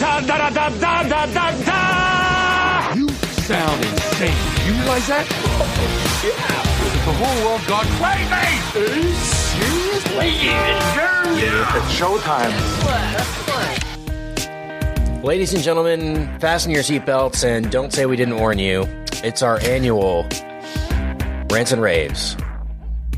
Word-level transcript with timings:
Da 0.00 0.20
da 0.20 0.36
da 0.38 0.50
da 0.50 0.68
da 0.70 1.02
da 1.02 1.26
da 1.26 1.50
da! 1.64 2.94
You 2.94 3.08
sound 3.08 3.84
insane. 3.84 4.36
You 4.66 4.72
realize 4.80 5.06
that? 5.08 5.26
yeah. 6.24 6.62
The 7.04 7.12
whole 7.12 7.38
world 7.46 7.66
gone 7.66 7.86
crazy! 8.00 9.12
Seriously? 9.14 10.30
Yeah. 10.46 11.76
It's 11.76 11.92
showtime. 11.98 12.52
Ladies 15.22 15.54
and 15.54 15.62
gentlemen, 15.62 16.28
fasten 16.38 16.70
your 16.70 16.82
seatbelts 16.82 17.44
and 17.44 17.70
don't 17.70 17.92
say 17.92 18.06
we 18.06 18.16
didn't 18.16 18.36
warn 18.38 18.58
you. 18.58 18.86
It's 19.22 19.42
our 19.42 19.58
annual 19.60 20.26
Rants 21.50 21.72
and 21.72 21.80
Raves 21.80 22.36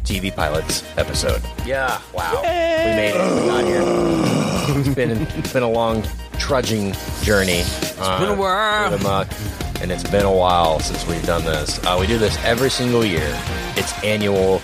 TV 0.04 0.34
Pilots 0.34 0.84
episode. 0.96 1.42
Yeah, 1.64 2.00
wow. 2.14 2.40
We 2.42 2.48
made 2.48 3.14
it. 3.14 3.40
We 3.40 3.46
got 3.48 3.64
here. 3.64 4.45
It's 4.68 4.88
been, 4.94 5.10
it's 5.10 5.52
been 5.52 5.62
a 5.62 5.70
long, 5.70 6.04
trudging 6.38 6.92
journey. 7.22 7.62
Uh, 7.98 8.20
been 8.20 8.30
a 8.30 8.40
while. 8.40 8.88
through 8.88 8.98
the 8.98 9.04
muck, 9.04 9.28
and 9.80 9.92
it's 9.92 10.08
been 10.10 10.24
a 10.24 10.32
while 10.32 10.80
since 10.80 11.06
we've 11.06 11.24
done 11.24 11.44
this. 11.44 11.78
Uh, 11.84 11.96
we 12.00 12.06
do 12.06 12.18
this 12.18 12.36
every 12.44 12.70
single 12.70 13.04
year. 13.04 13.26
It's 13.76 13.92
annual, 14.02 14.60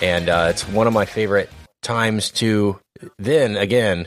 and 0.00 0.28
uh, 0.28 0.46
it's 0.50 0.66
one 0.68 0.86
of 0.86 0.92
my 0.92 1.04
favorite 1.04 1.50
times 1.82 2.30
to 2.32 2.80
then 3.18 3.56
again 3.56 4.06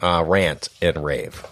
uh, 0.00 0.24
rant 0.26 0.68
and 0.80 1.02
rave. 1.04 1.44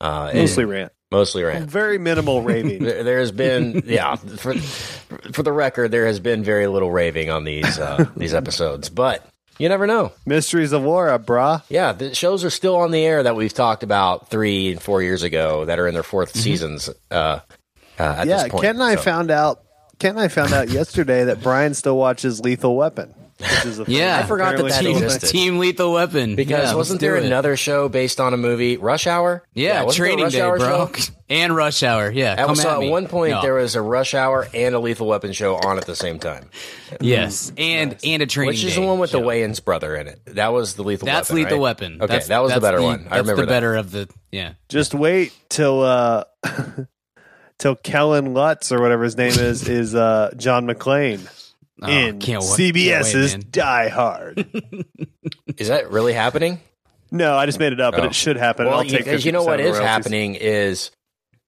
Uh, 0.00 0.30
Mostly 0.34 0.64
and- 0.64 0.72
rant. 0.72 0.92
Mostly 1.12 1.42
rant. 1.42 1.68
Very 1.68 1.98
minimal 1.98 2.40
raving. 2.42 2.84
There, 2.84 3.02
there 3.02 3.18
has 3.18 3.32
been, 3.32 3.82
yeah, 3.84 4.14
for, 4.14 4.54
for 4.54 5.42
the 5.42 5.50
record, 5.50 5.90
there 5.90 6.06
has 6.06 6.20
been 6.20 6.44
very 6.44 6.68
little 6.68 6.90
raving 6.92 7.30
on 7.30 7.42
these 7.42 7.80
uh, 7.80 8.04
these 8.16 8.32
episodes, 8.32 8.88
but 8.90 9.26
you 9.60 9.68
never 9.68 9.86
know. 9.86 10.12
Mysteries 10.26 10.72
of 10.72 10.82
Laura, 10.82 11.18
brah. 11.18 11.62
Yeah, 11.68 11.92
the 11.92 12.14
shows 12.14 12.44
are 12.44 12.50
still 12.50 12.76
on 12.76 12.90
the 12.90 13.04
air 13.04 13.22
that 13.22 13.36
we've 13.36 13.52
talked 13.54 13.82
about 13.82 14.28
three 14.28 14.72
and 14.72 14.82
four 14.82 15.02
years 15.02 15.22
ago 15.22 15.66
that 15.66 15.78
are 15.78 15.86
in 15.86 15.94
their 15.94 16.02
4th 16.02 16.28
Mm-hmm. 16.30 16.38
seasons. 16.40 16.90
Uh, 17.10 17.14
uh, 17.14 18.02
at 18.02 18.26
yeah, 18.26 18.42
this 18.44 18.48
point. 18.48 18.62
Ken 18.64 18.74
and 18.76 18.82
I 18.82 18.94
So- 18.96 19.02
found 19.02 19.30
out. 19.30 19.60
Ken 19.98 20.12
and 20.12 20.20
I 20.20 20.28
found 20.28 20.52
out 20.54 20.68
yesterday 20.70 21.24
that 21.24 21.42
Brian 21.42 21.74
still 21.74 21.96
watches 21.96 22.40
Lethal 22.40 22.74
Weapon. 22.74 23.14
Which 23.40 23.64
is 23.66 23.80
a. 23.80 23.84
Yeah. 23.88 24.18
I 24.18 24.26
forgot 24.26 24.56
that 24.56 24.62
that 24.64 24.72
still 24.74 24.92
a 24.94 25.02
existed. 25.04 25.28
Team 25.30 25.58
Lethal 25.58 25.92
Weapon. 25.94 26.36
because 26.36 26.70
Yeah, 26.70 26.74
wasn't 26.74 27.00
there 27.00 27.16
it. 27.16 27.24
another 27.24 27.56
show 27.56 27.88
based 27.88 28.20
on 28.20 28.34
a 28.34 28.36
movie, 28.36 28.76
Rush 28.76 29.06
Hour? 29.06 29.42
Yeah, 29.54 29.82
wasn't 29.84 29.96
there 29.96 30.06
a 30.06 30.08
Training 30.08 30.24
Rush 30.24 30.32
Day, 30.34 30.40
Hour 30.42 30.58
bro. 30.58 30.90
show? 30.92 31.12
And 31.30 31.54
Rush 31.54 31.84
Hour. 31.84 32.10
Yeah, 32.10 32.32
At, 32.32 32.46
come 32.46 32.56
so 32.56 32.68
at 32.68 32.74
at 32.74 32.80
me. 32.80 32.90
one 32.90 33.06
point, 33.06 33.30
No. 33.30 33.40
there 33.42 33.54
was 33.54 33.76
a 33.76 33.80
Rush 33.82 34.14
Hour 34.14 34.48
and 34.52 34.74
a 34.74 34.80
Lethal 34.80 35.06
Weapon 35.06 35.32
show 35.32 35.54
on 35.54 35.78
at 35.78 35.86
the 35.86 35.94
same 35.94 36.18
time, 36.18 36.50
yes, 37.00 37.52
and 37.56 37.96
and 38.04 38.20
a 38.20 38.26
Training 38.26 38.48
which 38.48 38.64
is 38.64 38.74
Day 38.74 38.80
the 38.80 38.86
one 38.88 38.98
with 38.98 39.10
show. 39.10 39.20
the 39.20 39.24
Wayans 39.26 39.64
brother 39.64 39.94
in 39.94 40.08
it. 40.08 40.20
That 40.26 40.52
was 40.52 40.74
the 40.74 40.82
Lethal 40.82 41.06
That's 41.06 41.30
Weapon. 41.30 41.44
Lethal 41.44 41.58
right? 41.58 41.62
Weapon. 41.62 41.92
Okay, 41.98 42.06
That's- 42.06 42.26
that 42.28 42.42
was 42.42 42.50
the 42.52 42.58
that's 42.58 42.72
better 42.72 42.82
one. 42.82 43.02
I 43.06 43.16
that's 43.16 43.28
remember 43.28 43.42
the 43.42 43.46
better 43.46 43.76
of 43.76 43.92
the 43.92 44.08
yeah. 44.32 44.54
Just 44.68 44.92
wait 44.92 45.32
till 45.48 45.84
uh, 45.84 46.24
till 47.58 47.76
Kellen 47.76 48.34
Lutz 48.34 48.72
or 48.72 48.80
whatever 48.80 49.04
his 49.04 49.16
name 49.16 49.32
is 49.32 49.68
is 49.68 49.94
uh, 49.94 50.32
John 50.36 50.66
McClane 50.66 51.20
Oh, 51.82 51.88
in 51.88 52.18
can't 52.18 52.42
wa- 52.42 52.48
CBS's 52.56 53.12
can't 53.12 53.14
wait, 53.14 53.32
man. 53.32 53.44
Die 53.50 53.88
Hard. 53.88 54.84
Is 55.58 55.68
that 55.68 55.90
really 55.90 56.12
happening? 56.12 56.60
no, 57.10 57.36
I 57.36 57.46
just 57.46 57.58
made 57.58 57.72
it 57.72 57.80
up, 57.80 57.94
but 57.94 58.04
Oh. 58.04 58.06
it 58.08 58.14
should 58.14 58.36
happen. 58.36 58.66
Well, 58.66 58.76
I'll 58.78 58.84
take 58.84 58.98
because 59.04 59.24
you 59.24 59.32
know 59.32 59.42
50% 59.42 59.46
what 59.46 59.60
of 59.60 59.66
is 59.66 59.70
royalties. 59.72 59.86
happening 59.88 60.34
is 60.36 60.90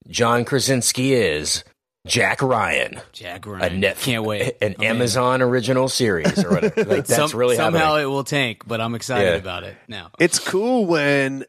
John 0.09 0.44
Krasinski 0.44 1.15
is 1.15 1.62
Jack 2.06 2.42
Ryan, 2.42 3.00
Jack 3.12 3.47
a 3.47 3.50
Ryan. 3.50 3.78
net, 3.81 3.97
can't 3.98 4.25
wait. 4.25 4.56
an 4.62 4.75
I'm 4.78 4.82
in. 4.82 4.91
Amazon 4.97 5.41
original 5.42 5.88
series 5.88 6.42
or 6.44 6.50
whatever. 6.50 6.75
Like 6.84 7.06
that's 7.06 7.31
Some- 7.31 7.38
really 7.38 7.54
somehow 7.56 7.78
happening. 7.94 8.03
it 8.03 8.06
will 8.06 8.25
tank, 8.25 8.62
but 8.66 8.81
I'm 8.81 8.94
excited 8.97 9.28
Yeah. 9.31 9.37
about 9.37 9.62
it 9.62 9.76
now. 9.87 10.10
It's 10.19 10.38
cool 10.41 10.87
when 10.87 11.44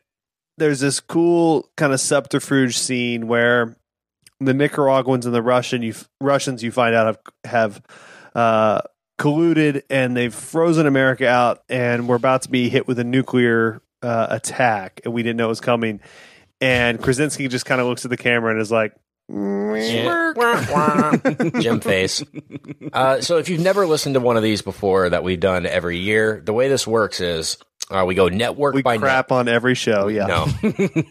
there's 0.60 0.80
this 0.80 1.00
cool 1.00 1.68
kind 1.78 1.92
of 1.94 2.00
subterfuge 2.00 2.78
scene 2.78 3.28
where 3.28 3.76
the 4.40 4.54
Nicaraguans 4.54 5.26
and 5.26 5.34
the 5.34 5.42
Russian 5.42 5.82
you 5.82 5.96
Russians 6.22 6.62
you 6.64 6.72
find 6.72 6.94
out 6.94 7.08
have 7.08 7.20
have 7.52 7.82
uh, 8.36 8.82
colluded 9.20 9.84
and 9.90 10.16
they've 10.18 10.34
frozen 10.34 10.86
America 10.86 11.28
out 11.28 11.64
and 11.70 12.08
we're 12.08 12.16
about 12.16 12.44
to 12.44 12.50
be 12.50 12.70
hit 12.70 12.88
with 12.88 13.00
a 13.00 13.04
nuclear 13.04 13.82
uh, 14.02 14.28
attack 14.30 15.02
and 15.06 15.14
we 15.14 15.24
didn't 15.24 15.38
know 15.38 15.46
it 15.46 15.50
was 15.50 15.62
coming. 15.62 16.00
And 16.60 17.02
Krasinski 17.02 17.48
just 17.48 17.66
kind 17.66 17.82
of 17.82 17.88
looks 17.88 18.06
at 18.06 18.10
the 18.10 18.18
camera 18.18 18.52
and 18.52 18.62
is 18.62 18.72
like, 18.72 18.94
Jim 21.62 21.80
face. 21.80 22.24
Uh, 22.92 23.22
so 23.22 23.38
if 23.38 23.50
you've 23.50 23.62
never 23.62 23.88
listened 23.88 24.16
to 24.16 24.20
one 24.20 24.38
of 24.38 24.44
these 24.44 24.62
before 24.62 25.10
that 25.10 25.24
we've 25.24 25.40
done 25.40 25.66
every 25.66 26.00
year, 26.00 26.42
the 26.44 26.54
way 26.54 26.68
this 26.68 26.86
works 26.86 27.22
is 27.22 27.58
uh, 27.94 28.04
we 28.06 28.16
go 28.16 28.28
network 28.28 28.74
"We 28.76 28.82
by 28.82 28.98
crap 28.98 29.32
on 29.32 29.48
every 29.48 29.76
show." 29.76 30.08
Yeah, 30.08 30.26
No. 30.26 30.48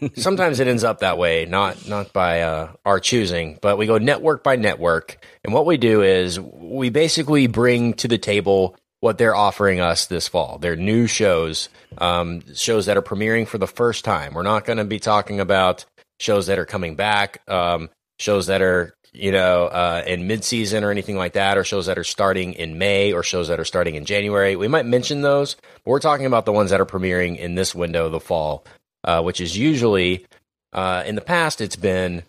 Sometimes 0.15 0.59
it 0.59 0.67
ends 0.67 0.83
up 0.83 0.99
that 0.99 1.17
way, 1.17 1.45
not 1.45 1.87
not 1.87 2.11
by 2.13 2.41
uh, 2.41 2.73
our 2.85 2.99
choosing, 2.99 3.57
but 3.61 3.77
we 3.77 3.85
go 3.85 3.97
network 3.97 4.43
by 4.43 4.57
network, 4.57 5.23
and 5.43 5.53
what 5.53 5.65
we 5.65 5.77
do 5.77 6.01
is 6.01 6.39
we 6.39 6.89
basically 6.89 7.47
bring 7.47 7.93
to 7.95 8.07
the 8.07 8.17
table 8.17 8.75
what 8.99 9.17
they're 9.17 9.35
offering 9.35 9.81
us 9.81 10.05
this 10.05 10.27
fall. 10.27 10.57
They're 10.59 10.77
new 10.77 11.07
shows, 11.07 11.67
um, 11.97 12.41
shows 12.55 12.85
that 12.85 12.95
are 12.95 13.01
premiering 13.01 13.45
for 13.47 13.57
the 13.57 13.67
first 13.67 14.05
time. 14.05 14.33
We're 14.33 14.43
not 14.43 14.63
going 14.63 14.77
to 14.77 14.85
be 14.85 14.99
talking 14.99 15.41
about 15.41 15.85
shows 16.21 16.47
that 16.47 16.57
are 16.57 16.65
coming 16.65 16.95
back, 16.95 17.41
um, 17.49 17.89
shows 18.23 18.47
that 18.47 18.61
are 18.61 18.95
you 19.11 19.31
know 19.31 19.65
uh, 19.65 20.03
in 20.07 20.27
mid-season 20.27 20.83
or 20.83 20.91
anything 20.91 21.17
like 21.17 21.33
that, 21.33 21.57
or 21.57 21.63
shows 21.63 21.85
that 21.85 21.99
are 21.99 22.03
starting 22.03 22.53
in 22.53 22.77
May 22.77 23.13
or 23.13 23.21
shows 23.21 23.49
that 23.49 23.59
are 23.59 23.65
starting 23.65 23.95
in 23.95 24.05
January. 24.05 24.55
We 24.55 24.67
might 24.67 24.85
mention 24.85 25.21
those, 25.21 25.55
but 25.83 25.91
we're 25.91 25.99
talking 25.99 26.25
about 26.25 26.45
the 26.45 26.53
ones 26.53 26.71
that 26.71 26.81
are 26.81 26.85
premiering 26.85 27.37
in 27.37 27.55
this 27.55 27.75
window 27.75 28.09
the 28.09 28.19
fall, 28.19 28.65
uh, 29.03 29.21
which 29.21 29.41
is 29.41 29.57
usually 29.57 30.25
uh, 30.71 31.03
in 31.05 31.15
the 31.15 31.21
past 31.21 31.61
it's 31.61 31.75
been 31.75 32.23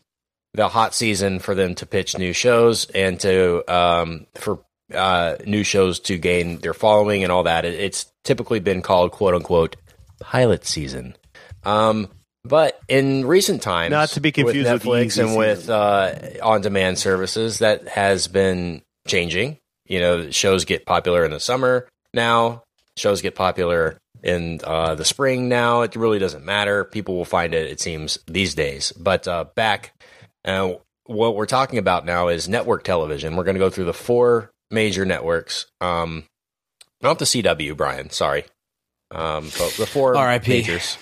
the 0.53 0.69
hot 0.69 0.95
season 0.95 1.39
for 1.39 1.55
them 1.55 1.75
to 1.77 1.87
pitch 1.87 2.19
new 2.19 2.33
shows 2.33 2.87
and 2.91 3.19
to 3.21 3.65
um, 3.73 4.27
for 4.35 4.61
uh, 4.93 5.37
new 5.47 5.65
shows 5.65 6.01
to 6.01 6.19
gain 6.19 6.59
their 6.59 6.75
following 6.75 7.23
and 7.23 7.33
all 7.33 7.45
that. 7.45 7.65
It, 7.65 7.75
it's 7.75 8.13
typically 8.25 8.61
been 8.61 8.83
called 8.83 9.13
"quote 9.13 9.35
unquote" 9.35 9.77
pilot 10.21 10.65
season. 10.65 11.17
Um, 11.65 12.09
but 12.45 12.79
in 12.89 13.27
recent 13.27 13.63
times, 13.63 13.91
Not 13.91 14.11
to 14.11 14.21
be 14.21 14.33
confused 14.33 14.71
with 14.71 14.83
Netflix 14.83 15.07
easy 15.07 15.23
and 15.23 15.37
with 15.37 15.71
uh, 15.71 16.15
on-demand 16.43 16.99
services, 16.99 17.61
that 17.61 17.89
has 17.89 18.29
been 18.29 18.83
changing. 19.07 19.59
You 19.87 20.01
know, 20.01 20.31
shows 20.31 20.65
get 20.65 20.87
popular 20.87 21.25
in 21.25 21.31
the 21.31 21.41
summer 21.41 21.89
now. 22.13 22.63
Shows 22.97 23.23
get 23.23 23.35
popular 23.35 23.99
in 24.23 24.61
uh, 24.65 24.95
the 24.95 25.05
spring 25.05 25.49
now. 25.49 25.83
It 25.83 25.97
really 25.97 26.19
doesn't 26.19 26.45
matter. 26.45 26.85
People 26.85 27.17
will 27.17 27.25
find 27.25 27.55
it. 27.55 27.71
It 27.71 27.81
seems 27.81 28.19
these 28.27 28.55
days. 28.55 28.93
But 28.93 29.27
uh, 29.29 29.45
back, 29.55 29.93
uh, 30.45 30.75
what 31.05 31.37
we're 31.37 31.47
talking 31.47 31.79
about 31.79 32.07
now 32.07 32.29
is 32.29 32.49
network 32.49 32.85
television. 32.85 33.37
We're 33.37 33.45
going 33.45 33.57
to 33.57 33.61
go 33.61 33.71
through 33.71 33.85
the 33.85 33.93
four 33.95 34.51
major 34.71 35.05
networks. 35.05 35.67
Um, 35.81 36.25
not 37.03 37.19
the 37.19 37.27
CW, 37.27 37.77
Brian. 37.77 38.11
Sorry, 38.11 38.45
um, 39.11 39.45
but 39.59 39.75
the 39.79 39.87
four 39.87 40.17
R.I.P.. 40.17 40.51
majors. 40.51 40.97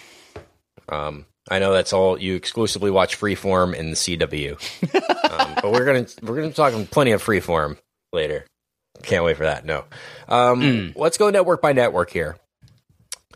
Um, 0.88 1.26
I 1.50 1.58
know 1.58 1.72
that's 1.72 1.92
all 1.92 2.18
you 2.20 2.34
exclusively 2.36 2.90
watch 2.90 3.18
Freeform 3.18 3.78
and 3.78 3.90
the 3.92 3.96
CW, 3.96 4.52
um, 5.30 5.54
but 5.60 5.72
we're 5.72 5.84
gonna 5.84 6.06
we're 6.22 6.36
gonna 6.40 6.52
talk 6.52 6.72
plenty 6.90 7.12
of 7.12 7.22
Freeform 7.22 7.78
later. 8.12 8.46
Can't 9.02 9.24
wait 9.24 9.36
for 9.36 9.44
that. 9.44 9.64
No, 9.64 9.84
um, 10.28 10.60
Mm. 10.62 10.92
let's 10.96 11.18
go 11.18 11.30
network 11.30 11.60
by 11.60 11.72
network 11.72 12.10
here. 12.10 12.36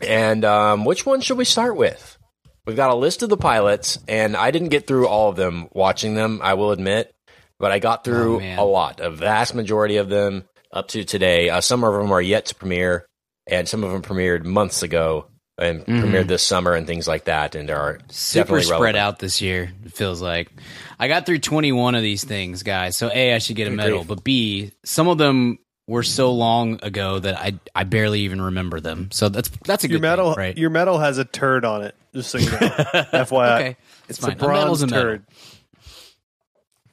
And 0.01 0.45
um, 0.45 0.85
which 0.85 1.05
one 1.05 1.21
should 1.21 1.37
we 1.37 1.45
start 1.45 1.75
with? 1.75 2.17
We've 2.65 2.75
got 2.75 2.91
a 2.91 2.95
list 2.95 3.23
of 3.23 3.29
the 3.29 3.37
pilots, 3.37 3.97
and 4.07 4.35
I 4.37 4.51
didn't 4.51 4.69
get 4.69 4.87
through 4.87 5.07
all 5.07 5.29
of 5.29 5.35
them 5.35 5.67
watching 5.73 6.13
them. 6.15 6.39
I 6.43 6.53
will 6.53 6.71
admit, 6.71 7.13
but 7.59 7.71
I 7.71 7.79
got 7.79 8.03
through 8.03 8.41
Oh, 8.41 8.63
a 8.63 8.65
lot, 8.65 8.99
a 8.99 9.09
vast 9.09 9.55
majority 9.55 9.97
of 9.97 10.09
them 10.09 10.43
up 10.71 10.89
to 10.89 11.03
today. 11.03 11.49
Uh, 11.49 11.61
some 11.61 11.83
of 11.83 11.93
them 11.93 12.11
are 12.11 12.21
yet 12.21 12.47
to 12.47 12.55
premiere, 12.55 13.05
and 13.47 13.67
some 13.67 13.83
of 13.83 13.91
them 13.91 14.01
premiered 14.01 14.43
months 14.45 14.83
ago 14.83 15.27
and 15.57 15.85
premiered 15.85 16.27
this 16.27 16.43
summer 16.43 16.73
and 16.73 16.85
things 16.85 17.07
like 17.07 17.25
that. 17.25 17.55
And 17.55 17.69
are 17.71 17.93
Mm-hmm. 17.97 18.09
Super 18.11 18.43
definitely 18.43 18.63
spread 18.63 18.79
relevant. 18.79 18.97
out 18.97 19.19
this 19.19 19.41
year. 19.41 19.71
It 19.85 19.93
feels 19.93 20.21
like 20.21 20.51
I 20.99 21.07
got 21.07 21.25
through 21.25 21.39
21 21.39 21.95
of 21.95 22.01
these 22.01 22.23
things, 22.23 22.63
guys. 22.63 22.95
So 22.97 23.09
a, 23.13 23.33
I 23.33 23.37
should 23.39 23.55
get 23.55 23.67
a 23.67 23.71
medal, 23.71 23.99
grief. 23.99 24.07
but 24.07 24.23
b, 24.23 24.71
some 24.83 25.07
of 25.07 25.17
them 25.17 25.59
were 25.87 26.03
so 26.03 26.31
long 26.33 26.79
ago 26.83 27.17
that 27.19 27.39
I 27.39 27.53
I 27.73 27.83
barely 27.85 28.21
even 28.21 28.41
remember 28.41 28.79
them. 28.79 29.09
So 29.11 29.29
that's 29.29 29.49
that's 29.65 29.83
a 29.83 29.87
your 29.89 29.97
good 29.99 30.01
medal, 30.03 30.31
thing, 30.33 30.39
right? 30.39 30.57
your 30.57 30.69
medal 30.69 30.99
has 30.99 31.17
a 31.17 31.25
turd 31.25 31.63
on 31.65 31.81
it. 31.83 31.95
Just 32.13 32.29
so 32.31 32.37
you 32.39 32.49
know, 32.51 32.57
FYI. 32.57 33.55
okay. 33.59 33.77
It's 34.09 34.19
fine. 34.19 34.31
a 34.31 34.33
A 34.33 34.47
medal's 34.47 34.79
bronze 34.79 34.81
a 34.83 34.87
medal. 34.87 35.03
turd. 35.03 35.23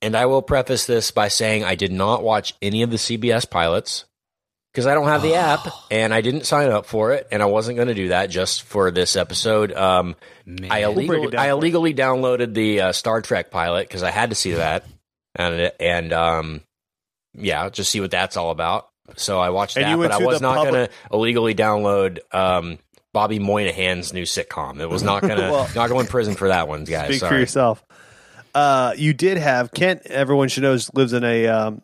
And 0.03 0.15
I 0.17 0.27
will 0.27 0.43
preface 0.43 0.85
this 0.87 1.11
by 1.11 1.29
saying 1.29 1.65
I 1.65 1.75
did 1.77 1.91
not 1.93 2.23
watch 2.23 2.55
any 2.61 2.83
of 2.83 2.91
the 2.91 2.97
CBS 2.99 3.49
pilots 3.49 4.05
because 4.75 4.87
I 4.89 4.95
don't 4.95 5.07
have 5.07 5.23
the 5.23 5.37
app 5.37 5.69
and 5.93 6.13
I 6.13 6.21
didn't 6.21 6.47
sign 6.47 6.69
up 6.73 6.87
for 6.87 7.13
it 7.13 7.29
and 7.31 7.41
I 7.41 7.47
wasn't 7.47 7.77
going 7.77 7.87
to 7.87 7.95
do 7.95 8.09
that 8.09 8.29
just 8.29 8.65
for 8.65 8.91
this 8.91 9.15
episode. 9.15 9.73
Um, 9.73 10.17
I, 10.69 10.81
illegal, 10.83 11.29
it 11.29 11.31
down 11.31 11.41
I 11.41 11.51
illegally 11.51 11.95
downloaded 11.95 12.55
the 12.55 12.81
uh, 12.81 12.93
Star 12.93 13.23
Trek 13.23 13.53
pilot 13.53 13.87
because 13.87 14.03
I 14.03 14.11
had 14.11 14.31
to 14.31 14.35
see 14.37 14.55
that 14.55 14.85
and 15.37 15.71
and 15.79 16.13
um, 16.13 16.61
yeah, 17.35 17.69
just 17.71 17.91
see 17.91 18.01
what 18.01 18.11
that's 18.11 18.37
all 18.37 18.51
about. 18.51 18.89
So 19.17 19.39
I 19.39 19.51
watched 19.51 19.77
And 19.77 19.85
that, 19.85 19.97
but 19.97 20.11
I 20.11 20.19
was 20.25 20.41
not 20.41 20.57
public- 20.57 20.73
going 20.73 20.87
to 20.89 20.93
illegally 21.13 21.55
download 21.55 22.19
um, 22.35 22.79
Bobby 23.13 23.39
Moynihan's 23.39 24.13
new 24.13 24.25
sitcom. 24.25 24.81
It 24.81 24.91
was 24.91 25.05
not 25.05 25.23
going 25.23 25.37
to 25.41 25.51
Well- 25.53 25.69
not 25.77 25.89
going 25.89 26.07
to 26.07 26.11
prison 26.11 26.35
for 26.35 26.49
that 26.49 26.67
one, 26.67 26.83
guys. 26.83 27.17
Speak 27.17 27.29
for 27.29 27.39
yourself. 27.39 27.85
Uh, 28.55 28.93
you 28.97 29.13
did 29.15 29.37
have 29.37 29.73
Kent. 29.73 30.03
Everyone 30.07 30.49
should 30.49 30.65
know 30.65 30.77
lives 30.95 31.13
in 31.13 31.23
a 31.23 31.47
um, 31.47 31.83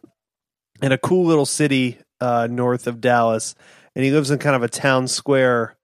in 0.82 0.90
a 0.92 0.98
cool 0.98 1.26
little 1.26 1.46
city 1.46 1.98
uh, 2.20 2.46
north 2.50 2.86
of 2.86 3.00
Dallas, 3.00 3.54
and 3.94 4.04
he 4.04 4.10
lives 4.10 4.30
in 4.30 4.38
kind 4.38 4.56
of 4.56 4.62
a 4.62 4.68
town 4.68 5.08
square 5.08 5.76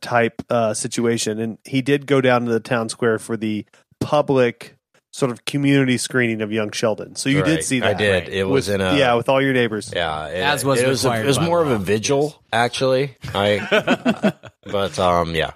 type 0.00 0.42
uh, 0.50 0.74
situation. 0.74 1.38
And 1.38 1.58
he 1.64 1.82
did 1.82 2.06
go 2.06 2.20
down 2.20 2.44
to 2.46 2.50
the 2.52 2.60
town 2.60 2.88
square 2.88 3.18
for 3.18 3.36
the 3.36 3.64
public 4.00 4.76
sort 5.12 5.30
of 5.30 5.44
community 5.44 5.96
screening 5.96 6.42
of 6.42 6.50
Young 6.50 6.72
Sheldon. 6.72 7.14
So 7.14 7.28
you 7.28 7.42
Right. 7.42 7.46
did 7.56 7.64
see 7.64 7.78
that. 7.80 7.90
I 7.90 7.94
did. 7.94 8.28
It 8.28 8.48
was 8.48 8.66
With- 8.66 8.74
in 8.74 8.80
a 8.80 8.96
yeah, 8.96 9.14
with 9.14 9.28
all 9.28 9.40
your 9.40 9.52
neighbors. 9.52 9.92
Yeah, 9.94 10.26
it, 10.26 10.40
As 10.40 10.64
was 10.64 10.80
it 10.82 10.88
was, 10.88 11.04
a- 11.04 11.08
required 11.08 11.24
it 11.24 11.28
was 11.28 11.40
more 11.40 11.62
of 11.62 11.68
a 11.68 11.72
law. 11.74 11.78
vigil, 11.78 12.42
actually. 12.52 13.14
I, 13.32 14.32
but 14.64 14.98
um, 14.98 15.34
yeah. 15.36 15.52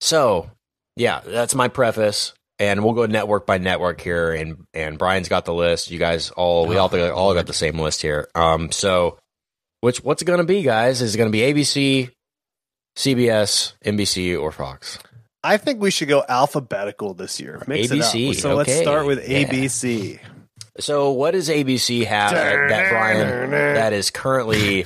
So 0.00 0.50
yeah, 0.96 1.20
that's 1.24 1.54
my 1.54 1.68
preface, 1.68 2.34
and 2.58 2.84
we'll 2.84 2.92
go 2.92 3.06
network 3.06 3.46
by 3.46 3.56
network 3.58 4.00
here, 4.00 4.32
and 4.32 4.64
and 4.74 4.98
Brian's 4.98 5.28
got 5.28 5.46
the 5.46 5.54
list. 5.54 5.90
You 5.90 5.98
guys 5.98 6.30
all 6.30 6.66
we 6.66 6.76
all 6.76 6.94
all 7.12 7.34
got 7.34 7.46
the 7.46 7.52
same 7.54 7.78
list 7.78 8.02
here. 8.02 8.28
Um, 8.34 8.70
so 8.72 9.18
which 9.86 10.02
what's 10.02 10.20
it 10.20 10.24
going 10.24 10.38
to 10.40 10.44
be, 10.44 10.62
guys? 10.62 11.00
Is 11.00 11.14
it 11.14 11.18
going 11.18 11.30
to 11.30 11.32
be 11.32 11.42
ABC, 11.42 12.10
CBS, 12.96 13.74
NBC, 13.84 14.36
or 14.40 14.50
Fox? 14.50 14.98
I 15.44 15.58
think 15.58 15.80
we 15.80 15.92
should 15.92 16.08
go 16.08 16.24
alphabetical 16.28 17.14
this 17.14 17.38
year. 17.38 17.62
Mix 17.68 17.92
ABC, 17.92 18.26
it 18.26 18.30
up. 18.30 18.34
So 18.36 18.54
let's 18.56 18.74
start 18.74 19.06
with 19.06 19.28
Yeah. 19.28 19.44
ABC. 19.44 20.18
So, 20.80 21.12
what 21.12 21.30
does 21.30 21.48
ABC 21.48 22.04
have 22.04 22.32
that, 22.32 22.68
that 22.68 22.90
Brian 22.90 23.50
that 23.52 23.92
is 23.92 24.10
currently 24.10 24.84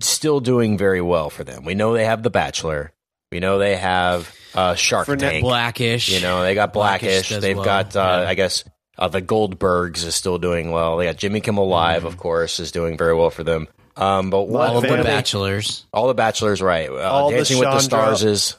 still 0.00 0.40
doing 0.40 0.76
very 0.76 1.00
well 1.00 1.30
for 1.30 1.42
them? 1.42 1.64
We 1.64 1.74
know 1.74 1.94
they 1.94 2.04
have 2.04 2.22
The 2.22 2.30
Bachelor. 2.30 2.92
We 3.32 3.40
know 3.40 3.58
they 3.58 3.76
have 3.76 4.32
uh, 4.54 4.74
Shark 4.74 5.06
For 5.06 5.16
Tank. 5.16 5.42
Blackish. 5.42 6.10
You 6.10 6.20
know 6.20 6.42
they 6.42 6.54
got 6.54 6.74
Blackish 6.74 7.28
Blackish. 7.30 7.40
They've 7.42 7.56
well, 7.56 7.64
got 7.64 7.96
uh, 7.96 8.20
yeah. 8.22 8.28
I 8.28 8.34
guess 8.34 8.64
uh, 8.98 9.08
the 9.08 9.22
Goldbergs 9.22 10.04
is 10.04 10.14
still 10.14 10.36
doing 10.38 10.70
well. 10.72 10.98
They 10.98 11.06
got 11.06 11.16
Jimmy 11.16 11.40
Kimmel 11.40 11.68
Live, 11.68 12.00
Mm-hmm. 12.00 12.06
of 12.08 12.18
course, 12.18 12.60
is 12.60 12.70
doing 12.70 12.98
very 12.98 13.14
well 13.14 13.30
for 13.30 13.42
them. 13.42 13.66
Um, 13.96 14.28
but 14.30 14.42
what, 14.44 14.68
all 14.68 14.76
of 14.78 14.82
the 14.82 15.02
bachelors. 15.02 15.86
all 15.92 16.06
the 16.08 16.14
Bachelors, 16.14 16.60
right? 16.60 16.90
Uh, 16.90 16.96
All 16.96 17.30
the 17.30 17.36
Dancing 17.36 17.58
with 17.58 17.68
the 17.70 17.80
Stars 17.80 18.22
is 18.24 18.56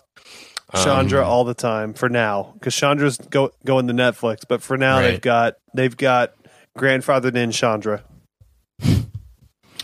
um, 0.74 0.84
Shonda 0.84 1.24
all 1.24 1.44
the 1.44 1.54
time 1.54 1.94
for 1.94 2.10
now 2.10 2.52
because 2.56 2.74
Shonda's 2.74 3.18
go 3.18 3.52
going 3.64 3.86
to 3.88 3.94
Netflix, 3.94 4.40
but 4.48 4.64
for 4.64 4.78
now 4.78 4.98
Right. 4.98 5.12
they've 5.12 5.22
got 5.22 5.54
they've 5.76 5.96
got 5.96 6.34
grandfathered 6.78 7.36
in 7.36 7.52
Shonda, 7.52 8.02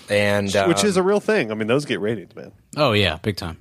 and 0.09 0.55
um, 0.55 0.69
which 0.69 0.83
is 0.83 0.97
a 0.97 1.03
real 1.03 1.19
thing. 1.19 1.51
I 1.51 1.55
mean, 1.55 1.67
those 1.67 1.85
get 1.85 2.00
ratings, 2.00 2.35
man. 2.35 2.51
Oh 2.75 2.94
yeah, 2.94 3.17
big 3.21 3.38
time. 3.38 3.57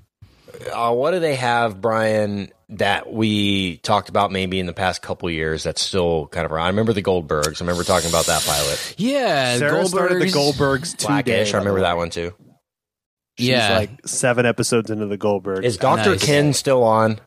Uh, 0.72 0.92
what 0.92 1.12
do 1.12 1.20
they 1.20 1.36
have, 1.36 1.80
Brian? 1.80 2.50
That 2.70 3.12
we 3.12 3.76
talked 3.78 4.08
about 4.08 4.32
maybe 4.32 4.58
in 4.58 4.64
the 4.66 4.72
past 4.72 5.02
couple 5.02 5.28
years. 5.30 5.62
That's 5.62 5.82
still 5.82 6.26
kind 6.28 6.46
of 6.46 6.52
around. 6.52 6.64
I 6.64 6.68
remember 6.70 6.94
the 6.94 7.02
Goldbergs. 7.02 7.60
I 7.60 7.64
remember 7.64 7.84
talking 7.84 8.08
about 8.08 8.26
that 8.26 8.42
pilot. 8.46 8.94
Yeah, 8.96 9.58
Sarah 9.58 9.84
started 9.86 10.22
the 10.22 10.26
Goldbergs. 10.26 10.54
Goldbergs 10.56 10.90
today. 10.96 11.06
Blackish. 11.08 11.54
I 11.54 11.58
remember 11.58 11.80
that 11.80 11.96
one 11.98 12.08
too. 12.08 12.32
She's 13.38 13.48
Yeah. 13.48 13.76
like 13.78 13.90
seven 14.06 14.46
episodes 14.46 14.90
into 14.90 15.06
the 15.06 15.18
Goldbergs. 15.18 15.64
Is 15.64 15.76
Doctor 15.76 16.10
Nice. 16.12 16.24
Ken 16.24 16.52
still 16.54 16.82
on? 16.82 17.20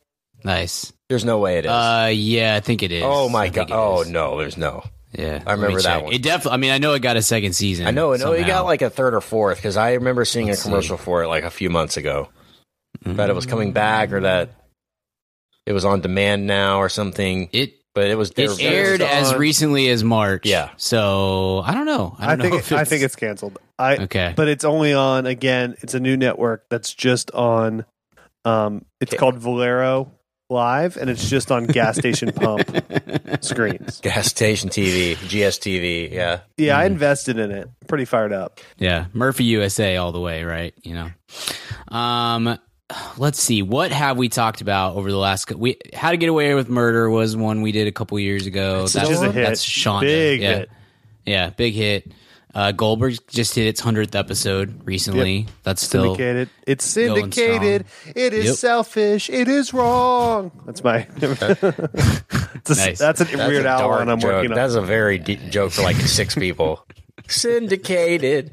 Nice. 0.44 0.92
There's 1.10 1.26
no 1.26 1.38
way 1.40 1.60
it 1.60 1.66
is. 1.66 1.72
Uh, 1.72 2.10
yeah, 2.14 2.56
I 2.56 2.60
think 2.60 2.82
it 2.82 2.92
is. 2.92 3.04
oh 3.06 3.30
my 3.30 3.44
I 3.46 3.50
god! 3.50 3.70
Oh 3.72 4.02
is. 4.02 4.10
no, 4.10 4.38
there's 4.40 4.58
no. 4.58 4.84
Yeah, 5.14 5.42
I 5.46 5.52
remember 5.54 5.80
that 5.82 5.98
check. 5.98 6.04
one. 6.06 6.14
It 6.14 6.24
definitely. 6.24 6.56
I 6.56 6.58
mean, 6.58 6.72
I 6.72 6.78
know 6.80 6.94
it 6.94 7.00
got 7.02 7.16
a 7.18 7.22
second 7.22 7.54
season. 7.54 7.86
I 7.88 7.92
know. 7.92 8.14
I 8.14 8.18
know. 8.18 8.32
He 8.34 8.40
somehow. 8.40 8.48
got 8.62 8.66
like 8.66 8.82
a 8.82 8.90
third 8.90 9.14
or 9.14 9.22
fourth 9.22 9.58
because 9.58 9.78
I 9.78 9.94
remember 9.94 10.26
seeing 10.26 10.48
Let's 10.48 10.60
a 10.62 10.64
see. 10.64 10.70
commercial 10.70 10.98
for 10.98 11.24
it 11.24 11.28
like 11.28 11.44
a 11.44 11.52
few 11.52 11.70
months 11.70 11.98
ago. 11.98 12.30
That 13.04 13.30
it 13.30 13.34
was 13.36 13.46
coming 13.46 13.72
back 13.74 14.12
or 14.12 14.22
that 14.22 14.50
it 15.66 15.74
was 15.74 15.86
on 15.86 16.02
demand 16.02 16.48
now 16.48 16.80
or 16.80 16.90
something. 16.90 17.50
It 17.52 17.74
But 17.94 18.10
it 18.10 18.16
was 18.18 18.32
it 18.32 18.36
very- 18.50 18.62
aired 18.62 19.02
as 19.02 19.34
recently 19.36 19.90
as 19.90 20.04
March. 20.04 20.46
Yeah. 20.46 20.70
So 20.78 21.62
I 21.66 21.74
don't 21.74 21.86
know. 21.86 22.16
I 22.20 22.26
I, 22.26 22.28
don't 22.36 22.38
know 22.40 22.44
think 22.52 22.56
if 22.62 22.72
it, 22.72 22.78
I 22.78 22.84
think 22.86 23.04
it's 23.04 23.16
canceled. 23.16 23.58
I 23.80 23.98
okay. 23.98 24.34
but 24.36 24.48
it's 24.48 24.64
only 24.66 24.94
on 24.94 25.26
again. 25.26 25.76
It's 25.82 25.94
a 25.94 26.00
new 26.00 26.16
network 26.18 26.66
that's 26.70 26.94
just 26.94 27.32
on. 27.32 27.86
Um, 28.46 28.86
it's 29.02 29.12
Okay. 29.12 29.18
called 29.18 29.38
Valero 29.40 30.12
Live, 30.52 30.98
and 30.98 31.10
it's 31.10 31.28
just 31.30 31.52
on 31.52 31.66
gas 31.66 31.98
station 31.98 32.32
pump 32.32 32.62
screens. 33.42 34.00
gas 34.02 34.28
station 34.28 34.70
TV, 34.70 35.16
GSTV. 35.16 36.12
Yeah. 36.12 36.42
Yeah, 36.58 36.76
Hmm. 36.76 36.82
I 36.82 36.86
invested 36.86 37.40
in 37.40 37.50
it. 37.52 37.70
Pretty 37.88 38.06
fired 38.06 38.32
up. 38.34 38.60
Yeah, 38.78 39.06
Murphy 39.14 39.46
USA 39.46 39.98
all 39.98 40.12
the 40.12 40.20
way, 40.20 40.44
right? 40.44 40.74
You 40.84 40.94
know. 40.94 41.10
Um 41.98 42.60
let's 43.18 43.40
see. 43.40 43.62
What 43.62 43.92
have 43.92 44.18
we 44.18 44.30
talked 44.30 44.62
about 44.62 44.96
over 44.96 45.10
the 45.12 45.18
last 45.18 45.46
cou- 45.46 45.58
we 45.58 45.78
How 45.94 46.12
to 46.12 46.18
Get 46.18 46.30
Away 46.30 46.54
with 46.54 46.70
Murder 46.70 47.10
was 47.10 47.36
one 47.36 47.62
we 47.62 47.72
did 47.72 47.88
a 47.88 47.92
couple 47.92 48.20
years 48.20 48.46
ago. 48.46 48.84
It's 48.84 48.94
that's 48.94 49.10
a 49.10 49.32
hit. 49.32 49.46
that's 49.46 49.66
Shonda. 49.66 50.02
Big 50.02 50.42
yeah. 50.42 50.54
hit. 50.56 50.70
Yeah, 51.26 51.50
big 51.50 51.74
hit. 51.74 52.12
Uh 52.54 52.72
Goldberg 52.72 53.18
just 53.28 53.54
hit 53.56 53.68
its 53.68 53.82
100th 53.82 54.16
episode 54.16 54.82
recently. 54.86 55.48
That's 55.64 55.82
still 55.82 56.16
Syndicated. 56.16 56.50
It's 56.66 56.86
syndicated. 56.86 57.86
It 58.16 58.34
is 58.34 58.46
Yep. 58.46 58.56
selfish. 58.56 59.30
It 59.30 59.48
is 59.50 59.74
wrong. 59.74 60.52
That's 60.66 60.84
my. 60.84 61.08
It's 61.18 62.70
a- 62.80 62.86
Nice. 62.88 62.98
That's 63.00 63.22
a 63.22 63.26
That's 63.26 63.36
weird 63.50 63.66
a 63.66 63.70
Al 63.70 63.80
dark 63.80 64.00
one 64.00 64.10
I'm 64.10 64.20
joke. 64.20 64.32
working 64.32 64.52
on. 64.52 64.56
That's 64.56 64.76
a 64.76 64.82
very 64.82 65.18
deep 65.20 65.42
joke 65.50 65.72
for 65.74 65.82
like 65.84 65.98
six 65.98 66.34
people. 66.36 66.86
Syndicated. 67.28 68.52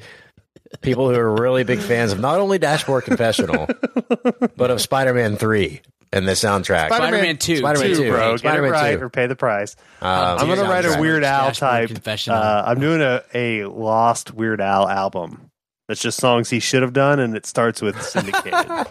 People 0.80 1.08
who 1.10 1.16
are 1.16 1.32
really 1.34 1.64
big 1.64 1.80
fans 1.80 2.12
of 2.12 2.20
not 2.20 2.40
only 2.40 2.58
Dashboard 2.58 3.04
Confessional, 3.04 3.66
but 4.56 4.70
of 4.70 4.80
Spider 4.80 5.14
Man 5.14 5.36
3 5.36 5.80
and 6.12 6.26
the 6.28 6.32
soundtrack. 6.32 6.88
Spider-Man 6.88 7.38
2, 7.38 7.56
Spider-Man 7.58 7.88
too, 7.90 7.96
2, 7.96 8.10
bro. 8.10 8.30
Get 8.32 8.38
Spider-Man 8.40 8.68
it 8.68 8.72
right 8.72 8.98
2. 8.98 9.04
or 9.04 9.10
pay 9.10 9.26
the 9.26 9.36
price. 9.36 9.76
Um, 10.00 10.38
I'm 10.38 10.48
gonna 10.48 10.62
write 10.64 10.84
a. 10.84 11.00
Weird 11.00 11.24
Al 11.24 11.52
type. 11.52 11.88
Confessional. 11.88 12.38
Uh, 12.38 12.64
I'm 12.66 12.80
doing 12.80 13.00
a, 13.00 13.22
a 13.34 13.64
lost 13.66 14.32
Weird 14.34 14.60
Al 14.60 14.88
album. 14.88 15.50
That's 15.88 16.00
just 16.00 16.18
songs 16.18 16.48
he 16.48 16.60
should 16.60 16.82
have 16.82 16.92
done, 16.92 17.18
and 17.20 17.36
it 17.36 17.44
starts 17.46 17.82
with 17.82 18.00
syndicated. 18.02 18.52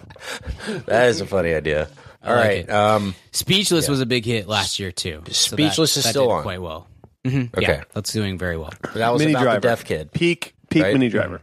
That 0.85 1.07
is 1.09 1.21
a 1.21 1.25
funny 1.25 1.53
idea. 1.53 1.87
All 2.23 2.35
like 2.35 2.67
right. 2.67 2.69
Um, 2.69 3.15
Speechless 3.31 3.87
was 3.89 3.99
a 4.01 4.05
big 4.05 4.25
hit 4.25 4.47
last 4.47 4.79
year 4.79 4.91
too. 4.91 5.23
So 5.27 5.55
Speechless 5.55 5.97
is 5.97 6.03
that 6.03 6.09
still 6.11 6.27
did 6.27 6.33
on. 6.33 6.43
quite 6.43 6.61
well. 6.61 6.87
Mhm. 7.25 7.55
Okay. 7.57 7.61
Yeah, 7.73 7.83
that's 7.93 8.13
doing 8.13 8.37
very 8.37 8.57
well. 8.57 8.71
that 8.93 9.11
was 9.11 9.19
Minnie 9.19 9.33
about 9.33 9.43
Driver. 9.43 9.59
the 9.61 9.67
deaf 9.67 9.85
kid. 9.85 10.11
peak 10.11 10.53
peak 10.69 10.83
Right? 10.83 10.93
Minnie 10.93 11.09
Driver. 11.09 11.41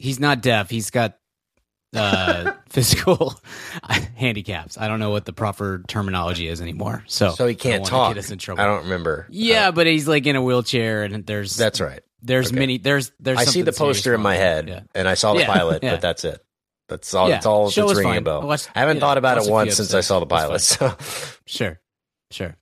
He's 0.00 0.18
not 0.20 0.40
deaf. 0.42 0.70
He's 0.70 0.90
got 0.90 1.18
uh, 1.94 2.52
physical 2.68 3.34
handicaps. 4.16 4.78
I 4.78 4.88
don't 4.88 5.00
know 5.00 5.10
what 5.10 5.24
the 5.24 5.32
proper 5.32 5.82
terminology 5.86 6.48
is 6.48 6.60
anymore. 6.60 7.04
So, 7.06 7.30
So 7.32 7.46
he 7.46 7.54
can't 7.54 7.84
talk. 7.84 8.14
Get 8.14 8.24
us 8.24 8.30
in 8.30 8.38
trouble. 8.38 8.62
I 8.62 8.66
don't 8.66 8.84
remember. 8.84 9.26
Yeah, 9.30 9.68
Uh, 9.68 9.72
but 9.72 9.86
he's 9.86 10.08
like 10.08 10.26
in 10.26 10.36
a 10.36 10.42
wheelchair, 10.42 11.02
and 11.02 11.26
there's 11.26 11.56
that's 11.56 11.80
right. 11.80 12.00
there's 12.22 12.48
okay. 12.48 12.58
many 12.58 12.78
there's 12.78 13.12
there's. 13.20 13.38
I 13.38 13.44
see 13.44 13.62
the 13.62 13.72
poster 13.72 14.14
in 14.14 14.20
my 14.20 14.36
head. 14.36 14.68
Yeah. 14.68 14.80
and 14.94 15.08
I 15.08 15.14
saw 15.14 15.34
the 15.34 15.40
Yeah, 15.40 15.46
pilot, 15.52 15.82
yeah. 15.82 15.92
but 15.92 16.00
that's 16.00 16.24
it. 16.24 16.40
That's 16.88 17.14
all. 17.14 17.28
Yeah, 17.28 17.36
That's 17.36 17.46
all 17.46 17.70
show 17.70 17.86
that's 17.86 17.98
ringing 18.00 18.16
a 18.16 18.20
bell. 18.22 18.42
I 18.42 18.44
watched- 18.44 18.70
I 18.74 18.80
haven't 18.80 18.98
thought 18.98 19.14
know, 19.14 19.18
about 19.18 19.38
it 19.38 19.50
once 19.50 19.76
since 19.76 19.94
I 19.94 20.00
saw 20.00 20.18
the 20.20 20.26
pilot. 20.26 20.60
So. 20.60 20.96
Sure, 21.46 21.80
sure. 22.30 22.56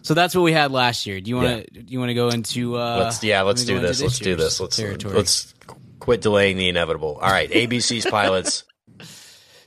So 0.00 0.14
that's 0.14 0.34
what 0.34 0.40
we 0.42 0.52
had 0.52 0.72
last 0.72 1.04
year. 1.06 1.20
Do 1.20 1.28
you 1.28 1.36
want 1.36 1.66
to 1.66 1.82
do 1.82 1.92
you 1.92 1.98
want 1.98 2.08
to 2.10 2.14
go 2.14 2.28
into? 2.30 2.76
Uh, 2.78 2.98
let's 2.98 3.22
yeah, 3.22 3.42
let's 3.42 3.64
do 3.64 3.78
this. 3.78 4.00
Let's 4.00 4.18
do 4.18 4.36
this. 4.36 4.58
Let's 4.60 4.76
territory? 4.76 5.14
let's 5.14 5.54
quit 6.06 6.20
delaying 6.20 6.56
the 6.56 6.68
inevitable. 6.68 7.18
All 7.20 7.30
right, 7.30 7.50
ABC's 7.50 8.06
pilots. 8.10 8.62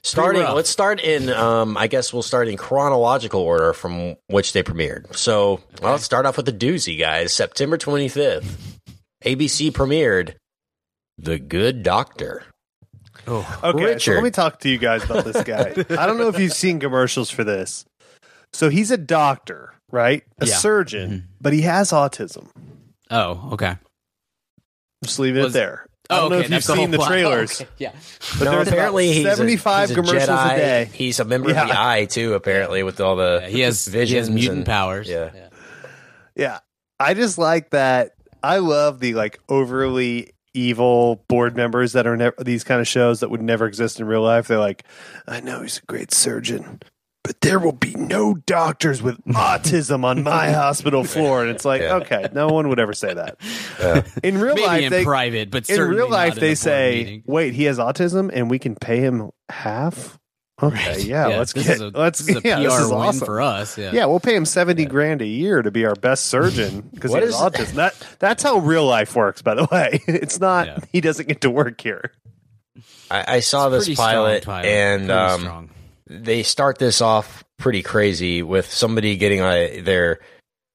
Starting, 0.01 0.41
let's 0.41 0.69
start 0.69 1.01
in. 1.01 1.29
Um, 1.29 1.75
I 1.75 1.87
guess 1.87 2.13
we'll 2.13 2.23
start 2.23 2.47
in 2.47 2.55
chronological 2.55 3.41
order 3.41 3.73
from 3.73 4.15
which 4.27 4.53
they 4.53 4.63
premiered. 4.63 5.13
So, 5.17 5.59
well, 5.81 5.91
let's 5.91 6.05
start 6.05 6.25
off 6.25 6.37
with 6.37 6.45
the 6.45 6.53
doozy, 6.53 6.97
guys. 6.97 7.33
September 7.33 7.77
twenty 7.77 8.07
fifth, 8.07 8.79
ABC 9.25 9.71
premiered 9.71 10.35
The 11.17 11.37
Good 11.37 11.83
Doctor. 11.83 12.45
Oh, 13.27 13.59
okay, 13.61 13.99
so 13.99 14.13
let 14.13 14.23
me 14.23 14.31
talk 14.31 14.61
to 14.61 14.69
you 14.69 14.77
guys 14.77 15.03
about 15.03 15.25
this 15.25 15.43
guy. 15.43 15.71
I 16.01 16.05
don't 16.07 16.17
know 16.17 16.29
if 16.29 16.39
you've 16.39 16.53
seen 16.53 16.79
commercials 16.79 17.29
for 17.29 17.43
this. 17.43 17.83
So 18.53 18.69
he's 18.69 18.91
a 18.91 18.97
doctor, 18.97 19.73
right? 19.91 20.23
A 20.39 20.45
Yeah. 20.47 20.55
surgeon, 20.55 21.27
but 21.41 21.51
he 21.51 21.63
has 21.63 21.91
autism. 21.91 22.47
Oh, 23.11 23.49
okay. 23.51 23.75
Just 25.03 25.19
leave 25.19 25.35
it 25.35 25.43
Was- 25.43 25.53
there. 25.53 25.85
I 26.09 26.15
don't 26.17 26.25
Oh, 26.25 26.29
know 26.29 26.35
okay, 26.37 26.45
if 26.45 26.51
you've 26.51 26.65
the 26.65 26.75
seen 26.75 26.91
the 26.91 26.97
plot. 26.97 27.09
trailers. 27.09 27.61
Okay, 27.61 27.69
Yeah. 27.77 27.91
But 28.39 28.45
no, 28.45 28.51
there's 28.51 28.67
about 28.67 28.73
apparently 28.73 29.13
he's 29.13 29.25
a- 29.25 29.29
75 29.35 29.89
he's 29.89 29.97
a, 29.97 30.01
commercials 30.01 30.29
Jedi. 30.39 30.53
a 30.53 30.57
day. 30.57 30.89
He's 30.93 31.19
a 31.19 31.25
member 31.25 31.49
of 31.49 31.55
the 31.55 31.79
Eye 31.79 32.05
too, 32.05 32.33
apparently, 32.33 32.81
with 32.83 32.99
all 32.99 33.15
the 33.15 33.45
He 33.47 33.59
has 33.61 33.87
visions 33.87 34.09
he 34.11 34.15
has 34.17 34.29
mutant 34.29 34.57
and- 34.57 34.65
powers. 34.65 35.07
Yeah. 35.07 35.29
Yeah. 36.35 36.59
I 36.99 37.13
just 37.13 37.37
like 37.37 37.69
that. 37.71 38.11
I 38.41 38.57
love 38.57 38.99
the 38.99 39.13
like 39.13 39.39
overly 39.49 40.33
evil 40.53 41.23
board 41.27 41.55
members 41.55 41.93
that 41.93 42.07
are 42.07 42.17
never 42.17 42.35
these 42.43 42.63
kind 42.63 42.81
of 42.81 42.87
shows 42.87 43.19
that 43.19 43.29
would 43.29 43.41
never 43.41 43.67
exist 43.67 43.99
in 43.99 44.07
real 44.07 44.21
life. 44.23 44.47
They're 44.47 44.57
like, 44.57 44.83
I 45.27 45.41
know 45.41 45.61
he's 45.61 45.77
a 45.77 45.85
great 45.85 46.11
surgeon, 46.13 46.81
but 47.29 47.41
there 47.41 47.59
will 47.59 47.73
be 47.73 47.93
no 47.93 48.33
doctors 48.33 49.03
with 49.03 49.23
autism 49.27 50.03
on 50.03 50.23
my 50.23 50.49
hospital 50.49 51.03
floor. 51.03 51.43
And 51.43 51.51
it's 51.51 51.63
like, 51.63 51.81
Yeah. 51.83 51.97
okay, 51.97 52.27
no 52.33 52.47
one 52.47 52.69
would 52.69 52.79
ever 52.79 52.93
say 52.93 53.13
that. 53.13 53.37
In 54.23 54.39
real 54.39 54.55
Maybe 54.55 54.65
life, 54.65 54.81
in 54.85 54.91
they, 54.91 55.03
private, 55.03 55.51
but 55.51 55.69
in 55.69 55.79
real 55.79 56.09
life, 56.09 56.33
they 56.35 56.55
say, 56.55 56.95
meeting. 57.03 57.23
wait, 57.27 57.53
he 57.53 57.65
has 57.65 57.77
autism 57.77 58.31
and 58.33 58.49
we 58.49 58.57
can 58.57 58.73
pay 58.73 58.97
him 59.01 59.29
half. 59.47 60.17
Okay, 60.59 60.75
Right. 60.93 61.03
yeah, 61.05 61.27
let's 61.27 61.53
this 61.53 61.67
get 61.67 61.75
is 61.75 61.81
a, 61.81 61.87
let's 61.89 62.17
this 62.17 62.29
is 62.35 62.35
a 62.37 62.41
yeah, 62.47 62.55
PR 62.57 62.63
this 62.63 62.79
is 62.79 62.87
win 62.89 62.97
awesome. 62.97 63.25
for 63.27 63.41
us. 63.41 63.77
Yeah. 63.77 63.91
Yeah, 63.93 64.05
we'll 64.07 64.19
pay 64.19 64.35
him 64.35 64.45
seventy 64.45 64.85
grand 64.85 65.21
a 65.21 65.27
year 65.27 65.61
to 65.61 65.69
be 65.69 65.85
our 65.85 65.93
best 65.95 66.25
surgeon 66.25 66.81
because 66.93 67.13
he 67.13 67.19
has 67.19 67.35
autism. 67.35 67.73
That 67.75 67.95
that's 68.17 68.41
how 68.41 68.57
real 68.57 68.85
life 68.87 69.15
works. 69.15 69.43
By 69.43 69.53
the 69.53 69.67
way, 69.71 70.01
it's 70.07 70.39
not. 70.39 70.65
Yeah. 70.65 70.79
He 70.91 70.99
doesn't 70.99 71.27
get 71.29 71.41
to 71.41 71.51
work 71.51 71.79
here. 71.79 72.11
I, 73.11 73.35
I 73.35 73.39
saw 73.41 73.69
this 73.69 73.87
pilot, 73.95 74.43
pilot. 74.45 74.65
and 74.67 75.01
Pretty 75.05 75.13
um, 75.13 75.39
strong. 75.41 75.69
They 76.09 76.43
start 76.43 76.77
this 76.79 77.01
off 77.01 77.43
pretty 77.57 77.83
crazy 77.83 78.41
with 78.41 78.71
somebody 78.71 79.15
getting 79.17 79.41
uh, 79.41 79.67
their 79.81 80.19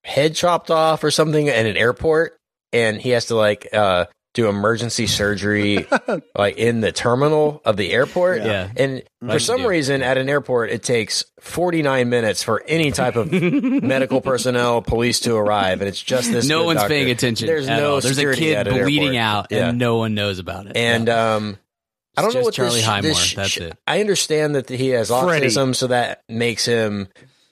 head 0.05 0.35
chopped 0.35 0.71
off 0.71 1.03
or 1.03 1.11
something 1.11 1.49
at 1.49 1.67
an 1.67 1.76
airport, 1.76 2.37
and 2.73 3.00
he 3.00 3.11
has 3.11 3.26
to 3.26 3.35
like 3.35 3.69
uh, 3.73 4.05
do 4.35 4.49
emergency 4.49 5.07
surgery 5.07 5.87
like 6.37 6.57
in 6.59 6.81
the 6.81 6.93
terminal 6.93 7.62
of 7.64 7.76
the 7.76 7.91
airport. 7.93 8.43
Yeah. 8.43 8.69
and 8.76 9.03
for 9.25 9.38
some 9.38 9.62
do. 9.62 9.69
reason 9.69 10.03
at 10.03 10.19
an 10.19 10.29
airport 10.29 10.71
it 10.71 10.83
takes 10.83 11.25
49 11.41 12.09
minutes 12.09 12.43
for 12.43 12.62
any 12.67 12.91
type 12.91 13.17
of 13.17 13.31
medical 13.83 14.21
personnel, 14.21 14.83
police 14.83 15.21
to 15.21 15.35
arrive, 15.37 15.81
and 15.81 15.88
it's 15.88 16.03
just 16.03 16.31
this. 16.31 16.47
no 16.49 16.64
one's 16.64 16.81
doctor. 16.81 16.95
paying 16.95 17.11
attention. 17.11 17.47
There's 17.47 17.69
at 17.69 17.79
no 17.79 17.95
all. 17.95 18.00
There's 18.00 18.19
a 18.19 18.35
kid 18.35 18.69
bleeding 18.69 19.17
airport. 19.17 19.17
out, 19.17 19.47
Yeah. 19.50 19.69
and 19.71 19.79
no 19.79 19.97
one 19.97 20.14
knows 20.14 20.38
about 20.38 20.67
it. 20.67 20.76
And 20.76 21.07
Yeah. 21.09 21.35
um, 21.37 21.59
I 22.16 22.21
don't 22.23 22.28
It's 22.28 22.35
know 22.35 22.40
just 22.40 22.44
what 22.47 22.54
Charlie 22.54 22.75
this, 22.76 22.85
Highmore, 22.87 23.11
this 23.11 23.18
sh- 23.18 23.35
that's 23.35 23.56
it. 23.56 23.78
I 23.87 24.00
understand 24.00 24.54
that 24.54 24.68
he 24.68 24.90
has 24.90 25.09
Freddie. 25.09 25.47
autism, 25.47 25.75
so 25.75 25.88
that 25.88 26.23
makes 26.28 26.64
him 26.64 27.09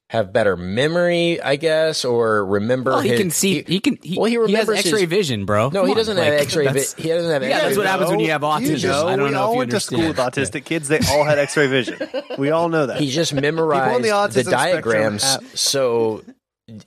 have 0.08 0.30
better 0.32 0.56
memory, 0.58 1.40
I 1.40 1.56
guess, 1.56 2.04
or 2.04 2.44
remember. 2.44 2.90
well, 2.90 3.00
he 3.00 3.08
his- 3.08 3.18
can 3.20 3.30
see. 3.30 3.64
He, 3.66 3.80
can. 3.80 3.98
He, 4.02 4.16
well, 4.18 4.26
he 4.26 4.34
has 4.34 4.46
remembers 4.46 4.78
X-ray 4.80 5.00
his- 5.00 5.08
vision, 5.08 5.46
bro. 5.46 5.70
No, 5.70 5.80
Come 5.80 5.88
he 5.88 5.94
doesn't 5.94 6.16
have 6.18 6.34
like, 6.34 6.42
X-ray. 6.42 6.64
that's- 6.66 6.94
Vi- 6.94 7.02
he 7.02 7.08
doesn't 7.08 7.30
have. 7.30 7.42
Yeah, 7.42 7.48
X-ray 7.48 7.64
that's 7.68 7.76
what 7.78 7.86
happens 7.86 8.10
when 8.10 8.20
you 8.20 8.30
have 8.30 8.42
autism. 8.42 8.82
You 8.82 8.88
know, 8.88 9.08
I 9.08 9.16
don't 9.16 9.24
we 9.28 9.30
know 9.32 9.40
all 9.40 9.48
if 9.50 9.54
you 9.54 9.58
went 9.58 9.70
to 9.70 9.80
school 9.80 9.98
with 10.06 10.18
understand. 10.18 10.52
autistic 10.62 10.64
kids. 10.66 10.88
They 10.88 10.98
all 11.10 11.24
had 11.24 11.38
X-ray 11.38 11.66
vision. 11.68 11.98
We 12.38 12.50
all 12.50 12.68
know 12.68 12.86
that. 12.86 12.98
He 13.00 13.10
just 13.10 13.32
People 13.32 13.42
memorized 13.42 14.02
the 14.34 14.42
the 14.44 14.50
diagrams 14.50 15.38
so 15.58 16.22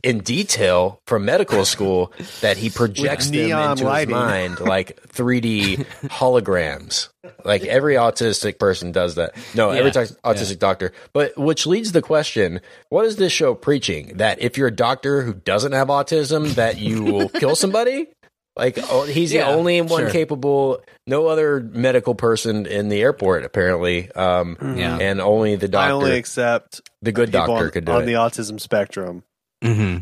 in 0.04 0.20
detail 0.20 1.02
from 1.06 1.26
medical 1.26 1.66
school 1.76 2.12
that 2.42 2.58
he 2.58 2.70
projects 2.70 3.30
them 3.30 3.52
into 3.72 3.84
lighting. 3.86 4.10
his 4.16 4.24
mind 4.24 4.60
like 4.62 5.00
3D 5.10 5.86
holograms. 6.10 7.10
Like 7.44 7.64
every 7.64 7.96
autistic 7.96 8.60
person 8.60 8.92
does 8.92 9.16
that. 9.16 9.36
No, 9.56 9.72
every 9.72 9.92
t- 9.92 10.00
autistic 10.24 10.60
doctor. 10.60 10.92
But 11.14 11.38
which 11.38 11.66
leads 11.68 11.90
to 11.90 11.94
the 11.94 12.02
question: 12.02 12.62
What 12.90 13.06
is 13.06 13.16
this 13.18 13.32
show 13.32 13.54
preaching? 13.56 14.18
That 14.18 14.42
if 14.42 14.58
you're 14.58 14.68
a 14.68 14.76
doctor 14.76 15.22
who 15.24 15.34
doesn't 15.34 15.72
have 15.74 15.88
autism, 15.90 16.56
that 16.56 16.78
you 16.78 17.04
will 17.04 17.30
kill 17.42 17.56
somebody? 17.56 18.08
Like 18.56 18.78
oh, 18.82 19.04
he's 19.04 19.34
Yeah, 19.34 19.48
the 19.52 19.58
only 19.58 19.82
one 19.82 20.04
sure. 20.04 20.10
capable. 20.12 20.82
No 21.08 21.28
other 21.28 21.60
medical 21.60 22.16
person 22.16 22.66
in 22.66 22.90
the 22.90 23.02
airport 23.02 23.44
apparently, 23.44 24.10
um, 24.14 24.56
Yeah. 24.78 24.98
and 24.98 25.20
only 25.20 25.56
the 25.58 25.68
doctor, 25.68 25.90
I 25.90 25.96
only 25.96 26.18
accept 26.18 26.82
the 27.02 27.12
good 27.12 27.32
doctor, 27.32 27.66
on, 27.66 27.70
could 27.72 27.86
do 27.86 27.92
on 27.92 28.04
it. 28.04 28.06
the 28.06 28.14
autism 28.14 28.60
spectrum. 28.60 29.24
Hmm 29.64 29.98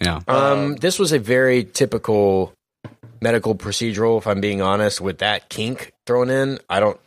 Yeah. 0.00 0.20
Um, 0.28 0.76
this 0.76 0.98
was 0.98 1.12
a 1.12 1.18
very 1.18 1.64
typical 1.64 2.52
medical 3.20 3.54
procedural. 3.54 4.18
If 4.18 4.26
I'm 4.26 4.40
being 4.40 4.60
honest, 4.62 5.00
with 5.00 5.18
that 5.18 5.48
kink 5.48 5.92
thrown 6.06 6.30
in, 6.30 6.58
I 6.68 6.80
don't 6.80 6.98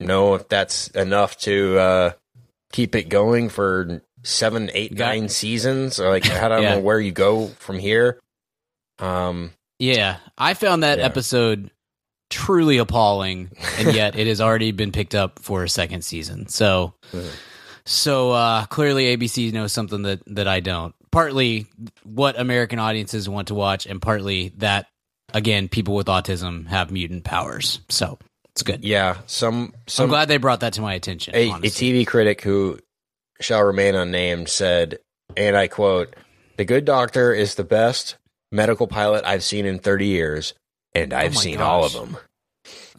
know 0.00 0.34
if 0.34 0.48
that's 0.48 0.88
enough 0.88 1.36
to 1.40 1.78
uh, 1.78 2.12
keep 2.72 2.94
it 2.94 3.08
going 3.08 3.48
for 3.48 4.00
seven, 4.24 4.70
eight, 4.74 4.94
Got- 4.94 5.06
nine 5.08 5.28
seasons. 5.28 6.00
Or 6.00 6.08
like, 6.08 6.28
I 6.30 6.48
don't 6.48 6.62
Yeah. 6.62 6.74
know 6.74 6.80
where 6.80 7.00
you 7.00 7.12
go 7.12 7.48
from 7.58 7.78
here. 7.78 8.18
Um, 8.98 9.52
Yeah, 9.78 10.18
I 10.38 10.54
found 10.54 10.82
that 10.84 10.98
Yeah. 10.98 11.04
episode 11.06 11.70
truly 12.30 12.78
appalling, 12.78 13.50
and 13.78 13.94
yet 13.94 14.16
it 14.16 14.26
has 14.26 14.40
already 14.40 14.72
been 14.72 14.90
picked 14.92 15.14
up 15.14 15.38
for 15.40 15.64
a 15.64 15.68
second 15.68 16.02
season. 16.02 16.48
So, 16.48 16.94
Mhm. 17.12 17.30
so 17.84 18.30
uh, 18.30 18.64
clearly 18.66 19.14
ABC 19.16 19.52
knows 19.52 19.72
something 19.72 20.02
that 20.02 20.20
that 20.28 20.48
I 20.48 20.60
don't. 20.60 20.94
Partly 21.12 21.66
what 22.04 22.38
American 22.40 22.78
audiences 22.78 23.28
want 23.28 23.48
to 23.48 23.54
watch, 23.54 23.86
and 23.86 24.00
partly 24.02 24.48
that 24.58 24.86
again, 25.32 25.68
people 25.68 25.94
with 25.94 26.06
autism 26.08 26.66
have 26.66 26.90
mutant 26.90 27.22
powers. 27.24 27.80
So 27.88 28.18
it's 28.52 28.62
good. 28.62 28.82
yeah, 28.84 29.18
some 29.26 29.72
some 29.86 30.04
I'm 30.04 30.10
glad 30.10 30.28
they 30.28 30.38
brought 30.38 30.60
that 30.60 30.72
to 30.74 30.80
my 30.80 30.94
attention. 30.94 31.34
a, 31.36 31.50
a. 31.50 31.60
TV 31.60 32.06
critic 32.06 32.40
who 32.42 32.78
shall 33.40 33.62
remain 33.62 33.94
unnamed 33.94 34.48
said, 34.48 34.98
and 35.36 35.56
I 35.56 35.68
quote, 35.68 36.16
"The 36.56 36.64
Good 36.64 36.84
Doctor 36.86 37.32
is 37.34 37.54
the 37.54 37.64
best 37.64 38.16
medical 38.50 38.86
pilot 38.86 39.24
I've 39.24 39.44
seen 39.44 39.66
in 39.66 39.78
30 39.78 40.06
years, 40.06 40.54
and 40.94 41.12
I've 41.12 41.34
my 41.34 41.40
seen 41.40 41.60
all 41.60 41.84
of 41.84 41.92
them." 41.92 42.16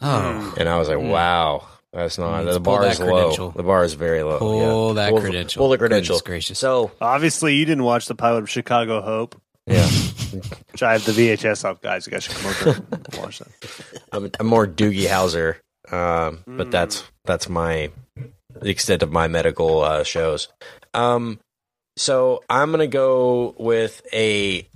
Oh, 0.02 0.54
And 0.58 0.68
I 0.68 0.76
was 0.78 0.88
like, 0.88 0.98
Mm. 0.98 1.10
wow, 1.10 1.66
that's 1.94 2.18
not 2.18 2.42
Mm, 2.42 2.44
the 2.44 2.44
let's 2.52 2.56
pull 2.58 2.62
bar 2.76 2.86
is 2.86 3.00
low. 3.00 3.06
credential. 3.06 3.50
The 3.50 3.62
bar 3.62 3.84
is 3.84 3.94
very 3.94 4.22
low. 4.22 4.38
pull 4.38 4.88
yeah. 4.88 5.02
that 5.02 5.10
pull, 5.10 5.20
credential. 5.20 5.60
Pull 5.60 5.68
the 5.70 5.78
credential. 5.78 6.14
Goodness 6.16 6.22
gracious. 6.26 6.58
So 6.58 6.90
Obviously, 7.00 7.54
you 7.54 7.64
didn't 7.64 7.84
watch 7.84 8.06
the 8.06 8.14
pilot 8.14 8.42
of 8.42 8.50
Chicago 8.50 9.00
Hope, 9.00 9.40
yeah, 9.66 9.86
which 10.72 10.82
I 10.82 10.92
have 10.92 11.04
the 11.04 11.12
VHS 11.12 11.64
of. 11.64 11.80
Guys, 11.80 12.06
you 12.06 12.10
guys 12.12 12.24
should 12.24 12.34
come 12.36 12.46
over 12.50 12.84
and 12.92 13.08
watch 13.22 13.38
that. 13.38 13.48
I'm, 14.12 14.30
I'm 14.38 14.46
more 14.46 14.66
Doogie 14.66 15.06
Howser, 15.06 15.54
um, 15.92 16.44
Mm. 16.46 16.58
but 16.58 16.70
that's 16.70 17.04
that's 17.24 17.48
my 17.48 17.90
the 18.60 18.68
extent 18.70 19.02
of 19.02 19.10
my 19.12 19.26
medical 19.28 19.80
uh, 19.82 20.02
shows. 20.04 20.48
Um, 20.92 21.40
so 21.96 22.42
I'm 22.50 22.70
gonna 22.72 22.86
go 22.86 23.54
with 23.58 24.02
a 24.12 24.68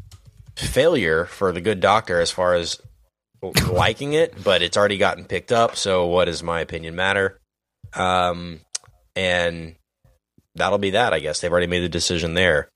failure 0.57 1.25
for 1.27 1.53
the 1.53 1.61
Good 1.61 1.81
Doctor 1.81 2.21
as 2.21 2.31
far 2.31 2.55
as 2.55 2.81
liking 3.71 4.13
it, 4.15 4.35
but 4.43 4.63
it's 4.63 4.77
already 4.77 4.99
gotten 4.99 5.25
picked 5.25 5.53
up. 5.53 5.77
So 5.77 6.07
what 6.07 6.25
does 6.27 6.43
my 6.43 6.61
opinion 6.61 6.95
matter? 6.97 7.39
Um, 7.95 8.61
and 9.17 9.75
that'll 10.55 10.79
be 10.79 10.91
that. 10.91 11.13
I 11.13 11.21
guess 11.21 11.41
they've 11.41 11.51
already 11.51 11.67
made 11.67 11.81
the 11.81 11.89
decision 11.89 12.35
there 12.35 12.69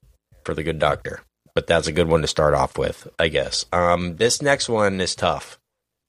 for 0.45 0.55
the 0.55 0.63
Good 0.63 0.79
Doctor, 0.79 1.21
but 1.55 1.67
that's 1.67 1.87
a 1.89 1.93
good 1.93 2.09
one 2.09 2.23
to 2.23 2.27
start 2.29 2.55
off 2.55 2.79
with, 2.79 3.07
I 3.19 3.29
guess. 3.29 3.67
Um, 3.73 4.17
this 4.17 4.41
next 4.43 4.69
one 4.69 5.01
is 5.01 5.15
tough. 5.15 5.59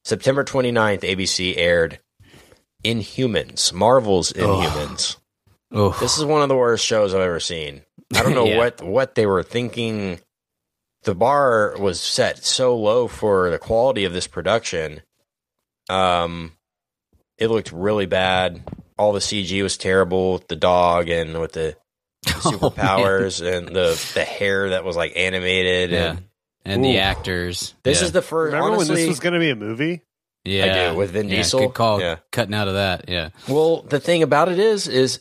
September 0.05 0.43
29th, 0.43 1.01
ABC 1.01 1.55
aired 1.57 1.99
Inhumans, 2.83 3.71
Marvel's 3.73 4.33
Inhumans. 4.33 5.17
oh, 5.71 5.95
This 5.99 6.17
is 6.17 6.25
one 6.25 6.41
of 6.41 6.49
the 6.49 6.57
worst 6.57 6.85
shows 6.85 7.13
I've 7.13 7.21
ever 7.21 7.39
seen. 7.39 7.83
I 8.13 8.21
don't 8.23 8.35
know 8.35 8.45
Yeah. 8.47 8.57
what 8.57 8.81
what 8.81 9.15
they 9.15 9.25
were 9.25 9.43
thinking. 9.43 10.19
The 11.03 11.15
bar 11.15 11.75
was 11.77 11.99
set 11.99 12.43
so 12.45 12.75
low 12.77 13.07
for 13.07 13.49
the 13.49 13.59
quality 13.59 14.05
of 14.05 14.13
this 14.13 14.27
production. 14.27 15.01
Um, 15.89 16.53
it 17.37 17.47
looked 17.49 17.71
really 17.71 18.05
bad. 18.05 18.61
All 18.97 19.11
the 19.11 19.19
CG 19.19 19.61
was 19.61 19.77
terrible 19.77 20.33
with 20.33 20.47
the 20.47 20.55
dog 20.55 21.09
and 21.09 21.39
with 21.41 21.53
the 21.53 21.75
Oh, 22.27 22.31
superpowers 22.53 23.45
and 23.45 23.67
the 23.67 23.99
the 24.13 24.23
hair 24.23 24.69
that 24.69 24.85
was 24.85 24.95
like 24.95 25.11
animated. 25.17 25.91
Yeah. 25.91 26.11
And 26.11 26.23
and 26.65 26.85
the 26.85 26.99
actors. 26.99 27.73
this 27.83 27.99
Yeah. 27.99 28.05
is 28.05 28.11
the 28.13 28.21
first. 28.21 28.53
Remember 28.53 28.77
when 28.77 28.87
this 28.87 29.07
was 29.07 29.19
going 29.19 29.33
to 29.33 29.39
be 29.39 29.49
a 29.49 29.55
movie? 29.55 30.01
Yeah, 30.45 30.91
do, 30.91 30.97
with 30.97 31.11
Vin 31.11 31.27
yeah, 31.29 31.37
Diesel. 31.37 31.59
Good 31.61 31.73
call. 31.73 31.99
Yeah. 31.99 32.17
Cutting 32.31 32.53
out 32.53 32.67
of 32.69 32.75
that. 32.75 33.09
Yeah. 33.09 33.29
Well, 33.47 33.81
the 33.81 33.99
thing 33.99 34.23
about 34.23 34.49
it 34.49 34.59
is, 34.59 34.87
is 34.87 35.19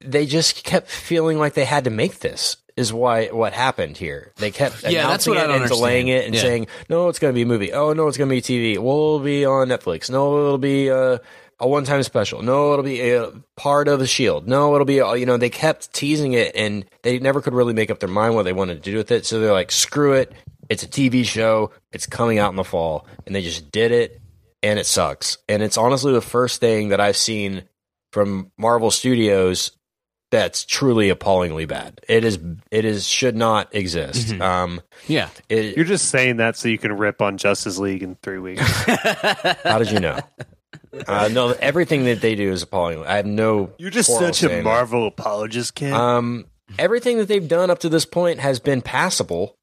they 0.00 0.26
just 0.26 0.64
kept 0.64 0.88
feeling 0.90 1.38
like 1.38 1.54
they 1.54 1.64
had 1.64 1.84
to 1.84 1.90
make 1.90 2.20
this. 2.20 2.56
Is 2.76 2.92
why 2.92 3.26
what 3.28 3.52
happened 3.52 3.96
here. 3.96 4.32
They 4.36 4.50
kept 4.50 4.82
Yeah, 4.82 5.06
that's 5.06 5.26
announcing 5.26 5.34
what 5.34 5.38
I 5.38 5.44
it 5.44 5.46
don't 5.46 5.60
and 5.62 5.70
delaying 5.70 6.08
it 6.08 6.24
and 6.26 6.34
Yeah. 6.34 6.40
saying, 6.40 6.66
"No, 6.88 7.08
it's 7.08 7.20
going 7.20 7.32
to 7.32 7.34
be 7.34 7.42
a 7.42 7.46
movie. 7.46 7.72
Oh, 7.72 7.92
no, 7.92 8.08
it's 8.08 8.16
going 8.16 8.28
to 8.28 8.34
be 8.34 8.42
TV. 8.42 8.78
Well, 8.78 8.96
it'll 8.96 9.18
be 9.20 9.44
on 9.44 9.68
Netflix. 9.68 10.10
No, 10.10 10.38
it'll 10.40 10.58
be 10.58 10.90
uh, 10.90 11.18
a 11.60 11.68
one-time 11.68 12.02
special. 12.02 12.42
No, 12.42 12.72
it'll 12.72 12.84
be 12.84 13.12
a 13.12 13.30
part 13.56 13.86
of 13.86 14.00
the 14.00 14.08
Shield. 14.08 14.48
No, 14.48 14.74
it'll 14.74 14.84
be 14.86 15.00
uh, 15.00 15.12
you 15.12 15.24
know." 15.24 15.36
They 15.36 15.50
kept 15.50 15.92
teasing 15.92 16.32
it, 16.32 16.56
and 16.56 16.84
they 17.02 17.20
never 17.20 17.40
could 17.40 17.54
really 17.54 17.74
make 17.74 17.92
up 17.92 18.00
their 18.00 18.08
mind 18.08 18.34
what 18.34 18.42
they 18.42 18.52
wanted 18.52 18.82
to 18.82 18.90
do 18.90 18.96
with 18.96 19.12
it. 19.12 19.24
So 19.24 19.38
they're 19.38 19.52
like, 19.52 19.70
"Screw 19.70 20.14
it. 20.14 20.32
It's 20.68 20.82
a 20.82 20.88
TV 20.88 21.24
show. 21.24 21.70
It's 21.92 22.06
coming 22.06 22.38
out 22.40 22.50
in 22.50 22.56
the 22.56 22.64
fall," 22.64 23.06
and 23.24 23.36
they 23.36 23.42
just 23.42 23.70
did 23.70 23.92
it 23.92 24.20
and 24.64 24.78
it 24.80 24.86
sucks. 24.86 25.38
And 25.48 25.62
it's 25.62 25.76
honestly 25.76 26.12
the 26.12 26.20
first 26.22 26.58
thing 26.58 26.88
that 26.88 26.98
I've 26.98 27.18
seen 27.18 27.64
from 28.12 28.50
Marvel 28.58 28.90
Studios 28.90 29.70
that's 30.34 30.64
truly 30.64 31.10
appallingly 31.10 31.64
bad. 31.64 32.00
It 32.08 32.24
is 32.24 32.40
it 32.72 32.84
is 32.84 33.06
should 33.06 33.36
not 33.36 33.72
exist. 33.72 34.28
Mm-hmm. 34.28 34.42
Um, 34.42 34.80
Yeah. 35.06 35.28
it, 35.48 35.76
You're 35.76 35.84
just 35.84 36.08
saying 36.08 36.38
that 36.38 36.56
so 36.56 36.66
you 36.68 36.76
can 36.76 36.96
rip 36.96 37.22
on 37.22 37.38
Justice 37.38 37.78
League 37.78 38.02
in 38.02 38.16
three 38.20 38.40
weeks. 38.40 38.60
how 39.62 39.78
did 39.78 39.92
you 39.92 40.00
know? 40.00 40.18
Uh, 41.06 41.28
no, 41.30 41.50
everything 41.52 42.04
that 42.06 42.20
they 42.20 42.34
do 42.34 42.50
is 42.50 42.62
appalling. 42.62 43.06
I 43.06 43.16
have 43.16 43.26
no. 43.26 43.70
You're 43.78 43.90
just 43.92 44.10
such 44.10 44.42
a 44.42 44.48
saying 44.48 44.56
that. 44.58 44.64
Marvel 44.64 45.06
apologist, 45.06 45.76
Ken. 45.76 45.92
Um, 45.92 46.46
everything 46.78 47.18
that 47.18 47.28
they've 47.28 47.46
done 47.46 47.70
up 47.70 47.78
to 47.80 47.88
this 47.88 48.04
point 48.04 48.40
has 48.40 48.58
been 48.58 48.82
passable. 48.82 49.56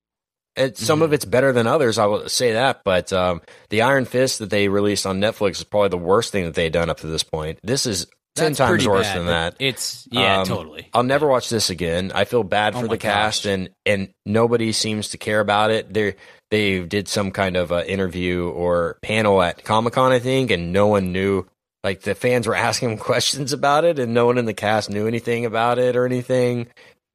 It, 0.55 0.77
some 0.77 0.97
Mm-hmm. 0.99 1.03
of 1.03 1.13
it's 1.13 1.25
better 1.25 1.51
than 1.51 1.67
others. 1.67 1.97
I 1.97 2.05
will 2.05 2.29
say 2.29 2.53
that, 2.53 2.83
but 2.85 3.11
um, 3.11 3.41
the 3.69 3.81
Iron 3.81 4.05
Fist 4.05 4.39
that 4.39 4.49
they 4.49 4.67
released 4.69 5.05
on 5.05 5.19
Netflix 5.19 5.51
is 5.57 5.63
probably 5.65 5.89
the 5.89 5.97
worst 5.97 6.31
thing 6.31 6.45
that 6.45 6.53
they've 6.55 6.71
done 6.71 6.89
up 6.89 6.99
to 7.01 7.07
this 7.07 7.23
point. 7.23 7.59
This 7.61 7.85
is 7.85 8.07
ten 8.35 8.53
times 8.53 8.87
worse 8.87 9.07
bad, 9.07 9.17
than 9.17 9.25
that. 9.27 9.55
It's 9.59 10.07
yeah, 10.11 10.41
Um, 10.41 10.47
totally. 10.47 10.89
I'll 10.93 11.03
never 11.03 11.27
watch 11.27 11.49
this 11.49 11.69
again. 11.69 12.11
I 12.13 12.25
feel 12.25 12.43
bad 12.43 12.75
Oh 12.75 12.81
for 12.81 12.85
my 12.87 12.93
the 12.93 12.97
cast, 12.97 13.43
gosh. 13.43 13.51
and 13.51 13.69
and 13.85 14.09
nobody 14.25 14.71
seems 14.71 15.09
to 15.09 15.17
care 15.17 15.39
about 15.39 15.71
it. 15.71 15.93
They 15.93 16.15
they 16.49 16.79
did 16.79 17.07
some 17.07 17.31
kind 17.31 17.55
of 17.57 17.71
uh, 17.71 17.83
interview 17.87 18.47
or 18.49 18.97
panel 19.01 19.41
at 19.41 19.63
Comic 19.63 19.93
Con, 19.93 20.11
I 20.11 20.19
think, 20.19 20.51
and 20.51 20.71
no 20.73 20.87
one 20.87 21.11
knew. 21.11 21.45
Like 21.83 22.01
the 22.01 22.13
fans 22.15 22.45
were 22.47 22.55
asking 22.69 22.89
them 22.89 22.97
questions 22.99 23.53
about 23.53 23.85
it, 23.85 23.99
and 23.99 24.13
no 24.13 24.25
one 24.27 24.37
in 24.37 24.45
the 24.45 24.53
cast 24.53 24.89
knew 24.89 25.07
anything 25.07 25.45
about 25.45 25.79
it 25.79 25.95
or 25.95 26.05
anything. 26.05 26.67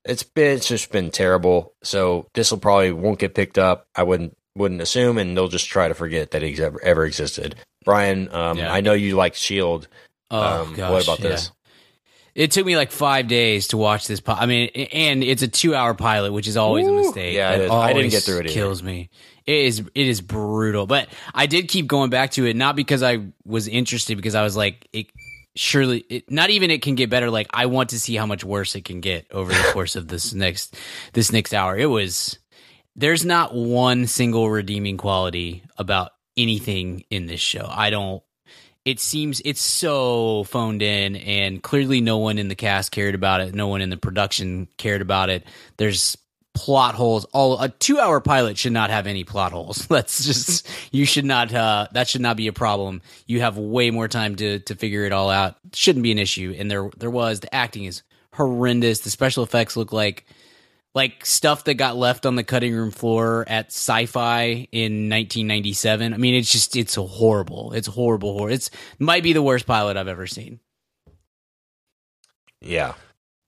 It's 0.05 0.23
been 0.23 0.57
it's 0.57 0.69
just 0.69 0.91
been 0.93 1.11
terrible. 1.11 1.73
So 1.83 2.27
this 2.35 2.51
will 2.51 2.59
probably 2.59 2.93
won't 2.93 3.19
get 3.19 3.35
picked 3.35 3.59
up. 3.59 3.87
I 3.95 4.03
wouldn't 4.03 4.37
wouldn't 4.57 4.81
assume, 4.81 5.19
and 5.19 5.37
they'll 5.37 5.49
just 5.49 5.69
try 5.69 5.87
to 5.89 5.95
forget 5.95 6.31
that 6.33 6.43
it 6.43 6.59
ever, 6.61 6.83
ever 6.83 7.05
existed. 7.05 7.57
Brian, 7.85 8.29
um, 8.33 8.59
Yeah. 8.59 8.73
I 8.73 8.81
know 8.81 8.93
you 8.95 9.15
like 9.17 9.35
Shield. 9.35 9.87
Oh 10.31 10.63
um, 10.63 10.75
gosh, 10.75 10.91
what 10.91 11.05
about 11.05 11.21
yeah. 11.21 11.29
this? 11.31 11.53
It 12.35 12.51
took 12.51 12.67
me 12.67 12.77
like 12.77 12.91
five 12.91 13.29
days 13.29 13.69
to 13.69 13.79
watch 13.79 14.07
this. 14.07 14.21
pi- 14.21 14.35
I 14.35 14.45
mean, 14.45 14.69
and 14.69 15.25
it's 15.25 15.41
a 15.41 15.49
two-hour 15.49 15.95
pilot, 15.95 16.33
which 16.33 16.47
is 16.47 16.59
always 16.59 16.87
a 16.87 16.93
mistake. 16.93 17.35
Yeah, 17.35 17.53
it 17.53 17.59
That 17.59 17.65
is. 17.65 17.71
I 17.71 17.93
didn't 17.95 18.11
get 18.11 18.25
through 18.25 18.41
it 18.41 18.47
either. 18.47 18.55
Kills 18.55 18.83
me. 18.83 19.09
It 19.47 19.57
is. 19.57 19.79
It 19.95 20.07
is 20.07 20.21
brutal. 20.21 20.87
But 20.87 21.09
I 21.35 21.47
did 21.47 21.69
keep 21.69 21.87
going 21.87 22.11
back 22.11 22.33
to 22.33 22.45
it, 22.45 22.55
not 22.55 22.77
because 22.77 23.03
I 23.03 23.29
was 23.47 23.69
interested, 23.69 24.17
because 24.17 24.35
I 24.35 24.43
was 24.43 24.55
like, 24.55 24.87
it 24.93 25.07
surely, 25.55 26.01
it, 26.11 26.31
not 26.31 26.51
even 26.51 26.71
it 26.71 26.83
can 26.83 26.95
get 26.95 27.09
better. 27.09 27.31
Like 27.31 27.47
I 27.55 27.67
want 27.67 27.91
to 27.91 28.01
see 28.01 28.17
how 28.17 28.27
much 28.27 28.45
worse 28.45 28.75
it 28.75 28.85
can 28.85 29.01
get 29.01 29.27
over 29.31 29.51
the 29.51 29.69
course 29.73 29.97
of 29.97 30.09
this 30.09 30.35
next 30.35 30.77
this 31.15 31.33
next 31.33 31.55
hour. 31.55 31.77
It 31.77 31.87
was. 31.87 32.39
There's 32.99 33.27
not 33.27 33.55
one 33.55 34.07
single 34.07 34.49
redeeming 34.49 34.97
quality 34.97 35.63
about 35.77 36.13
anything 36.37 37.05
in 37.11 37.27
this 37.27 37.41
show. 37.41 37.67
I 37.69 37.91
don't 37.91 38.23
it 38.87 39.01
seems 39.01 39.43
it's 39.45 39.61
so 39.61 40.45
phoned 40.45 40.81
in 40.81 41.17
and 41.17 41.61
clearly 41.61 42.01
no 42.01 42.19
one 42.19 42.39
in 42.39 42.47
the 42.47 42.55
cast 42.55 42.93
cared 42.93 43.17
about 43.17 43.41
it. 43.41 43.53
No 43.53 43.67
one 43.67 43.83
in 43.83 43.91
the 43.91 43.97
production 43.97 44.69
cared 44.79 45.03
about 45.03 45.29
it. 45.29 45.45
There's 45.77 46.17
plot 46.55 46.95
holes. 46.95 47.25
All 47.27 47.61
a 47.61 47.69
two 47.69 47.99
hour 47.99 48.21
pilot 48.21 48.57
should 48.57 48.73
not 48.73 48.91
have 48.91 49.09
any 49.09 49.25
plot 49.25 49.51
holes. 49.51 49.87
That's 49.91 50.25
just 50.25 50.69
you 50.93 51.05
should 51.05 51.25
not 51.25 51.53
uh 51.53 51.89
that 51.93 52.09
should 52.09 52.21
not 52.21 52.37
be 52.37 52.47
a 52.47 52.53
problem. 52.53 53.03
You 53.27 53.41
have 53.41 53.59
way 53.59 53.91
more 53.91 54.07
time 54.07 54.37
to 54.37 54.61
to 54.61 54.77
figure 54.77 55.05
it 55.05 55.13
all 55.13 55.31
out. 55.31 55.57
Shouldn't 55.75 56.05
be 56.05 56.13
an 56.13 56.19
issue. 56.19 56.55
And 56.57 56.71
there 56.71 56.89
there 56.97 57.11
was 57.11 57.41
the 57.41 57.53
acting 57.53 57.85
is 57.85 58.05
horrendous. 58.35 59.01
The 59.01 59.11
special 59.11 59.43
effects 59.43 59.77
look 59.77 59.93
like 59.93 60.27
like 60.97 61.25
stuff 61.25 61.63
that 61.65 61.75
got 61.75 61.97
left 61.97 62.25
on 62.27 62.35
the 62.35 62.43
cutting 62.43 62.75
room 62.75 62.91
floor 62.91 63.45
at 63.47 63.67
sci-fi 63.67 64.67
in 64.73 65.09
1997 65.11 66.13
i 66.13 66.17
mean 66.17 66.35
it's 66.35 66.51
just 66.51 66.75
it's 66.75 66.95
horrible 66.97 67.73
it's 67.75 67.87
horrible 67.87 68.37
horror 68.37 68.51
it's 68.51 68.71
might 68.99 69.23
be 69.23 69.33
the 69.33 69.43
worst 69.43 69.67
pilot 69.67 69.97
i've 69.97 70.09
ever 70.09 70.27
seen 70.27 70.59
Yeah, 72.61 72.95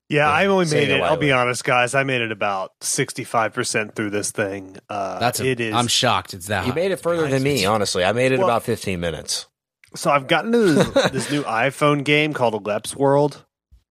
yeah, 0.08 0.30
I 0.30 0.46
only 0.46 0.66
made 0.66 0.88
it 0.90 0.98
it. 0.98 1.02
I'll 1.02 1.16
be 1.16 1.32
honest, 1.32 1.64
guys. 1.64 1.94
I 1.94 2.02
made 2.04 2.20
it 2.22 2.30
about 2.32 2.72
sixty-five 2.80 3.52
percent 3.52 3.94
through 3.94 4.10
this 4.10 4.30
thing. 4.30 4.76
Uh, 4.88 5.18
that's 5.18 5.40
a, 5.40 5.46
it 5.46 5.60
is. 5.60 5.74
i'm 5.74 5.86
shocked 5.88 6.32
it's 6.34 6.46
that 6.46 6.64
you 6.66 6.72
high. 6.72 6.76
made 6.76 6.92
it 6.92 6.96
further 6.96 7.26
than 7.28 7.42
me. 7.42 7.64
Honestly, 7.64 8.04
I 8.04 8.12
made 8.12 8.32
it 8.32 8.38
Well- 8.38 8.46
about 8.48 8.62
fifteen 8.62 9.00
minutes. 9.00 9.46
So 9.94 10.10
I've 10.10 10.26
gotten 10.26 10.52
to 10.52 10.58
this, 10.58 10.88
this 11.12 11.30
new 11.30 11.42
iPhone 11.44 12.04
game 12.04 12.34
called 12.34 12.66
Lep's 12.66 12.94
World, 12.94 13.44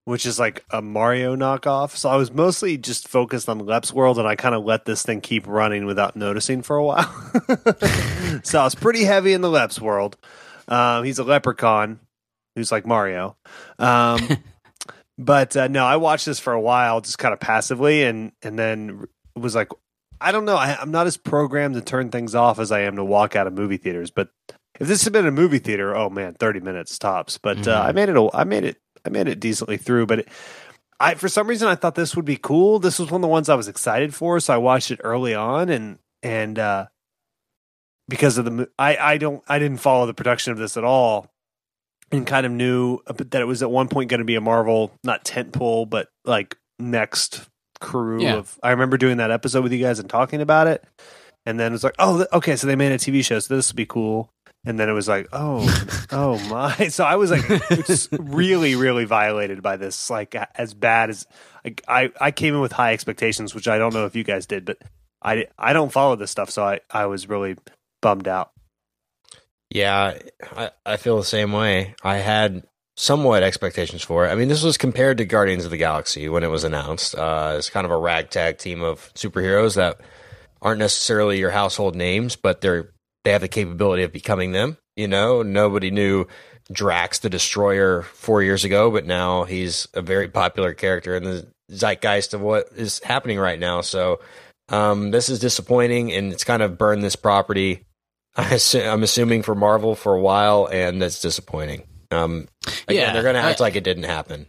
which 0.08 0.26
is 0.26 0.40
like 0.40 0.64
a 0.72 0.82
Mario 0.82 1.36
knockoff. 1.36 1.98
So 1.98 2.08
I 2.08 2.16
was 2.16 2.32
mostly 2.32 2.78
just 2.78 3.10
focused 3.10 3.50
on 3.50 3.60
Lep's 3.60 3.92
World, 3.92 4.18
and 4.18 4.26
I 4.26 4.38
kind 4.38 4.56
of 4.56 4.64
let 4.64 4.86
this 4.86 5.04
thing 5.04 5.20
keep 5.20 5.46
running 5.46 5.86
without 5.86 6.16
noticing 6.16 6.62
for 6.62 6.78
a 6.78 6.84
while. 6.86 7.12
so 8.44 8.62
I 8.62 8.64
was 8.64 8.74
pretty 8.74 9.04
heavy 9.04 9.34
in 9.34 9.42
the 9.42 9.50
Lep's 9.50 9.82
World. 9.82 10.16
Um, 10.70 11.04
he's 11.04 11.20
a 11.20 11.26
leprechaun 11.26 12.00
who's 12.56 12.72
like 12.72 12.86
Mario. 12.86 13.36
Um, 13.80 14.26
but 15.18 15.58
uh, 15.58 15.68
no, 15.68 15.86
I 15.86 15.98
watched 15.98 16.26
this 16.26 16.40
for 16.40 16.54
a 16.54 16.62
while, 16.62 17.02
just 17.02 17.18
kind 17.20 17.34
of 17.34 17.42
passively, 17.42 18.04
and 18.04 18.32
and 18.42 18.58
then 18.58 19.08
was 19.36 19.56
like, 19.56 19.70
I 20.22 20.32
don't 20.32 20.46
know, 20.46 20.56
I, 20.56 20.78
I'm 20.80 20.92
not 20.92 21.06
as 21.08 21.18
programmed 21.18 21.76
to 21.76 21.82
turn 21.82 22.12
things 22.12 22.34
off 22.34 22.60
as 22.60 22.72
I 22.72 22.82
am 22.84 22.96
to 22.96 23.04
walk 23.04 23.36
out 23.36 23.46
of 23.46 23.52
movie 23.54 23.76
theaters, 23.78 24.10
but 24.10 24.30
if 24.80 24.88
this 24.88 25.04
had 25.04 25.12
been 25.12 25.28
a 25.28 25.32
movie 25.32 25.60
theater, 25.60 25.96
oh 25.96 26.10
man, 26.10 26.34
thirty 26.36 26.62
minutes 26.62 26.98
tops. 26.98 27.38
But 27.38 27.68
uh, 27.68 27.84
Mhm. 27.84 27.86
I 27.90 27.92
made 27.92 28.10
it. 28.10 28.16
a- 28.16 28.30
I 28.34 28.44
made 28.46 28.64
it. 28.64 28.78
I 29.06 29.10
made 29.10 29.28
it 29.28 29.40
decently 29.40 29.78
through. 29.78 30.06
But 30.08 30.20
it, 30.20 30.28
I, 31.00 31.14
for 31.16 31.28
some 31.30 31.48
reason, 31.48 31.68
I 31.68 31.76
thought 31.76 31.96
this 31.96 32.16
would 32.16 32.26
be 32.26 32.38
cool. 32.38 32.80
This 32.80 33.00
was 33.00 33.12
one 33.12 33.20
of 33.20 33.24
the 33.24 33.28
ones 33.28 33.50
I 33.50 33.56
was 33.56 33.68
excited 33.68 34.14
for, 34.16 34.40
so 34.40 34.54
I 34.54 34.58
watched 34.58 34.92
it 34.92 35.00
early 35.04 35.36
on, 35.36 35.70
and 35.70 36.00
and 36.24 36.58
uh, 36.58 36.88
because 38.10 38.38
of 38.38 38.46
the, 38.46 38.70
I 38.80 38.98
I 38.98 39.18
don't 39.18 39.44
I 39.48 39.60
didn't 39.60 39.78
follow 39.78 40.06
the 40.06 40.14
production 40.14 40.52
of 40.54 40.58
this 40.58 40.78
at 40.78 40.84
all, 40.84 41.30
and 42.12 42.26
kind 42.26 42.46
of 42.46 42.52
knew 42.52 43.00
that 43.08 43.42
it 43.42 43.46
was 43.46 43.62
at 43.62 43.70
one 43.72 43.88
point 43.90 44.10
going 44.10 44.20
to 44.20 44.26
be 44.26 44.36
a 44.36 44.42
Marvel 44.42 44.92
not 45.04 45.24
tentpole, 45.26 45.90
but 45.90 46.08
like 46.26 46.58
next 46.80 47.48
crew 47.80 48.22
Yeah. 48.24 48.36
of. 48.38 48.60
I 48.64 48.72
remember 48.72 48.98
doing 48.98 49.18
that 49.18 49.30
episode 49.32 49.62
with 49.64 49.72
you 49.74 49.80
guys 49.84 50.00
and 50.00 50.10
talking 50.10 50.42
about 50.42 50.68
it. 50.68 50.84
And 51.46 51.58
then 51.60 51.72
it 51.72 51.76
was 51.76 51.84
like, 51.84 51.96
oh, 52.00 52.26
okay, 52.34 52.56
so 52.58 52.68
they 52.68 52.76
made 52.76 52.92
a 52.92 52.98
TV 52.98 53.24
show, 53.24 53.40
so 53.40 53.56
this 53.56 53.70
would 53.70 53.78
be 53.78 53.86
cool. 53.86 54.30
And 54.66 54.78
then 54.78 54.90
it 54.90 54.94
was 54.94 55.08
like, 55.08 55.30
oh, 55.32 55.66
oh 56.12 56.38
my! 56.50 56.88
So 56.90 57.06
I 57.06 57.16
was 57.16 57.32
like, 57.32 58.12
really, 58.20 58.76
really 58.76 59.06
violated 59.06 59.62
by 59.62 59.78
this. 59.78 60.10
Like 60.10 60.36
as 60.56 60.74
bad 60.74 61.10
as 61.10 61.26
like 61.64 61.84
I, 61.88 62.12
I 62.20 62.32
came 62.32 62.54
in 62.54 62.62
with 62.62 62.74
high 62.74 62.94
expectations, 62.94 63.56
which 63.56 63.68
I 63.68 63.78
don't 63.78 63.94
know 63.94 64.06
if 64.06 64.16
you 64.16 64.24
guys 64.24 64.46
did, 64.46 64.66
but 64.66 64.78
I, 65.22 65.48
I 65.58 65.74
don't 65.74 65.92
follow 65.92 66.16
this 66.16 66.32
stuff, 66.32 66.50
so 66.50 66.64
I, 66.64 66.80
I 66.90 67.06
was 67.06 67.28
really 67.28 67.56
bummed 68.02 68.28
out. 68.28 68.52
Yeah, 69.70 70.18
I, 70.56 70.72
I 70.86 70.98
feel 70.98 71.18
the 71.18 71.24
same 71.24 71.52
way. 71.52 71.96
I 72.04 72.18
had 72.18 72.64
somewhat 72.96 73.44
expectations 73.44 74.02
for 74.02 74.26
it. 74.26 74.30
I 74.30 74.36
mean, 74.36 74.48
this 74.48 74.64
was 74.64 74.78
compared 74.78 75.18
to 75.18 75.26
Guardians 75.26 75.66
of 75.66 75.72
the 75.72 75.78
Galaxy 75.78 76.30
when 76.30 76.44
it 76.44 76.50
was 76.50 76.64
announced. 76.64 77.16
Uh, 77.16 77.56
it's 77.58 77.70
kind 77.70 77.86
of 77.86 77.92
a 77.92 77.98
ragtag 77.98 78.58
team 78.58 78.82
of 78.82 79.14
superheroes 79.14 79.76
that 79.76 80.00
aren't 80.62 80.80
necessarily 80.80 81.38
your 81.38 81.52
household 81.52 81.96
names, 81.96 82.36
but 82.36 82.62
they're 82.62 82.92
they 83.28 83.34
have 83.34 83.42
the 83.42 83.50
capability 83.50 84.04
of 84.04 84.14
becoming 84.14 84.54
them. 84.54 84.78
You 84.96 85.10
know, 85.10 85.42
nobody 85.44 85.92
knew 85.92 86.28
Drax 86.72 87.20
the 87.20 87.30
Destroyer 87.30 88.04
four 88.04 88.42
years 88.42 88.64
ago, 88.64 88.90
but 88.90 89.06
now 89.06 89.44
he's 89.44 89.86
a 89.94 90.02
very 90.02 90.30
popular 90.30 90.74
character 90.74 91.14
in 91.18 91.26
the 91.26 91.46
zeitgeist 91.70 92.34
of 92.34 92.40
what 92.40 92.70
is 92.78 93.00
happening 93.04 93.38
right 93.38 93.60
now. 93.60 93.82
So 93.82 94.22
um, 94.70 95.12
this 95.12 95.28
is 95.28 95.40
disappointing, 95.40 96.14
and 96.14 96.32
it's 96.32 96.46
kind 96.46 96.62
of 96.64 96.78
burned 96.78 97.04
this 97.04 97.18
property. 97.18 97.86
I 98.38 98.44
assu- 98.46 98.90
I'm 98.90 99.04
assuming 99.04 99.44
for 99.44 99.56
Marvel 99.56 99.94
for 99.94 100.14
a 100.16 100.22
while, 100.22 100.70
and 100.72 101.02
that's 101.02 101.22
disappointing. 101.22 101.84
Um, 102.12 102.48
again, 102.88 103.08
Yeah, 103.08 103.12
they're 103.12 103.24
going 103.24 103.36
to 103.36 103.42
act 103.42 103.60
I- 103.60 103.66
like 103.66 103.76
it 103.76 103.84
didn't 103.84 104.04
happen. 104.04 104.48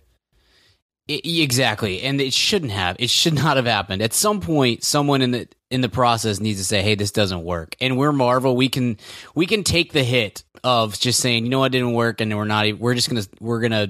I- 1.08 1.20
exactly, 1.24 2.02
and 2.02 2.20
it 2.20 2.32
shouldn't 2.32 2.72
have. 2.72 2.96
It 2.98 3.10
should 3.10 3.34
not 3.34 3.56
have 3.56 3.66
happened. 3.66 4.02
At 4.02 4.12
some 4.12 4.40
point, 4.40 4.84
someone 4.84 5.22
in 5.22 5.30
the 5.30 5.48
in 5.70 5.80
the 5.80 5.88
process 5.88 6.40
needs 6.40 6.58
to 6.58 6.64
say, 6.64 6.82
"Hey, 6.82 6.94
this 6.94 7.10
doesn't 7.12 7.44
work." 7.44 7.76
And 7.80 7.96
we're 7.96 8.12
Marvel. 8.12 8.56
We 8.56 8.68
can 8.68 8.98
we 9.34 9.46
can 9.46 9.64
take 9.64 9.92
the 9.92 10.04
hit 10.04 10.44
of 10.64 10.98
just 10.98 11.20
saying, 11.20 11.44
"You 11.44 11.50
know 11.50 11.60
what 11.60 11.72
didn't 11.72 11.92
work," 11.94 12.20
and 12.20 12.34
we're 12.36 12.44
not. 12.44 12.78
We're 12.78 12.94
just 12.94 13.08
gonna 13.08 13.24
we're 13.40 13.60
gonna 13.60 13.88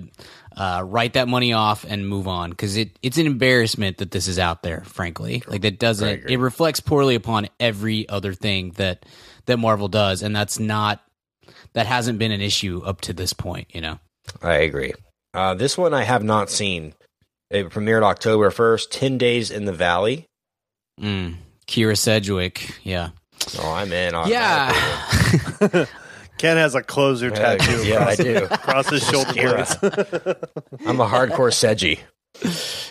uh, 0.57 0.83
write 0.87 1.14
that 1.14 1.28
money 1.28 1.52
off 1.52 1.85
and 1.88 2.09
move 2.09 2.26
on 2.26 2.50
because 2.50 2.76
it 2.76 2.98
it's 3.02 3.18
an 3.18 3.26
embarrassment 3.26 3.98
that 3.98 4.11
this 4.11 4.28
is 4.28 4.38
out 4.38 4.62
there. 4.62 4.83
Frankly, 4.85 5.42
like 5.46 5.62
that 5.62 5.78
doesn't. 5.78 6.09
It 6.28 6.38
reflects 6.38 6.81
poorly 6.81 7.14
upon 7.14 7.48
every 7.61 8.09
other 8.09 8.35
thing 8.35 8.72
that 8.76 9.07
that 9.46 9.59
Marvel 9.59 9.88
does, 9.88 10.22
and 10.22 10.35
that's 10.35 10.59
not 10.59 11.02
that 11.74 11.87
hasn't 11.87 12.18
been 12.18 12.33
an 12.33 12.40
issue 12.40 12.83
up 12.85 13.00
to 13.02 13.12
this 13.12 13.33
point. 13.33 13.68
You 13.72 13.81
know. 13.81 13.98
I 14.42 14.57
agree. 14.57 14.92
Uh, 15.33 15.54
this 15.54 15.78
one 15.78 15.94
I 15.94 16.02
have 16.02 16.24
not 16.24 16.50
seen. 16.50 16.94
It 17.51 17.71
premiered 17.71 18.03
October 18.03 18.51
1st, 18.51 18.91
10 18.91 19.19
Days 19.19 19.51
in 19.51 19.65
the 19.65 19.73
Valley. 19.73 20.27
Mm. 21.01 21.37
Kyra 21.67 21.97
Sedgwick, 21.97 22.71
yeah. 22.83 23.11
Oh, 23.59 23.73
I'm 23.73 23.93
in. 23.93 24.15
on 24.15 24.29
Yeah. 24.29 24.73
Ken 26.39 26.57
has 26.57 26.75
a 26.75 26.83
closer 26.83 27.29
Yeah, 27.29 27.57
tattoo 27.57 27.87
yeah, 27.87 28.05
I 28.07 28.17
do. 28.17 28.45
across 28.51 28.89
his 28.91 29.03
shoulder 29.07 29.31
I'm 30.87 31.01
a 31.01 31.07
hardcore 31.07 31.53
Sedgy. 31.53 32.01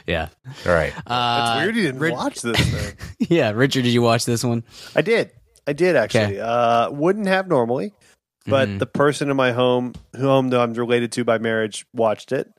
yeah. 0.05 0.29
All 0.65 0.73
right. 0.73 0.93
Uh, 1.05 1.53
It's 1.57 1.63
weird 1.63 1.75
you 1.75 1.83
didn't 1.83 1.99
Rid- 2.01 2.13
watch 2.13 2.41
this 2.41 2.59
thing. 2.59 2.97
Yeah, 3.29 3.51
Richard, 3.51 3.83
did 3.83 3.91
you 3.93 4.01
watch 4.01 4.25
this 4.25 4.43
one? 4.43 4.63
I 4.95 5.01
did. 5.01 5.31
I 5.65 5.73
did 5.73 5.95
actually. 5.95 6.39
Uh, 6.39 6.89
wouldn't 6.91 7.27
have 7.27 7.47
normally, 7.47 7.93
but 8.45 8.67
Mhm. 8.69 8.79
the 8.79 8.85
person 8.85 9.29
in 9.29 9.35
my 9.37 9.51
home, 9.51 9.93
whom 10.15 10.51
I'm 10.53 10.73
related 10.73 11.11
to 11.13 11.23
by 11.23 11.37
marriage, 11.37 11.85
watched 11.93 12.31
it, 12.31 12.49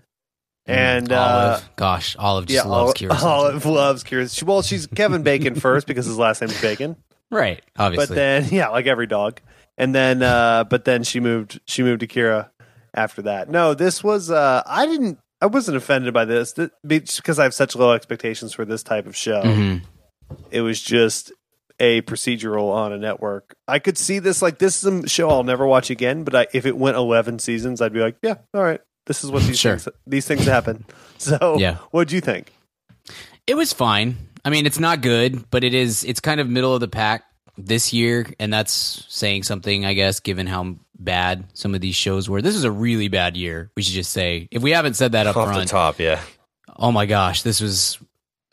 and 0.69 1.11
uh, 1.13 1.61
gosh, 1.77 2.15
Olive 2.19 2.47
just 2.47 2.65
yeah, 2.65 2.71
loves 2.71 3.01
Olive, 3.03 3.19
Kyra. 3.19 3.23
Olive 3.25 3.67
loves 3.67 4.05
Kyra. 4.05 4.37
She, 4.37 4.45
well, 4.45 4.63
she's 4.63 4.87
Kevin 4.87 5.23
Bacon 5.23 5.55
first 5.55 5.87
because 5.87 6.07
his 6.07 6.19
last 6.19 6.41
name 6.41 6.51
is 6.51 6.61
Bacon. 6.61 6.97
right? 7.31 7.63
Obviously, 7.77 8.07
But 8.09 8.15
then, 8.15 8.49
yeah, 8.51 8.69
like 8.69 8.87
every 8.87 9.07
dog. 9.07 9.41
And 9.77 9.95
then, 9.95 10.23
uh, 10.23 10.65
but 10.65 10.85
then 10.85 11.03
she 11.05 11.21
moved. 11.21 11.61
She 11.67 11.83
moved 11.83 12.01
to 12.01 12.07
Kyra 12.07 12.51
after 12.95 13.23
that. 13.23 13.49
No, 13.49 13.75
this 13.75 14.03
was. 14.03 14.31
Uh, 14.31 14.63
I 14.67 14.87
didn't. 14.87 15.19
I 15.41 15.47
wasn't 15.47 15.77
offended 15.77 16.13
by 16.13 16.25
this 16.25 16.53
th- 16.53 16.71
because 16.85 17.39
I 17.39 17.45
have 17.45 17.55
such 17.55 17.77
low 17.77 17.93
expectations 17.93 18.53
for 18.53 18.65
this 18.65 18.83
type 18.83 19.07
of 19.07 19.15
show. 19.17 19.41
Mhm. 19.43 19.83
It 20.51 20.63
was 20.63 20.83
just 20.83 21.31
a 21.79 22.03
procedural 22.03 22.73
on 22.73 22.93
a 22.93 22.99
network. 22.99 23.55
I 23.69 23.79
could 23.79 23.97
see 23.97 24.19
this 24.19 24.43
like 24.43 24.59
this 24.59 24.83
is 24.83 25.05
a 25.05 25.09
show 25.09 25.31
I'll 25.31 25.45
never 25.45 25.65
watch 25.65 25.91
again. 25.91 26.25
But 26.25 26.35
I, 26.35 26.47
if 26.53 26.67
it 26.67 26.77
went 26.77 26.97
eleven 26.97 27.39
seasons, 27.39 27.81
I'd 27.81 27.93
be 27.93 28.01
like, 28.01 28.17
yeah, 28.21 28.35
all 28.53 28.63
right, 28.65 28.81
this 29.09 29.25
is 29.25 29.31
what 29.33 29.43
these 29.43 29.59
Sure. 29.59 29.77
things, 29.77 29.97
these 30.07 30.27
things 30.27 30.45
happen. 30.45 30.85
So, 31.19 31.57
Yeah. 31.59 31.79
what'd 31.91 32.13
you 32.13 32.21
think? 32.21 32.53
It 33.49 33.57
was 33.57 33.73
fine. 33.73 34.17
I 34.45 34.51
mean, 34.51 34.67
it's 34.67 34.79
not 34.79 35.01
good, 35.01 35.51
but 35.51 35.65
it 35.65 35.75
is. 35.75 36.05
It's 36.05 36.21
kind 36.21 36.39
of 36.41 36.49
middle 36.49 36.73
of 36.75 36.81
the 36.81 36.87
pack 36.87 37.25
this 37.57 37.93
year, 37.93 38.25
and 38.39 38.53
that's 38.53 39.05
saying 39.09 39.43
something, 39.43 39.85
I 39.85 39.95
guess, 39.95 40.21
given 40.21 40.47
how 40.47 40.77
bad 40.97 41.45
some 41.55 41.75
of 41.75 41.81
these 41.81 41.97
shows 41.97 42.29
were. 42.29 42.41
This 42.41 42.55
is 42.55 42.63
a 42.63 42.71
really 42.71 43.09
bad 43.09 43.37
year. 43.37 43.73
We 43.77 43.83
should 43.83 43.95
just 43.95 44.13
say, 44.13 44.47
if 44.53 44.63
we 44.63 44.71
haven't 44.71 44.95
said 44.95 45.11
that 45.13 45.27
up 45.27 45.37
Off 45.37 45.49
the 45.49 45.55
front, 45.55 45.69
top, 45.69 45.99
yeah. 45.99 46.21
oh 46.77 46.93
my 46.93 47.07
gosh, 47.07 47.43
this 47.43 47.61
was. 47.61 47.99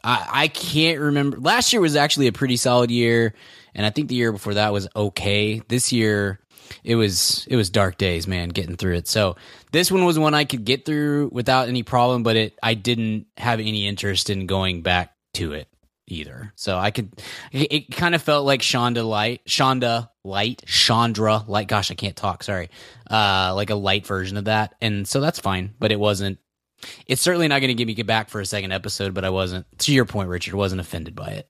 I, 0.03 0.27
I 0.31 0.47
can't 0.47 0.99
remember. 0.99 1.37
Last 1.39 1.71
year 1.71 1.83
was 1.83 1.95
actually 1.95 2.25
a 2.27 2.31
pretty 2.31 2.57
solid 2.57 2.89
year, 2.89 3.35
and 3.75 3.85
I 3.85 3.91
think 3.91 4.07
the 4.07 4.15
year 4.15 4.31
before 4.31 4.55
that 4.55 4.73
was 4.73 4.87
okay. 4.95 5.61
This 5.67 5.91
year, 5.91 6.39
it 6.83 6.95
was 6.95 7.45
it 7.47 7.55
was 7.57 7.69
dark 7.69 7.97
days, 7.99 8.25
man, 8.27 8.49
getting 8.49 8.75
through 8.75 8.95
it. 8.95 9.07
So 9.07 9.35
this 9.75 9.91
one 9.91 10.05
was 10.05 10.17
one 10.17 10.33
I 10.33 10.45
could 10.45 10.63
get 10.63 10.85
through 10.85 11.29
without 11.33 11.67
any 11.67 11.83
problem, 11.83 12.23
but 12.23 12.37
it 12.37 12.57
I 12.63 12.75
didn't 12.75 13.27
have 13.35 13.59
any 13.59 13.85
interest 13.85 14.29
in 14.29 14.47
going 14.47 14.81
back 14.81 15.13
to 15.33 15.51
it 15.51 15.67
either. 16.07 16.53
So 16.55 16.77
I 16.77 16.91
could 16.91 17.11
it, 17.51 17.73
it 17.73 17.91
kind 17.91 18.15
of 18.15 18.21
felt 18.21 18.45
like 18.45 18.61
Shonda 18.61 19.05
light, 19.05 19.43
Shonda 19.45 20.09
light, 20.23 20.63
Chandra 20.65 21.43
light. 21.45 21.67
Gosh, 21.67 21.91
I 21.91 21.95
can't 21.95 22.15
talk. 22.15 22.43
Sorry, 22.43 22.69
uh, 23.11 23.51
like 23.53 23.69
a 23.69 23.75
light 23.75 24.07
version 24.07 24.37
of 24.37 24.45
that, 24.45 24.75
and 24.79 25.05
so 25.05 25.19
that's 25.19 25.39
fine. 25.39 25.73
But 25.77 25.91
it 25.91 25.99
wasn't. 25.99 26.39
It's 27.05 27.21
certainly 27.21 27.49
not 27.49 27.59
going 27.59 27.75
to 27.75 27.85
get 27.85 27.87
me 27.87 28.01
back 28.03 28.29
for 28.29 28.39
a 28.39 28.45
second 28.45 28.71
episode, 28.71 29.13
but 29.13 29.25
I 29.25 29.29
wasn't. 29.29 29.65
To 29.79 29.93
your 29.93 30.05
point, 30.05 30.29
Richard, 30.29 30.53
wasn't 30.53 30.79
offended 30.79 31.15
by 31.15 31.31
it. 31.31 31.49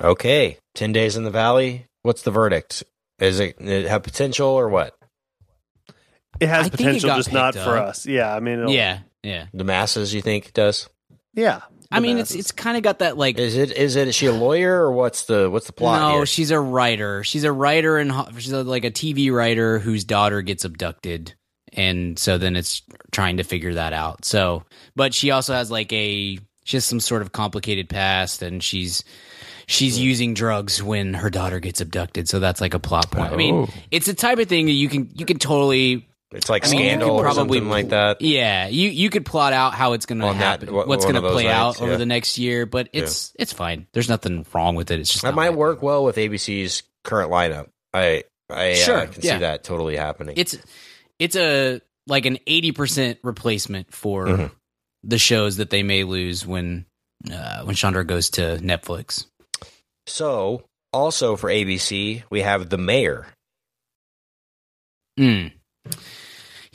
Okay, 0.00 0.56
ten 0.74 0.92
days 0.92 1.18
in 1.18 1.24
the 1.24 1.30
valley. 1.30 1.88
What's 2.02 2.22
the 2.22 2.30
verdict? 2.30 2.84
Is 3.18 3.38
it, 3.38 3.60
it 3.60 3.86
have 3.86 4.02
potential 4.02 4.48
or 4.48 4.70
what? 4.70 4.96
It 6.40 6.48
has 6.48 6.66
I 6.66 6.68
think 6.68 6.74
it 6.74 6.76
potential, 6.76 7.16
just 7.16 7.32
not 7.32 7.54
picked 7.54 7.64
for 7.64 7.76
us. 7.78 8.06
Yeah, 8.06 8.34
I 8.34 8.40
mean, 8.40 8.60
it'll- 8.60 8.72
Yeah, 8.72 9.00
yeah. 9.22 9.46
The 9.52 9.64
masses, 9.64 10.14
you 10.14 10.22
think 10.22 10.46
it 10.48 10.54
does? 10.54 10.88
yeah. 11.34 11.62
I 11.88 12.00
mean, 12.00 12.18
it's 12.18 12.30
masses. 12.30 12.40
it's 12.40 12.52
kind 12.52 12.76
of 12.76 12.82
got 12.82 12.98
that 12.98 13.16
like 13.16 13.38
Is 13.38 13.56
it? 13.56 13.70
Is 13.70 13.94
it? 13.94 14.08
Is 14.08 14.14
she 14.16 14.26
a 14.26 14.32
lawyer 14.32 14.82
or 14.82 14.90
what's 14.90 15.26
the 15.26 15.48
what's 15.48 15.66
the 15.68 15.72
plot 15.72 16.00
no, 16.00 16.16
here? 16.16 16.26
she's 16.26 16.50
a 16.50 16.58
writer. 16.58 17.22
She's 17.22 17.44
a 17.44 17.52
writer 17.52 17.96
and 17.98 18.12
she's 18.38 18.50
a, 18.50 18.64
like 18.64 18.84
a 18.84 18.90
TV 18.90 19.32
writer 19.32 19.78
whose 19.78 20.02
daughter 20.02 20.42
gets 20.42 20.64
abducted, 20.64 21.34
and 21.72 22.18
so 22.18 22.38
then 22.38 22.56
it's 22.56 22.82
trying 23.12 23.36
to 23.36 23.44
figure 23.44 23.74
that 23.74 23.92
out. 23.92 24.24
So, 24.24 24.64
but 24.96 25.14
she 25.14 25.30
also 25.30 25.54
has 25.54 25.70
like 25.70 25.92
a 25.92 26.40
she 26.64 26.76
has 26.76 26.84
some 26.84 26.98
sort 26.98 27.22
of 27.22 27.30
complicated 27.30 27.88
past, 27.88 28.42
and 28.42 28.60
she's 28.60 29.04
she's 29.68 29.96
hmm. 29.96 30.02
using 30.02 30.34
drugs 30.34 30.82
when 30.82 31.14
her 31.14 31.30
daughter 31.30 31.60
gets 31.60 31.80
abducted. 31.80 32.28
So 32.28 32.40
that's 32.40 32.60
like 32.60 32.74
a 32.74 32.80
plot 32.80 33.12
point. 33.12 33.32
I 33.32 33.36
mean, 33.36 33.54
Oh. 33.54 33.68
it's 33.92 34.06
the 34.06 34.14
type 34.14 34.40
of 34.40 34.48
thing 34.48 34.66
that 34.66 34.72
you 34.72 34.88
can 34.88 35.10
you 35.14 35.24
can 35.24 35.38
totally 35.38 36.08
it's 36.36 36.48
like 36.48 36.66
I 36.66 36.70
mean, 36.70 36.80
scandal 36.80 37.10
or 37.16 37.32
something 37.32 37.68
like 37.68 37.88
that. 37.88 38.20
Yeah, 38.22 38.68
you 38.68 38.88
you 38.90 39.10
could 39.10 39.24
plot 39.26 39.52
out 39.52 39.74
how 39.74 39.94
it's 39.94 40.06
going 40.06 40.20
to 40.20 40.26
On 40.26 40.38
that- 40.38 40.60
happen, 40.62 40.74
what's 40.74 41.04
going 41.04 41.16
to 41.16 41.22
play 41.22 41.48
out 41.48 41.68
nights, 41.68 41.80
over 41.80 41.96
the 41.96 42.06
next 42.06 42.38
year, 42.38 42.66
but 42.66 42.88
it's 42.92 43.32
it's 43.38 43.52
fine. 43.52 43.86
There's 43.92 44.08
nothing 44.08 44.44
wrong 44.52 44.74
with 44.74 44.90
it. 44.90 45.00
It's 45.00 45.10
just 45.10 45.22
That 45.24 45.34
might 45.34 45.50
my- 45.50 45.56
work 45.56 45.82
well 45.82 46.04
with 46.04 46.16
ABC's 46.16 46.82
current 47.04 47.30
lineup. 47.32 47.68
I 47.94 48.24
I 48.50 48.74
Sure, 48.74 48.98
uh, 48.98 49.06
can 49.06 49.22
yeah. 49.22 49.34
see 49.34 49.40
that 49.40 49.64
totally 49.64 49.96
happening. 49.96 50.34
It's 50.38 50.56
it's 51.18 51.34
a 51.36 51.80
like 52.06 52.26
an 52.26 52.38
eighty 52.46 52.72
percent 52.72 53.18
replacement 53.24 53.92
for 53.92 54.26
Mhm. 54.26 54.50
the 55.02 55.18
shows 55.18 55.56
that 55.56 55.70
they 55.70 55.82
may 55.82 56.04
lose 56.04 56.46
when 56.46 56.86
uh, 57.32 57.62
when 57.64 57.74
Shonda 57.74 58.06
goes 58.06 58.30
to 58.30 58.58
Netflix. 58.62 59.26
so 60.06 60.64
also 60.92 61.34
for 61.36 61.48
ABC, 61.50 62.22
we 62.30 62.42
have 62.42 62.68
the 62.70 62.78
mayor. 62.78 63.26
Mm. 65.18 65.52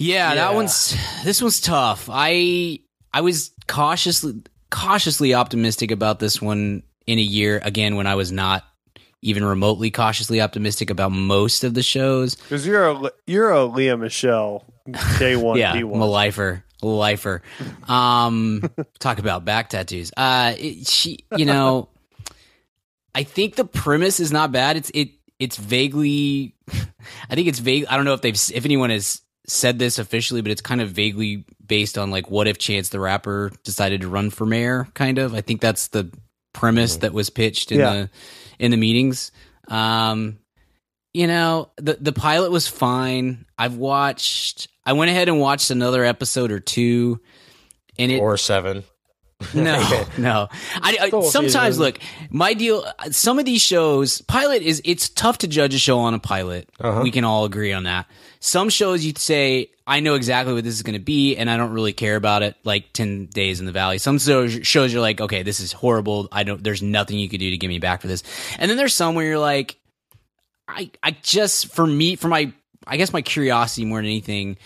Yeah, 0.01 0.29
Yeah. 0.29 0.35
that 0.35 0.53
one's 0.55 0.95
this 1.23 1.41
one's 1.41 1.59
tough. 1.61 2.09
I 2.11 2.79
I 3.13 3.21
was 3.21 3.51
cautiously 3.67 4.41
cautiously 4.69 5.33
optimistic 5.33 5.91
about 5.91 6.19
this 6.19 6.41
one 6.41 6.83
in 7.07 7.19
a 7.19 7.21
year 7.21 7.59
again 7.63 7.95
when 7.95 8.07
I 8.07 8.15
was 8.15 8.31
not 8.31 8.63
even 9.21 9.43
remotely 9.43 9.91
cautiously 9.91 10.41
optimistic 10.41 10.89
about 10.89 11.11
most 11.11 11.63
of 11.63 11.73
the 11.73 11.83
shows. 11.83 12.35
Because 12.35 12.65
you're 12.65 12.89
a 12.89 13.11
you're 13.27 13.51
a 13.51 13.65
Lea 13.65 13.95
Michele 13.95 14.65
day 15.19 15.35
one. 15.47 15.57
yeah, 15.59 15.73
D 15.73 15.79
I'm 15.79 15.91
a 16.01 16.05
lifer, 16.07 16.63
lifer. 16.81 17.43
Um, 17.87 18.63
talk 18.99 19.19
about 19.19 19.45
back 19.45 19.69
tattoos. 19.69 20.11
Uh, 20.17 20.53
it, 20.57 20.87
she, 20.87 21.19
you 21.37 21.45
know, 21.45 21.89
I 23.15 23.23
think 23.23 23.55
the 23.55 23.65
premise 23.65 24.19
is 24.19 24.31
not 24.31 24.51
bad. 24.51 24.77
It's 24.77 24.89
it 24.95 25.09
it's 25.37 25.57
vaguely, 25.57 26.55
I 27.29 27.35
think 27.35 27.47
it's 27.47 27.59
vague. 27.59 27.85
I 27.89 27.95
don't 27.97 28.05
know 28.05 28.13
if 28.13 28.21
they've 28.21 28.33
if 28.53 28.65
anyone 28.65 28.89
has 28.89 29.21
said 29.51 29.77
this 29.79 29.99
officially, 29.99 30.41
but 30.41 30.51
it's 30.51 30.61
kind 30.61 30.81
of 30.81 30.89
vaguely 30.91 31.45
based 31.65 31.97
on 31.97 32.09
like 32.11 32.29
what 32.29 32.47
if 32.47 32.57
Chance 32.57 32.89
the 32.89 32.99
Rapper 32.99 33.51
decided 33.63 34.01
to 34.01 34.07
run 34.07 34.29
for 34.29 34.45
mayor. 34.45 34.87
Kind 34.93 35.17
of. 35.17 35.33
I 35.33 35.41
think 35.41 35.61
that's 35.61 35.89
the 35.89 36.09
premise 36.53 36.97
that 36.97 37.13
was 37.13 37.29
pitched 37.29 37.71
in 37.71 37.79
Yeah. 37.79 37.93
the 37.93 38.09
in 38.59 38.71
the 38.71 38.77
meetings. 38.77 39.31
Um, 39.67 40.37
you 41.13 41.27
know, 41.27 41.71
the 41.77 41.97
the 41.99 42.13
pilot 42.13 42.51
was 42.51 42.67
fine. 42.67 43.45
I've 43.57 43.75
watched. 43.75 44.67
I 44.85 44.93
went 44.93 45.11
ahead 45.11 45.27
and 45.29 45.39
watched 45.39 45.69
another 45.69 46.03
episode 46.03 46.51
or 46.51 46.59
two, 46.59 47.19
and 47.99 48.11
it 48.11 48.19
or 48.19 48.37
seven. 48.37 48.83
no, 49.53 50.05
no. 50.17 50.47
I, 50.75 50.97
I 51.13 51.21
sometimes 51.21 51.79
look. 51.79 51.99
My 52.29 52.53
deal. 52.53 52.85
Some 53.11 53.39
of 53.39 53.45
these 53.45 53.61
shows, 53.61 54.21
pilot 54.21 54.61
is. 54.61 54.81
It's 54.85 55.09
tough 55.09 55.39
to 55.39 55.47
judge 55.47 55.73
a 55.73 55.79
show 55.79 55.99
on 55.99 56.13
a 56.13 56.19
pilot. 56.19 56.69
Uh-huh. 56.79 57.01
We 57.03 57.11
can 57.11 57.23
all 57.23 57.45
agree 57.45 57.73
on 57.73 57.83
that. 57.83 58.07
Some 58.39 58.69
shows 58.69 59.05
you'd 59.05 59.17
say, 59.17 59.69
I 59.85 59.99
know 59.99 60.15
exactly 60.15 60.53
what 60.53 60.63
this 60.63 60.73
is 60.73 60.83
going 60.83 60.97
to 60.97 61.03
be, 61.03 61.35
and 61.37 61.49
I 61.49 61.57
don't 61.57 61.71
really 61.71 61.93
care 61.93 62.15
about 62.15 62.43
it. 62.43 62.55
Like 62.63 62.91
Ten 62.93 63.27
Days 63.27 63.59
in 63.59 63.65
the 63.65 63.71
Valley. 63.71 63.97
Some 63.97 64.19
shows, 64.19 64.65
shows 64.65 64.91
you're 64.91 65.01
like, 65.01 65.21
okay, 65.21 65.43
this 65.43 65.59
is 65.59 65.71
horrible. 65.71 66.27
I 66.31 66.43
don't. 66.43 66.63
There's 66.63 66.81
nothing 66.81 67.19
you 67.19 67.29
could 67.29 67.39
do 67.39 67.49
to 67.49 67.57
get 67.57 67.67
me 67.67 67.79
back 67.79 68.01
for 68.01 68.07
this. 68.07 68.23
And 68.57 68.69
then 68.69 68.77
there's 68.77 68.95
some 68.95 69.15
where 69.15 69.25
you're 69.25 69.39
like, 69.39 69.77
I, 70.67 70.91
I 71.03 71.11
just 71.21 71.67
for 71.73 71.85
me, 71.85 72.15
for 72.15 72.27
my, 72.27 72.53
I 72.87 72.97
guess 72.97 73.13
my 73.13 73.21
curiosity 73.21 73.85
more 73.85 73.99
than 73.99 74.05
anything, 74.05 74.57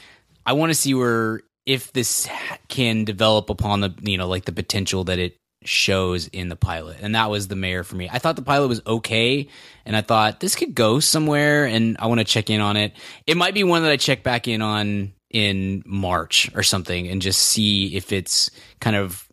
I 0.46 0.54
want 0.54 0.70
to 0.70 0.76
see 0.76 0.94
where 0.94 1.42
if 1.66 1.92
this 1.94 2.28
can 2.68 3.06
develop 3.06 3.50
upon 3.50 3.82
the 3.82 3.94
you 4.02 4.18
know 4.18 4.28
like 4.28 4.46
the 4.46 4.52
potential 4.52 5.04
that 5.06 5.20
it 5.20 5.38
shows 5.64 6.28
in 6.28 6.48
the 6.48 6.56
pilot 6.56 6.98
and 7.02 7.16
that 7.16 7.32
was 7.32 7.48
the 7.48 7.56
mayor 7.56 7.84
for 7.84 7.96
me 7.96 8.08
i 8.12 8.20
thought 8.20 8.36
the 8.36 8.42
pilot 8.44 8.68
was 8.68 8.82
okay 8.86 9.48
and 9.84 9.96
i 9.96 10.02
thought 10.02 10.40
this 10.40 10.56
could 10.56 10.76
go 10.76 11.00
somewhere 11.00 11.66
and 11.66 11.98
i 12.00 12.06
want 12.06 12.20
to 12.20 12.24
check 12.26 12.52
in 12.52 12.62
on 12.62 12.78
it 12.78 12.94
it 13.26 13.36
might 13.36 13.56
be 13.56 13.64
one 13.64 13.82
that 13.82 13.92
i 13.92 13.98
check 13.98 14.22
back 14.22 14.48
in 14.48 14.62
on 14.62 15.12
in 15.32 15.82
march 15.88 16.52
or 16.54 16.62
something 16.62 17.08
and 17.08 17.20
just 17.22 17.42
see 17.42 17.96
if 17.96 18.12
it's 18.12 18.52
kind 18.80 18.96
of 18.96 19.28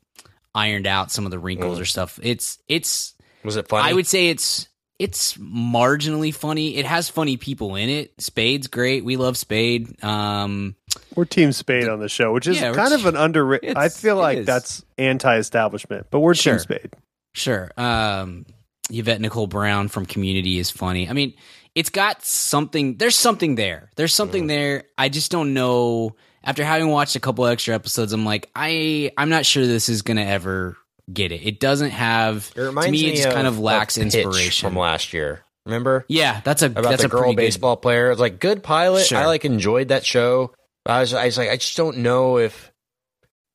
ironed 0.54 0.86
out 0.86 1.10
some 1.10 1.26
of 1.26 1.30
the 1.30 1.38
wrinkles 1.38 1.78
or 1.78 1.84
stuff 1.84 2.18
it's 2.22 2.58
it's 2.66 3.14
Was 3.44 3.56
it 3.56 3.68
funny? 3.68 3.90
I 3.90 3.92
would 3.92 4.06
say 4.06 4.28
it's 4.28 4.68
it's 4.98 5.36
marginally 5.36 6.32
funny. 6.32 6.76
It 6.76 6.86
has 6.86 7.08
funny 7.08 7.36
people 7.36 7.74
in 7.74 7.88
it. 7.88 8.12
Spade's 8.20 8.68
great. 8.68 9.04
We 9.04 9.16
love 9.16 9.36
Spade. 9.36 10.02
Um, 10.04 10.76
We're 11.14 11.24
Team 11.26 11.52
Spade 11.52 11.88
on 11.88 12.00
the 12.00 12.09
show, 12.09 12.33
which 12.33 12.46
is 12.46 12.61
Yeah, 12.61 12.72
kind 12.72 12.92
of 12.94 13.05
an 13.07 13.16
underrated. 13.16 13.76
I 13.76 13.88
feel 13.88 14.16
like 14.16 14.38
is. 14.38 14.46
that's 14.46 14.85
anti-establishment, 14.98 16.07
but 16.11 16.20
we're 16.20 16.35
Sure. 16.35 16.55
Team 16.55 16.59
Spade. 16.61 16.90
sure. 17.35 17.70
Um, 17.76 18.46
Yvette 18.90 19.20
Nicole 19.20 19.46
Brown 19.46 19.88
from 19.88 20.07
Community 20.07 20.59
is 20.59 20.70
funny. 20.70 21.09
I 21.09 21.12
mean, 21.12 21.35
it's 21.74 21.90
got 21.90 22.24
something. 22.24 22.96
There's 22.98 23.16
something 23.16 23.55
there. 23.55 23.90
There's 23.96 24.14
something 24.14 24.46
there. 24.46 24.85
I 24.98 25.09
just 25.09 25.31
don't 25.31 25.55
know. 25.55 26.16
After 26.44 26.64
having 26.64 26.88
watched 26.88 27.14
a 27.16 27.20
couple 27.20 27.46
extra 27.46 27.74
episodes, 27.74 28.12
I'm 28.12 28.24
like, 28.24 28.50
I 28.57 29.12
I'm 29.16 29.28
not 29.31 29.46
sure 29.46 29.64
this 29.66 29.88
is 29.88 30.02
gonna 30.02 30.24
ever 30.24 30.76
get 31.12 31.31
it. 31.33 31.46
It 31.46 31.61
doesn't 31.61 31.90
have. 31.90 32.50
it 32.57 32.61
reminds 32.61 32.87
to 32.87 32.92
me, 32.92 33.12
it 33.12 33.16
just 33.16 33.31
kind 33.31 33.46
of 33.46 33.59
lacks 33.59 33.96
Pitch 33.96 34.14
inspiration. 34.14 34.68
from 34.70 34.76
last 34.78 35.12
year. 35.14 35.42
Remember 35.64 36.05
yeah, 36.09 36.40
that's 36.42 36.62
a 36.62 36.66
about 36.66 36.83
that's 36.85 37.02
the 37.02 37.07
a 37.07 37.09
girl 37.09 37.20
pretty 37.20 37.37
good- 37.37 37.42
baseball 37.42 37.76
player? 37.76 38.11
It's 38.11 38.20
like 38.20 38.40
good 38.40 38.62
pilot. 38.64 39.07
Sure. 39.07 39.18
I 39.18 39.26
like 39.26 39.44
enjoyed 39.44 39.88
that 39.88 40.05
show. 40.05 40.52
I 40.86 41.00
was, 41.00 41.14
I 41.14 41.26
was 41.26 41.38
like, 41.38 41.50
I 41.50 41.56
just 41.56 41.76
don't 41.76 41.98
know 41.98 42.38
if 42.38 42.72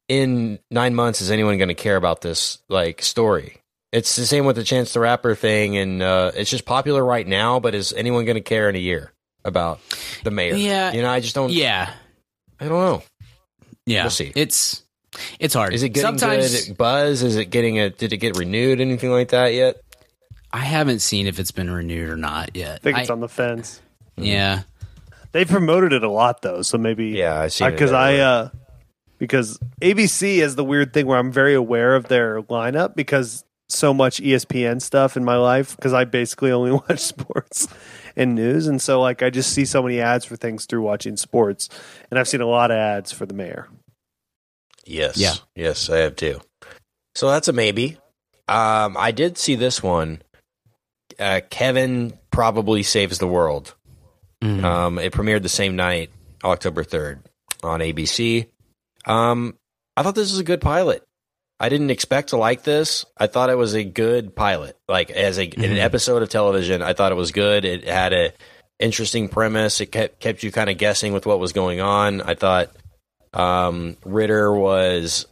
in 0.08 0.60
nine 0.72 0.96
months 0.96 1.22
is 1.22 1.32
anyone 1.32 1.58
going 1.58 1.68
to 1.68 1.76
care 1.76 1.96
about 1.96 2.22
this 2.22 2.60
like 2.70 3.02
story. 3.02 3.58
It's 3.92 4.16
the 4.16 4.26
same 4.26 4.46
with 4.46 4.58
the 4.58 4.64
Chance 4.64 4.94
the 4.94 5.00
Rapper 5.00 5.34
thing, 5.34 5.78
and 5.78 6.02
uh, 6.02 6.32
it's 6.36 6.50
just 6.50 6.66
popular 6.66 7.04
right 7.04 7.26
now. 7.26 7.60
But 7.60 7.74
is 7.74 7.94
anyone 7.94 8.26
going 8.26 8.36
to 8.36 8.42
care 8.42 8.70
in 8.70 8.76
a 8.76 8.80
year 8.80 9.14
about 9.46 9.80
the 10.24 10.32
mayor? 10.32 10.56
Yeah. 10.56 10.92
you 10.92 11.02
know, 11.02 11.10
I 11.10 11.20
just 11.22 11.36
don't. 11.36 11.52
Yeah, 11.52 11.92
I 12.60 12.68
don't 12.68 12.80
know. 12.80 13.04
Yeah, 13.86 14.04
We'll 14.04 14.12
see. 14.12 14.34
It's 14.36 14.84
it's 15.40 15.54
hard. 15.54 15.74
Is 15.74 15.84
it 15.84 15.90
getting 15.90 16.20
Sometimes 16.20 16.66
good 16.68 16.78
buzz? 16.78 17.24
Is 17.24 17.38
it 17.38 17.46
getting 17.46 17.80
a? 17.80 17.90
Did 17.90 18.12
it 18.12 18.18
get 18.18 18.38
renewed? 18.38 18.82
Anything 18.82 19.12
like 19.12 19.30
that 19.30 19.54
yet? 19.54 19.78
I 20.52 20.60
haven't 20.60 21.00
seen 21.00 21.28
if 21.28 21.40
it's 21.40 21.52
been 21.52 21.70
renewed 21.70 22.10
or 22.10 22.18
not 22.18 22.56
yet. 22.56 22.76
I 22.76 22.78
think 22.80 22.98
it's 23.00 23.10
on 23.10 23.22
the 23.22 23.30
fence. 23.30 23.82
yeah. 24.18 24.64
They 25.32 25.46
promoted 25.46 25.94
it 25.94 26.04
a 26.04 26.10
lot 26.10 26.42
though, 26.42 26.62
so 26.62 26.78
maybe 26.78 27.08
Yeah, 27.10 27.40
I 27.40 27.48
see 27.48 27.66
it 27.66 27.72
because 27.72 27.92
I 27.92 28.18
uh 28.18 28.50
because 29.18 29.60
ABC 29.82 30.38
is 30.38 30.56
the 30.56 30.64
weird 30.64 30.94
thing 30.94 31.08
where 31.08 31.18
I'm 31.18 31.32
very 31.32 31.54
aware 31.54 31.96
of 31.96 32.08
their 32.08 32.42
lineup 32.44 32.96
because 32.96 33.44
so 33.70 33.94
much 33.94 34.22
ESPN 34.22 34.82
stuff 34.82 35.18
in 35.18 35.26
my 35.26 35.36
life 35.36 35.76
because 35.76 35.94
I 35.94 36.06
basically 36.06 36.52
only 36.52 36.72
watch 36.90 37.00
sports 37.00 37.68
and 38.16 38.36
news 38.36 38.68
and 38.68 38.82
so 38.82 39.02
like 39.02 39.22
I 39.22 39.30
just 39.30 39.52
see 39.52 39.66
so 39.66 39.84
many 39.84 40.00
ads 40.00 40.26
for 40.26 40.36
things 40.36 40.66
through 40.66 40.82
watching 40.82 41.18
sports 41.18 41.70
and 42.10 42.20
I've 42.20 42.28
seen 42.28 42.42
a 42.42 42.48
lot 42.48 42.72
of 42.72 42.78
ads 42.78 43.12
for 43.12 43.26
the 43.26 43.34
mayor. 43.34 43.68
Yes. 44.86 45.18
Yeah. 45.18 45.34
Yes, 45.56 45.90
I 45.90 45.98
have 45.98 46.16
too. 46.16 46.42
So 47.16 47.30
that's 47.30 47.48
a 47.48 47.54
maybe. 47.54 47.98
Um, 48.48 48.96
I 48.98 49.12
did 49.12 49.38
see 49.38 49.56
this 49.56 49.84
one. 49.84 50.22
Uh, 51.20 51.42
Kevin 51.50 52.18
probably 52.32 52.84
saves 52.84 53.18
the 53.18 53.28
world. 53.28 53.76
Mhm. 54.44 54.64
Um, 54.64 55.00
it 55.00 55.14
premiered 55.14 55.42
the 55.44 55.50
same 55.50 55.76
night, 55.76 56.12
October 56.44 56.84
third, 56.84 57.22
on 57.64 57.80
ABC. 57.82 58.48
Um, 59.06 59.56
I 59.96 60.04
thought 60.04 60.16
this 60.16 60.32
was 60.32 60.40
a 60.40 60.44
good 60.44 60.62
pilot. 60.62 61.04
I 61.60 61.70
didn't 61.70 61.90
expect 61.90 62.30
to 62.30 62.38
like 62.38 62.64
this. 62.64 63.04
I 63.18 63.26
thought 63.28 63.50
it 63.50 63.58
was 63.58 63.74
a 63.74 63.84
good 63.84 64.36
pilot. 64.36 64.78
Like 64.88 65.10
as 65.10 65.40
a 65.40 65.44
an 65.46 65.50
Mhm. 65.52 65.78
episode 65.80 66.22
of 66.22 66.30
television, 66.30 66.84
I 66.84 66.94
thought 66.94 67.12
it 67.12 67.16
was 67.16 67.32
good. 67.32 67.66
It 67.66 67.86
had 67.88 68.14
a 68.14 68.32
interesting 68.80 69.28
premise. 69.28 69.82
It 69.82 69.88
kept 69.88 70.20
kept 70.20 70.44
you 70.44 70.52
kind 70.52 70.70
of 70.70 70.78
guessing 70.78 71.14
with 71.14 71.26
what 71.26 71.40
was 71.40 71.54
going 71.54 71.82
on. 71.82 72.22
I 72.22 72.36
thought 72.36 72.70
um, 73.34 73.98
Ritter 74.06 74.52
was 74.54 75.26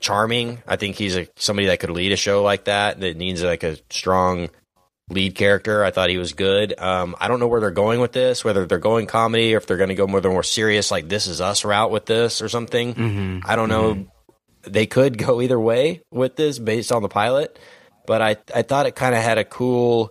charming. 0.00 0.62
I 0.66 0.76
think 0.76 0.96
he's 0.96 1.16
a 1.16 1.26
somebody 1.36 1.68
that 1.68 1.80
could 1.80 1.90
lead 1.90 2.12
a 2.12 2.16
show 2.16 2.42
like 2.42 2.64
that 2.64 3.00
that 3.00 3.16
needs 3.16 3.42
like 3.42 3.62
a 3.62 3.78
strong 3.90 4.50
lead 5.10 5.34
character. 5.34 5.84
I 5.84 5.90
thought 5.90 6.08
he 6.10 6.18
was 6.18 6.32
good. 6.32 6.78
Um, 6.78 7.14
I 7.20 7.28
don't 7.28 7.40
know 7.40 7.46
where 7.46 7.60
they're 7.60 7.70
going 7.70 8.00
with 8.00 8.12
this, 8.12 8.44
whether 8.44 8.66
they're 8.66 8.78
going 8.78 9.06
comedy 9.06 9.54
or 9.54 9.58
if 9.58 9.66
they're 9.66 9.76
going 9.76 9.90
to 9.90 9.94
go 9.94 10.06
more 10.06 10.20
the 10.20 10.30
more 10.30 10.42
serious, 10.42 10.90
like 10.90 11.08
This 11.08 11.26
Is 11.26 11.40
Us 11.40 11.64
route 11.64 11.90
with 11.90 12.06
this 12.06 12.40
or 12.40 12.48
something. 12.48 12.94
Mhm. 12.94 13.42
I 13.44 13.56
don't 13.56 13.68
know. 13.68 14.06
They 14.62 14.86
could 14.86 15.18
go 15.18 15.42
either 15.42 15.60
way 15.60 16.00
with 16.10 16.36
this 16.36 16.58
based 16.58 16.90
on 16.90 17.02
the 17.02 17.08
pilot, 17.10 17.58
but 18.06 18.22
I 18.22 18.36
I 18.54 18.62
thought 18.62 18.86
it 18.86 18.94
kind 18.96 19.14
of 19.14 19.22
had 19.22 19.36
a 19.36 19.44
cool 19.44 20.10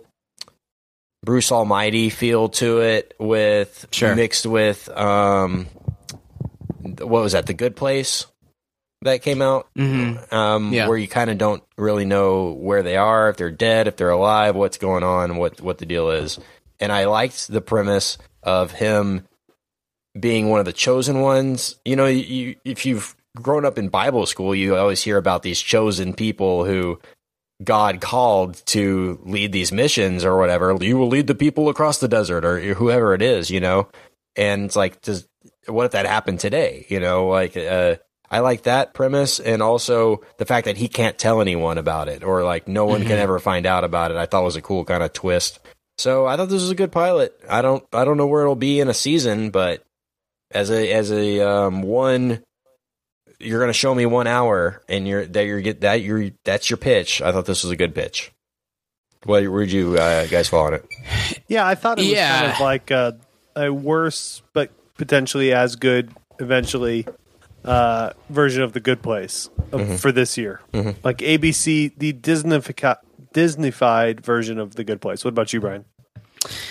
Bruce 1.24 1.50
Almighty 1.50 2.08
feel 2.10 2.50
to 2.50 2.80
it 2.80 3.14
with 3.18 3.86
Sure. 3.90 4.14
mixed 4.14 4.46
with 4.46 4.88
um 4.96 5.66
what 6.98 7.22
was 7.22 7.32
that? 7.32 7.46
The 7.46 7.54
Good 7.54 7.74
Place 7.76 8.26
that 9.04 9.22
came 9.22 9.40
out 9.40 9.68
Mhm. 9.78 10.32
um, 10.32 10.72
Yeah. 10.72 10.88
where 10.88 10.98
you 10.98 11.08
kind 11.08 11.30
of 11.30 11.38
don't 11.38 11.62
really 11.78 12.04
know 12.04 12.52
where 12.52 12.82
they 12.82 12.96
are, 12.96 13.28
if 13.30 13.36
they're 13.36 13.50
dead, 13.50 13.86
if 13.88 13.96
they're 13.96 14.10
alive, 14.10 14.56
what's 14.56 14.76
going 14.78 15.04
on, 15.04 15.36
what 15.36 15.60
what 15.60 15.78
the 15.78 15.86
deal 15.86 16.10
is. 16.10 16.38
And 16.80 16.90
I 16.92 17.04
liked 17.04 17.48
the 17.48 17.60
premise 17.60 18.18
of 18.42 18.72
him 18.72 19.26
being 20.18 20.48
one 20.50 20.60
of 20.60 20.66
the 20.66 20.72
chosen 20.72 21.20
ones. 21.20 21.76
You 21.84 21.96
know, 21.96 22.06
you 22.06 22.56
if 22.64 22.84
you've 22.86 23.14
grown 23.40 23.64
up 23.64 23.78
in 23.78 23.88
Bible 23.88 24.26
school, 24.26 24.54
you 24.54 24.76
always 24.76 25.02
hear 25.02 25.16
about 25.16 25.42
these 25.42 25.60
chosen 25.60 26.12
people 26.14 26.64
who 26.64 27.00
God 27.62 28.00
called 28.00 28.64
to 28.66 29.18
lead 29.24 29.52
these 29.52 29.72
missions 29.72 30.24
or 30.24 30.36
whatever. 30.38 30.76
You 30.80 30.98
will 30.98 31.08
lead 31.08 31.26
the 31.26 31.34
people 31.34 31.68
across 31.68 31.98
the 31.98 32.08
desert 32.08 32.44
or 32.44 32.58
whoever 32.74 33.14
it 33.14 33.22
is, 33.22 33.50
you 33.50 33.60
know. 33.60 33.88
And 34.36 34.64
it's 34.64 34.76
like, 34.76 35.00
does 35.02 35.26
what 35.66 35.86
if 35.86 35.92
that 35.92 36.06
happened 36.06 36.40
today? 36.40 36.86
You 36.88 37.00
know, 37.00 37.28
like 37.28 37.56
uh, 37.56 37.96
I 38.34 38.40
like 38.40 38.64
that 38.64 38.94
premise, 38.94 39.38
and 39.38 39.62
also 39.62 40.22
the 40.38 40.44
fact 40.44 40.64
that 40.64 40.76
he 40.76 40.88
can't 40.88 41.16
tell 41.16 41.40
anyone 41.40 41.78
about 41.78 42.08
it, 42.08 42.24
or 42.24 42.42
like 42.42 42.66
no 42.66 42.84
one 42.84 43.02
can 43.02 43.12
ever 43.18 43.38
find 43.38 43.64
out 43.64 43.84
about 43.84 44.10
it. 44.10 44.16
I 44.16 44.26
thought 44.26 44.42
it 44.42 44.44
was 44.44 44.56
a 44.56 44.62
cool 44.62 44.84
kind 44.84 45.02
of 45.04 45.12
twist. 45.12 45.60
So 45.98 46.26
I 46.26 46.36
thought 46.36 46.48
this 46.48 46.60
was 46.62 46.70
a 46.72 46.74
good 46.74 46.90
pilot. 46.90 47.32
I 47.48 47.62
don't, 47.62 47.84
I 47.92 48.04
don't 48.04 48.16
know 48.16 48.26
where 48.26 48.42
it'll 48.42 48.56
be 48.56 48.80
in 48.80 48.88
a 48.88 48.94
season, 48.94 49.50
but 49.50 49.84
as 50.50 50.68
a 50.70 50.92
as 50.92 51.12
a 51.12 51.40
um, 51.48 51.82
one, 51.82 52.42
you're 53.38 53.60
going 53.60 53.68
to 53.68 53.72
show 53.72 53.94
me 53.94 54.04
one 54.04 54.26
hour, 54.26 54.82
and 54.88 55.06
you're 55.06 55.26
that 55.26 55.46
you're 55.46 55.60
get 55.60 55.82
that 55.82 56.02
you're 56.02 56.30
that's 56.44 56.68
your 56.68 56.76
pitch. 56.78 57.22
I 57.22 57.30
thought 57.30 57.46
this 57.46 57.62
was 57.62 57.70
a 57.70 57.76
good 57.76 57.94
pitch. 57.94 58.32
What 59.24 59.46
where'd 59.48 59.70
you 59.70 59.96
uh, 59.96 60.26
guys 60.26 60.48
fall 60.48 60.66
on 60.66 60.74
it? 60.74 60.84
Yeah, 61.46 61.64
I 61.66 61.76
thought 61.76 61.98
it 62.00 62.02
was 62.02 62.10
Yeah. 62.10 62.40
kind 62.40 62.52
of 62.52 62.60
like 62.60 62.90
a, 62.90 63.16
a 63.54 63.70
worse 63.72 64.42
but 64.52 64.70
potentially 64.96 65.52
as 65.52 65.76
good 65.76 66.10
eventually 66.40 67.06
uh, 67.64 68.10
version 68.30 68.62
of 68.62 68.72
the 68.72 68.80
Good 68.80 69.02
Place 69.02 69.48
of, 69.72 70.00
for 70.00 70.12
this 70.12 70.36
year. 70.38 70.60
Like 70.72 71.18
ABC, 71.18 71.92
the 71.96 72.12
Disneyfica- 72.12 72.98
Disneyfied 73.34 74.20
version 74.20 74.58
of 74.58 74.74
the 74.74 74.84
Good 74.84 75.00
Place. 75.00 75.24
What 75.24 75.30
about 75.30 75.52
you, 75.52 75.60
Brian? 75.60 75.84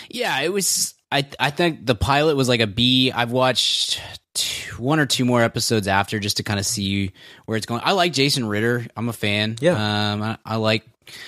Yeah, 0.09 0.39
it 0.41 0.51
was. 0.53 0.93
I 1.11 1.25
I 1.39 1.49
think 1.51 1.85
the 1.85 1.95
pilot 1.95 2.35
was 2.35 2.47
like 2.49 2.59
a 2.59 2.67
B. 2.67 3.11
I've 3.11 3.31
watched 3.31 4.01
two, 4.33 4.81
one 4.81 4.99
or 4.99 5.05
two 5.05 5.25
more 5.25 5.41
episodes 5.41 5.87
after 5.87 6.19
just 6.19 6.37
to 6.37 6.43
kind 6.43 6.59
of 6.59 6.65
see 6.65 7.11
where 7.45 7.57
it's 7.57 7.65
going. 7.65 7.81
I 7.83 7.91
like 7.91 8.13
Jason 8.13 8.45
Ritter. 8.47 8.85
I'm 8.95 9.09
a 9.09 9.13
fan. 9.13 9.55
Yeah. 9.61 10.11
Um, 10.13 10.21
I, 10.21 10.37
I 10.45 10.55
like 10.57 10.83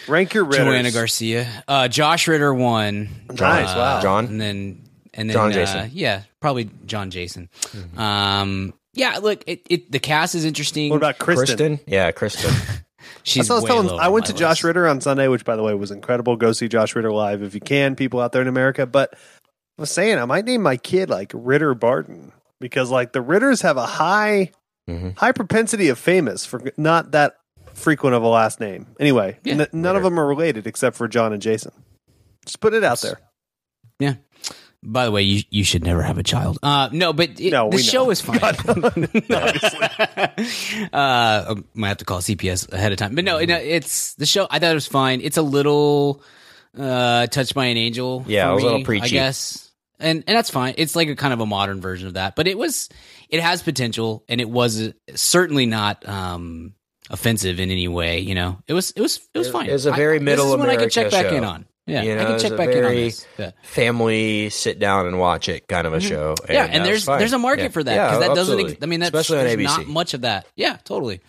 Rank 0.07 0.33
your 0.33 0.45
Ritters. 0.45 0.65
Joanna 0.65 0.91
Garcia. 0.91 1.63
Uh, 1.67 1.87
Josh 1.87 2.27
Ritter 2.27 2.53
won. 2.53 3.09
Nice, 3.29 3.69
Uh, 3.69 3.75
wow. 3.77 4.01
John? 4.01 4.25
And 4.27 4.41
then 4.41 4.81
and 5.13 5.29
then 5.29 5.33
John 5.33 5.49
uh, 5.49 5.53
Jason. 5.53 5.89
yeah, 5.93 6.23
probably 6.39 6.69
John 6.85 7.09
Jason. 7.11 7.49
Um, 7.97 8.73
yeah. 8.95 9.19
Look, 9.19 9.43
it, 9.47 9.61
it 9.69 9.91
the 9.91 9.99
cast 9.99 10.33
is 10.35 10.45
interesting. 10.45 10.89
What 10.89 10.97
about 10.97 11.19
Kristen? 11.19 11.57
Kristen? 11.57 11.79
Yeah, 11.87 12.11
Kristen. 12.11 12.51
She's 13.23 13.49
I 13.49 13.53
was 13.55 13.63
way 13.63 13.67
telling. 13.69 13.87
low 13.87 13.97
I 13.97 14.07
went 14.07 14.25
my 14.25 14.31
to 14.31 14.33
Josh. 14.33 14.63
Ritter 14.63 14.87
on 14.87 15.01
Sunday, 15.01 15.27
which 15.27 15.45
by 15.45 15.55
the 15.55 15.63
way 15.63 15.73
was 15.75 15.91
incredible. 15.91 16.35
Go 16.35 16.51
see 16.53 16.67
Josh 16.67 16.95
Ritter 16.95 17.11
live 17.11 17.41
if 17.43 17.53
you 17.53 17.61
can, 17.61 17.95
people 17.95 18.19
out 18.19 18.31
there 18.31 18.41
in 18.41 18.47
America. 18.47 18.85
But 18.85 19.13
I 19.13 19.81
was 19.81 19.91
saying 19.91 20.17
I 20.17 20.25
might 20.25 20.45
name 20.45 20.61
my 20.63 20.77
kid 20.77 21.09
like 21.09 21.31
Ritter 21.33 21.73
Barton 21.75 22.31
because 22.59 22.89
like 22.91 23.13
the 23.13 23.21
Ritters 23.21 23.61
have 23.61 23.77
a 23.77 23.85
high 23.85 24.51
Mhm. 24.89 25.17
high 25.17 25.31
propensity 25.31 25.89
of 25.89 25.97
famous 25.97 26.45
for 26.45 26.61
not 26.77 27.11
that 27.11 27.37
frequent 27.73 28.15
of 28.15 28.21
a 28.23 28.27
last 28.27 28.59
name. 28.59 28.85
Anyway, 28.99 29.39
Yeah. 29.43 29.55
n- 29.61 29.67
none 29.73 29.95
of 29.95 30.03
them 30.03 30.19
are 30.19 30.25
related 30.27 30.67
except 30.67 30.95
for 30.95 31.07
John 31.07 31.33
and 31.33 31.41
Jason. 31.41 31.71
Just 32.45 32.59
put 32.59 32.73
it 32.75 32.83
out 32.83 33.01
there. 33.01 33.19
Yeah. 33.99 34.15
By 34.85 35.05
the 35.05 35.11
way, 35.11 35.23
you 35.23 35.43
you 35.49 35.63
should 35.63 35.83
never 35.83 36.03
have 36.03 36.17
a 36.17 36.23
child. 36.23 36.59
Uh, 36.61 36.89
no, 36.91 37.11
but 37.11 37.39
it, 37.39 37.51
No, 37.51 37.69
the 37.69 37.79
show 37.79 38.05
know. 38.05 38.11
is 38.11 38.21
fine. 38.21 38.39
uh, 40.93 40.95
I 41.55 41.55
might 41.73 41.87
have 41.87 41.97
to 41.97 42.05
call 42.05 42.19
CPS 42.19 42.71
ahead 42.71 42.91
of 42.91 42.99
time, 42.99 43.15
but 43.15 43.23
no, 43.23 43.43
no, 43.43 43.57
it's 43.57 44.13
the 44.15 44.25
show. 44.25 44.47
I 44.49 44.59
thought 44.59 44.71
it 44.71 44.75
was 44.75 44.87
fine. 44.87 45.21
It's 45.21 45.37
a 45.37 45.41
little 45.41 46.21
uh, 46.77 47.27
touched 47.27 47.55
by 47.55 47.65
an 47.65 47.77
angel. 47.77 48.23
Yeah, 48.27 48.45
for 48.45 48.51
it 48.51 48.55
was 48.55 48.63
a 48.63 48.67
little 48.67 48.83
preachy. 48.83 49.05
I 49.05 49.09
guess, 49.09 49.71
and 49.99 50.23
and 50.27 50.37
that's 50.37 50.49
fine. 50.49 50.75
It's 50.77 50.95
like 50.95 51.09
a 51.09 51.15
kind 51.15 51.33
of 51.33 51.39
a 51.39 51.45
modern 51.45 51.81
version 51.81 52.07
of 52.07 52.13
that, 52.13 52.35
but 52.35 52.47
it 52.47 52.57
was 52.57 52.89
it 53.29 53.41
has 53.41 53.63
potential, 53.63 54.23
and 54.29 54.39
it 54.39 54.49
was 54.49 54.93
certainly 55.15 55.65
not 55.65 56.07
um, 56.07 56.73
offensive 57.09 57.59
in 57.59 57.71
any 57.71 57.87
way. 57.87 58.19
You 58.19 58.35
know, 58.35 58.61
it 58.67 58.73
was 58.73 58.91
it 58.91 59.01
was 59.01 59.19
it 59.33 59.37
was 59.37 59.49
fine. 59.49 59.67
it 59.67 59.73
was 59.73 59.85
a 59.85 59.91
very 59.91 60.17
I, 60.17 60.21
middle 60.21 60.45
This 60.45 60.53
is 60.53 60.59
when 60.59 60.69
I 60.69 60.75
can 60.75 60.89
check 60.89 61.07
America 61.07 61.29
back 61.29 61.37
in 61.37 61.43
show. 61.43 61.49
on. 61.49 61.65
Yeah, 61.87 62.01
You 62.01 62.15
know, 62.15 62.21
I 62.21 62.25
can 62.25 62.39
check 62.39 62.57
back 62.57 62.69
in 62.69 62.83
on 62.83 62.95
this. 62.95 63.27
Yeah. 63.37 63.51
Family 63.63 64.49
sit 64.49 64.79
down 64.79 65.05
and 65.05 65.19
watch 65.19 65.47
it 65.49 65.67
kind 65.67 65.85
of 65.85 65.93
a 65.93 66.01
show. 66.01 66.33
Mm-hmm. 66.33 66.51
yeah, 66.51 66.63
and 66.65 66.83
that 66.85 66.91
was 66.91 67.05
there's 67.05 67.19
there's 67.19 67.33
a 67.33 67.37
market 67.39 67.63
Yeah. 67.63 67.69
for 67.69 67.83
that 67.83 67.95
Yeah, 67.95 68.07
because 68.09 68.27
that 68.27 68.35
doesn't. 68.35 68.59
Ex- 68.59 68.75
I 68.81 68.85
mean, 68.87 68.99
that's 69.01 69.09
especially 69.15 69.37
on 69.39 69.45
there's 69.45 69.57
ABC. 69.71 69.77
not 69.77 69.87
much 69.87 70.13
of 70.15 70.21
that. 70.21 70.47
Yeah, 70.55 70.77
totally. 70.83 71.21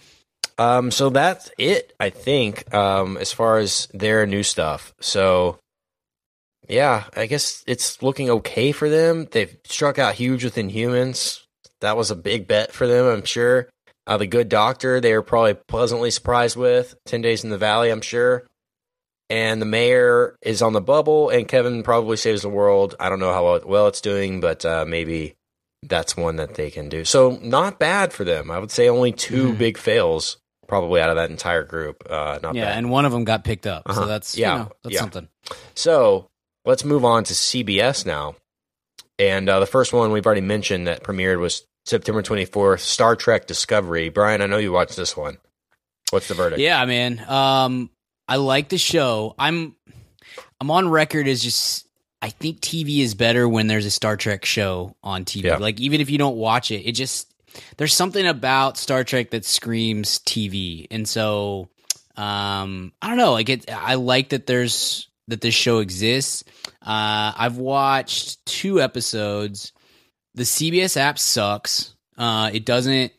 Um, 0.59 0.91
so 0.91 1.11
that's 1.11 1.51
it, 1.59 1.93
I 2.01 2.09
think, 2.09 2.73
um, 2.75 3.19
as 3.19 3.31
far 3.33 3.59
as 3.59 3.89
their 3.93 4.27
new 4.27 4.43
stuff. 4.43 4.95
So, 5.01 5.59
yeah, 6.69 7.05
I 7.15 7.27
guess 7.27 7.63
it's 7.67 8.03
looking 8.03 8.31
okay 8.31 8.73
for 8.73 8.89
them. 8.89 9.29
They've 9.31 9.55
struck 9.65 9.99
out 9.99 10.15
huge 10.15 10.43
with 10.45 10.57
Inhumans. 10.57 11.43
That 11.83 11.99
was 11.99 12.11
a 12.11 12.17
big 12.17 12.49
bet 12.49 12.73
for 12.73 12.87
them, 12.87 13.05
I'm 13.05 13.25
sure. 13.27 13.69
Uh, 14.07 14.17
the 14.17 14.27
Good 14.27 14.49
Doctor, 14.49 14.99
they 15.01 15.13
were 15.13 15.21
probably 15.23 15.55
pleasantly 15.55 16.11
surprised 16.11 16.57
with. 16.57 16.95
10 17.05 17.21
Days 17.21 17.45
in 17.45 17.51
the 17.51 17.59
Valley, 17.59 17.91
I'm 17.91 18.01
sure. 18.01 18.47
And 19.29 19.61
the 19.61 19.67
mayor 19.67 20.37
is 20.43 20.63
on 20.63 20.73
the 20.73 20.81
bubble, 20.81 21.31
and 21.31 21.49
Kevin 21.49 21.83
probably 21.83 22.17
saves 22.17 22.43
the 22.43 22.49
world. 22.49 22.95
I 23.01 23.09
don't 23.09 23.19
know 23.19 23.33
how 23.33 23.61
well 23.67 23.89
it's 23.89 24.01
doing, 24.01 24.41
but 24.41 24.65
uh, 24.65 24.85
maybe 24.87 25.35
that's 25.83 26.17
one 26.17 26.37
that 26.37 26.55
they 26.55 26.71
can 26.71 26.89
do. 26.89 27.05
So 27.05 27.39
not 27.43 27.79
bad 27.81 28.13
for 28.13 28.23
them. 28.25 28.51
I 28.53 28.59
would 28.61 28.71
say 28.71 28.89
only 28.89 29.11
2 29.13 29.53
Mhm. 29.53 29.59
big 29.59 29.79
fails 29.79 30.37
probably 30.69 31.01
out 31.01 31.11
of 31.11 31.17
that 31.17 31.31
entire 31.31 31.65
group. 31.65 32.05
Uh, 32.09 32.39
not 32.43 32.55
Yeah, 32.55 32.67
bad. 32.67 32.79
and 32.79 32.91
one 32.91 33.05
of 33.05 33.13
them 33.13 33.25
got 33.25 33.43
picked 33.45 33.67
up, 33.67 33.83
Uh-huh. 33.87 34.01
so 34.03 34.07
that's 34.07 34.37
Yeah, 34.37 34.53
you 34.53 34.59
know, 34.61 34.71
that's 34.85 34.95
yeah. 34.95 35.01
something. 35.01 35.29
So 35.75 36.29
let's 36.65 36.85
move 36.85 37.05
on 37.05 37.25
to 37.25 37.35
CBS 37.35 38.07
now. 38.07 38.37
And 39.19 39.49
uh, 39.49 39.61
the 39.61 39.67
first 39.67 39.93
one 39.93 40.13
we've 40.13 40.27
already 40.27 40.41
mentioned 40.41 40.87
that 40.87 41.03
premiered 41.03 41.39
was 41.41 41.65
September 41.85 42.23
24th, 42.23 42.81
Star 42.81 43.17
Trek 43.17 43.47
Discovery. 43.47 44.09
Brian, 44.09 44.41
I 44.43 44.47
know 44.47 44.59
you 44.59 44.73
watched 44.73 44.97
this 44.97 45.17
one. 45.17 45.39
What's 46.11 46.29
the 46.29 46.35
verdict? 46.35 46.61
Yeah, 46.61 46.85
man. 46.85 47.25
Um, 47.29 47.91
I 48.29 48.37
like 48.37 48.69
the 48.69 48.79
show. 48.79 49.35
I'm 49.39 49.77
I'm 50.61 50.71
on 50.71 50.89
record 50.89 51.29
as 51.29 51.43
just 51.43 51.87
I 52.23 52.31
think 52.31 52.61
TV 52.61 53.01
is 53.01 53.15
better 53.15 53.49
when 53.49 53.67
there's 53.67 53.87
a 53.87 53.91
Star 53.91 54.17
Trek 54.17 54.45
show 54.45 54.97
on 55.03 55.25
TV. 55.25 55.45
Yeah. 55.45 55.57
Like 55.57 55.81
even 55.81 56.01
if 56.01 56.11
you 56.11 56.19
don't 56.19 56.37
watch 56.37 56.71
it, 56.71 56.87
it 56.87 56.93
just 56.93 57.33
there's 57.77 57.95
something 57.95 58.27
about 58.27 58.79
Star 58.79 59.05
Trek 59.05 59.31
that 59.31 59.45
screams 59.45 60.19
TV, 60.21 60.87
and 60.91 61.09
so 61.09 61.69
um, 62.17 62.93
I 63.01 63.09
don't 63.09 63.19
know. 63.19 63.33
Like 63.33 63.49
it, 63.49 63.71
I 63.71 63.95
like 63.95 64.31
that 64.31 64.47
there's 64.47 65.09
that 65.29 65.41
this 65.41 65.55
show 65.55 65.79
exists. 65.79 66.45
Uh, 66.83 67.33
I've 67.37 67.59
watched 67.59 68.45
two 68.47 68.81
episodes. 68.81 69.73
The 70.35 70.45
CBS 70.45 70.97
app 70.97 71.19
sucks. 71.19 71.95
Uh, 72.17 72.51
it 72.53 72.65
doesn't. 72.65 73.13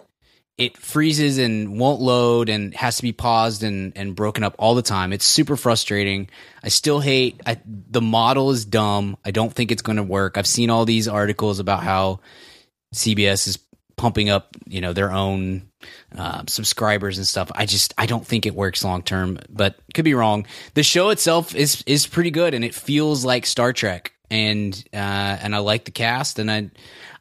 It 0.58 0.76
freezes 0.76 1.38
and 1.38 1.80
won't 1.80 2.02
load 2.02 2.50
and 2.50 2.74
has 2.74 2.98
to 2.98 3.04
be 3.04 3.12
paused 3.12 3.62
and, 3.62 3.94
and 3.96 4.16
broken 4.16 4.44
up 4.44 4.56
all 4.58 4.74
the 4.74 4.82
time. 4.82 5.14
It's 5.14 5.26
super 5.26 5.56
frustrating. 5.56 6.30
I 6.64 6.70
still 6.70 7.00
hate 7.00 7.42
I, 7.46 7.60
the 7.66 8.02
model 8.02 8.50
is 8.50 8.66
dumb. 8.66 9.18
I 9.24 9.32
don't 9.32 9.54
think 9.54 9.72
it's 9.72 9.84
going 9.84 9.98
to 9.98 10.04
work. 10.04 10.38
I've 10.38 10.48
seen 10.48 10.72
all 10.72 10.86
these 10.86 11.08
articles 11.08 11.60
about 11.60 11.84
how 11.84 12.22
CBS 12.96 13.48
is 13.48 13.60
pumping 13.98 14.30
up, 14.30 14.56
you 14.68 14.80
know, 14.80 14.94
their 14.94 15.12
own 15.12 15.70
uh, 16.18 16.44
subscribers 16.48 17.18
and 17.18 17.28
stuff. 17.28 17.52
I 17.54 17.66
just 17.66 17.94
I 17.98 18.06
don't 18.06 18.26
think 18.26 18.46
it 18.46 18.56
works 18.56 18.84
long 18.84 19.04
term, 19.04 19.40
but 19.50 19.76
could 19.94 20.06
be 20.06 20.14
wrong. 20.14 20.46
The 20.76 20.84
show 20.84 21.10
itself 21.10 21.54
is 21.54 21.84
is 21.86 22.08
pretty 22.08 22.32
good 22.32 22.54
and 22.54 22.64
it 22.64 22.74
feels 22.74 23.26
like 23.26 23.46
Star 23.46 23.74
Trek, 23.74 24.14
and 24.30 24.74
uh, 24.94 24.98
and 25.42 25.54
I 25.56 25.60
like 25.60 25.86
the 25.86 25.92
cast, 25.92 26.40
and 26.40 26.50
I 26.50 26.70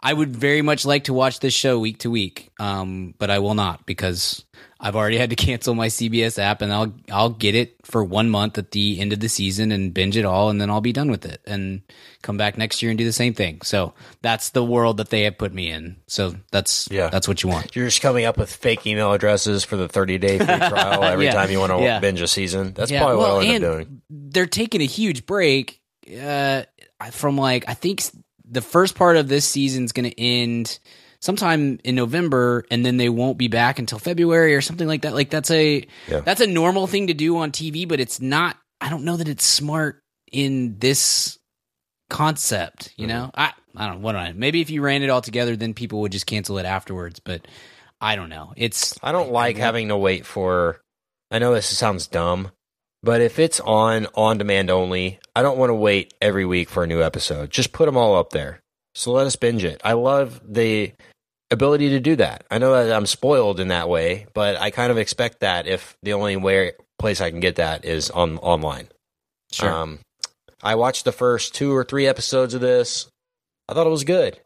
I 0.02 0.12
would 0.12 0.36
very 0.36 0.62
much 0.62 0.84
like 0.84 1.04
to 1.04 1.12
watch 1.12 1.40
this 1.40 1.54
show 1.54 1.78
week 1.78 1.98
to 2.00 2.10
week, 2.10 2.50
um, 2.60 3.14
but 3.18 3.30
I 3.30 3.38
will 3.38 3.54
not 3.54 3.86
because 3.86 4.44
I've 4.78 4.94
already 4.94 5.16
had 5.18 5.30
to 5.30 5.36
cancel 5.46 5.74
my 5.74 5.88
CBS 5.88 6.38
app, 6.38 6.60
and 6.62 6.72
I'll 6.72 6.92
I'll 7.10 7.30
get 7.30 7.54
it 7.54 7.76
for 7.84 8.04
one 8.04 8.28
month 8.30 8.58
at 8.58 8.70
the 8.72 9.00
end 9.00 9.12
of 9.12 9.20
the 9.20 9.28
season 9.28 9.72
and 9.72 9.92
binge 9.94 10.16
it 10.16 10.24
all, 10.24 10.50
and 10.50 10.60
then 10.60 10.70
I'll 10.70 10.80
be 10.82 10.92
done 10.92 11.10
with 11.10 11.24
it 11.24 11.40
and 11.46 11.80
come 12.22 12.36
back 12.36 12.58
next 12.58 12.82
year 12.82 12.90
and 12.90 12.98
do 12.98 13.04
the 13.04 13.12
same 13.12 13.34
thing. 13.34 13.60
So 13.62 13.94
that's 14.22 14.50
the 14.50 14.64
world 14.64 14.98
that 14.98 15.10
they 15.10 15.22
have 15.22 15.38
put 15.38 15.54
me 15.54 15.70
in. 15.70 15.96
So 16.08 16.34
that's 16.52 16.88
Yeah. 16.90 17.08
that's 17.08 17.26
what 17.26 17.42
you 17.42 17.48
want. 17.48 17.74
You're 17.74 17.86
just 17.86 18.02
coming 18.02 18.24
up 18.26 18.36
with 18.36 18.52
fake 18.52 18.86
email 18.86 19.12
addresses 19.12 19.64
for 19.64 19.76
the 19.76 19.88
30 19.88 20.18
day 20.18 20.38
free 20.38 20.46
trial 20.68 21.04
every 21.04 21.24
Yeah. 21.26 21.32
time 21.34 21.50
you 21.50 21.58
want 21.60 21.72
to 21.72 21.78
Yeah. 21.80 22.00
binge 22.00 22.20
a 22.20 22.26
season. 22.28 22.72
That's 22.74 22.90
Yeah, 22.90 23.00
probably 23.00 23.16
what 23.16 23.28
well, 23.28 23.36
I'll 23.40 23.42
end 23.46 23.64
up 23.64 23.72
doing. 23.72 24.02
They're 24.10 24.46
taking 24.46 24.82
a 24.82 24.86
huge 24.86 25.24
break 25.26 25.80
uh, 26.20 26.62
from 27.12 27.36
like 27.38 27.64
I 27.68 27.74
think 27.74 28.02
the 28.48 28.62
first 28.62 28.94
part 28.94 29.16
of 29.16 29.28
this 29.28 29.44
season 29.44 29.84
is 29.84 29.92
going 29.92 30.08
to 30.10 30.20
end 30.20 30.78
sometime 31.20 31.78
in 31.82 31.94
November, 31.94 32.64
and 32.70 32.84
then 32.86 32.96
they 32.96 33.08
won't 33.08 33.38
be 33.38 33.48
back 33.48 33.78
until 33.78 33.98
February 33.98 34.54
or 34.54 34.60
something 34.60 34.86
like 34.86 35.02
that. 35.02 35.14
Like 35.14 35.30
that's 35.30 35.50
a 35.50 35.86
Yeah. 36.08 36.20
that's 36.20 36.40
a 36.40 36.46
normal 36.46 36.86
thing 36.86 37.08
to 37.08 37.14
do 37.14 37.36
on 37.38 37.50
TV, 37.52 37.86
but 37.88 38.00
it's 38.00 38.20
not. 38.20 38.56
I 38.80 38.90
don't 38.90 39.04
know 39.04 39.16
that 39.16 39.28
it's 39.28 39.44
smart 39.44 40.00
in 40.30 40.78
this 40.78 41.38
concept. 42.10 42.92
You 42.96 43.06
know, 43.06 43.30
Mm-hmm. 43.34 43.40
I 43.40 43.52
I 43.76 43.86
don't 43.86 43.96
know 43.96 44.04
what 44.04 44.12
do 44.12 44.18
I 44.18 44.32
maybe 44.32 44.60
if 44.60 44.70
you 44.70 44.80
ran 44.82 45.02
it 45.02 45.10
all 45.10 45.20
together, 45.22 45.56
then 45.56 45.74
people 45.74 46.00
would 46.02 46.12
just 46.12 46.26
cancel 46.26 46.58
it 46.58 46.66
afterwards. 46.66 47.20
But 47.20 47.46
I 48.00 48.16
don't 48.16 48.28
know. 48.28 48.52
It's 48.56 48.98
I 49.02 49.12
don't 49.12 49.32
like 49.32 49.56
having 49.56 49.88
to 49.88 49.96
wait 49.96 50.26
for. 50.26 50.80
I 51.30 51.38
know 51.40 51.52
this 51.54 51.66
sounds 51.66 52.06
dumb, 52.06 52.52
but 53.06 53.20
if 53.22 53.38
it's 53.38 53.60
on 53.60 54.06
on 54.14 54.36
demand 54.36 54.68
only, 54.70 55.18
I 55.34 55.40
don't 55.42 55.56
want 55.58 55.70
to 55.70 55.74
wait 55.74 56.12
every 56.20 56.44
week 56.44 56.68
for 56.68 56.82
a 56.84 56.86
new 56.86 57.00
episode. 57.02 57.50
Just 57.50 57.72
put 57.72 57.86
them 57.86 57.96
all 57.96 58.16
up 58.16 58.30
there. 58.30 58.60
So 58.94 59.12
let 59.12 59.26
us 59.26 59.36
binge 59.36 59.64
it. 59.64 59.80
I 59.84 59.92
love 59.94 60.40
the 60.46 60.92
ability 61.50 61.90
to 61.90 62.00
do 62.00 62.16
that. 62.16 62.44
I 62.50 62.58
know 62.58 62.72
that 62.72 62.94
I'm 62.94 63.06
spoiled 63.06 63.60
in 63.60 63.68
that 63.68 63.88
way, 63.88 64.26
but 64.34 64.56
I 64.60 64.70
kind 64.70 64.90
of 64.90 64.98
expect 64.98 65.40
that 65.40 65.66
if 65.66 65.96
the 66.02 66.12
only 66.14 66.36
way 66.36 66.72
place 66.98 67.20
I 67.20 67.30
can 67.30 67.40
get 67.40 67.56
that 67.56 67.84
is 67.84 68.10
on 68.10 68.38
online. 68.38 68.88
sure. 69.52 69.70
Um, 69.70 69.98
I 70.62 70.74
watched 70.74 71.04
the 71.04 71.12
first 71.12 71.54
two 71.54 71.74
or 71.74 71.84
three 71.84 72.06
episodes 72.06 72.54
of 72.54 72.60
this. 72.60 73.06
I 73.68 73.74
thought 73.74 73.86
it 73.86 73.90
was 73.90 74.04
good. 74.04 74.40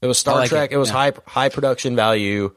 It 0.00 0.06
was 0.06 0.18
Star 0.18 0.36
like 0.36 0.48
Trek. 0.48 0.72
it, 0.72 0.74
It, 0.74 0.78
was 0.78 0.88
yeah. 0.88 0.94
high 0.94 1.12
high 1.26 1.48
production 1.50 1.94
value 1.94 2.54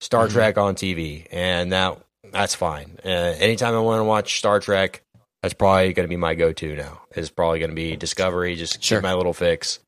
Star 0.00 0.28
Mhm. 0.28 0.32
Trek 0.32 0.56
on 0.58 0.74
TV, 0.76 1.26
and 1.32 1.72
that 1.72 1.98
that's 2.32 2.54
fine. 2.54 2.98
Uh, 3.04 3.08
anytime 3.38 3.74
I 3.74 3.80
want 3.80 4.00
to 4.00 4.04
watch 4.04 4.38
Star 4.38 4.60
Trek, 4.60 5.02
that's 5.42 5.54
probably 5.54 5.92
going 5.92 6.04
to 6.04 6.08
be 6.10 6.16
my 6.16 6.34
go 6.34 6.52
to 6.52 6.76
now. 6.76 7.02
It's 7.14 7.30
probably 7.30 7.58
going 7.58 7.70
to 7.70 7.76
be 7.76 7.96
Discovery. 7.96 8.56
Just 8.56 8.82
Sure. 8.82 9.00
my 9.00 9.14
little 9.14 9.32
fix, 9.32 9.78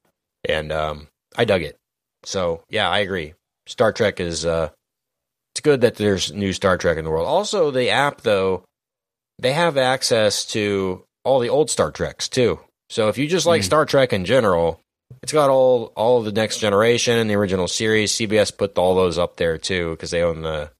and 0.48 0.70
um, 0.72 1.09
I 1.37 1.44
dug 1.44 1.62
it. 1.62 1.76
So 2.24 2.62
yeah, 2.68 2.88
I 2.88 2.98
agree. 3.00 3.35
Star 3.66 3.92
Trek 3.92 4.20
is 4.20 4.44
uh, 4.46 4.70
it's 5.55 5.61
good 5.61 5.81
that 5.83 5.96
there's 5.96 6.33
new 6.33 6.53
Star 6.53 6.76
Trek 6.79 6.98
in 6.98 7.05
the 7.05 7.11
world. 7.11 7.26
Also, 7.26 7.70
the 7.70 7.90
app 7.90 8.20
though, 8.22 8.64
they 9.38 9.53
have 9.53 9.76
access 9.76 10.44
to 10.46 11.05
all 11.24 11.38
the 11.40 11.48
old 11.48 11.70
Star 11.70 11.90
Treks 11.90 12.29
too. 12.29 12.61
So 12.88 13.09
if 13.09 13.18
you 13.18 13.26
just 13.29 13.46
like 13.46 13.62
Mm. 13.62 13.64
Star 13.64 13.87
Trek 13.87 14.12
in 14.12 14.24
general, 14.24 14.81
it's 15.22 15.33
got 15.33 15.50
all 15.50 15.92
all 15.96 16.18
of 16.18 16.24
the 16.24 16.33
next 16.33 16.59
generation 16.59 17.16
and 17.16 17.29
the 17.31 17.35
original 17.35 17.68
series. 17.68 18.12
CBS 18.12 18.57
put 18.57 18.76
all 18.79 18.94
those 18.94 19.18
up 19.18 19.37
there 19.37 19.59
too 19.59 19.90
because 19.92 20.11
they 20.11 20.22
own 20.22 20.42
the 20.42 20.70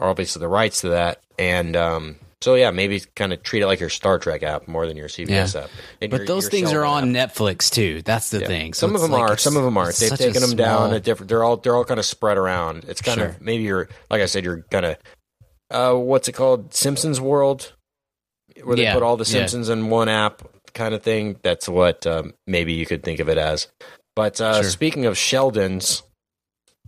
obviously 0.00 0.40
the 0.40 0.48
rights 0.48 0.80
to 0.82 0.90
that. 0.90 1.20
And 1.38 1.76
um, 1.76 2.16
so 2.42 2.54
yeah, 2.54 2.70
maybe 2.70 3.00
kind 3.16 3.32
of 3.32 3.42
treat 3.42 3.62
it 3.62 3.66
like 3.66 3.80
your 3.80 3.88
Star 3.88 4.18
Trek 4.18 4.42
app 4.42 4.68
more 4.68 4.86
than 4.86 4.96
your 4.96 5.08
CBS 5.08 5.60
app. 5.60 5.70
And 6.00 6.10
but 6.10 6.18
your- 6.20 6.26
those 6.26 6.44
your 6.44 6.50
things 6.50 6.72
are 6.72 6.84
on 6.84 7.14
app. 7.16 7.30
Netflix 7.34 7.70
too. 7.70 8.02
That's 8.02 8.30
the 8.30 8.40
Yeah. 8.40 8.46
thing. 8.46 8.74
So 8.74 8.86
some 8.86 8.94
of 8.94 9.02
them 9.02 9.10
like 9.12 9.30
are, 9.32 9.36
some 9.36 9.56
of 9.56 9.64
them 9.64 9.76
aren't. 9.76 9.90
it's 9.90 10.00
They've 10.00 10.16
taken 10.18 10.40
them 10.42 10.56
down 10.56 10.92
at 10.92 11.02
different. 11.04 11.28
They're 11.28 11.42
all 11.44 11.56
they're 11.56 11.74
all 11.76 11.84
kind 11.84 11.98
of 12.00 12.06
spread 12.06 12.36
around. 12.38 12.84
It's 12.88 13.00
kind 13.00 13.18
Sure. 13.18 13.28
of 13.28 13.40
maybe 13.40 13.64
you're 13.64 13.88
like 14.10 14.20
I 14.22 14.26
said, 14.26 14.44
you're 14.44 14.64
gonna 14.70 14.96
uh, 15.70 15.94
what's 15.94 16.28
it 16.28 16.32
called? 16.32 16.74
Simpsons 16.74 17.20
World, 17.20 17.72
where 18.62 18.76
they 18.76 18.82
Yeah, 18.82 18.94
put 18.94 19.02
all 19.02 19.16
the 19.16 19.24
yeah. 19.24 19.32
Simpsons 19.32 19.68
in 19.70 19.88
one 19.90 20.08
app, 20.08 20.42
kind 20.74 20.94
of 20.94 21.02
thing. 21.02 21.36
That's 21.42 21.68
what 21.68 22.06
um, 22.06 22.34
maybe 22.46 22.74
you 22.74 22.86
could 22.86 23.02
think 23.02 23.18
of 23.18 23.28
it 23.28 23.38
as. 23.38 23.66
But 24.14 24.40
uh, 24.40 24.60
Sure. 24.62 24.70
speaking 24.70 25.06
of 25.06 25.14
Sheldons, 25.14 26.02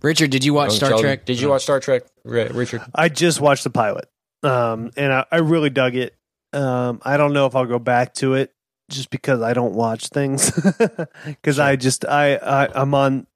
Richard, 0.06 0.30
did 0.30 0.44
you 0.44 0.54
watch 0.54 0.72
Star 0.72 0.90
Sheldon- 0.90 1.04
Trek? 1.04 1.24
Did 1.24 1.40
you 1.40 1.48
watch 1.48 1.62
Star 1.62 1.80
Trek, 1.80 2.04
Ri- 2.24 2.46
Richard? 2.48 2.82
I 2.94 3.08
just 3.08 3.40
watched 3.40 3.64
the 3.64 3.70
pilot, 3.70 4.08
um, 4.44 4.92
and 4.96 5.12
I, 5.12 5.26
I 5.32 5.38
really 5.38 5.68
dug 5.68 5.96
it. 5.96 6.14
Um, 6.52 7.00
I 7.04 7.16
don't 7.16 7.32
know 7.32 7.46
if 7.46 7.56
I'll 7.56 7.66
go 7.66 7.80
back 7.80 8.14
to 8.14 8.34
it 8.34 8.54
just 8.88 9.10
because 9.10 9.42
I 9.42 9.52
don't 9.52 9.74
watch 9.74 10.06
things 10.08 10.52
because 11.26 11.58
I 11.58 11.74
just 11.74 12.04
I, 12.04 12.36
I 12.36 12.80
I'm 12.80 12.94
on, 12.94 13.26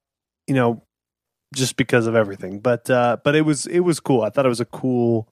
you 0.47 0.55
know, 0.55 0.81
just 1.53 1.75
because 1.75 2.07
of 2.07 2.15
everything. 2.15 2.59
But 2.59 2.89
uh, 2.89 3.17
but 3.21 3.35
it 3.35 3.41
was 3.41 3.65
it 3.65 3.81
was 3.81 3.99
cool. 3.99 4.21
I 4.21 4.29
thought 4.29 4.45
it 4.45 4.49
was 4.49 4.61
a 4.61 4.65
cool 4.65 5.27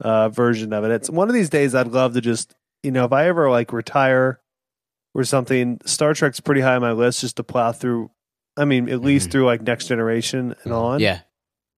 uh, 0.00 0.28
version 0.28 0.72
of 0.72 0.84
it. 0.84 0.92
It's 0.92 1.10
one 1.10 1.28
of 1.28 1.34
these 1.34 1.50
days 1.50 1.74
I'd 1.74 1.88
love 1.88 2.14
to 2.14 2.20
just 2.20 2.54
you 2.84 2.92
know 2.92 3.04
if 3.04 3.12
I 3.12 3.26
ever 3.26 3.50
like 3.50 3.72
retire 3.72 4.40
or 5.12 5.24
something. 5.24 5.80
Star 5.84 6.14
Trek's 6.14 6.38
pretty 6.38 6.60
high 6.60 6.76
on 6.76 6.82
my 6.82 6.92
list 6.92 7.20
just 7.22 7.36
to 7.38 7.42
plow 7.42 7.72
through. 7.72 8.12
I 8.58 8.64
mean, 8.64 8.88
at 8.88 9.00
least 9.00 9.28
Mhm. 9.28 9.32
through 9.32 9.46
like 9.46 9.62
Next 9.62 9.86
Generation 9.86 10.54
and 10.64 10.72
on 10.72 11.00
Yeah, 11.00 11.20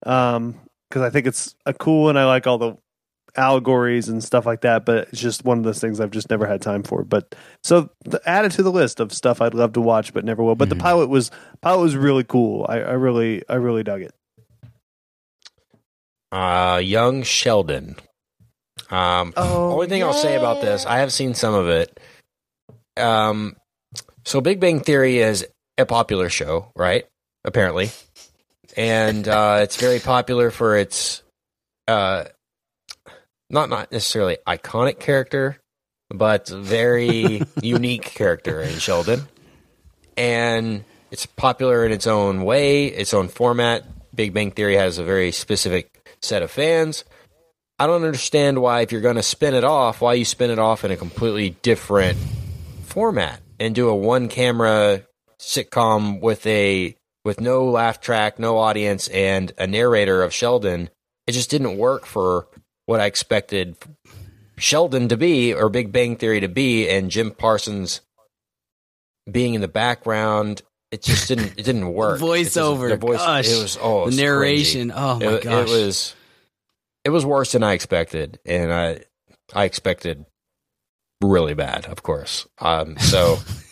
um 0.06 0.54
because 0.88 1.02
i 1.02 1.10
think 1.10 1.26
it's 1.26 1.54
a 1.66 1.72
cool 1.74 2.08
and 2.08 2.18
i 2.18 2.24
like 2.24 2.46
all 2.48 2.58
the 2.58 2.76
allegories 3.36 4.08
and 4.08 4.24
stuff 4.24 4.44
like 4.44 4.62
that 4.62 4.84
but 4.84 5.06
it's 5.12 5.20
just 5.20 5.44
one 5.44 5.56
of 5.58 5.62
those 5.62 5.78
things 5.78 6.00
i've 6.00 6.10
just 6.10 6.28
never 6.30 6.46
had 6.46 6.60
time 6.60 6.82
for 6.82 7.04
but 7.04 7.32
so 7.62 7.88
the, 8.06 8.20
add 8.28 8.44
it 8.44 8.50
to 8.50 8.62
the 8.64 8.72
list 8.72 8.98
of 8.98 9.12
stuff 9.12 9.40
i'd 9.40 9.54
love 9.54 9.72
to 9.74 9.80
watch 9.80 10.12
but 10.12 10.24
never 10.24 10.42
will 10.42 10.56
but 10.56 10.66
Mhm. 10.66 10.70
the 10.70 10.76
pilot 10.76 11.08
was 11.08 11.30
pilot 11.60 11.80
was 11.80 11.94
really 11.94 12.24
cool 12.24 12.66
I, 12.68 12.78
I 12.80 12.92
really 12.94 13.42
i 13.48 13.54
really 13.54 13.84
dug 13.84 14.02
it 14.02 14.12
Uh, 16.32 16.80
young 16.82 17.22
Sheldon. 17.22 17.96
Um, 18.90 19.32
Oh, 19.36 19.72
only 19.72 19.88
thing 19.88 20.02
I'll 20.02 20.12
say 20.12 20.36
about 20.36 20.60
this, 20.60 20.86
I 20.86 20.98
have 20.98 21.12
seen 21.12 21.34
some 21.34 21.54
of 21.54 21.68
it. 21.68 21.98
Um, 22.96 23.56
so 24.24 24.40
Big 24.40 24.60
Bang 24.60 24.80
Theory 24.80 25.18
is 25.18 25.44
a 25.80 25.86
popular 25.86 26.28
show, 26.28 26.72
right? 26.76 27.06
Apparently, 27.44 27.90
and 28.76 29.26
uh, 29.26 29.60
it's 29.62 29.76
very 29.76 29.98
popular 29.98 30.50
for 30.50 30.76
its 30.76 31.22
uh, 31.88 32.24
not 33.48 33.68
not 33.68 33.90
necessarily 33.90 34.38
iconic 34.46 35.00
character, 35.00 35.58
but 36.10 36.48
very 36.48 37.42
unique 37.62 38.04
character 38.04 38.60
in 38.60 38.78
Sheldon, 38.78 39.26
and 40.16 40.84
it's 41.10 41.26
popular 41.26 41.84
in 41.84 41.92
its 41.92 42.06
own 42.06 42.44
way, 42.44 42.86
its 42.86 43.14
own 43.14 43.28
format. 43.28 43.84
Big 44.14 44.34
Bang 44.34 44.50
Theory 44.50 44.76
has 44.76 44.98
a 44.98 45.04
very 45.04 45.32
specific 45.32 46.16
set 46.20 46.42
of 46.42 46.50
fans. 46.50 47.04
I 47.78 47.86
don't 47.86 48.04
understand 48.04 48.60
why, 48.60 48.82
if 48.82 48.92
you're 48.92 49.00
going 49.00 49.16
to 49.16 49.22
spin 49.22 49.54
it 49.54 49.64
off, 49.64 50.02
why 50.02 50.12
you 50.14 50.26
spin 50.26 50.50
it 50.50 50.58
off 50.58 50.84
in 50.84 50.90
a 50.90 50.96
completely 50.96 51.56
different 51.62 52.18
format 52.82 53.40
and 53.58 53.74
do 53.74 53.88
a 53.88 53.94
one 53.94 54.28
camera 54.28 55.02
sitcom 55.40 56.20
with 56.20 56.46
a 56.46 56.94
with 57.24 57.40
no 57.40 57.64
laugh 57.64 58.00
track, 58.00 58.38
no 58.38 58.58
audience, 58.58 59.08
and 59.08 59.52
a 59.58 59.66
narrator 59.66 60.22
of 60.22 60.32
Sheldon. 60.32 60.90
It 61.26 61.32
just 61.32 61.50
didn't 61.50 61.76
work 61.76 62.06
for 62.06 62.46
what 62.86 63.00
I 63.00 63.06
expected 63.06 63.76
Sheldon 64.58 65.08
to 65.08 65.16
be 65.16 65.52
or 65.54 65.68
Big 65.68 65.92
Bang 65.92 66.16
Theory 66.16 66.40
to 66.40 66.48
be, 66.48 66.88
and 66.88 67.10
Jim 67.10 67.30
Parsons 67.30 68.00
being 69.30 69.54
in 69.54 69.60
the 69.60 69.68
background. 69.68 70.62
It 70.90 71.02
just 71.02 71.28
didn't. 71.28 71.52
It 71.56 71.64
didn't 71.64 71.92
work. 71.92 72.20
Voiceover, 72.20 72.88
the 72.88 72.96
voice. 72.96 73.18
gosh. 73.18 73.48
it 73.48 73.62
was 73.62 73.78
oh, 73.80 73.98
it 73.98 74.00
the 74.00 74.06
was 74.06 74.16
crazy 74.16 74.24
narration. 74.24 74.92
Oh 74.94 75.18
my 75.18 75.26
it, 75.26 75.42
gosh, 75.44 75.68
it 75.68 75.72
was 75.72 76.14
it 77.04 77.10
was 77.10 77.24
worse 77.24 77.52
than 77.52 77.62
I 77.62 77.72
expected, 77.72 78.40
and 78.44 78.72
I 78.72 79.04
I 79.54 79.64
expected 79.64 80.26
really 81.22 81.54
bad, 81.54 81.86
of 81.86 82.02
course. 82.02 82.46
Um, 82.58 82.98
so 82.98 83.38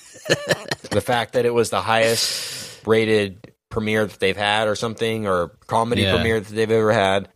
the 0.91 1.01
fact 1.01 1.35
that 1.35 1.45
it 1.47 1.55
was 1.55 1.71
the 1.71 1.81
highest 1.81 2.87
rated 2.87 3.53
premiere 3.71 4.07
that 4.07 4.19
they've 4.21 4.37
had 4.37 4.69
or 4.69 4.75
something, 4.75 5.27
or 5.27 5.49
comedy 5.67 6.03
Yeah. 6.03 6.15
premiere 6.15 6.41
that 6.41 6.53
they've 6.55 6.71
ever 6.71 6.93
had. 6.93 7.29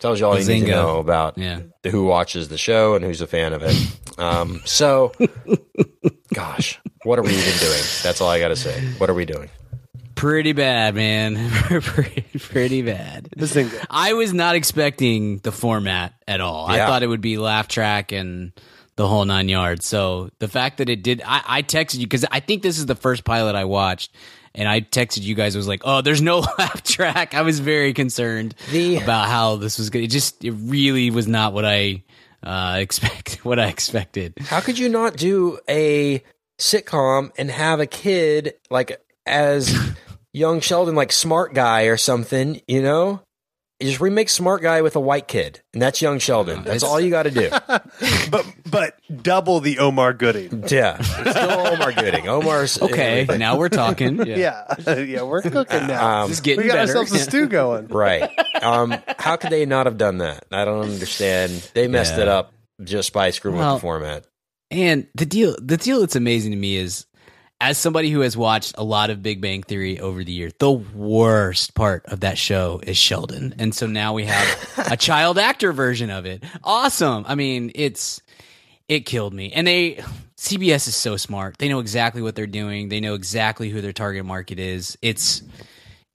Tells 0.00 0.20
you 0.20 0.26
all 0.26 0.38
you 0.38 0.46
need 0.46 0.66
to 0.66 0.70
know 0.70 0.98
about 0.98 1.38
Yeah. 1.38 1.60
the, 1.82 1.90
who 1.90 2.04
watches 2.04 2.48
the 2.48 2.58
show 2.58 2.94
and 2.94 3.04
who's 3.04 3.20
a 3.20 3.26
fan 3.26 3.52
of 3.52 3.62
it. 3.64 3.76
Um, 4.18 4.60
so, 4.64 5.12
gosh, 6.34 6.78
what 7.04 7.18
are 7.18 7.22
we 7.22 7.30
even 7.30 7.58
doing? 7.58 7.82
That's 8.02 8.20
all 8.20 8.28
I 8.28 8.38
got 8.38 8.48
to 8.48 8.56
say. 8.56 8.80
What 8.98 9.10
are 9.10 9.14
we 9.14 9.24
doing? 9.24 9.48
Pretty 10.14 10.52
bad, 10.52 10.94
man. 10.94 11.50
pretty, 11.80 12.24
pretty 12.38 12.82
bad. 12.82 13.28
Bazinga. 13.36 13.86
I 13.88 14.14
was 14.14 14.32
not 14.32 14.56
expecting 14.56 15.38
the 15.38 15.52
format 15.52 16.12
at 16.26 16.40
all. 16.40 16.66
I 16.66 16.78
thought 16.78 17.02
it 17.02 17.06
would 17.08 17.20
be 17.20 17.38
laugh 17.38 17.68
track 17.68 18.10
and 18.12 18.52
the 18.98 19.06
whole 19.08 19.24
nine 19.24 19.48
yards. 19.48 19.86
So 19.86 20.28
the 20.40 20.48
fact 20.48 20.78
that 20.78 20.88
it 20.90 21.02
did, 21.04 21.22
I, 21.24 21.40
I 21.46 21.62
texted 21.62 21.94
you 21.98 22.06
because 22.06 22.26
I 22.32 22.40
think 22.40 22.62
this 22.62 22.78
is 22.78 22.86
the 22.86 22.96
first 22.96 23.22
pilot 23.24 23.54
I 23.54 23.64
watched, 23.64 24.12
and 24.56 24.68
I 24.68 24.80
texted 24.80 25.22
you 25.22 25.36
guys. 25.36 25.56
Was 25.56 25.68
like, 25.68 25.82
oh, 25.84 26.00
there's 26.02 26.20
no 26.20 26.40
laugh 26.58 26.82
track. 26.82 27.32
I 27.34 27.42
was 27.42 27.60
very 27.60 27.94
concerned 27.94 28.56
The- 28.72 28.96
about 28.96 29.28
how 29.28 29.54
this 29.56 29.78
was 29.78 29.88
going. 29.88 30.04
It 30.04 30.08
just, 30.10 30.44
it 30.44 30.50
really 30.50 31.10
was 31.10 31.28
not 31.28 31.52
what 31.52 31.64
I 31.64 32.02
uh, 32.42 32.76
expect. 32.80 33.36
What 33.44 33.60
I 33.60 33.68
expected. 33.68 34.34
How 34.40 34.60
could 34.60 34.78
you 34.80 34.88
not 34.88 35.16
do 35.16 35.60
a 35.68 36.22
sitcom 36.58 37.30
and 37.38 37.50
have 37.52 37.78
a 37.78 37.86
kid 37.86 38.54
like 38.68 39.00
as 39.26 39.72
young 40.32 40.58
Sheldon, 40.60 40.96
like 40.96 41.12
Smart 41.12 41.54
Guy 41.54 41.82
or 41.84 41.96
something? 41.96 42.60
You 42.66 42.82
know, 42.82 43.22
you 43.80 43.86
just 43.88 44.00
remake 44.00 44.28
Smart 44.28 44.60
Guy 44.62 44.82
with 44.82 44.96
a 44.96 45.00
white 45.00 45.28
kid, 45.28 45.60
and 45.72 45.80
that's 45.80 46.02
young 46.02 46.18
Sheldon. 46.18 46.64
That's 46.64 46.82
all 46.82 46.98
you 47.00 47.10
got 47.10 47.24
to 47.24 47.30
do. 47.30 47.48
but 48.30 48.46
but 48.70 48.98
double 49.22 49.60
the 49.60 49.78
Omar 49.78 50.12
Gooding. 50.14 50.64
yeah, 50.68 50.96
it's 50.98 51.30
still 51.30 51.66
Omar 51.66 51.92
Gooding. 51.92 52.28
Omar's 52.28 52.80
Okay, 52.82 53.20
everything. 53.22 53.38
now 53.38 53.56
we're 53.56 53.68
talking. 53.68 54.18
Yeah, 54.26 54.64
yeah, 54.86 55.22
we're 55.22 55.42
cooking 55.42 55.86
now. 55.86 56.22
Um, 56.24 56.28
Just 56.28 56.42
getting 56.42 56.62
we 56.64 56.68
got 56.68 56.74
better. 56.76 56.98
ourselves 56.98 57.12
a 57.12 57.18
stew 57.18 57.46
going. 57.48 57.86
right. 57.88 58.30
Um, 58.62 58.94
how 59.18 59.36
could 59.36 59.50
they 59.50 59.64
not 59.66 59.86
have 59.86 59.96
done 59.96 60.18
that? 60.18 60.44
I 60.52 60.64
don't 60.64 60.82
understand. 60.90 61.50
They 61.74 61.86
messed 61.88 62.16
Yeah. 62.16 62.22
it 62.22 62.28
up 62.28 62.52
just 62.82 63.12
by 63.12 63.30
screwing 63.30 63.58
Well, 63.58 63.74
with 63.74 63.80
the 63.80 63.86
format. 63.86 64.24
And 64.70 65.06
the 65.14 65.24
deal, 65.26 65.56
the 65.62 65.76
deal 65.76 66.00
that's 66.00 66.14
amazing 66.16 66.50
to 66.52 66.58
me 66.58 66.76
is, 66.76 67.06
as 67.60 67.78
somebody 67.78 68.10
who 68.10 68.20
has 68.20 68.36
watched 68.36 68.74
a 68.78 68.84
lot 68.84 69.10
of 69.10 69.22
Big 69.22 69.40
Bang 69.40 69.62
Theory 69.62 69.98
over 69.98 70.22
the 70.22 70.32
years, 70.32 70.52
the 70.58 70.70
worst 70.70 71.74
part 71.74 72.06
of 72.06 72.20
that 72.20 72.38
show 72.38 72.80
is 72.82 72.96
Sheldon, 72.96 73.54
and 73.58 73.74
so 73.74 73.86
now 73.86 74.12
we 74.12 74.26
have 74.26 74.86
a 74.90 74.96
child 74.98 75.38
actor 75.38 75.72
version 75.72 76.10
of 76.10 76.26
it. 76.26 76.44
Awesome. 76.62 77.24
I 77.26 77.34
mean, 77.34 77.72
it's 77.74 78.20
it 78.88 79.06
killed 79.06 79.34
me, 79.34 79.52
and 79.52 79.66
they 79.66 80.02
CBS 80.36 80.86
is 80.86 80.94
so 80.94 81.16
smart. 81.16 81.58
They 81.58 81.68
know 81.68 81.80
exactly 81.80 82.22
what 82.22 82.36
they're 82.36 82.46
doing. 82.46 82.88
They 82.88 83.00
know 83.00 83.14
exactly 83.14 83.70
who 83.70 83.80
their 83.80 83.92
target 83.92 84.24
market 84.24 84.60
is. 84.60 84.96
It's 85.02 85.42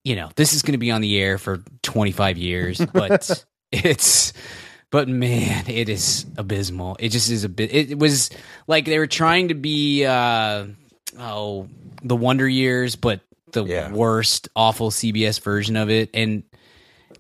you 0.04 0.16
know 0.16 0.30
this 0.36 0.54
is 0.54 0.62
going 0.62 0.74
to 0.74 0.78
be 0.78 0.92
on 0.92 1.02
the 1.02 1.20
air 1.20 1.38
for 1.38 1.62
25 1.82 2.38
years, 2.38 2.80
but 2.94 3.46
it's 3.72 4.34
but 4.94 5.10
man, 5.10 5.66
it 5.68 5.90
is 5.90 6.28
abysmal. 6.38 6.98
It 7.00 7.10
just 7.10 7.32
is 7.32 7.44
a 7.44 7.50
bit. 7.50 7.74
It 7.74 7.98
was 7.98 8.30
like 8.68 8.86
they 8.86 9.00
were 9.00 9.08
trying 9.08 9.48
to 9.48 9.56
be, 9.56 10.06
uh, 10.06 10.68
oh, 11.20 11.68
the 12.04 12.16
Wonder 12.16 12.48
Years, 12.48 12.96
but 12.96 13.22
the 13.52 13.64
Yeah. 13.66 13.92
worst, 13.92 14.50
awful 14.56 14.92
CBS 14.92 15.40
version 15.42 15.76
of 15.76 15.90
it. 15.90 16.10
And 16.14 16.44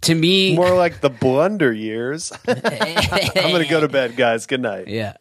to 0.01 0.15
me, 0.15 0.55
More 0.55 0.75
like 0.75 0.99
the 1.01 1.09
blunder 1.09 1.71
years. 1.71 2.31
I'm 2.47 2.61
gonna 3.51 3.67
go 3.67 3.79
to 3.81 3.87
bed, 3.87 4.15
guys. 4.15 4.45
Good 4.45 4.61
night. 4.61 4.87
Yeah. 4.87 5.13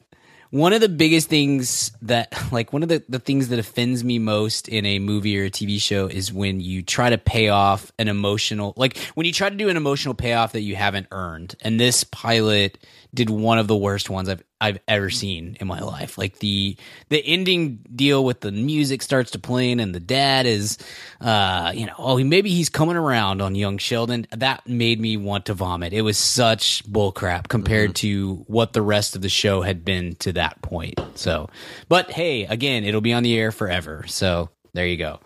One 0.51 0.75
of 0.75 0.83
the 0.83 0.89
biggest 0.91 1.31
things 1.31 1.93
that, 2.03 2.31
like, 2.53 2.75
one 2.75 2.83
of 2.83 2.91
the, 2.91 3.03
the 3.09 3.19
things 3.19 3.49
that 3.49 3.59
offends 3.59 4.05
me 4.05 4.19
most 4.19 4.69
in 4.69 4.85
a 4.85 4.99
movie 4.99 5.41
or 5.41 5.45
a 5.45 5.51
TV 5.51 5.81
show 5.81 6.09
is 6.09 6.31
when 6.31 6.61
you 6.61 6.83
try 6.83 7.09
to 7.09 7.17
pay 7.17 7.49
off 7.49 7.91
an 7.99 8.07
emotional, 8.09 8.75
like, 8.77 8.99
when 9.15 9.25
you 9.25 9.33
try 9.33 9.49
to 9.49 9.57
do 9.57 9.71
an 9.71 9.79
emotional 9.79 10.13
payoff 10.13 10.53
that 10.53 10.61
you 10.61 10.77
haven't 10.77 11.07
earned. 11.11 11.55
And 11.63 11.81
this 11.81 12.05
pilot 12.05 12.77
did 13.15 13.29
one 13.29 13.59
of 13.59 13.67
the 13.69 13.77
worst 13.77 14.09
ones 14.09 14.29
I've 14.29 14.43
I've 14.61 14.79
ever 14.87 15.11
seen 15.11 15.57
in 15.61 15.67
my 15.67 15.81
life. 15.81 16.17
Like 16.17 16.39
the 16.39 16.77
the 17.09 17.19
ending 17.25 17.81
deal 17.95 18.25
with 18.25 18.41
the 18.41 18.53
music 18.53 19.03
starts 19.03 19.33
to 19.33 19.39
play 19.39 19.73
and 19.73 19.95
the 19.95 20.01
dad 20.01 20.47
is, 20.47 20.79
uh, 21.21 21.73
you 21.75 21.87
know, 21.87 21.95
oh, 21.99 22.17
he, 22.17 22.25
maybe 22.25 22.51
he's 22.51 22.69
coming 22.69 22.97
around 22.97 23.43
on 23.43 23.55
young 23.55 23.79
Sheldon. 23.79 24.27
That 24.31 24.67
made 24.67 25.01
me 25.01 25.17
want 25.17 25.47
to 25.47 25.55
vomit. 25.55 25.93
It 25.93 26.03
was 26.03 26.17
such 26.17 26.85
bullcrap 26.91 27.49
compared 27.49 27.97
to 27.97 28.45
what 28.47 28.73
the 28.73 28.83
rest 28.83 29.17
of 29.17 29.23
the 29.23 29.29
show 29.29 29.63
had 29.63 29.85
been 29.85 30.15
to 30.17 30.33
that 30.35 30.63
point. 30.63 31.01
So, 31.15 31.51
but 31.89 32.11
hey, 32.11 32.45
again, 32.45 32.85
it'll 32.85 33.01
be 33.01 33.13
on 33.13 33.23
the 33.23 33.39
air 33.39 33.53
forever. 33.53 34.05
So 34.07 34.51
there 34.75 34.87
you 34.87 34.97
go. 34.97 35.21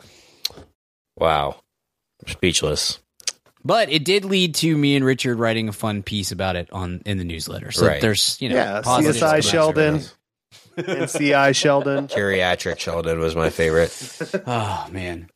Wow, 1.16 1.60
speechless. 2.26 2.98
But 3.66 3.90
it 3.90 4.04
did 4.04 4.24
lead 4.24 4.54
to 4.56 4.76
me 4.76 4.94
and 4.94 5.04
Richard 5.04 5.38
writing 5.40 5.68
a 5.68 5.72
fun 5.72 6.02
piece 6.04 6.30
about 6.30 6.54
it 6.54 6.68
on 6.72 7.02
in 7.04 7.18
the 7.18 7.24
newsletter. 7.24 7.72
So 7.72 7.86
Right. 7.86 8.00
there's 8.00 8.40
you 8.40 8.48
know 8.48 8.54
Yeah, 8.54 8.82
CSI 8.82 9.02
to 9.12 9.12
that. 9.20 9.44
Sheldon. 9.44 10.00
NCI 10.76 11.54
Sheldon. 11.54 12.06
Geriatric 12.08 12.78
Sheldon 12.78 13.18
was 13.18 13.34
my 13.34 13.50
favorite. 13.50 13.92
Oh 14.46 14.86
man, 14.92 15.28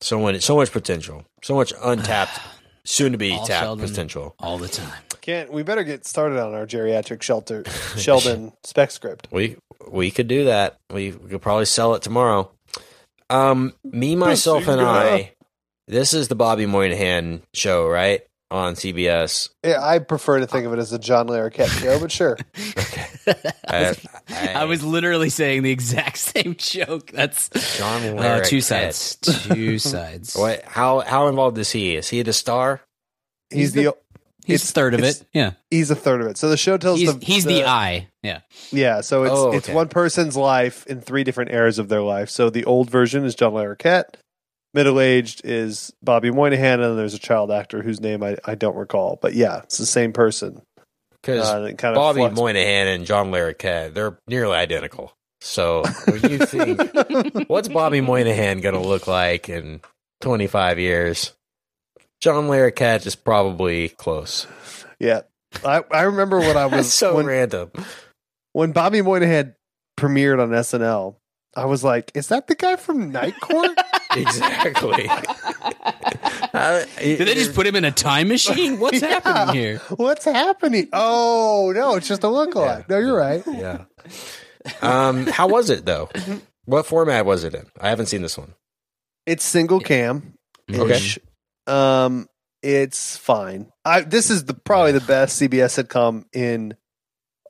So 0.00 0.20
much, 0.20 0.42
so 0.42 0.56
much 0.56 0.70
potential, 0.72 1.24
so 1.42 1.54
much 1.54 1.72
untapped, 1.82 2.38
soon 2.84 3.12
to 3.12 3.18
be 3.18 3.32
All 3.32 3.46
tapped 3.46 3.64
Sheldon. 3.64 3.88
potential. 3.88 4.34
all 4.38 4.58
the 4.58 4.68
time. 4.68 4.92
Can't 5.20 5.52
we 5.52 5.62
better 5.62 5.84
get 5.84 6.04
started 6.06 6.38
on 6.42 6.54
our 6.54 6.66
geriatric 6.66 7.22
shelter 7.22 7.64
Sheldon 7.96 8.52
spec 8.64 8.90
script. 8.90 9.28
We 9.30 9.56
we 9.90 10.10
could 10.10 10.28
do 10.28 10.44
that. 10.44 10.76
We, 10.92 11.12
we 11.12 11.30
could 11.30 11.42
probably 11.42 11.64
sell 11.64 11.94
it 11.94 12.02
tomorrow. 12.02 12.50
Um, 13.30 13.72
me, 13.84 14.16
myself, 14.16 14.66
and 14.68 14.80
I. 14.80 15.32
This 15.88 16.12
is 16.12 16.28
the 16.28 16.34
Bobby 16.34 16.66
Moynihan 16.66 17.42
show, 17.54 17.88
right 17.88 18.20
on 18.50 18.74
CBS. 18.74 19.48
Yeah, 19.64 19.82
I 19.82 19.98
prefer 19.98 20.38
to 20.40 20.46
think 20.46 20.66
of 20.66 20.72
it 20.72 20.78
as 20.78 20.90
the 20.90 20.98
John 20.98 21.28
Larroquette 21.28 21.68
show, 21.80 21.98
but 21.98 22.12
sure. 22.12 22.36
I, 23.68 23.94
I 24.60 24.64
was 24.64 24.82
literally 24.84 25.30
saying 25.30 25.62
the 25.62 25.70
exact 25.70 26.16
same 26.18 26.54
joke. 26.58 27.10
That's 27.10 27.48
John 27.78 28.18
uh, 28.18 28.42
two 28.44 28.60
sides. 28.60 29.16
Two 29.16 29.78
sides. 29.78 30.34
What? 30.36 30.62
How 30.64 31.00
how 31.00 31.28
involved 31.28 31.58
is 31.58 31.70
he? 31.70 31.96
Is 31.96 32.08
he 32.08 32.22
the 32.22 32.32
star? 32.32 32.80
He's 33.50 33.72
the 33.72 33.94
He's 34.44 34.62
It's- 34.62 34.70
a 34.70 34.72
third 34.72 34.94
of 34.94 35.00
it. 35.00 35.22
Yeah. 35.34 35.52
he's 35.70 35.90
a 35.90 35.94
third 35.94 36.22
of 36.22 36.26
it. 36.26 36.38
So 36.38 36.48
the 36.48 36.56
show 36.56 36.78
tells 36.78 37.00
He's 37.00 37.14
the 37.18 37.24
he's 37.24 37.44
the, 37.44 37.64
eye. 37.66 38.08
Yeah. 38.22 38.40
Yeah, 38.72 39.02
so 39.02 39.24
it's 39.24 39.32
Oh, 39.34 39.52
it's 39.52 39.68
one 39.68 39.88
person's 39.88 40.36
life 40.38 40.86
in 40.86 41.02
three 41.02 41.22
different 41.22 41.50
eras 41.50 41.78
of 41.78 41.90
their 41.90 42.00
life. 42.00 42.30
So 42.30 42.48
the 42.48 42.64
old 42.64 42.88
version 42.88 43.26
is 43.26 43.34
John 43.34 43.52
Larroquette, 43.52 44.14
middle 44.74 45.00
aged 45.00 45.42
is 45.44 45.92
Bobby 46.02 46.30
Moynihan, 46.30 46.80
and 46.80 46.90
then 46.90 46.96
there's 46.96 47.14
a 47.14 47.18
child 47.18 47.50
actor 47.50 47.82
whose 47.82 48.00
name 48.00 48.22
I, 48.22 48.36
I 48.44 48.54
don't 48.54 48.76
recall. 48.76 49.18
But 49.20 49.34
yeah, 49.34 49.60
it's 49.62 49.78
the 49.78 49.86
same 49.86 50.12
person. 50.12 50.62
Because 51.20 51.48
Uh, 51.48 51.72
kind 51.76 51.96
of 51.96 51.96
Bobby 51.96 52.28
Moynihan 52.28 52.86
and 52.88 53.04
John 53.04 53.30
Larroquette, 53.30 53.92
they're 53.94 54.18
nearly 54.28 54.54
identical. 54.56 55.12
So 55.40 55.84
when 56.06 56.22
you 56.32 56.38
think, 56.38 56.80
what's 57.48 57.68
Bobby 57.68 58.00
Moynihan 58.00 58.60
going 58.60 58.74
to 58.74 58.80
look 58.80 59.06
like 59.06 59.48
in 59.48 59.80
25 60.20 60.78
years? 60.78 61.32
John 62.20 62.48
Larroquette 62.48 63.06
is 63.06 63.14
probably 63.14 63.90
close. 63.90 64.46
Yeah, 64.98 65.22
I 65.64 65.84
I 65.92 66.02
remember 66.02 66.40
when 66.40 66.56
I 66.56 66.66
was 66.76 66.92
so 66.92 67.14
when, 67.14 67.26
random. 67.26 67.70
when 68.52 68.72
Bobby 68.72 69.02
Moynihan 69.02 69.54
premiered 69.98 70.40
on 70.42 70.50
SNL. 70.50 71.16
I 71.56 71.64
was 71.64 71.82
like, 71.82 72.12
"Is 72.14 72.28
that 72.28 72.46
the 72.46 72.54
guy 72.54 72.76
from 72.76 73.10
Night 73.12 73.38
Court?" 73.40 73.70
Exactly. 74.16 75.08
Uh, 75.10 76.84
Did 76.98 77.18
they 77.28 77.34
just 77.34 77.54
put 77.54 77.66
him 77.66 77.76
in 77.76 77.84
a 77.84 77.90
time 77.92 78.28
machine? 78.28 78.78
What's 78.80 79.00
Yeah. 79.02 79.20
happening 79.20 79.54
here? 79.54 79.78
What's 79.96 80.24
happening? 80.24 80.88
Oh 80.92 81.72
no, 81.74 81.96
it's 81.96 82.08
just 82.08 82.24
a 82.24 82.28
lookalike. 82.28 82.80
Yeah. 82.80 82.84
No, 82.88 82.98
you're 82.98 83.16
right. 83.16 83.42
Yeah. 83.46 83.84
Um, 84.82 85.26
how 85.26 85.48
was 85.48 85.70
it 85.70 85.84
though? 85.84 86.08
What 86.64 86.86
format 86.86 87.26
was 87.26 87.44
it 87.44 87.54
in? 87.54 87.66
I 87.80 87.88
haven't 87.90 88.06
seen 88.06 88.22
this 88.22 88.36
one. 88.38 88.54
It's 89.26 89.44
single 89.44 89.80
cam. 89.80 90.34
Okay. 90.72 91.00
Um, 91.66 92.28
it's 92.62 93.16
fine. 93.16 93.70
I 93.84 94.00
this 94.00 94.30
is 94.30 94.44
the 94.44 94.54
probably 94.54 94.92
the 94.92 95.00
best 95.00 95.40
CBS 95.40 95.82
sitcom 95.82 96.24
in 96.32 96.74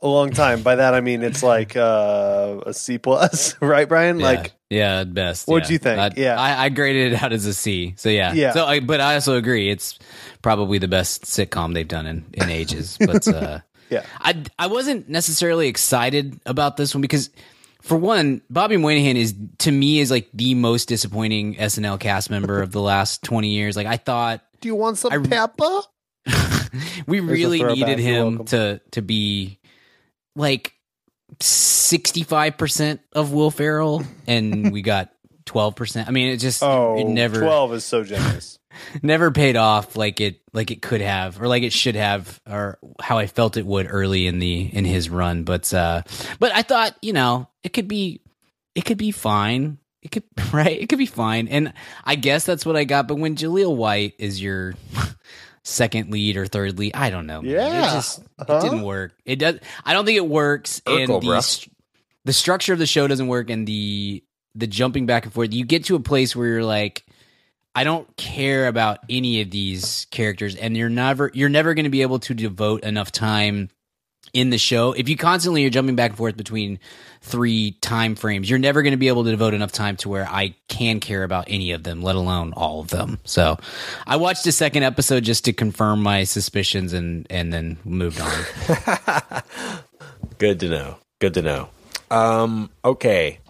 a 0.02 0.08
long 0.08 0.30
time. 0.30 0.62
By 0.62 0.76
that 0.76 0.94
I 0.94 1.00
mean 1.00 1.22
it's 1.22 1.42
like 1.42 1.76
uh, 1.76 2.60
a 2.66 2.74
C 2.74 2.98
plus, 2.98 3.54
right, 3.60 3.88
Brian? 3.88 4.18
Like 4.18 4.52
yeah, 4.70 5.00
at 5.00 5.14
best. 5.14 5.48
What'd 5.48 5.68
yeah. 5.68 5.72
you 5.72 5.78
think? 5.78 5.98
I, 5.98 6.10
Yeah. 6.16 6.40
I, 6.40 6.64
I 6.64 6.68
graded 6.68 7.12
it 7.12 7.22
out 7.22 7.32
as 7.32 7.46
a 7.46 7.54
C. 7.54 7.94
So 7.96 8.08
yeah, 8.08 8.32
Yeah. 8.32 8.52
So, 8.52 8.66
I, 8.66 8.80
but 8.80 9.00
I 9.00 9.14
also 9.14 9.36
agree 9.36 9.70
it's 9.70 9.98
probably 10.42 10.78
the 10.78 10.88
best 10.88 11.24
sitcom 11.24 11.74
they've 11.74 11.88
done 11.88 12.06
in 12.06 12.26
in 12.34 12.50
ages. 12.50 12.98
But 13.06 13.26
uh, 13.28 13.60
Yeah. 13.90 14.04
I 14.20 14.42
I 14.58 14.66
wasn't 14.66 15.08
necessarily 15.08 15.68
excited 15.68 16.40
about 16.46 16.76
this 16.76 16.94
one 16.94 17.02
because. 17.02 17.30
For 17.80 17.96
one, 17.96 18.42
Bobby 18.50 18.76
Moynihan 18.76 19.16
is 19.16 19.34
to 19.58 19.70
me 19.70 20.00
is 20.00 20.10
like 20.10 20.28
the 20.34 20.52
most 20.54 20.88
disappointing 20.88 21.54
SNL 21.54 21.98
cast 22.00 22.28
member 22.28 22.60
of 22.60 22.72
the 22.72 22.82
last 22.82 23.22
twenty 23.22 23.50
years. 23.50 23.76
Like 23.76 23.86
I 23.86 23.96
thought 23.96 24.42
do 24.60 24.68
you 24.68 24.74
want 24.74 24.98
some 24.98 25.12
I- 25.12 25.18
pepper? 25.26 25.80
we 27.06 27.20
really 27.20 27.62
needed 27.62 27.98
him 27.98 28.44
to 28.46 28.80
to 28.90 29.00
be 29.00 29.58
like 30.38 30.72
65% 31.40 33.00
of 33.12 33.32
Will 33.32 33.50
Ferrell 33.50 34.04
and 34.26 34.72
we 34.72 34.82
got 34.82 35.10
12%. 35.46 36.06
I 36.06 36.10
mean, 36.10 36.28
it 36.28 36.38
just 36.38 36.62
Oh, 36.62 36.98
it 36.98 37.04
never 37.04 37.40
12 37.40 37.74
is 37.74 37.84
so 37.84 38.04
generous. 38.04 38.58
never 39.02 39.30
paid 39.30 39.56
off 39.56 39.96
like 39.96 40.20
it 40.20 40.40
like 40.52 40.70
it 40.70 40.80
could 40.82 41.00
have 41.00 41.40
or 41.42 41.48
like 41.48 41.64
it 41.64 41.72
should 41.72 41.96
have 41.96 42.40
or 42.48 42.78
how 43.00 43.18
I 43.18 43.26
felt 43.26 43.56
it 43.56 43.66
would 43.66 43.88
early 43.90 44.26
in 44.26 44.38
the 44.38 44.60
in 44.72 44.84
his 44.84 45.10
run. 45.10 45.44
But 45.44 45.72
uh 45.74 46.02
but 46.38 46.54
I 46.54 46.62
thought, 46.62 46.96
you 47.02 47.12
know, 47.12 47.48
it 47.62 47.70
could 47.70 47.88
be 47.88 48.22
it 48.74 48.84
could 48.84 48.98
be 48.98 49.10
fine. 49.10 49.78
It 50.02 50.12
could 50.12 50.24
right, 50.52 50.80
it 50.80 50.88
could 50.88 50.98
be 50.98 51.06
fine. 51.06 51.48
And 51.48 51.72
I 52.04 52.14
guess 52.14 52.44
that's 52.44 52.64
what 52.64 52.76
I 52.76 52.84
got. 52.84 53.08
But 53.08 53.16
when 53.16 53.36
Jaleel 53.36 53.74
White 53.74 54.14
is 54.18 54.40
your 54.40 54.74
second 55.64 56.10
lead 56.10 56.36
or 56.36 56.46
third 56.46 56.78
lead, 56.78 56.92
I 56.94 57.10
don't 57.10 57.26
know. 57.26 57.42
man. 57.42 57.50
Yeah. 57.52 57.88
It 57.90 57.92
just 57.94 58.18
it 58.20 58.24
Huh? 58.46 58.60
didn't 58.60 58.82
work. 58.82 59.14
It 59.24 59.36
does 59.36 59.58
I 59.84 59.92
don't 59.92 60.04
think 60.04 60.16
it 60.16 60.26
works 60.26 60.80
and 60.86 61.08
the 61.08 61.40
st- 61.40 61.74
the 62.24 62.32
structure 62.32 62.72
of 62.72 62.78
the 62.78 62.86
show 62.86 63.06
doesn't 63.08 63.28
work 63.28 63.50
and 63.50 63.66
the 63.66 64.22
the 64.54 64.66
jumping 64.66 65.06
back 65.06 65.24
and 65.24 65.32
forth. 65.32 65.52
You 65.52 65.64
get 65.64 65.84
to 65.84 65.96
a 65.96 66.00
place 66.00 66.34
where 66.34 66.46
you're 66.48 66.64
like 66.64 67.04
I 67.74 67.84
don't 67.84 68.08
care 68.16 68.66
about 68.66 68.98
any 69.08 69.40
of 69.40 69.50
these 69.50 70.06
characters 70.10 70.56
and 70.56 70.76
you're 70.76 70.88
never 70.88 71.30
you're 71.34 71.48
never 71.48 71.74
going 71.74 71.84
to 71.84 71.90
be 71.90 72.02
able 72.02 72.18
to 72.20 72.34
devote 72.34 72.82
enough 72.82 73.12
time 73.12 73.68
in 74.32 74.50
the 74.50 74.58
show. 74.58 74.92
If 74.92 75.08
you 75.08 75.16
constantly 75.16 75.64
are 75.64 75.70
jumping 75.70 75.96
back 75.96 76.10
and 76.12 76.18
forth 76.18 76.36
between 76.36 76.78
three 77.22 77.72
time 77.80 78.14
frames, 78.14 78.48
you're 78.48 78.58
never 78.58 78.82
going 78.82 78.92
to 78.92 78.96
be 78.98 79.08
able 79.08 79.24
to 79.24 79.30
devote 79.30 79.54
enough 79.54 79.72
time 79.72 79.96
to 79.98 80.08
where 80.08 80.26
I 80.28 80.54
can 80.68 81.00
care 81.00 81.24
about 81.24 81.46
any 81.48 81.72
of 81.72 81.82
them, 81.82 82.02
let 82.02 82.16
alone 82.16 82.52
all 82.56 82.80
of 82.80 82.88
them. 82.88 83.18
So, 83.24 83.58
I 84.06 84.16
watched 84.16 84.44
the 84.44 84.52
second 84.52 84.82
episode 84.84 85.24
just 85.24 85.44
to 85.46 85.52
confirm 85.52 86.02
my 86.02 86.24
suspicions 86.24 86.92
and 86.92 87.26
and 87.30 87.52
then 87.52 87.78
moved 87.84 88.20
on. 88.20 89.42
Good 90.38 90.60
to 90.60 90.68
know. 90.68 90.96
Good 91.20 91.34
to 91.34 91.42
know. 91.42 91.68
Um, 92.10 92.70
okay. 92.84 93.40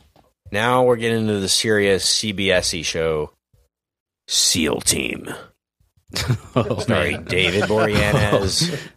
Now 0.50 0.84
we're 0.84 0.96
getting 0.96 1.20
into 1.20 1.40
the 1.40 1.48
serious 1.48 2.10
CBS 2.10 2.82
show, 2.84 3.32
SEAL 4.26 4.80
Team. 4.82 5.28
Oh, 6.56 6.78
Starring 6.78 7.24
David 7.24 7.64
Boreanaz. 7.64 8.80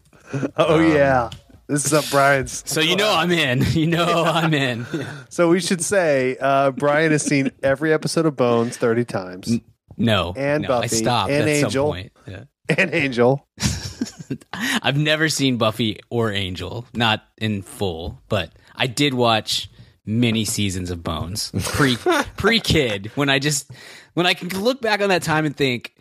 Oh 0.55 0.75
Um, 0.79 0.91
yeah, 0.95 1.29
this 1.71 1.85
is 1.85 1.93
up 1.93 2.05
Brian's. 2.11 2.63
So 2.69 2.81
you 2.81 2.95
know 2.95 3.11
I'm 3.13 3.31
in. 3.31 3.63
You 3.71 3.87
know 3.87 4.23
I'm 4.25 4.53
in. 4.53 4.85
So 5.29 5.49
we 5.49 5.59
should 5.61 5.81
say 5.81 6.37
uh, 6.39 6.71
Brian 6.71 7.11
has 7.11 7.23
seen 7.23 7.51
every 7.63 7.93
episode 7.93 8.25
of 8.25 8.35
Bones 8.35 8.77
thirty 8.77 9.05
times, 9.05 9.59
No, 9.97 10.33
And 10.35 10.63
no, 10.63 10.67
I 10.77 10.81
Buffy, 10.81 10.95
stopped 10.97 11.31
and 11.31 11.49
at 11.49 11.55
some 11.61 11.67
Angel. 11.67 11.87
point. 11.87 12.11
Yeah. 12.27 12.43
and 12.77 12.93
Angel. 12.93 13.47
I've 14.53 14.97
never 14.97 15.29
seen 15.29 15.57
Buffy 15.57 15.99
or 16.09 16.31
Angel, 16.31 16.85
not 16.93 17.23
in 17.37 17.61
full, 17.61 18.21
but 18.29 18.51
I 18.75 18.87
did 18.87 19.13
watch 19.13 19.69
many 20.05 20.45
seasons 20.45 20.89
of 20.91 21.03
Bones 21.03 21.51
pre 21.63 21.95
pre 22.37 22.59
kid 22.59 23.11
when 23.15 23.29
I 23.29 23.39
just 23.39 23.71
when 24.13 24.25
I 24.25 24.33
can 24.33 24.49
look 24.61 24.81
back 24.81 25.01
on 25.01 25.09
that 25.09 25.23
time 25.23 25.45
and 25.45 25.55
think 25.55 25.93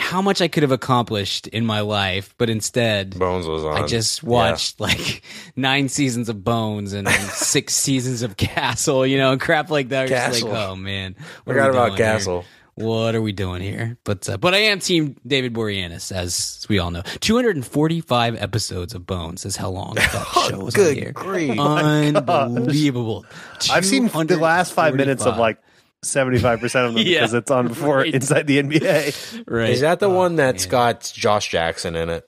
how 0.00 0.22
much 0.22 0.40
I 0.40 0.48
could 0.48 0.62
have 0.62 0.72
accomplished 0.72 1.46
in 1.48 1.64
my 1.64 1.80
life, 1.80 2.34
but 2.38 2.50
instead 2.50 3.18
Bones 3.18 3.46
was 3.46 3.64
on. 3.64 3.82
I 3.82 3.86
just 3.86 4.22
watched 4.22 4.80
like 4.80 5.22
nine 5.56 5.88
seasons 5.88 6.28
of 6.28 6.42
Bones 6.42 6.92
and 6.92 7.08
six 7.30 7.74
seasons 7.74 8.22
of 8.22 8.36
Castle, 8.36 9.06
you 9.06 9.18
know, 9.18 9.32
and 9.32 9.40
crap 9.40 9.70
like 9.70 9.90
that. 9.90 10.08
Just 10.08 10.42
like, 10.42 10.52
Castle. 10.52 10.56
oh 10.56 10.76
man, 10.76 11.14
what 11.44 11.56
are 11.56 11.60
Forgot 11.60 11.70
about 11.70 11.86
doing 11.88 11.96
here? 11.98 12.06
Castle. 12.06 12.44
What 12.76 13.14
are 13.14 13.20
we 13.20 13.32
doing 13.32 13.60
here? 13.60 13.98
But 14.04 14.26
uh, 14.28 14.38
but 14.38 14.54
I 14.54 14.58
am 14.58 14.78
Team 14.78 15.16
David 15.26 15.52
Boreanaz, 15.52 16.12
as 16.12 16.64
we 16.68 16.78
all 16.78 16.90
know. 16.90 17.02
245 17.20 18.36
episodes 18.40 18.94
of 18.94 19.04
Bones 19.06 19.44
is 19.44 19.56
how 19.56 19.68
long 19.68 19.94
that 19.96 20.48
show 20.48 20.64
was 20.64 20.74
on 20.76 20.94
Good 20.94 21.14
grief. 21.14 21.58
Unbelievable. 21.58 23.26
I've 23.70 23.84
seen 23.84 24.06
the 24.06 24.38
last 24.40 24.72
five 24.72 24.94
minutes 24.94 25.26
of 25.26 25.36
like 25.36 25.58
seventy 26.02 26.38
five 26.38 26.60
percent 26.60 26.86
of 26.88 26.94
them 26.94 27.02
Yeah, 27.06 27.20
because 27.20 27.34
it's 27.34 27.50
on 27.50 27.68
before 27.68 27.98
right. 27.98 28.14
inside 28.14 28.46
the 28.46 28.62
NBA. 28.62 29.44
right. 29.48 29.70
Is 29.70 29.80
that 29.80 30.00
the 30.00 30.08
Oh, 30.08 30.14
one 30.14 30.36
that's 30.36 30.64
man. 30.64 30.70
got 30.70 31.12
Josh 31.14 31.48
Jackson 31.50 31.96
in 31.96 32.08
it? 32.08 32.26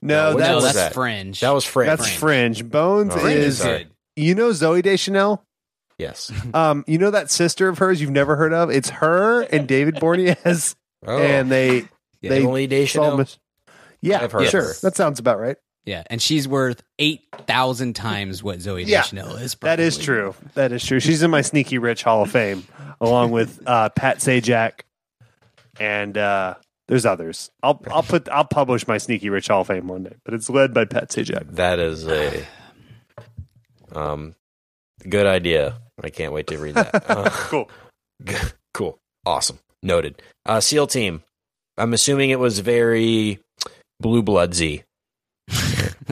No, 0.00 0.30
No, 0.30 0.36
which 0.36 0.38
that's 0.40 0.48
No, 0.50 0.54
was 0.56 0.64
that's 0.64 0.76
that? 0.76 0.94
Fringe. 0.94 1.40
That 1.40 1.50
was 1.50 1.64
Fringe. 1.64 1.86
that's 1.88 2.12
Fringe. 2.14 2.70
Bones 2.70 3.14
Oh, 3.14 3.18
Fringe 3.18 3.38
is 3.38 3.58
is 3.60 3.64
good. 3.64 3.88
you 4.16 4.34
know 4.34 4.50
Zooey 4.50 4.82
Deschanel. 4.82 5.44
yes. 5.98 6.30
Um, 6.54 6.84
you 6.86 6.98
know 6.98 7.10
that 7.10 7.30
sister 7.30 7.68
of 7.68 7.78
hers 7.78 8.00
you've 8.00 8.10
never 8.10 8.36
heard 8.36 8.52
of? 8.52 8.70
It's 8.70 8.90
her 8.90 9.42
and 9.42 9.66
David 9.68 9.96
Boreanaz, 9.96 10.74
Oh, 11.06 11.18
and 11.18 11.50
they 11.50 11.84
Yeah. 12.20 12.30
they 12.30 12.38
Emily 12.40 12.66
Deschanel. 12.66 13.16
mis- 13.18 13.38
Yeah, 14.00 14.20
I've 14.22 14.32
heard 14.32 14.48
sure. 14.48 14.62
her. 14.62 14.74
That 14.82 14.96
sounds 14.96 15.18
about 15.20 15.38
right. 15.40 15.56
Yeah, 15.88 16.02
and 16.08 16.20
she's 16.20 16.46
worth 16.46 16.82
8,000 16.98 17.94
times 17.94 18.42
what 18.42 18.58
Zooey 18.58 18.84
Yeah, 18.86 19.00
Deschanel 19.00 19.36
is. 19.36 19.54
That 19.62 19.80
is 19.80 19.96
true. 19.96 20.34
That 20.52 20.70
is 20.70 20.84
true. 20.84 21.00
She's 21.00 21.22
in 21.22 21.30
my 21.30 21.40
sneaky 21.40 21.78
rich 21.78 22.02
Hall 22.02 22.22
of 22.24 22.30
Fame, 22.30 22.66
along 23.00 23.30
with 23.30 23.62
uh, 23.66 23.88
Pat 23.88 24.18
Sajak, 24.18 24.80
and 25.80 26.18
uh, 26.18 26.56
there's 26.88 27.06
others. 27.06 27.50
I'll 27.62 27.82
I'll 27.90 28.02
put 28.02 28.28
I'll 28.28 28.44
publish 28.44 28.86
my 28.86 28.98
sneaky 28.98 29.30
rich 29.30 29.48
Hall 29.48 29.62
of 29.62 29.68
Fame 29.68 29.88
one 29.88 30.02
day, 30.02 30.16
but 30.26 30.34
it's 30.34 30.50
led 30.50 30.74
by 30.74 30.84
Pat 30.84 31.08
Sajak. 31.08 31.54
That 31.54 31.78
is 31.78 32.06
a 32.06 32.44
um 33.94 34.34
good 35.08 35.26
idea. 35.26 35.78
I 36.04 36.10
can't 36.10 36.34
wait 36.34 36.48
to 36.48 36.58
read 36.58 36.74
that. 36.74 37.04
Uh, 37.08 37.30
Cool. 37.30 37.70
cool. 38.74 38.98
Awesome. 39.24 39.58
Noted. 39.82 40.20
Uh 40.44 40.60
SEAL 40.60 40.88
team. 40.88 41.22
I'm 41.78 41.94
assuming 41.94 42.28
it 42.28 42.38
was 42.38 42.58
very 42.58 43.38
blue 44.00 44.22
bloodsy. 44.22 44.84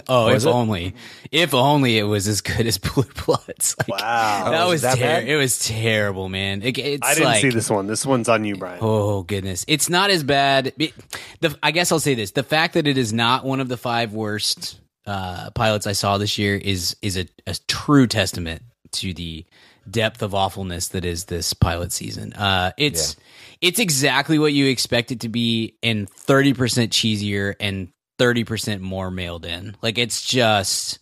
Oh, 0.09 0.27
Was 0.27 0.45
if 0.45 0.51
it? 0.51 0.55
only. 0.55 0.95
If 1.33 1.55
only 1.55 1.99
it 1.99 2.05
was 2.05 2.29
as 2.29 2.41
good 2.41 2.67
as 2.67 2.79
Blue 2.79 3.05
Bloods. 3.25 3.75
Like, 3.79 3.89
Wow. 3.89 4.51
that 4.51 4.63
Oh, 4.63 4.67
was 4.69 4.75
is 4.77 4.83
that 4.83 4.95
ter- 4.99 5.01
bad? 5.05 5.29
it 5.29 5.37
was 5.37 5.59
terrible, 5.67 6.29
man. 6.29 6.63
It, 6.63 6.79
it's 6.79 7.07
I 7.07 7.15
didn't 7.15 7.25
like, 7.27 7.41
see 7.43 7.51
this 7.51 7.69
one. 7.71 7.87
This 7.87 8.07
one's 8.07 8.29
on 8.29 8.45
you, 8.45 8.57
Brian. 8.57 8.79
Oh 8.83 9.23
goodness, 9.23 9.65
it's 9.69 9.89
not 9.89 10.11
as 10.11 10.23
bad. 10.23 10.73
It- 10.79 10.95
the, 11.41 11.57
I 11.63 11.71
guess 11.73 11.91
I'll 11.93 12.01
say 12.01 12.15
this: 12.15 12.31
the 12.33 12.43
fact 12.43 12.75
that 12.75 12.87
it 12.87 12.99
is 12.99 13.13
not 13.13 13.45
one 13.45 13.61
of 13.61 13.69
the 13.69 13.77
five 13.77 14.13
worst 14.13 14.81
uh, 15.07 15.51
pilots 15.51 15.87
I 15.87 15.93
saw 15.93 16.19
this 16.19 16.39
year 16.39 16.57
is 16.57 16.97
is 17.03 17.17
a, 17.17 17.27
a 17.47 17.55
true 17.69 18.07
testament 18.07 18.63
to 18.93 19.13
the 19.15 19.45
depth 19.89 20.23
of 20.23 20.35
awfulness 20.35 20.89
that 20.89 21.05
is 21.05 21.27
this 21.27 21.53
pilot 21.53 21.93
season. 21.93 22.33
Uh, 22.33 22.73
it's 22.77 23.17
it's 23.61 23.79
exactly 23.79 24.39
what 24.39 24.53
you 24.53 24.67
expect 24.67 25.13
it 25.13 25.21
to 25.21 25.29
be, 25.29 25.77
and 25.83 26.09
thirty 26.11 26.53
percent 26.55 26.93
cheesier 26.93 27.55
and 27.61 27.89
thirty 28.19 28.45
percent 28.45 28.83
more 28.83 29.11
mailed 29.11 29.45
in. 29.45 29.77
Like 29.83 29.99
it's 29.99 30.25
just. 30.25 30.99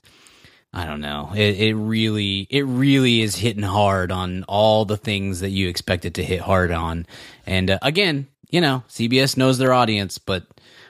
I 0.76 0.86
don't 0.86 1.00
know. 1.00 1.30
It, 1.36 1.60
it 1.60 1.74
really, 1.76 2.48
it 2.50 2.62
really 2.62 3.20
is 3.20 3.36
hitting 3.36 3.62
hard 3.62 4.10
on 4.10 4.42
all 4.48 4.84
the 4.84 4.96
things 4.96 5.38
that 5.38 5.50
you 5.50 5.68
expect 5.68 6.04
it 6.04 6.14
to 6.14 6.24
hit 6.24 6.40
hard 6.40 6.72
on. 6.72 7.06
And 7.46 7.70
uh, 7.70 7.78
again, 7.80 8.26
you 8.50 8.60
know, 8.60 8.82
CBS 8.88 9.36
knows 9.36 9.56
their 9.56 9.72
audience, 9.72 10.18
but 10.18 10.48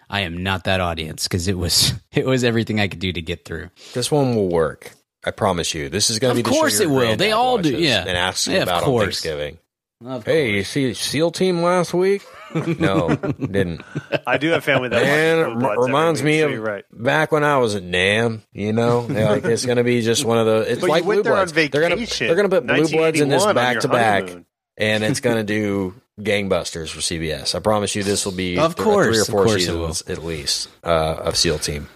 I 0.08 0.20
am 0.20 0.42
not 0.42 0.64
that 0.64 0.80
audience 0.80 1.28
because 1.28 1.48
it 1.48 1.58
was, 1.58 1.92
it 2.12 2.24
was 2.24 2.44
everything 2.44 2.80
I 2.80 2.88
could 2.88 2.98
do 2.98 3.12
to 3.12 3.20
get 3.20 3.44
through. 3.44 3.68
This 3.92 4.10
one 4.10 4.34
will 4.34 4.48
work. 4.48 4.92
I 5.22 5.32
promise 5.32 5.74
you. 5.74 5.90
This 5.90 6.08
is 6.08 6.18
going 6.18 6.34
to 6.34 6.36
be 6.36 6.42
the 6.42 6.50
show 6.54 6.60
course 6.60 6.80
it 6.80 6.88
will. 6.88 7.16
They 7.16 7.32
all 7.32 7.58
do, 7.58 7.76
yeah. 7.76 8.06
And 8.06 8.36
you 8.46 8.54
Yeah, 8.54 8.62
of 8.62 8.68
about 8.68 8.84
on 8.84 8.88
course. 8.88 9.04
Thanksgiving. 9.04 9.58
Of 10.02 10.24
Hey, 10.24 10.52
you 10.52 10.64
see 10.64 10.94
SEAL 10.94 11.32
team 11.32 11.60
last 11.60 11.92
week? 11.92 12.22
No, 12.54 13.14
didn't. 13.16 13.82
I 14.26 14.38
do 14.38 14.50
have 14.50 14.64
family 14.64 14.88
that 14.88 15.02
Man, 15.02 15.60
watches 15.60 15.78
it 15.78 15.86
reminds 15.86 16.22
me 16.22 16.40
of 16.40 16.58
right. 16.62 16.84
back 16.92 17.32
when 17.32 17.44
I 17.44 17.58
was 17.58 17.74
at 17.74 17.82
NAM. 17.82 18.42
You 18.52 18.72
know, 18.72 19.06
They're 19.06 19.30
like 19.30 19.44
it's 19.44 19.66
going 19.66 19.78
to 19.78 19.84
be 19.84 20.02
just 20.02 20.24
one 20.24 20.38
of 20.38 20.46
the. 20.46 20.72
It's 20.72 20.80
But 20.80 20.90
like 20.90 21.02
you 21.02 21.08
went 21.08 21.16
Blue 21.18 21.22
there 21.24 21.32
Bloods. 21.34 21.52
They're 21.52 21.68
gonna 21.68 21.96
vacation. 21.96 22.26
they're 22.28 22.36
gonna 22.36 22.48
put 22.48 22.66
Blue 22.66 22.88
Bloods 22.88 23.20
in 23.20 23.28
this 23.28 23.44
back 23.44 23.80
to 23.80 23.88
back, 23.88 24.28
and 24.76 25.04
it's 25.04 25.20
going 25.20 25.36
to 25.44 25.44
do 25.44 25.94
gangbusters 26.20 26.90
for 26.90 27.00
CBS. 27.00 27.54
I 27.54 27.58
promise 27.58 27.94
you, 27.94 28.02
this 28.04 28.24
will 28.24 28.32
be 28.32 28.58
Of 28.58 28.76
th- 28.76 28.84
course, 28.84 29.06
three 29.06 29.18
or 29.18 29.22
of 29.22 29.26
four 29.28 29.44
course 29.46 29.54
seasons 29.60 30.02
at 30.02 30.22
least 30.24 30.68
uh, 30.84 31.16
of 31.18 31.36
SEAL 31.36 31.58
Team. 31.58 31.88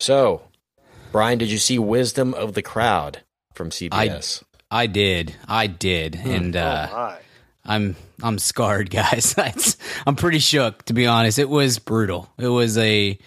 So, 0.00 0.42
Brian, 1.12 1.38
did 1.38 1.50
you 1.50 1.58
see 1.58 1.78
Wisdom 1.78 2.34
of 2.34 2.54
the 2.54 2.62
Crowd 2.62 3.22
from 3.54 3.70
CBS? 3.70 4.42
I 4.70 4.86
did, 4.86 5.36
I 5.46 5.66
did, 5.66 6.16
and 6.16 6.56
uh, 6.56 6.88
oh 6.90 6.94
my. 6.94 7.18
I'm 7.64 7.94
I'm 8.22 8.38
scarred, 8.38 8.90
guys. 8.90 9.34
I'm 10.06 10.16
pretty 10.16 10.38
shook, 10.38 10.84
to 10.84 10.92
be 10.92 11.06
honest. 11.06 11.38
It 11.38 11.48
was 11.48 11.78
brutal. 11.78 12.30
It 12.38 12.48
was 12.48 12.78
a. 12.78 13.18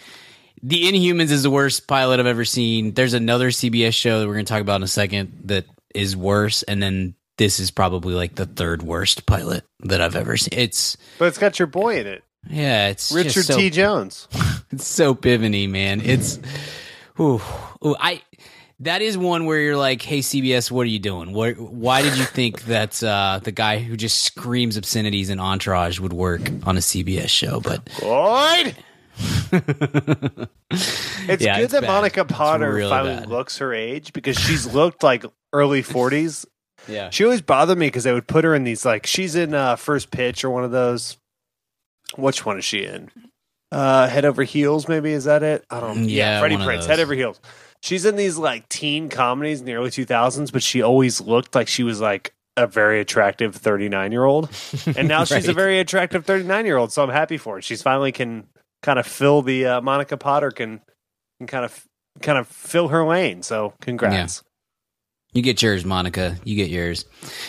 The 0.63 0.83
Inhumans 0.85 1.29
is 1.29 1.43
the 1.43 1.51
worst 1.51 1.87
pilot 1.87 2.19
I've 2.19 2.25
ever 2.25 2.45
seen. 2.45 2.93
There's 2.93 3.13
another 3.13 3.49
CBS 3.49 3.93
show 3.93 4.19
that 4.19 4.27
we're 4.27 4.33
going 4.33 4.45
to 4.45 4.51
talk 4.51 4.61
about 4.61 4.77
in 4.77 4.83
a 4.83 4.87
second 4.87 5.41
that 5.45 5.65
is 5.93 6.17
worse, 6.17 6.63
and 6.63 6.81
then 6.81 7.13
this 7.37 7.59
is 7.59 7.69
probably 7.69 8.15
like 8.15 8.35
the 8.35 8.45
third 8.47 8.81
worst 8.81 9.25
pilot 9.25 9.63
that 9.81 10.01
I've 10.01 10.15
ever 10.15 10.37
seen. 10.37 10.57
It's 10.57 10.97
But 11.19 11.25
it's 11.25 11.37
got 11.37 11.59
your 11.59 11.67
boy 11.67 11.99
in 11.99 12.07
it, 12.07 12.23
yeah, 12.49 12.87
it's 12.89 13.11
Richard 13.11 13.33
just 13.33 13.47
so, 13.47 13.57
T. 13.57 13.69
Jones. 13.69 14.27
It's 14.71 14.87
so 14.87 15.13
pivony, 15.13 15.67
man. 15.67 16.01
It's 16.01 16.39
ooh, 17.19 17.39
ooh, 17.85 17.95
I 17.97 18.21
that 18.79 19.01
is 19.01 19.17
one 19.17 19.45
where 19.45 19.59
you're 19.59 19.77
like, 19.77 20.01
"Hey 20.01 20.19
CBS, 20.19 20.69
what 20.71 20.81
are 20.81 20.89
you 20.89 20.99
doing? 20.99 21.33
What, 21.33 21.57
why 21.59 22.01
did 22.01 22.17
you 22.17 22.23
think 22.25 22.63
that 22.65 23.01
uh, 23.03 23.39
the 23.43 23.51
guy 23.51 23.79
who 23.79 23.95
just 23.95 24.23
screams 24.23 24.77
obscenities 24.77 25.29
in 25.29 25.39
Entourage 25.39 25.99
would 25.99 26.13
work 26.13 26.41
on 26.65 26.77
a 26.77 26.81
CBS 26.81 27.29
show?" 27.29 27.59
But 27.61 27.87
Lloyd. 28.01 28.75
it's 29.51 31.41
Yeah, 31.43 31.55
good 31.57 31.63
it's 31.63 31.73
that 31.73 31.81
bad. 31.81 31.87
Monica 31.87 32.25
Potter 32.25 32.73
real 32.73 32.89
finally 32.89 33.15
bad. 33.15 33.29
looks 33.29 33.57
her 33.59 33.73
age 33.73 34.11
because 34.13 34.37
she's 34.37 34.73
looked 34.73 35.03
like 35.03 35.23
early 35.53 35.81
40s. 35.83 36.45
yeah, 36.87 37.09
She 37.11 37.23
always 37.23 37.41
bothered 37.41 37.77
me 37.77 37.87
because 37.87 38.03
they 38.03 38.11
would 38.13 38.27
put 38.27 38.43
her 38.43 38.53
in 38.55 38.63
these 38.65 38.85
like 38.85 39.05
she's 39.05 39.35
in 39.35 39.53
uh, 39.53 39.75
first 39.77 40.11
pitch 40.11 40.43
or 40.43 40.49
one 40.49 40.63
of 40.65 40.71
those 40.71 41.17
which 42.17 42.45
one 42.45 42.57
is 42.57 42.65
she 42.65 42.83
in? 42.85 43.09
Uh, 43.71 44.07
Head 44.07 44.25
Over 44.25 44.43
Heels, 44.43 44.87
maybe 44.87 45.11
is 45.11 45.23
that 45.25 45.43
it? 45.43 45.65
I 45.69 45.79
don't. 45.79 46.07
Yeah, 46.07 46.39
Freddie 46.39 46.55
Prinze. 46.57 46.85
Head 46.85 46.99
Over 46.99 47.13
Heels. 47.13 47.39
She's 47.85 48.03
in 48.03 48.15
these 48.15 48.35
like 48.35 48.67
teen 48.67 49.09
comedies 49.09 49.59
in 49.59 49.67
the 49.67 49.75
early 49.75 49.91
2000s, 49.91 50.51
but 50.51 50.63
she 50.63 50.81
always 50.81 51.21
looked 51.21 51.53
like 51.53 51.67
she 51.67 51.83
was 51.83 52.01
like 52.01 52.33
a 52.57 52.65
very 52.65 52.99
attractive 52.99 53.55
39 53.55 54.11
year 54.11 54.23
old, 54.23 54.49
and 54.97 55.07
now 55.07 55.23
she's 55.23 55.47
a 55.47 55.53
very 55.53 55.77
attractive 55.77 56.25
39 56.25 56.65
year 56.65 56.77
old. 56.77 56.91
So 56.91 57.03
I'm 57.03 57.09
happy 57.09 57.37
for 57.37 57.57
her. 57.57 57.61
She's 57.61 57.83
finally 57.83 58.11
can 58.11 58.47
kind 58.81 58.97
of 58.97 59.05
fill 59.05 59.43
the 59.43 59.67
uh, 59.67 59.81
Monica 59.81 60.17
Potter 60.17 60.49
can 60.49 60.81
can 61.37 61.45
kind 61.45 61.63
of 61.63 61.85
kind 62.23 62.39
of 62.39 62.47
fill 62.47 62.87
her 62.87 63.05
lane. 63.05 63.43
So 63.43 63.75
congrats. 63.81 64.41
You 65.33 65.43
get 65.43 65.61
yours, 65.61 65.85
Monica. 65.85 66.37
You 66.43 66.55
get 66.55 66.71
yours. 66.71 67.05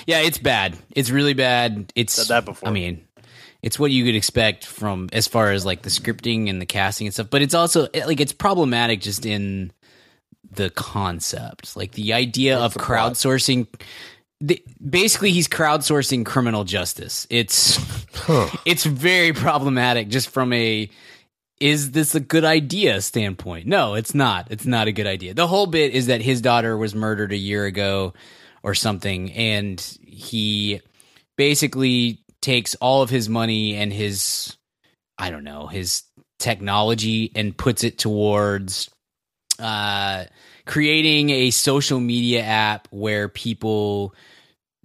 Yeah, 0.07 0.21
it's 0.21 0.37
bad. 0.37 0.77
It's 0.91 1.09
really 1.09 1.33
bad. 1.33 1.91
It's 1.95 2.13
Said 2.13 2.29
that 2.29 2.45
before. 2.45 2.69
I 2.69 2.73
mean, 2.73 3.07
it's 3.63 3.79
what 3.79 3.91
you 3.91 4.05
could 4.05 4.15
expect 4.15 4.67
from 4.67 5.09
as 5.15 5.27
far 5.29 5.53
as 5.53 5.65
like 5.65 5.81
the 5.81 5.89
scripting 5.89 6.51
and 6.51 6.61
the 6.61 6.67
casting 6.67 7.07
and 7.07 7.15
stuff. 7.15 7.31
But 7.31 7.41
it's 7.41 7.55
also 7.55 7.89
like 7.95 8.21
it's 8.21 8.33
problematic 8.33 9.01
just 9.01 9.25
in 9.25 9.73
the 10.51 10.71
concept, 10.71 11.77
like 11.77 11.93
the 11.93 12.13
idea 12.13 12.59
of 12.59 12.75
crowdsourcing. 12.75 13.67
The, 14.41 14.63
basically, 14.87 15.33
he's 15.33 15.49
crowdsourcing 15.49 16.27
criminal 16.27 16.65
justice. 16.65 17.27
It's 17.31 17.79
it's 18.67 18.85
very 18.85 19.33
problematic 19.33 20.09
just 20.09 20.29
from 20.29 20.53
a 20.53 20.91
is 21.59 21.93
this 21.93 22.15
a 22.15 22.21
good 22.21 22.45
idea 22.45 23.01
standpoint? 23.01 23.67
No, 23.67 23.95
it's 23.95 24.15
not. 24.15 24.49
It's 24.51 24.67
not 24.67 24.89
a 24.89 24.93
good 24.93 25.07
idea. 25.07 25.33
The 25.33 25.47
whole 25.47 25.67
bit 25.67 25.95
is 25.95 26.07
that 26.07 26.21
his 26.21 26.43
daughter 26.43 26.77
was 26.77 26.95
murdered 26.95 27.33
a 27.33 27.37
year 27.37 27.65
ago 27.65 28.13
or 28.63 28.75
something, 28.75 29.33
and 29.33 29.81
he 30.07 30.83
basically 31.37 32.21
takes 32.41 32.75
all 32.77 33.03
of 33.03 33.11
his 33.11 33.29
money 33.29 33.75
and 33.75 33.93
his, 33.93 34.57
I 35.19 35.31
don't 35.31 35.45
know, 35.45 35.67
his 35.67 36.03
technology 36.39 37.33
and 37.35 37.57
puts 37.57 37.85
it 37.85 37.99
towards 37.99 38.91
uh, 39.61 40.25
creating 40.67 41.31
a 41.31 41.51
social 41.51 42.01
media 42.01 42.43
app 42.43 42.89
where 42.91 43.29
people 43.29 44.15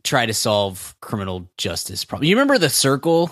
try 0.03 0.25
to 0.25 0.33
solve 0.33 0.95
criminal 0.99 1.49
justice 1.57 2.05
problems. 2.05 2.27
You 2.29 2.35
remember 2.35 2.57
the 2.57 2.69
circle? 2.69 3.29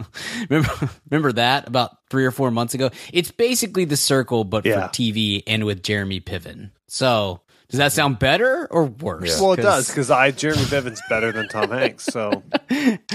remember, 0.48 0.90
remember 1.10 1.32
that 1.32 1.66
about 1.66 1.96
three 2.10 2.24
or 2.24 2.30
four 2.30 2.50
months 2.50 2.74
ago? 2.74 2.90
It's 3.12 3.30
basically 3.32 3.84
the 3.86 3.96
circle, 3.96 4.44
but 4.44 4.64
Yeah. 4.64 4.86
for 4.86 4.92
TV 4.92 5.42
and 5.46 5.64
with 5.64 5.82
Jeremy 5.82 6.20
Piven. 6.20 6.70
So 6.86 7.40
does 7.68 7.78
that 7.78 7.90
sound 7.92 8.18
better 8.18 8.68
or 8.70 8.84
worse? 8.84 9.40
Well, 9.40 9.54
it 9.54 9.62
does 9.62 9.88
because 9.88 10.10
I 10.10 10.30
Jeremy 10.30 10.62
Piven's 10.64 11.00
better 11.08 11.32
than 11.32 11.48
Tom 11.48 11.70
Hanks. 11.70 12.04
So 12.04 12.42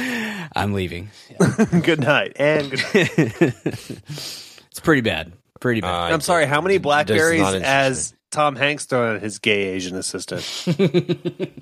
I'm 0.55 0.73
leaving. 0.73 1.09
good 1.83 1.99
night 2.01 2.33
and 2.37 2.71
good 2.71 2.83
night. 2.93 3.53
It's 3.63 4.79
pretty 4.83 5.01
bad. 5.01 5.31
Pretty 5.59 5.81
bad. 5.81 6.11
Uh, 6.11 6.13
I'm 6.13 6.21
sorry. 6.21 6.45
How 6.45 6.61
many 6.61 6.77
blackberries 6.77 7.41
as 7.55 8.13
Tom 8.31 8.55
Hanks 8.55 8.85
throwing 8.85 9.17
at 9.17 9.21
his 9.21 9.39
gay 9.39 9.69
Asian 9.69 9.95
assistant? 9.95 10.41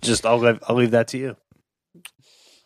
Just 0.00 0.26
I'll 0.26 0.38
leave, 0.38 0.58
I'll 0.68 0.76
leave 0.76 0.90
that 0.92 1.08
to 1.08 1.18
you. 1.18 1.36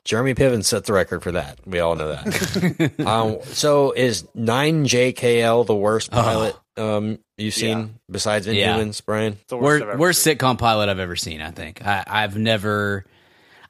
Jeremy 0.04 0.34
Piven 0.34 0.64
set 0.64 0.84
the 0.84 0.92
record 0.92 1.22
for 1.22 1.32
that. 1.32 1.60
We 1.64 1.78
all 1.78 1.94
know 1.94 2.08
that. 2.08 2.92
um, 3.06 3.38
so 3.44 3.92
is 3.92 4.24
9JKL 4.36 5.64
the 5.64 5.76
worst 5.76 6.10
pilot 6.10 6.56
um, 6.76 7.20
you've 7.36 7.54
seen 7.54 7.98
besides 8.10 8.48
Oh. 8.48 8.50
Yeah. 8.50 8.90
Brian? 9.06 9.34
It's 9.34 9.44
the 9.48 9.56
worst 9.56 9.84
Worst, 9.84 9.98
worst 9.98 10.26
sitcom 10.26 10.58
pilot 10.58 10.88
I've 10.88 10.98
ever 10.98 11.14
seen. 11.14 11.40
I 11.40 11.52
think 11.52 11.86
I, 11.86 12.02
I've 12.06 12.36
never. 12.36 13.04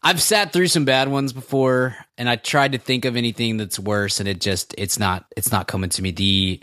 I've 0.03 0.21
sat 0.21 0.53
through 0.53 0.69
some 0.69 0.85
bad 0.85 1.09
ones 1.09 1.33
before, 1.33 1.97
and 2.19 2.29
I 2.29 2.37
tried 2.37 2.73
to 2.73 2.79
think 2.79 3.05
of 3.05 3.17
anything 3.17 3.57
that's 3.57 3.79
worse, 3.79 4.19
and 4.19 4.29
it 4.29 4.41
just 4.41 4.75
it's 4.77 4.99
not 4.99 5.27
it's 5.37 5.53
not 5.53 5.69
coming 5.69 5.91
to 5.91 6.03
me. 6.03 6.11
The 6.11 6.61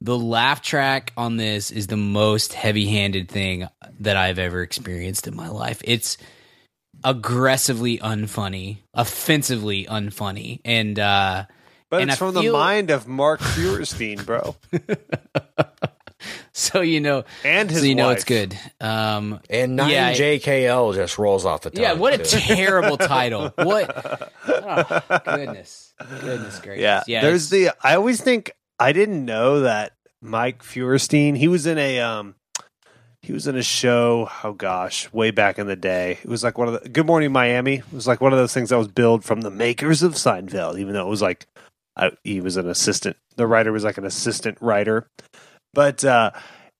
the 0.00 0.18
laugh 0.18 0.62
track 0.62 1.12
on 1.16 1.36
this 1.36 1.70
is 1.70 1.86
the 1.86 1.96
most 1.96 2.52
heavy 2.52 2.86
handed 2.86 3.28
thing 3.28 3.68
that 4.00 4.16
I've 4.16 4.38
ever 4.38 4.62
experienced 4.62 5.26
in 5.28 5.36
my 5.36 5.48
life. 5.48 5.80
It's 5.84 6.16
aggressively 7.04 7.98
unfunny, 7.98 8.78
offensively 8.94 9.84
unfunny, 9.84 10.60
and 10.64 10.98
uh 10.98 11.44
But 11.90 12.02
and 12.02 12.10
it's 12.10 12.16
I 12.16 12.26
from 12.26 12.34
the 12.34 12.50
mind 12.50 12.90
of 12.90 13.06
Mark 13.06 13.40
Feuerstein, 13.40 14.22
bro, 14.24 14.56
so 16.54 16.80
you 16.80 17.00
know 17.00 17.24
and 17.44 17.70
his 17.70 17.80
so 17.80 17.86
you 17.86 17.94
know 17.94 18.08
wife. 18.08 18.16
it's 18.18 18.24
good. 18.24 18.58
Um, 18.80 19.40
And 19.48 19.76
Yeah, 19.78 20.12
9JKL 20.12 20.94
just 20.94 21.18
rolls 21.18 21.44
off 21.44 21.62
the 21.62 21.70
tongue. 21.70 21.82
Yeah, 21.82 21.92
what 21.92 22.14
a 22.14 22.18
too. 22.18 22.38
terrible 22.54 22.96
title. 22.96 23.52
What? 23.56 24.32
Oh, 24.48 25.20
goodness. 25.24 25.94
Goodness 26.20 26.58
gracious. 26.60 26.82
Yeah, 26.82 27.02
yeah 27.06 27.22
there's 27.22 27.50
the. 27.50 27.70
I 27.82 27.94
always 27.96 28.20
think 28.20 28.52
I 28.78 28.92
didn't 28.92 29.24
know 29.24 29.60
that 29.60 29.92
Mike 30.20 30.62
Feuerstein. 30.62 31.34
He 31.34 31.46
was 31.48 31.66
in 31.66 31.78
a 31.78 32.00
um, 32.00 32.34
he 33.22 33.32
was 33.32 33.46
in 33.46 33.56
a 33.56 33.62
show. 33.62 34.30
Oh 34.42 34.52
gosh, 34.52 35.12
way 35.12 35.30
back 35.30 35.58
in 35.58 35.66
the 35.66 35.76
day. 35.76 36.18
It 36.22 36.28
was 36.28 36.42
like 36.42 36.56
one 36.58 36.68
of 36.68 36.82
the 36.82 36.88
Good 36.88 37.06
Morning 37.06 37.30
Miami. 37.32 37.74
It 37.76 37.92
was 37.92 38.06
like 38.06 38.20
one 38.20 38.32
of 38.32 38.38
those 38.38 38.54
things 38.54 38.70
that 38.70 38.78
was 38.78 38.88
billed 38.88 39.24
from 39.24 39.42
the 39.42 39.50
makers 39.50 40.02
of 40.02 40.14
Seinfeld, 40.14 40.78
even 40.78 40.94
though 40.94 41.06
it 41.06 41.10
was 41.10 41.22
like 41.22 41.46
I, 41.96 42.12
he 42.24 42.40
was 42.40 42.56
an 42.56 42.68
assistant. 42.68 43.16
The 43.36 43.46
writer 43.46 43.72
was 43.72 43.84
like 43.84 43.98
an 43.98 44.06
assistant 44.06 44.56
writer, 44.60 45.06
but 45.74 46.04
uh, 46.04 46.30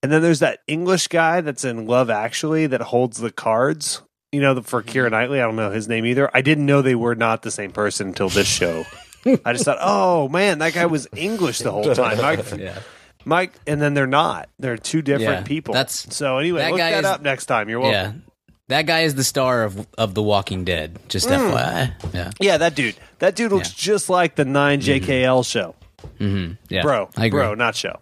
and 0.03 0.11
then 0.11 0.23
there's 0.23 0.41
that 0.41 0.61
English 0.67 1.09
guy 1.09 1.41
that's 1.41 1.65
in 1.65 1.87
Love 1.87 2.11
Actually 2.11 2.67
that 2.69 2.81
holds 2.81 3.19
the 3.19 3.31
cards. 3.31 4.03
You 4.33 4.41
know, 4.41 4.63
for 4.63 4.81
Keira 4.81 5.11
Knightley. 5.11 5.41
I 5.41 5.45
don't 5.45 5.57
know 5.57 5.73
his 5.73 5.89
name 5.89 6.07
either. 6.07 6.31
I 6.33 6.41
didn't 6.41 6.65
know 6.65 6.83
they 6.83 6.95
were 6.95 7.17
not 7.17 7.43
the 7.43 7.51
same 7.51 7.73
person 7.73 8.09
until 8.09 8.29
this 8.29 8.47
show. 8.47 8.85
I 9.45 9.53
just 9.53 9.65
thought, 9.65 9.79
oh 9.81 10.29
man, 10.29 10.61
that 10.61 10.73
guy 10.73 10.87
was 10.87 11.09
English 11.17 11.59
the 11.59 11.73
whole 11.73 11.93
time. 11.95 12.17
Mike, 12.19 12.45
yeah. 12.59 12.79
Mike, 13.25 13.53
and 13.67 13.83
then 13.83 13.93
they're 13.95 14.07
not. 14.07 14.49
They're 14.61 14.77
two 14.79 15.03
different 15.03 15.41
Yeah, 15.41 15.43
people. 15.43 15.75
that's- 15.75 16.07
so 16.11 16.39
anyway. 16.39 16.61
that 16.61 16.71
look 16.71 16.79
guy 16.79 16.91
that 16.93 17.01
is- 17.01 17.05
up 17.11 17.23
next 17.23 17.47
time. 17.47 17.69
You're 17.69 17.81
welcome. 17.81 18.23
Yeah. 18.25 18.33
That 18.69 18.87
guy 18.87 19.01
is 19.01 19.17
the 19.17 19.25
star 19.25 19.65
of 19.65 19.85
of 19.99 20.15
The 20.15 20.23
Walking 20.23 20.65
Dead. 20.65 21.01
Just 21.09 21.29
Mm. 21.29 21.51
FYI. 21.53 22.15
Yeah. 22.15 22.31
Yeah, 22.39 22.57
that 22.59 22.77
dude. 22.77 22.95
That 23.19 23.35
dude 23.35 23.51
looks 23.51 23.73
just 23.73 24.09
like 24.09 24.37
the 24.37 24.45
nine 24.45 24.81
JKL 24.81 25.45
show, 25.45 25.75
hmm 26.19 26.53
Yeah. 26.69 26.83
bro. 26.83 27.11
I 27.17 27.27
agree. 27.27 27.41
Bro, 27.41 27.57
not 27.57 27.75
show. 27.75 27.99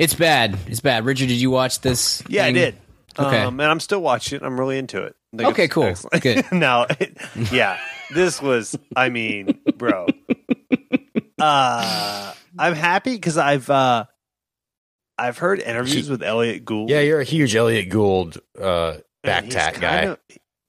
It's 0.00 0.14
bad. 0.14 0.56
It's 0.66 0.80
bad. 0.80 1.04
Richard, 1.04 1.28
did 1.28 1.40
you 1.40 1.50
watch 1.50 1.80
this? 1.82 2.22
Yeah, 2.28 2.44
thing? 2.44 2.56
I 2.56 2.58
did. 2.58 2.76
Okay. 3.18 3.42
um, 3.42 3.60
and 3.60 3.70
I'm 3.70 3.80
still 3.80 4.00
watching 4.00 4.36
it. 4.36 4.42
I'm 4.42 4.58
really 4.58 4.78
into 4.78 5.02
it. 5.04 5.14
I 5.38 5.44
Okay, 5.44 5.68
cool. 5.68 5.84
excellent. 5.84 6.22
Good. 6.22 6.44
now, 6.52 6.86
it- 6.98 7.18
yeah, 7.52 7.78
this 8.14 8.40
was. 8.40 8.76
I 8.96 9.10
mean, 9.10 9.60
bro. 9.76 10.06
Uh, 11.38 12.32
I'm 12.58 12.74
happy 12.74 13.14
because 13.14 13.36
I've 13.38 13.68
uh, 13.70 14.04
I've 15.18 15.38
heard 15.38 15.60
interviews 15.60 16.08
with 16.10 16.22
Elliott 16.22 16.64
Gould. 16.64 16.90
Yeah, 16.90 17.00
you're 17.00 17.20
a 17.20 17.24
huge 17.24 17.54
Elliott 17.54 17.88
Gould 17.90 18.38
uh, 18.60 18.96
back 19.22 19.44
and 19.44 19.52
tat 19.52 19.80
guy. 19.80 20.00
kinda- 20.00 20.18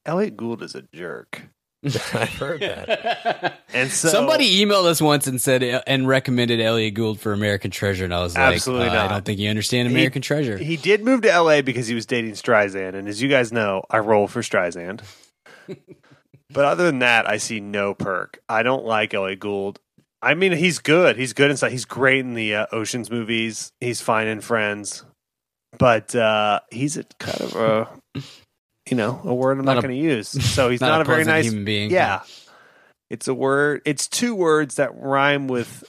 Elliott 0.06 0.36
Gould 0.36 0.64
is 0.64 0.76
a 0.76 0.82
jerk, 0.94 1.42
I've 2.14 2.30
heard 2.34 2.62
that. 2.62 3.62
and 3.74 3.90
so 3.90 4.10
Somebody 4.10 4.64
emailed 4.64 4.86
us 4.86 5.02
once 5.02 5.26
and 5.26 5.42
said 5.42 5.64
and 5.64 6.08
recommended 6.08 6.62
Elliott 6.62 6.94
Gould 6.94 7.20
for 7.20 7.34
American 7.34 7.72
Treasure, 7.72 8.06
and 8.06 8.14
I 8.14 8.22
was 8.22 8.36
like, 8.36 8.54
Absolutely 8.54 8.90
uh, 8.90 8.94
not. 8.94 9.06
I 9.06 9.14
don't 9.14 9.26
think 9.26 9.40
you 9.40 9.50
understand 9.50 9.90
He- 9.90 9.96
American 9.96 10.22
Treasure. 10.22 10.58
He 10.58 10.78
did 10.78 11.04
move 11.04 11.22
to 11.24 11.40
LA 11.40 11.62
because 11.62 11.88
he 11.88 11.96
was 11.96 12.06
dating 12.06 12.34
Streisand, 12.34 12.94
and 12.94 13.08
as 13.08 13.22
you 13.22 13.30
guys 13.30 13.52
know, 13.52 13.84
I 13.90 13.98
roll 14.00 14.28
for 14.28 14.42
Streisand. 14.42 15.02
but 15.68 16.66
other 16.66 16.86
than 16.86 17.00
that, 17.00 17.28
I 17.28 17.38
see 17.38 17.60
no 17.60 17.96
perk. 17.96 18.40
I 18.48 18.62
don't 18.62 18.86
like 18.86 19.14
Elliott 19.16 19.40
Gould. 19.40 19.80
I 20.22 20.36
mean, 20.36 20.52
he's 20.52 20.78
good. 20.78 21.18
He's 21.18 21.34
good 21.34 21.50
inside. 21.50 21.72
He's 21.72 21.86
great 21.86 22.20
in 22.20 22.36
the 22.36 22.54
uh, 22.54 22.66
Ocean's 22.72 23.10
movies. 23.10 23.72
He's 23.80 24.02
fine 24.02 24.28
in 24.28 24.42
Friends, 24.42 25.04
but 25.80 26.14
uh, 26.16 26.60
he's 26.70 26.96
a 26.98 27.06
kind 27.18 27.42
of 27.42 27.56
a, 27.56 28.22
you 28.92 28.98
know, 28.98 29.22
a 29.24 29.34
word 29.34 29.58
I'm 29.58 29.66
not, 29.66 29.76
Not 29.76 29.84
going 29.84 29.96
to 29.96 30.02
use. 30.02 30.28
So 30.54 30.70
he's 30.70 30.82
not 30.82 30.90
not, 30.90 30.98
a 31.00 31.02
a, 31.02 31.06
very 31.06 31.24
nice 31.24 31.46
human 31.46 31.66
being. 31.66 31.90
Yeah, 31.90 32.22
it's 33.10 33.28
a 33.28 33.34
word. 33.34 33.82
It's 33.86 34.08
two 34.08 34.36
words 34.36 34.76
that 34.76 34.92
rhyme 34.96 35.48
with. 35.48 35.84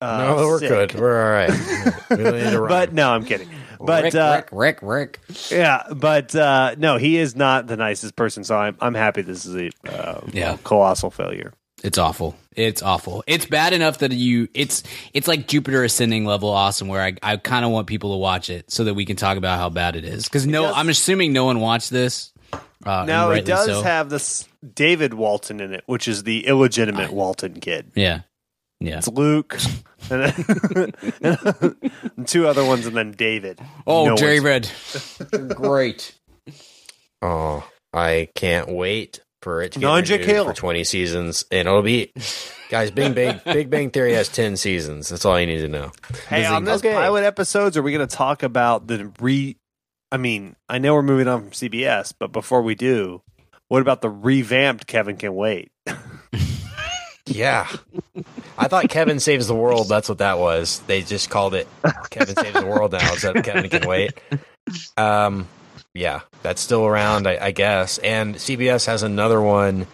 Uh, 0.00 0.16
no, 0.18 0.36
we're 0.46 0.58
sick. 0.60 0.68
good. 0.68 0.94
We're 0.94 1.22
all 1.22 1.30
right. 1.30 1.50
We 2.10 2.16
don't 2.24 2.34
need 2.34 2.50
to 2.50 2.60
rhyme. 2.60 2.68
But 2.68 2.94
no, 2.94 3.10
I'm 3.12 3.24
kidding. 3.24 3.48
But 3.80 4.04
Rick, 4.04 4.14
uh, 4.14 4.42
Rick, 4.42 4.48
Rick, 4.52 4.78
Rick. 4.82 5.20
Yeah, 5.50 5.82
but 5.94 6.34
uh, 6.34 6.74
no, 6.78 6.96
he 6.96 7.18
is 7.18 7.36
not 7.36 7.66
the 7.66 7.76
nicest 7.76 8.16
person. 8.16 8.44
So 8.44 8.56
I'm 8.56 8.76
I'm 8.80 8.94
happy 8.94 9.22
this 9.22 9.44
is 9.46 9.54
a 9.56 9.70
uh, 9.88 10.20
Yeah. 10.32 10.56
colossal 10.64 11.10
failure. 11.10 11.52
It's 11.82 11.98
awful. 11.98 12.36
It's 12.56 12.82
awful. 12.82 13.24
It's 13.26 13.46
bad 13.46 13.72
enough 13.72 13.98
that 13.98 14.12
you 14.12 14.48
it's 14.54 14.82
it's 15.14 15.26
like 15.28 15.48
Jupiter 15.48 15.82
ascending 15.84 16.24
level 16.26 16.50
awesome 16.50 16.88
where 16.88 17.00
I, 17.00 17.14
I 17.22 17.36
kind 17.36 17.64
of 17.64 17.70
want 17.70 17.86
people 17.86 18.12
to 18.12 18.18
watch 18.18 18.50
it 18.50 18.70
so 18.70 18.84
that 18.84 18.94
we 18.94 19.04
can 19.06 19.16
talk 19.16 19.38
about 19.38 19.58
how 19.58 19.70
bad 19.70 19.96
it 19.96 20.04
is. 20.04 20.28
Cuz 20.28 20.46
no 20.46 20.64
does- 20.64 20.74
I'm 20.76 20.88
assuming 20.88 21.32
no 21.32 21.44
one 21.44 21.60
watched 21.60 21.90
this. 21.90 22.32
Uh, 22.52 22.58
Now 22.84 23.02
and 23.02 23.10
it 23.10 23.14
rightly 23.28 23.42
does 23.42 23.66
so. 23.66 23.82
have 23.82 24.10
this 24.10 24.46
David 24.74 25.14
Walton 25.14 25.60
in 25.60 25.72
it, 25.72 25.82
which 25.86 26.08
is 26.08 26.24
the 26.24 26.46
illegitimate 26.46 27.12
Walton 27.12 27.60
kid. 27.60 27.92
Yeah. 27.94 28.20
Yeah. 28.80 28.98
It's 28.98 29.08
Luke, 29.08 29.58
and 30.10 30.32
then 30.32 30.92
and 31.22 32.26
two 32.26 32.48
other 32.48 32.64
ones, 32.64 32.86
and 32.86 32.96
then 32.96 33.12
David. 33.12 33.60
Oh, 33.86 34.04
No 34.06 34.10
one's- 34.14 34.20
David. 34.22 34.70
Great. 35.54 36.14
oh, 37.22 37.68
I 37.92 38.28
can't 38.34 38.68
wait 38.70 39.20
for 39.42 39.62
it 39.62 39.72
to 39.72 39.78
get 39.78 39.86
Non-J.K. 39.86 40.44
for 40.44 40.52
twenty 40.52 40.84
seasons, 40.84 41.44
and 41.50 41.66
it'll 41.68 41.82
be 41.82 42.12
guys. 42.68 42.90
Big 42.90 43.14
Bang 43.14 43.40
Big 43.44 43.70
Bang 43.70 43.90
Theory 43.90 44.12
has 44.14 44.28
ten 44.28 44.56
seasons. 44.56 45.08
That's 45.08 45.24
all 45.24 45.38
you 45.40 45.46
need 45.46 45.58
to 45.62 45.68
know. 45.68 45.92
Hey, 46.28 46.44
on 46.44 46.64
this 46.64 46.80
Okay. 46.80 46.92
pilot 46.92 47.24
episodes, 47.24 47.76
are 47.76 47.82
we 47.82 47.92
going 47.92 48.06
to 48.06 48.16
talk 48.16 48.42
about 48.42 48.86
the 48.86 49.12
re? 49.20 49.56
I 50.12 50.16
mean, 50.16 50.56
I 50.68 50.78
know 50.78 50.94
we're 50.94 51.02
moving 51.02 51.28
on 51.28 51.40
from 51.42 51.50
CBS, 51.52 52.12
but 52.18 52.32
before 52.32 52.62
we 52.62 52.74
do, 52.74 53.22
what 53.68 53.80
about 53.82 54.00
the 54.02 54.10
revamped 54.10 54.86
Kevin 54.86 55.16
Can 55.16 55.34
Wait? 55.34 55.70
Yeah, 57.26 57.68
I 58.58 58.66
thought 58.66 58.88
Kevin 58.88 59.20
Saves 59.20 59.46
the 59.46 59.54
World. 59.54 59.88
That's 59.88 60.08
what 60.08 60.18
that 60.18 60.40
was. 60.40 60.80
They 60.88 61.02
just 61.02 61.30
called 61.30 61.54
it 61.54 61.68
Kevin 62.10 62.34
Saves 62.34 62.58
the 62.58 62.66
World 62.66 62.90
now 62.90 63.12
instead 63.12 63.36
of 63.36 63.44
Kevin 63.44 63.70
Can 63.70 63.86
Wait. 63.88 64.18
Um, 64.96 65.46
yeah, 65.94 66.20
that's 66.42 66.60
still 66.60 66.86
around, 66.86 67.26
I, 67.26 67.38
I 67.46 67.50
guess. 67.50 67.98
And 67.98 68.34
CBS 68.36 68.86
has 68.86 69.02
another 69.02 69.40
one, 69.40 69.86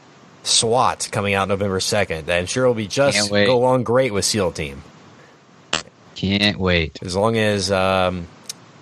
SWAT, 0.43 1.09
coming 1.13 1.35
out 1.35 1.49
November 1.49 1.81
second. 1.81 2.31
I'm 2.31 2.47
sure 2.47 2.65
it'll 2.65 2.75
be 2.75 2.87
just 2.87 3.31
go 3.31 3.57
along 3.57 3.85
great 3.85 4.13
with 4.13 4.25
SEAL 4.25 4.53
Team 4.53 4.83
Can't 6.15 6.59
wait. 6.59 6.99
as 7.03 7.15
long 7.17 7.37
as 7.37 7.71
um, 7.73 8.27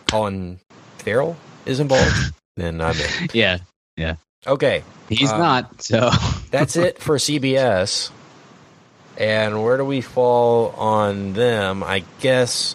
Colin 0.08 0.58
Farrell 0.98 1.36
is 1.66 1.80
involved. 1.80 2.34
then 2.56 2.80
I'm 2.80 2.96
in. 2.96 3.28
Yeah, 3.32 3.58
yeah, 3.96 4.16
Okay, 4.46 4.82
he's 5.08 5.30
Uh, 5.32 5.38
not. 5.38 5.82
So 5.82 6.10
that's 6.50 6.76
it 6.76 6.98
for 7.00 7.16
CBS. 7.16 8.10
And 9.16 9.62
where 9.62 9.76
do 9.76 9.84
we 9.84 10.00
fall 10.00 10.70
on 10.70 11.34
them? 11.34 11.84
I 11.84 12.02
guess. 12.20 12.74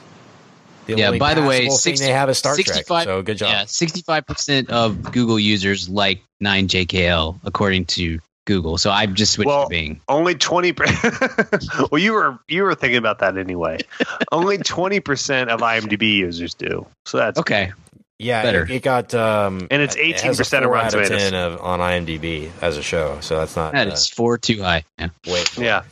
The 0.96 0.98
Yeah, 1.02 1.08
only 1.08 1.20
by 1.20 1.34
the 1.34 1.44
way, 1.44 1.70
60 1.70 1.98
thing 1.98 2.08
they 2.08 2.14
have 2.14 2.30
is 2.30 2.38
Star 2.38 2.56
Trek. 2.56 2.68
65 2.68 3.04
So 3.06 3.22
good 3.22 3.38
job. 3.38 3.50
yeah, 3.52 3.66
sixty-five 3.66 4.26
percent 4.26 4.70
of 4.70 5.12
Google 5.12 5.40
users 5.40 5.88
like 5.90 6.22
nine 6.40 6.68
JKL 6.68 7.40
according 7.44 7.86
to 7.86 8.20
Google. 8.46 8.78
So 8.80 8.90
I've 8.90 9.14
just 9.14 9.34
switched 9.34 9.48
Well, 9.48 9.64
to 9.66 9.70
Bing. 9.70 10.02
Only 10.08 10.34
twenty. 10.36 10.74
well, 11.92 12.02
you 12.02 12.14
were 12.14 12.40
you 12.48 12.64
were 12.64 12.74
thinking 12.76 12.98
about 12.98 13.20
that 13.20 13.38
anyway. 13.38 13.80
Only 14.32 14.58
twenty 14.58 15.00
percent 15.00 15.50
of 15.52 15.60
IMDb 15.62 16.16
users 16.16 16.56
do. 16.56 16.88
So 17.06 17.18
that's 17.18 17.40
Okay, 17.40 17.72
Yeah, 18.18 18.42
Better. 18.42 18.64
It, 18.64 18.72
it 18.72 18.84
got 18.84 19.14
um, 19.14 19.68
And 19.70 19.82
it's 19.84 19.96
it 19.96 20.16
18% 20.16 20.64
of 20.64 20.70
Rotten 20.72 20.92
Tomatoes. 20.92 21.22
ten 21.22 21.36
of 21.36 21.62
on 21.62 21.80
IMDb 21.80 22.50
as 22.62 22.78
a 22.78 22.82
show. 22.84 23.20
So 23.22 23.38
that's 23.40 23.56
not 23.56 23.74
that 23.74 23.88
uh, 23.88 23.92
is 23.92 24.08
four 24.10 24.38
too 24.40 24.62
high. 24.64 24.84
Yeah. 24.98 25.10
wait. 25.28 25.58
yeah. 25.58 25.84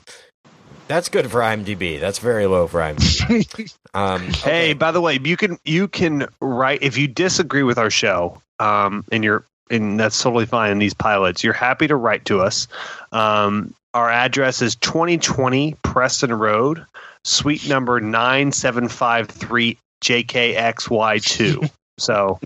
That's 0.87 1.09
good 1.09 1.29
for 1.29 1.41
IMDb. 1.41 1.99
That's 1.99 2.19
very 2.19 2.45
low 2.45 2.67
for 2.67 2.79
IMDb. 2.79 3.75
um, 3.93 4.21
Hey, 4.21 4.73
by 4.73 4.91
the 4.91 5.01
way, 5.01 5.19
you 5.21 5.37
can 5.37 5.59
you 5.65 5.87
can 5.87 6.27
write 6.39 6.81
if 6.83 6.97
you 6.97 7.07
disagree 7.07 7.63
with 7.63 7.77
our 7.77 7.89
show, 7.89 8.41
um, 8.59 9.03
and 9.11 9.23
you're 9.23 9.45
and 9.69 9.99
that's 9.99 10.21
totally 10.21 10.45
fine 10.45 10.71
in 10.71 10.79
these 10.79 10.93
pilots. 10.93 11.43
You're 11.43 11.53
happy 11.53 11.87
to 11.87 11.95
write 11.95 12.25
to 12.25 12.39
us. 12.39 12.67
Um, 13.11 13.73
our 13.93 14.09
address 14.09 14.61
is 14.61 14.75
2020 14.75 15.75
Preston 15.81 16.33
Road, 16.33 16.85
suite 17.23 17.67
number 17.67 17.99
nine 17.99 18.51
seven 18.51 18.87
five 18.87 19.27
three 19.27 19.77
JKXY2. 20.03 21.69
So 21.99 22.39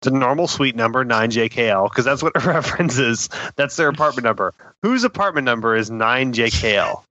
it's 0.00 0.06
a 0.06 0.10
normal 0.10 0.46
suite 0.46 0.76
number, 0.76 1.04
9JKL, 1.04 1.88
because 1.90 2.04
that's 2.04 2.22
what 2.22 2.32
it 2.36 2.44
references. 2.46 3.28
That's 3.56 3.76
their 3.76 3.88
apartment 3.88 4.24
number. 4.24 4.54
Whose 4.82 5.02
apartment 5.04 5.44
number 5.44 5.74
is 5.76 5.90
9JKL? 5.90 7.02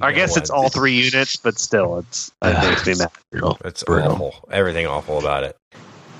I 0.00 0.12
guess 0.12 0.36
it's 0.36 0.50
all 0.50 0.68
three 0.70 1.02
units, 1.04 1.36
but 1.36 1.58
still, 1.58 1.98
it's 1.98 2.32
it 2.42 2.54
makes 2.68 2.86
me 2.86 2.94
mad. 2.96 3.56
It's 3.64 3.82
Brutal. 3.84 4.12
awful. 4.12 4.48
Everything 4.50 4.86
awful 4.86 5.18
about 5.18 5.44
it. 5.44 5.56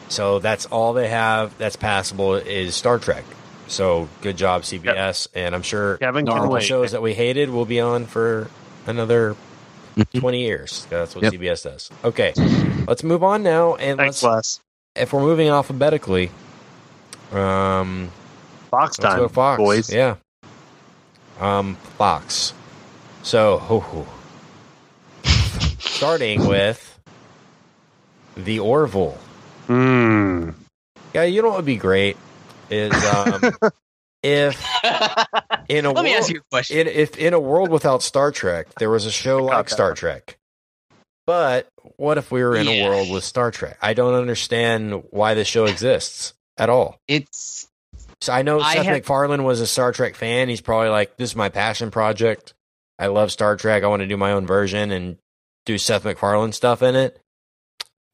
So 0.09 0.39
that's 0.39 0.66
all 0.66 0.93
they 0.93 1.09
have 1.09 1.57
that's 1.59 1.77
passable 1.77 2.35
is 2.35 2.75
Star 2.75 2.99
Trek. 2.99 3.25
So 3.66 4.09
good 4.20 4.37
job, 4.37 4.62
CBS, 4.62 5.27
and 5.35 5.55
I'm 5.55 5.62
sure 5.62 5.97
Kevin 5.97 6.29
all 6.29 6.43
can 6.43 6.51
the 6.51 6.61
shows 6.61 6.93
that 6.93 7.01
we 7.01 7.14
hated 7.14 7.49
will 7.49 7.64
be 7.64 7.81
on 7.81 8.05
for 8.05 8.49
another 8.87 9.37
20 10.14 10.41
years. 10.43 10.87
That's 10.91 11.14
what 11.14 11.25
Yep. 11.25 11.33
CBS 11.33 11.64
does. 11.64 11.91
Okay, 12.05 12.35
let's 12.87 13.03
move 13.03 13.25
on 13.25 13.43
now, 13.43 13.75
and 13.77 13.99
Thanks, 13.99 14.22
let's, 14.22 14.59
Les. 14.59 14.61
If 14.97 15.12
we're 15.12 15.20
moving 15.20 15.49
alphabetically, 15.49 16.30
um, 17.32 18.11
Fox 18.70 18.99
let's 18.99 19.14
time, 19.14 19.18
go 19.18 19.28
Fox, 19.28 19.59
boys. 19.59 19.92
Yeah, 19.92 20.16
um, 21.40 21.76
Fox. 21.99 22.53
So, 23.22 23.59
ho, 23.59 23.80
ho. 23.80 24.07
starting 25.78 26.47
with 26.47 26.99
the 28.36 28.59
Orville. 28.61 29.16
Mm. 29.68 30.55
Yeah, 31.14 31.22
you 31.22 31.40
know 31.42 31.49
what 31.49 31.59
would 31.59 31.64
be 31.64 31.76
great 31.76 32.16
is 32.70 32.92
um, 33.07 33.53
if 34.22 34.62
in 35.68 35.86
a 35.86 35.92
Let 35.92 36.05
me 36.05 36.11
world, 36.11 36.22
ask 36.22 36.30
you 36.30 36.40
a 36.40 36.51
question. 36.51 36.78
in 36.78 36.88
if 36.88 37.16
in 37.16 37.34
a 37.34 37.40
world 37.40 37.70
without 37.70 38.03
Star 38.03 38.30
Trek, 38.30 38.74
there 38.78 38.90
was 38.90 39.07
a 39.07 39.11
show 39.11 39.38
like 39.45 39.70
Star. 39.70 39.95
Trek. 39.95 40.36
But 41.26 41.68
what 41.97 42.18
if 42.18 42.30
we 42.30 42.42
were 42.42 42.57
in 42.57 42.66
a 42.68 42.84
world 42.88 43.11
with 43.11 43.24
Star 43.24 43.51
Trek? 43.51 43.78
I 43.82 43.95
don't 43.95 44.14
understand 44.14 45.05
why 45.11 45.34
this 45.34 45.49
show 45.49 45.64
exists 45.66 46.34
at 46.57 46.68
all. 46.70 46.99
It's 47.09 47.68
So 48.20 48.32
I 48.32 48.42
know 48.42 48.61
I 48.61 48.74
Seth 48.74 48.84
have- 48.86 48.95
MacFarlane 48.95 49.45
was 49.45 49.61
a 49.61 49.66
Star 49.66 49.92
Trek 49.92 50.14
fan. 50.14 50.49
He's 50.49 50.61
probably 50.61 50.88
like, 50.88 51.16
"This 51.16 51.30
is 51.30 51.36
my 51.36 51.49
passion 51.49 51.90
project. 51.90 52.55
I 52.99 53.09
love 53.09 53.32
Star 53.32 53.57
Trek. 53.57 53.82
I 53.82 53.86
want 53.88 54.01
to 54.01 54.07
do 54.09 54.16
my 54.16 54.32
own 54.32 54.47
version 54.47 54.90
and 54.92 55.18
do 55.66 55.78
Seth 55.78 56.05
MacFarlane 56.05 56.53
stuff 56.53 56.82
in 56.82 56.95
it." 56.95 57.20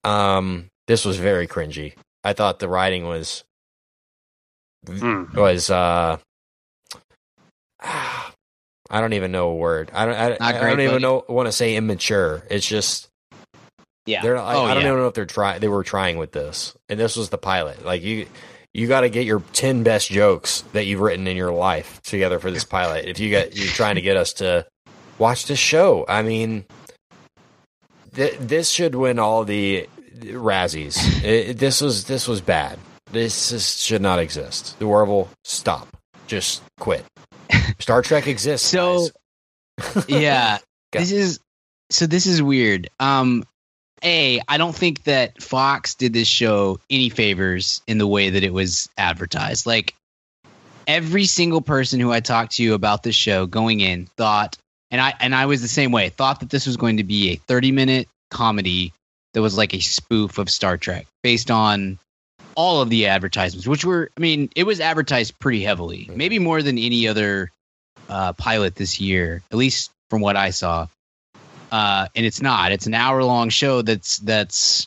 Um, 0.04 0.68
this 0.86 1.04
was 1.04 1.18
very 1.18 1.46
cringy. 1.46 1.94
I 2.24 2.32
thought 2.32 2.58
the 2.58 2.68
writing 2.68 3.06
was 3.06 3.44
Mm. 4.86 5.34
was 5.34 5.68
uh 5.70 6.16
I 7.82 9.00
don't 9.00 9.12
even 9.12 9.30
know 9.30 9.50
a 9.50 9.54
word. 9.54 9.90
I 9.94 10.06
don't 10.06 10.14
I, 10.14 10.36
I 10.40 10.52
great, 10.52 10.70
don't 10.70 10.80
even 10.80 10.90
buddy. 10.96 11.02
know 11.02 11.24
want 11.28 11.46
to 11.48 11.52
say 11.52 11.76
immature. 11.76 12.42
It's 12.50 12.66
just 12.66 13.08
yeah. 14.06 14.22
they're 14.22 14.34
not, 14.34 14.46
I, 14.46 14.54
oh, 14.54 14.64
I 14.64 14.74
don't 14.74 14.82
yeah. 14.82 14.88
even 14.88 15.00
know 15.00 15.08
if 15.08 15.14
they're 15.14 15.26
trying 15.26 15.60
they 15.60 15.68
were 15.68 15.84
trying 15.84 16.18
with 16.18 16.32
this. 16.32 16.76
And 16.88 16.98
this 16.98 17.16
was 17.16 17.30
the 17.30 17.38
pilot. 17.38 17.84
Like 17.84 18.02
you 18.02 18.26
you 18.72 18.86
got 18.86 19.00
to 19.00 19.08
get 19.08 19.26
your 19.26 19.40
10 19.52 19.82
best 19.82 20.10
jokes 20.10 20.62
that 20.72 20.84
you've 20.86 21.00
written 21.00 21.26
in 21.26 21.36
your 21.36 21.52
life 21.52 22.00
together 22.02 22.38
for 22.38 22.50
this 22.50 22.64
pilot. 22.64 23.06
If 23.06 23.18
you 23.18 23.28
get 23.30 23.56
you're 23.56 23.66
trying 23.68 23.96
to 23.96 24.00
get 24.00 24.16
us 24.16 24.34
to 24.34 24.66
watch 25.18 25.46
this 25.46 25.58
show. 25.58 26.04
I 26.08 26.22
mean 26.22 26.64
th- 28.14 28.38
this 28.38 28.70
should 28.70 28.94
win 28.94 29.18
all 29.18 29.44
the 29.44 29.88
Razzies. 30.20 31.24
It, 31.24 31.58
this 31.58 31.80
was 31.80 32.04
this 32.04 32.28
was 32.28 32.40
bad. 32.40 32.78
This 33.10 33.50
is, 33.50 33.80
should 33.80 34.02
not 34.02 34.20
exist. 34.20 34.78
The 34.78 34.84
Orville, 34.84 35.28
stop. 35.42 35.88
Just 36.28 36.62
quit. 36.78 37.04
Star 37.80 38.02
Trek 38.02 38.26
exists. 38.26 38.68
So- 38.68 38.98
guys. 38.98 39.14
yeah 40.08 40.58
this 40.92 41.12
is 41.12 41.40
so 41.90 42.06
this 42.06 42.26
is 42.26 42.42
weird 42.42 42.88
um 43.00 43.44
a 44.02 44.40
i 44.48 44.56
don't 44.56 44.74
think 44.74 45.04
that 45.04 45.42
fox 45.42 45.94
did 45.94 46.12
this 46.12 46.28
show 46.28 46.78
any 46.88 47.08
favors 47.08 47.82
in 47.86 47.98
the 47.98 48.06
way 48.06 48.30
that 48.30 48.44
it 48.44 48.52
was 48.52 48.88
advertised 48.96 49.66
like 49.66 49.94
every 50.86 51.24
single 51.24 51.60
person 51.60 52.00
who 52.00 52.12
i 52.12 52.20
talked 52.20 52.52
to 52.52 52.74
about 52.74 53.02
this 53.02 53.14
show 53.14 53.46
going 53.46 53.80
in 53.80 54.06
thought 54.16 54.56
and 54.90 55.00
i 55.00 55.12
and 55.20 55.34
i 55.34 55.46
was 55.46 55.62
the 55.62 55.68
same 55.68 55.92
way 55.92 56.08
thought 56.08 56.40
that 56.40 56.50
this 56.50 56.66
was 56.66 56.76
going 56.76 56.96
to 56.96 57.04
be 57.04 57.30
a 57.30 57.36
30 57.36 57.72
minute 57.72 58.08
comedy 58.30 58.92
that 59.34 59.42
was 59.42 59.56
like 59.56 59.74
a 59.74 59.80
spoof 59.80 60.38
of 60.38 60.50
star 60.50 60.76
trek 60.76 61.06
based 61.22 61.50
on 61.50 61.98
all 62.56 62.82
of 62.82 62.90
the 62.90 63.06
advertisements 63.06 63.66
which 63.66 63.84
were 63.84 64.10
i 64.16 64.20
mean 64.20 64.50
it 64.56 64.64
was 64.64 64.80
advertised 64.80 65.38
pretty 65.38 65.62
heavily 65.62 66.10
maybe 66.14 66.38
more 66.38 66.62
than 66.62 66.78
any 66.78 67.06
other 67.06 67.50
uh, 68.10 68.32
pilot 68.34 68.74
this 68.74 69.00
year, 69.00 69.42
at 69.50 69.56
least 69.56 69.92
from 70.10 70.20
what 70.20 70.36
I 70.36 70.50
saw. 70.50 70.88
Uh, 71.70 72.08
and 72.16 72.26
it's 72.26 72.42
not. 72.42 72.72
It's 72.72 72.86
an 72.86 72.94
hour 72.94 73.22
long 73.24 73.48
show 73.48 73.82
that's 73.82 74.18
that's 74.18 74.86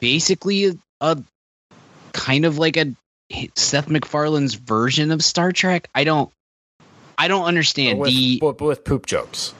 basically 0.00 0.66
a, 0.66 0.74
a 1.00 1.22
kind 2.12 2.44
of 2.44 2.58
like 2.58 2.76
a 2.76 2.94
Seth 3.56 3.88
MacFarlane's 3.88 4.54
version 4.54 5.10
of 5.10 5.24
Star 5.24 5.50
Trek. 5.52 5.88
I 5.94 6.04
don't 6.04 6.30
I 7.18 7.28
don't 7.28 7.44
understand 7.44 7.98
with, 7.98 8.10
the 8.10 8.38
but 8.40 8.60
with 8.60 8.84
poop 8.84 9.06
jokes. 9.06 9.54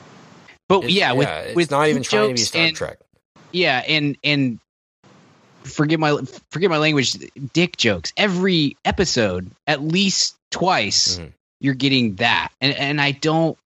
but 0.69 0.79
It's- 0.79 0.93
yeah 0.93 1.13
with 1.13 1.29
it's 1.29 1.57
with 1.57 1.71
not 1.71 1.89
even 1.89 2.03
trying 2.03 2.29
to 2.29 2.35
be 2.35 2.41
Star 2.41 2.63
and- 2.63 2.77
Trek. 2.77 2.99
yeah 3.53 3.83
and 3.87 4.17
and 4.23 4.59
forgive 5.65 5.99
my 5.99 6.19
forgive 6.51 6.71
my 6.71 6.77
language 6.79 7.17
dick 7.55 7.77
jokes 7.79 8.13
every 8.17 8.77
episode 8.85 9.51
at 9.67 9.81
least 9.83 10.37
twice 10.51 11.17
Mhm. 11.19 11.33
you're 11.61 11.75
getting 11.75 12.17
that 12.17 12.51
and 12.61 12.75
and 12.77 13.01
i 13.01 13.13
don't 13.13 13.57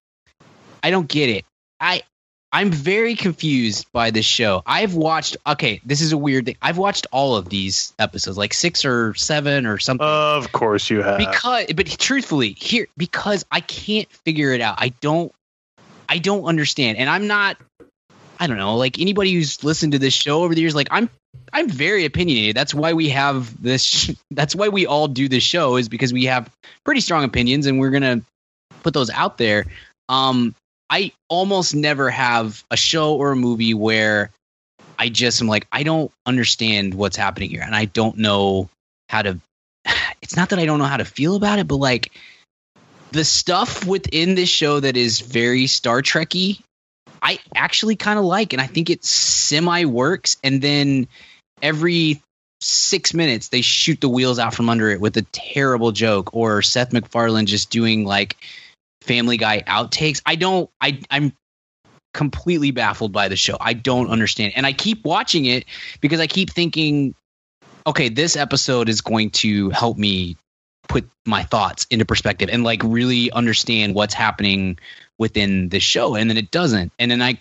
i 0.81 0.91
don't 0.91 1.09
get 1.09 1.27
it 1.29 1.43
i 1.81 2.01
i'm 2.51 2.71
very 2.71 3.15
confused 3.15 3.85
by 3.93 4.11
this 4.11 4.25
show 4.25 4.61
i've 4.65 4.95
watched 4.95 5.37
okay 5.47 5.81
this 5.85 6.01
is 6.01 6.11
a 6.11 6.17
weird 6.17 6.45
thing 6.45 6.55
i've 6.61 6.77
watched 6.77 7.07
all 7.11 7.35
of 7.35 7.49
these 7.49 7.93
episodes 7.99 8.37
like 8.37 8.53
six 8.53 8.83
or 8.85 9.13
seven 9.15 9.65
or 9.65 9.77
something 9.77 10.05
Of 10.05 10.51
course 10.51 10.89
you 10.89 11.01
have. 11.01 11.17
because 11.17 11.65
but 11.75 11.87
truthfully 11.87 12.55
here 12.57 12.87
because 12.97 13.45
i 13.51 13.59
can't 13.61 14.11
figure 14.25 14.51
it 14.53 14.61
out 14.61 14.75
i 14.79 14.89
don't 15.01 15.31
i 16.07 16.17
don't 16.17 16.45
understand 16.45 16.97
and 16.97 17.09
i'm 17.09 17.27
not 17.27 17.57
i 18.39 18.47
don't 18.47 18.57
know 18.57 18.75
like 18.75 18.99
anybody 18.99 19.33
who's 19.33 19.63
listened 19.63 19.91
to 19.93 19.99
this 19.99 20.13
show 20.13 20.43
over 20.43 20.55
the 20.55 20.61
years 20.61 20.75
like 20.75 20.87
i'm 20.91 21.09
I'm 21.53 21.69
very 21.69 22.05
opinionated. 22.05 22.55
That's 22.55 22.73
why 22.75 22.93
we 22.93 23.09
have 23.09 23.61
this. 23.61 24.11
That's 24.31 24.55
why 24.55 24.69
we 24.69 24.85
all 24.85 25.07
do 25.07 25.27
this 25.27 25.43
show 25.43 25.77
is 25.77 25.89
because 25.89 26.11
we 26.13 26.25
have 26.25 26.49
pretty 26.83 27.01
strong 27.01 27.23
opinions, 27.23 27.65
and 27.65 27.79
we're 27.79 27.89
gonna 27.91 28.21
put 28.83 28.93
those 28.93 29.09
out 29.09 29.37
there. 29.37 29.65
Um, 30.09 30.53
I 30.89 31.11
almost 31.27 31.75
never 31.75 32.09
have 32.09 32.63
a 32.71 32.77
show 32.77 33.15
or 33.15 33.31
a 33.31 33.35
movie 33.35 33.73
where 33.73 34.31
I 34.97 35.09
just 35.09 35.41
am 35.41 35.47
like, 35.47 35.67
I 35.71 35.83
don't 35.83 36.11
understand 36.25 36.93
what's 36.93 37.15
happening 37.15 37.49
here, 37.49 37.61
and 37.61 37.75
I 37.75 37.85
don't 37.85 38.17
know 38.17 38.69
how 39.07 39.21
to. 39.23 39.39
It's 40.21 40.35
not 40.35 40.49
that 40.49 40.59
I 40.59 40.65
don't 40.65 40.79
know 40.79 40.85
how 40.85 40.97
to 40.97 41.05
feel 41.05 41.35
about 41.35 41.59
it, 41.59 41.67
but 41.67 41.77
like 41.77 42.11
the 43.11 43.23
stuff 43.23 43.85
within 43.85 44.35
this 44.35 44.49
show 44.49 44.79
that 44.79 44.97
is 44.97 45.21
very 45.21 45.65
Star 45.65 46.01
Trekky, 46.01 46.61
I 47.21 47.39
actually 47.55 47.95
kind 47.95 48.19
of 48.19 48.25
like, 48.25 48.53
and 48.53 48.61
I 48.61 48.67
think 48.67 48.89
it 48.89 49.03
semi 49.03 49.85
works. 49.85 50.37
And 50.43 50.61
then 50.61 51.07
every 51.61 52.21
six 52.61 53.13
minutes 53.13 53.47
they 53.47 53.61
shoot 53.61 54.01
the 54.01 54.09
wheels 54.09 54.39
out 54.39 54.53
from 54.53 54.69
under 54.69 54.89
it 54.89 55.01
with 55.01 55.17
a 55.17 55.21
terrible 55.31 55.91
joke, 55.91 56.31
or 56.33 56.61
Seth 56.61 56.93
MacFarlane 56.93 57.45
just 57.45 57.69
doing 57.69 58.05
like 58.05 58.37
Family 59.09 59.37
Guy 59.37 59.61
outtakes. 59.61 60.21
I 60.27 60.35
don't. 60.35 60.69
I 60.79 61.01
I'm 61.09 61.33
completely 62.13 62.69
baffled 62.69 63.11
by 63.11 63.27
the 63.27 63.35
show. 63.35 63.57
I 63.59 63.73
don't 63.73 64.07
understand, 64.07 64.53
and 64.55 64.67
I 64.67 64.71
keep 64.71 65.03
watching 65.03 65.45
it 65.45 65.65
because 65.99 66.19
I 66.19 66.27
keep 66.27 66.51
thinking, 66.51 67.15
okay, 67.87 68.07
this 68.09 68.35
episode 68.35 68.87
is 68.87 69.01
going 69.01 69.31
to 69.31 69.71
help 69.71 69.97
me 69.97 70.37
put 70.87 71.09
my 71.25 71.41
thoughts 71.41 71.87
into 71.89 72.05
perspective 72.05 72.49
and 72.51 72.63
like 72.63 72.83
really 72.83 73.31
understand 73.31 73.95
what's 73.95 74.13
happening 74.13 74.77
within 75.19 75.69
the 75.69 75.79
show 75.79 76.15
and 76.15 76.29
then 76.29 76.37
it 76.37 76.49
doesn't. 76.49 76.91
And 76.97 77.11
then 77.11 77.21
i 77.21 77.39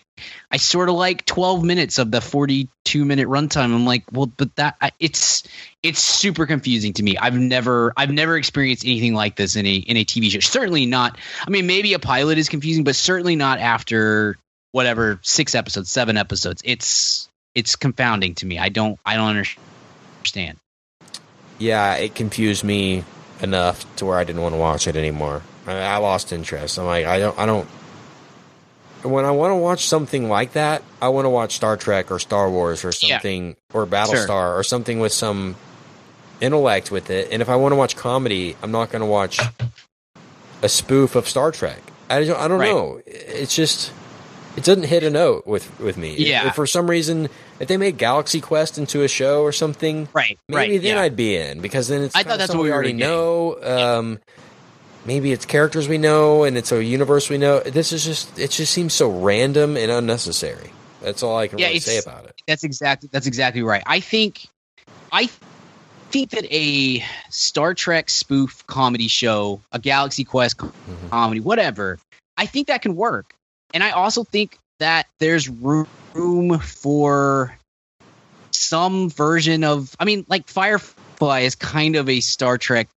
i 0.50 0.56
sort 0.56 0.88
of 0.88 0.96
like 0.96 1.24
12 1.24 1.62
minutes 1.62 1.98
of 1.98 2.10
the 2.10 2.20
42 2.20 3.04
minute 3.04 3.28
runtime. 3.28 3.72
I'm 3.72 3.86
like 3.86 4.04
well 4.12 4.26
but 4.26 4.54
that 4.56 4.92
it's 4.98 5.44
it's 5.82 6.00
super 6.00 6.44
confusing 6.44 6.92
to 6.94 7.02
me. 7.02 7.16
I've 7.16 7.38
never 7.38 7.94
i've 7.96 8.10
never 8.10 8.36
experienced 8.36 8.84
anything 8.84 9.14
like 9.14 9.36
this 9.36 9.56
in 9.56 9.64
a 9.64 9.76
in 9.76 9.96
a 9.96 10.04
tv 10.04 10.30
show. 10.30 10.40
Certainly 10.40 10.86
not 10.86 11.16
i 11.46 11.50
mean 11.50 11.66
maybe 11.66 11.94
a 11.94 11.98
pilot 11.98 12.36
is 12.36 12.48
confusing 12.48 12.84
but 12.84 12.96
certainly 12.96 13.36
not 13.36 13.60
after 13.60 14.36
whatever 14.72 15.20
six 15.22 15.54
episodes 15.54 15.90
seven 15.90 16.18
episodes. 16.18 16.60
It's 16.64 17.28
it's 17.54 17.76
confounding 17.76 18.34
to 18.36 18.46
me. 18.46 18.58
I 18.58 18.68
don't 18.68 18.98
i 19.06 19.14
don't 19.16 19.28
understand. 19.28 20.58
Yeah, 21.58 21.94
it 21.94 22.14
confused 22.14 22.64
me 22.64 23.04
enough 23.40 23.84
to 23.96 24.06
where 24.06 24.18
I 24.18 24.24
didn't 24.24 24.42
want 24.42 24.54
to 24.54 24.58
watch 24.58 24.86
it 24.86 24.96
anymore. 24.96 25.42
I, 25.68 25.94
I 25.94 25.96
lost 25.98 26.32
interest. 26.32 26.78
I'm 26.78 26.86
like, 26.86 27.06
I 27.06 27.18
don't, 27.18 27.38
I 27.38 27.46
don't. 27.46 27.68
When 29.04 29.24
I 29.24 29.30
want 29.30 29.52
to 29.52 29.56
watch 29.56 29.86
something 29.86 30.28
like 30.28 30.54
that, 30.54 30.82
I 31.00 31.08
want 31.10 31.24
to 31.26 31.30
watch 31.30 31.54
Star 31.54 31.76
Trek 31.76 32.10
or 32.10 32.18
Star 32.18 32.50
Wars 32.50 32.84
or 32.84 32.88
Yeah. 33.00 33.16
something 33.16 33.56
or 33.72 33.86
Battlestar 33.86 34.58
or 34.58 34.64
something 34.64 34.98
with 34.98 35.12
some 35.12 35.54
intellect 36.40 36.90
with 36.90 37.08
it. 37.10 37.28
And 37.30 37.40
if 37.40 37.48
I 37.48 37.56
want 37.56 37.72
to 37.72 37.76
watch 37.76 37.94
comedy, 37.96 38.56
I'm 38.62 38.72
not 38.72 38.90
going 38.90 39.00
to 39.00 39.06
watch 39.06 39.40
a 40.62 40.68
spoof 40.68 41.14
of 41.14 41.28
Star 41.28 41.52
Trek. 41.52 41.80
I 42.10 42.24
don't, 42.24 42.38
I 42.40 42.48
don't 42.48 42.58
Right. 42.58 42.70
know. 42.70 43.00
It's 43.06 43.54
just 43.54 43.92
it 44.56 44.64
doesn't 44.64 44.84
hit 44.84 45.04
a 45.04 45.10
note 45.10 45.46
with 45.46 45.78
with 45.78 45.96
me. 45.96 46.16
Yeah. 46.16 46.48
If, 46.48 46.54
for 46.56 46.66
some 46.66 46.90
reason 46.90 47.28
if 47.60 47.68
they 47.68 47.76
made 47.76 47.98
Galaxy 47.98 48.40
Quest 48.40 48.78
into 48.78 49.02
a 49.02 49.08
show 49.08 49.42
or 49.42 49.52
something, 49.52 50.08
right 50.12 50.38
maybe 50.48 50.56
right 50.72 50.82
then 50.82 50.96
yeah. 50.96 51.02
I'd 51.02 51.14
be 51.16 51.36
in 51.36 51.60
because 51.60 51.86
then 51.86 52.02
it's 52.02 52.16
I 52.16 52.24
thought 52.24 52.38
that's 52.38 52.52
what 52.52 52.62
we 52.62 52.70
we 52.70 52.72
already 52.72 52.94
know. 52.94 53.58
Um, 53.62 54.18
maybe 55.08 55.32
it's 55.32 55.46
characters 55.46 55.88
we 55.88 55.96
know 55.96 56.44
and 56.44 56.56
it's 56.58 56.70
a 56.70 56.84
universe 56.84 57.30
we 57.30 57.38
know. 57.38 57.60
This 57.60 57.92
is 57.92 58.04
just 58.04 58.38
it 58.38 58.50
just 58.50 58.72
seems 58.72 58.92
so 58.92 59.08
random 59.10 59.76
and 59.76 59.90
unnecessary. 59.90 60.70
That's 61.00 61.22
all 61.22 61.36
I 61.36 61.48
can 61.48 61.58
Yeah, 61.58 61.68
really 61.68 61.80
say 61.80 61.98
about 61.98 62.26
it. 62.26 62.40
That's 62.46 62.62
exactly 62.62 63.08
that's 63.10 63.26
exactly 63.26 63.62
right. 63.62 63.82
I 63.86 64.00
think 64.00 64.46
I 65.10 65.30
think 66.10 66.30
that 66.30 66.44
a 66.52 67.02
Star 67.30 67.72
Trek 67.74 68.10
spoof 68.10 68.66
comedy 68.66 69.08
show, 69.08 69.60
a 69.72 69.78
Galaxy 69.78 70.24
Quest 70.24 70.58
Mm-hmm. 70.58 71.08
comedy, 71.08 71.40
whatever, 71.40 71.98
I 72.36 72.46
think 72.46 72.68
that 72.68 72.82
can 72.82 72.94
work. 72.94 73.34
And 73.74 73.82
I 73.82 73.90
also 73.90 74.24
think 74.24 74.58
that 74.78 75.06
there's 75.20 75.48
room 75.48 76.58
for 76.58 77.56
some 78.52 79.08
version 79.08 79.64
of 79.64 79.96
I 79.98 80.04
mean, 80.04 80.26
like 80.28 80.48
Firefly 80.48 81.40
is 81.40 81.54
kind 81.54 81.96
of 81.96 82.10
a 82.10 82.20
Star 82.20 82.58
Trek 82.58 82.88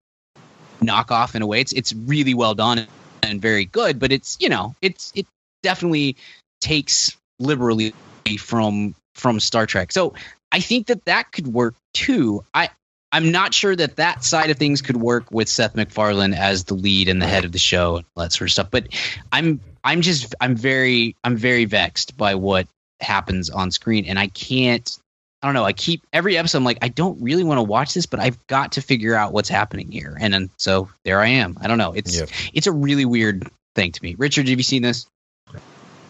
knockoff 0.83 1.35
in 1.35 1.41
a 1.41 1.47
way. 1.47 1.61
It's 1.61 1.73
it's 1.73 1.93
really 1.93 2.33
well 2.33 2.55
done 2.55 2.87
and 3.23 3.41
very 3.41 3.65
good, 3.65 3.99
but 3.99 4.11
it's 4.11 4.37
you 4.39 4.49
know, 4.49 4.75
it's 4.81 5.11
it 5.15 5.25
definitely 5.63 6.15
takes 6.59 7.15
liberally 7.39 7.93
from 8.39 8.95
from 9.15 9.39
Star 9.39 9.65
Trek. 9.65 9.91
So 9.91 10.13
I 10.51 10.59
think 10.59 10.87
that 10.87 11.05
that 11.05 11.31
could 11.31 11.47
work 11.47 11.75
too. 11.93 12.43
I 12.53 12.69
I'm 13.11 13.31
not 13.31 13.53
sure 13.53 13.75
that 13.75 13.97
that 13.97 14.23
side 14.23 14.49
of 14.51 14.57
things 14.57 14.81
could 14.81 14.97
work 14.97 15.31
with 15.31 15.49
Seth 15.49 15.75
MacFarlane 15.75 16.33
as 16.33 16.63
the 16.63 16.75
lead 16.75 17.09
and 17.09 17.21
the 17.21 17.27
head 17.27 17.43
of 17.43 17.51
the 17.51 17.59
show 17.59 17.97
and 17.97 18.05
that 18.15 18.31
sort 18.31 18.49
of 18.49 18.53
stuff. 18.53 18.71
But 18.71 18.87
I'm 19.31 19.59
I'm 19.83 20.01
just 20.01 20.33
I'm 20.39 20.55
very 20.55 21.15
I'm 21.23 21.35
very 21.35 21.65
vexed 21.65 22.15
by 22.17 22.35
what 22.35 22.67
happens 23.01 23.49
on 23.49 23.71
screen, 23.71 24.05
and 24.05 24.17
I 24.17 24.27
can't. 24.27 24.97
I 25.41 25.47
don't 25.47 25.53
know. 25.55 25.63
I 25.63 25.73
keep 25.73 26.03
every 26.13 26.37
episode. 26.37 26.59
I'm 26.59 26.63
like, 26.63 26.77
I 26.81 26.87
don't 26.87 27.19
really 27.21 27.43
want 27.43 27.57
to 27.57 27.63
watch 27.63 27.93
this, 27.93 28.05
but 28.05 28.19
I've 28.19 28.45
got 28.47 28.73
to 28.73 28.81
figure 28.81 29.15
out 29.15 29.33
what's 29.33 29.49
happening 29.49 29.91
here. 29.91 30.15
And 30.19 30.33
then 30.33 30.49
so 30.57 30.89
there 31.03 31.19
I 31.19 31.27
am. 31.27 31.57
I 31.59 31.67
don't 31.67 31.79
know. 31.79 31.93
It's 31.93 32.19
Yep. 32.19 32.29
it's 32.53 32.67
a 32.67 32.71
really 32.71 33.05
weird 33.05 33.49
thing 33.75 33.91
to 33.91 34.03
me. 34.03 34.15
Richard, 34.17 34.47
have 34.47 34.59
you 34.59 34.63
seen 34.63 34.83
this? 34.83 35.07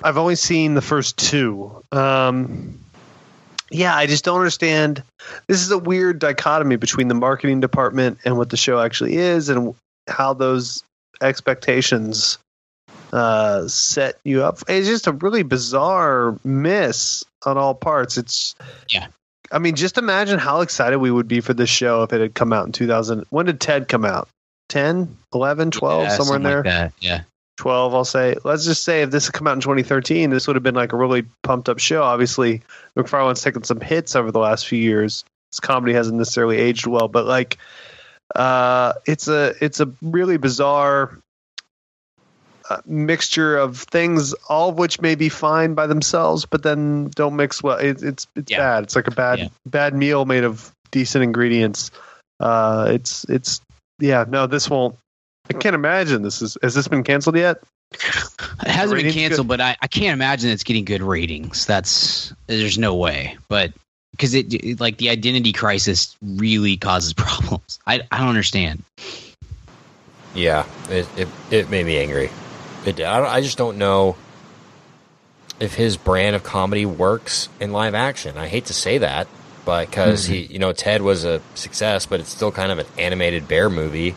I've 0.03 0.17
only 0.17 0.35
seen 0.35 0.73
the 0.73 0.81
first 0.81 1.17
two. 1.17 1.83
Um, 1.91 2.79
yeah, 3.69 3.95
I 3.95 4.05
just 4.07 4.25
don't 4.25 4.37
understand. 4.37 5.03
This 5.47 5.61
is 5.61 5.71
a 5.71 5.77
weird 5.77 6.19
dichotomy 6.19 6.75
between 6.75 7.07
the 7.07 7.13
marketing 7.13 7.61
department 7.61 8.19
and 8.25 8.37
what 8.37 8.49
the 8.49 8.57
show 8.57 8.79
actually 8.79 9.15
is, 9.15 9.47
and 9.49 9.75
how 10.09 10.33
those 10.33 10.83
expectations 11.21 12.37
uh, 13.13 13.67
set 13.67 14.19
you 14.23 14.43
up. 14.43 14.59
It's 14.67 14.87
just 14.87 15.07
a 15.07 15.11
really 15.11 15.43
bizarre 15.43 16.37
miss 16.43 17.23
on 17.45 17.57
all 17.57 17.75
parts. 17.75 18.17
It's 18.17 18.55
Yeah. 18.89 19.07
I 19.51 19.59
mean, 19.59 19.75
just 19.75 19.97
imagine 19.97 20.39
how 20.39 20.61
excited 20.61 20.97
we 20.99 21.11
would 21.11 21.27
be 21.27 21.41
for 21.41 21.53
this 21.53 21.69
show 21.69 22.03
if 22.03 22.13
it 22.13 22.21
had 22.21 22.33
come 22.33 22.53
out 22.53 22.65
in 22.65 22.71
2000. 22.71 23.25
When 23.29 23.45
did 23.45 23.59
Ted 23.59 23.87
come 23.87 24.05
out? 24.05 24.29
10, 24.69 25.17
11, 25.33 25.71
12, 25.71 26.03
Yeah, 26.03 26.09
somewhere 26.09 26.37
in 26.37 26.43
there? 26.43 26.63
like. 26.63 26.93
Yeah. 26.99 27.23
12 27.57 27.93
i'll 27.93 28.05
say 28.05 28.35
let's 28.43 28.65
just 28.65 28.83
say 28.83 29.03
if 29.03 29.11
this 29.11 29.27
had 29.27 29.33
come 29.33 29.45
out 29.45 29.53
in 29.53 29.61
2013 29.61 30.31
this 30.31 30.47
would 30.47 30.55
have 30.55 30.63
been 30.63 30.73
like 30.73 30.93
a 30.93 30.97
really 30.97 31.23
pumped 31.43 31.69
up 31.69 31.77
show 31.77 32.01
obviously 32.01 32.61
mcfarlane's 32.97 33.43
taken 33.43 33.63
some 33.63 33.79
hits 33.79 34.15
over 34.15 34.31
the 34.31 34.39
last 34.39 34.67
few 34.67 34.79
years 34.79 35.23
his 35.51 35.59
comedy 35.59 35.93
hasn't 35.93 36.17
necessarily 36.17 36.57
aged 36.57 36.87
well 36.87 37.07
but 37.07 37.25
like 37.25 37.59
uh 38.35 38.93
it's 39.05 39.27
a 39.27 39.53
it's 39.63 39.79
a 39.79 39.91
really 40.01 40.37
bizarre 40.37 41.19
mixture 42.85 43.57
of 43.57 43.77
things 43.79 44.33
all 44.49 44.69
of 44.69 44.77
which 44.77 45.01
may 45.01 45.15
be 45.15 45.29
fine 45.29 45.73
by 45.73 45.87
themselves 45.87 46.45
but 46.45 46.63
then 46.63 47.09
don't 47.15 47.35
mix 47.35 47.61
well 47.63 47.77
it, 47.77 48.01
it's 48.03 48.27
it's 48.35 48.51
Yeah. 48.51 48.57
bad 48.59 48.83
it's 48.83 48.95
like 48.95 49.07
a 49.07 49.11
bad 49.11 49.39
Yeah. 49.39 49.47
bad 49.65 49.93
meal 49.93 50.25
made 50.25 50.43
of 50.43 50.71
decent 50.91 51.23
ingredients 51.23 51.91
uh 52.39 52.87
it's 52.89 53.23
it's 53.25 53.61
yeah 53.99 54.25
no 54.27 54.47
this 54.47 54.69
won't 54.69 54.95
I 55.49 55.53
can't 55.53 55.75
imagine 55.75 56.21
this 56.21 56.41
is. 56.41 56.57
Has 56.61 56.75
this 56.75 56.87
been 56.87 57.03
canceled 57.03 57.35
yet? 57.35 57.57
It 58.63 58.67
hasn't 58.67 58.97
been 58.97 59.07
ratings 59.07 59.15
canceled, 59.15 59.47
but 59.49 59.59
I, 59.59 59.75
I 59.81 59.87
can't 59.87 60.13
imagine 60.13 60.49
it's 60.51 60.63
getting 60.63 60.85
good 60.85 61.01
ratings. 61.01 61.65
That's 61.65 62.31
there's 62.47 62.77
no 62.77 62.95
way. 62.95 63.37
But 63.49 63.73
because 64.11 64.33
it, 64.33 64.53
it- 64.53 64.79
like 64.79 64.97
the 64.97 65.09
identity 65.09 65.51
crisis 65.51 66.15
really 66.21 66.77
causes 66.77 67.11
problems. 67.25 67.79
I 67.87 68.01
I 68.11 68.19
don't 68.19 68.29
understand. 68.29 68.83
Yeah, 70.35 70.65
it 70.89 71.07
it, 71.17 71.27
it 71.49 71.69
made 71.69 71.85
me 71.85 71.97
angry. 71.97 72.29
It 72.85 72.95
did. 72.95 73.05
I, 73.05 73.35
I 73.35 73.41
just 73.41 73.57
don't 73.57 73.77
know 73.77 74.15
if 75.59 75.75
his 75.75 75.97
brand 75.97 76.35
of 76.35 76.43
comedy 76.43 76.85
works 76.85 77.47
in 77.59 77.71
live 77.71 77.93
action. 77.93 78.37
I 78.37 78.47
hate 78.47 78.65
to 78.65 78.73
say 78.73 78.97
that, 78.99 79.27
but 79.63 79.89
because 79.89 80.25
he, 80.25 80.39
you 80.45 80.59
know, 80.59 80.73
Ted 80.73 81.01
was 81.01 81.23
a 81.23 81.41
success, 81.53 82.05
but 82.05 82.19
it's 82.19 82.29
still 82.29 82.51
kind 82.51 82.71
of 82.71 82.79
an 82.79 82.87
animated 82.97 83.47
bear 83.47 83.69
movie. 83.69 84.15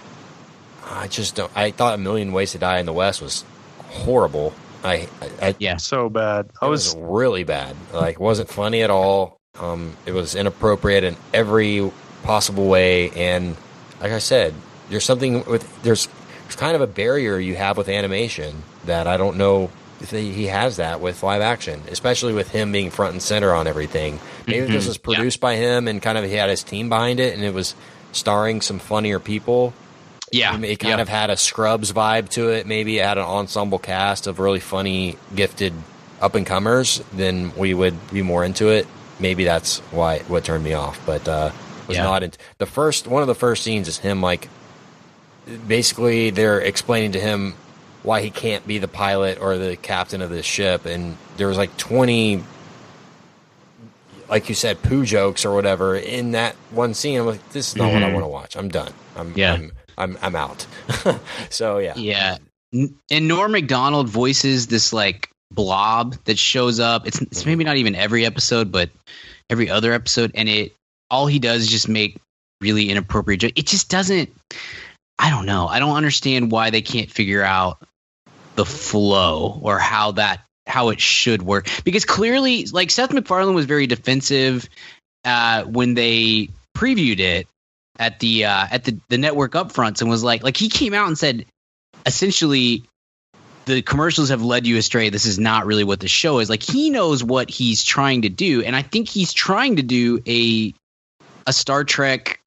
I 0.86 1.08
just 1.08 1.34
don't. 1.34 1.50
I 1.54 1.70
thought 1.70 1.94
A 1.94 1.98
Million 1.98 2.32
Ways 2.32 2.52
to 2.52 2.58
Die 2.58 2.78
in 2.78 2.86
the 2.86 2.92
West 2.92 3.20
was 3.20 3.44
horrible. 3.88 4.54
I, 4.82 5.08
I, 5.20 5.30
I 5.48 5.54
Yeah. 5.58 5.76
So 5.76 6.08
bad. 6.08 6.50
I 6.60 6.66
it 6.66 6.70
was. 6.70 6.94
was 6.94 7.02
really 7.02 7.44
bad. 7.44 7.76
Like, 7.92 8.20
wasn't 8.20 8.48
funny 8.48 8.82
at 8.82 8.90
all. 8.90 9.40
Um, 9.58 9.96
it 10.04 10.12
was 10.12 10.34
inappropriate 10.34 11.04
in 11.04 11.16
every 11.32 11.90
possible 12.22 12.66
way. 12.66 13.10
And 13.10 13.56
like 14.00 14.12
I 14.12 14.18
said, 14.18 14.54
there's 14.88 15.04
something 15.04 15.44
with 15.44 15.82
there's 15.82 16.08
there's 16.44 16.56
kind 16.56 16.74
of 16.76 16.80
a 16.80 16.86
barrier 16.86 17.38
you 17.38 17.54
have 17.56 17.76
with 17.76 17.88
animation 17.88 18.62
that 18.86 19.06
I 19.06 19.16
don't 19.16 19.36
know 19.36 19.70
if 20.00 20.10
he 20.10 20.46
has 20.46 20.76
that 20.76 21.00
with 21.00 21.22
live 21.22 21.40
action, 21.40 21.82
especially 21.90 22.32
with 22.34 22.50
him 22.50 22.72
being 22.72 22.90
front 22.90 23.12
and 23.12 23.22
center 23.22 23.52
on 23.54 23.66
everything. 23.66 24.20
Maybe 24.46 24.66
this 24.66 24.86
was 24.86 24.96
Yeah. 24.96 25.02
produced 25.16 25.40
by 25.40 25.56
him 25.56 25.88
and 25.88 26.02
kind 26.02 26.18
of 26.18 26.24
he 26.24 26.32
had 26.34 26.50
his 26.50 26.62
team 26.62 26.88
behind 26.88 27.20
it, 27.20 27.34
and 27.34 27.42
it 27.44 27.54
was 27.54 27.74
starring 28.12 28.60
some 28.60 28.78
funnier 28.78 29.18
people. 29.18 29.72
Yeah. 30.30 30.58
It 30.60 30.78
kind 30.80 30.96
yeah. 30.96 31.00
of 31.02 31.08
had 31.08 31.30
a 31.30 31.36
Scrubs 31.36 31.92
vibe 31.92 32.28
to 32.30 32.50
it. 32.50 32.66
Maybe 32.66 32.98
it 32.98 33.04
had 33.04 33.18
an 33.18 33.24
ensemble 33.24 33.78
cast 33.78 34.26
of 34.26 34.38
really 34.40 34.60
funny, 34.60 35.16
gifted 35.34 35.72
up 36.20 36.34
and 36.34 36.44
comers. 36.46 37.02
Then 37.12 37.52
we 37.56 37.72
would 37.72 37.94
be 38.12 38.22
more 38.22 38.44
into 38.44 38.68
it. 38.68 38.86
maybe 39.20 39.44
that's 39.44 39.78
why 39.92 40.18
what 40.26 40.42
turned 40.44 40.64
me 40.64 40.74
off. 40.74 41.00
But 41.06 41.26
uh, 41.28 41.50
was 41.86 41.96
Yeah. 41.96 42.02
not 42.02 42.24
in, 42.24 42.32
the 42.58 42.66
first 42.66 43.06
one 43.06 43.22
of 43.22 43.28
the 43.28 43.34
first 43.34 43.62
scenes 43.62 43.86
is 43.86 43.98
him 43.98 44.20
like 44.20 44.48
basically 45.66 46.30
they're 46.30 46.60
explaining 46.60 47.12
to 47.12 47.20
him 47.20 47.54
why 48.02 48.20
he 48.20 48.30
can't 48.30 48.66
be 48.66 48.78
the 48.78 48.88
pilot 48.88 49.40
or 49.40 49.56
the 49.56 49.76
captain 49.76 50.20
of 50.20 50.30
this 50.30 50.46
ship, 50.46 50.86
and 50.86 51.16
there 51.36 51.48
was 51.48 51.56
like 51.56 51.76
twenty. 51.76 52.42
Like 54.28 54.48
you 54.48 54.54
said, 54.54 54.82
poo 54.82 55.04
jokes 55.04 55.44
or 55.44 55.54
whatever 55.54 55.96
in 55.96 56.32
that 56.32 56.56
one 56.70 56.94
scene. 56.94 57.20
I'm 57.20 57.26
like, 57.26 57.46
this 57.50 57.68
is 57.68 57.76
not 57.76 57.92
what 57.92 58.02
I 58.02 58.10
want 58.10 58.24
to 58.24 58.28
watch. 58.28 58.56
I'm 58.56 58.68
done. 58.68 58.92
I'm 59.16 59.28
Mm-hmm. 59.28 59.38
Yeah. 59.38 59.52
I'm 59.54 59.72
I'm, 59.96 60.18
I'm 60.22 60.36
out. 60.36 60.66
so 61.50 61.78
yeah, 61.78 61.94
Yeah. 61.96 62.38
And 62.72 63.28
Norm 63.28 63.52
Macdonald 63.52 64.08
voices 64.08 64.66
this 64.66 64.92
like 64.92 65.30
blob 65.52 66.16
that 66.24 66.38
shows 66.38 66.80
up. 66.80 67.06
It's 67.06 67.20
it's 67.20 67.46
maybe 67.46 67.64
not 67.64 67.76
even 67.76 67.94
every 67.94 68.26
episode, 68.26 68.72
but 68.72 68.90
every 69.48 69.70
other 69.70 69.92
episode, 69.92 70.32
and 70.34 70.48
it 70.48 70.72
all 71.10 71.26
he 71.26 71.38
does 71.38 71.62
is 71.62 71.68
just 71.68 71.88
make 71.88 72.18
really 72.60 72.90
inappropriate 72.90 73.40
jokes. 73.40 73.52
It 73.56 73.66
just 73.66 73.88
doesn't. 73.88 74.34
I 75.18 75.30
don't 75.30 75.46
know. 75.46 75.66
I 75.66 75.78
don't 75.78 75.96
understand 75.96 76.50
why 76.50 76.70
they 76.70 76.82
can't 76.82 77.10
figure 77.10 77.42
out 77.42 77.78
the 78.56 78.64
flow 78.64 79.58
or 79.62 79.78
how 79.78 80.12
that 80.12 80.44
how 80.66 80.88
it 80.88 81.00
should 81.00 81.42
work. 81.42 81.68
Because 81.84 82.04
clearly 82.04 82.66
like 82.66 82.90
Seth 82.90 83.12
MacFarlane 83.12 83.54
was 83.54 83.66
very 83.66 83.86
defensive 83.86 84.68
uh, 85.24 85.64
when 85.64 85.94
they 85.94 86.48
previewed 86.76 87.20
it 87.20 87.46
at 87.98 88.18
the 88.20 88.46
uh, 88.46 88.66
at 88.70 88.84
the 88.84 88.98
the 89.08 89.18
network 89.18 89.52
upfronts 89.52 90.00
and 90.00 90.10
was 90.10 90.24
like 90.24 90.42
like 90.42 90.56
he 90.56 90.68
came 90.68 90.94
out 90.94 91.06
and 91.06 91.18
said 91.18 91.46
essentially 92.06 92.82
the 93.66 93.82
commercials 93.82 94.28
have 94.28 94.42
led 94.42 94.66
you 94.66 94.76
astray. 94.76 95.08
This 95.08 95.26
is 95.26 95.38
not 95.38 95.64
really 95.66 95.84
what 95.84 96.00
the 96.00 96.08
show 96.08 96.38
is. 96.38 96.50
Like 96.50 96.62
he 96.62 96.90
knows 96.90 97.24
what 97.24 97.48
he's 97.48 97.82
trying 97.82 98.22
to 98.22 98.28
do. 98.28 98.62
And 98.62 98.76
i 98.76 98.82
think 98.82 99.08
he's 99.08 99.32
trying 99.32 99.76
to 99.76 99.82
do 99.82 100.22
a 100.26 100.74
a 101.46 101.52
star 101.52 101.84
trek 101.84 102.40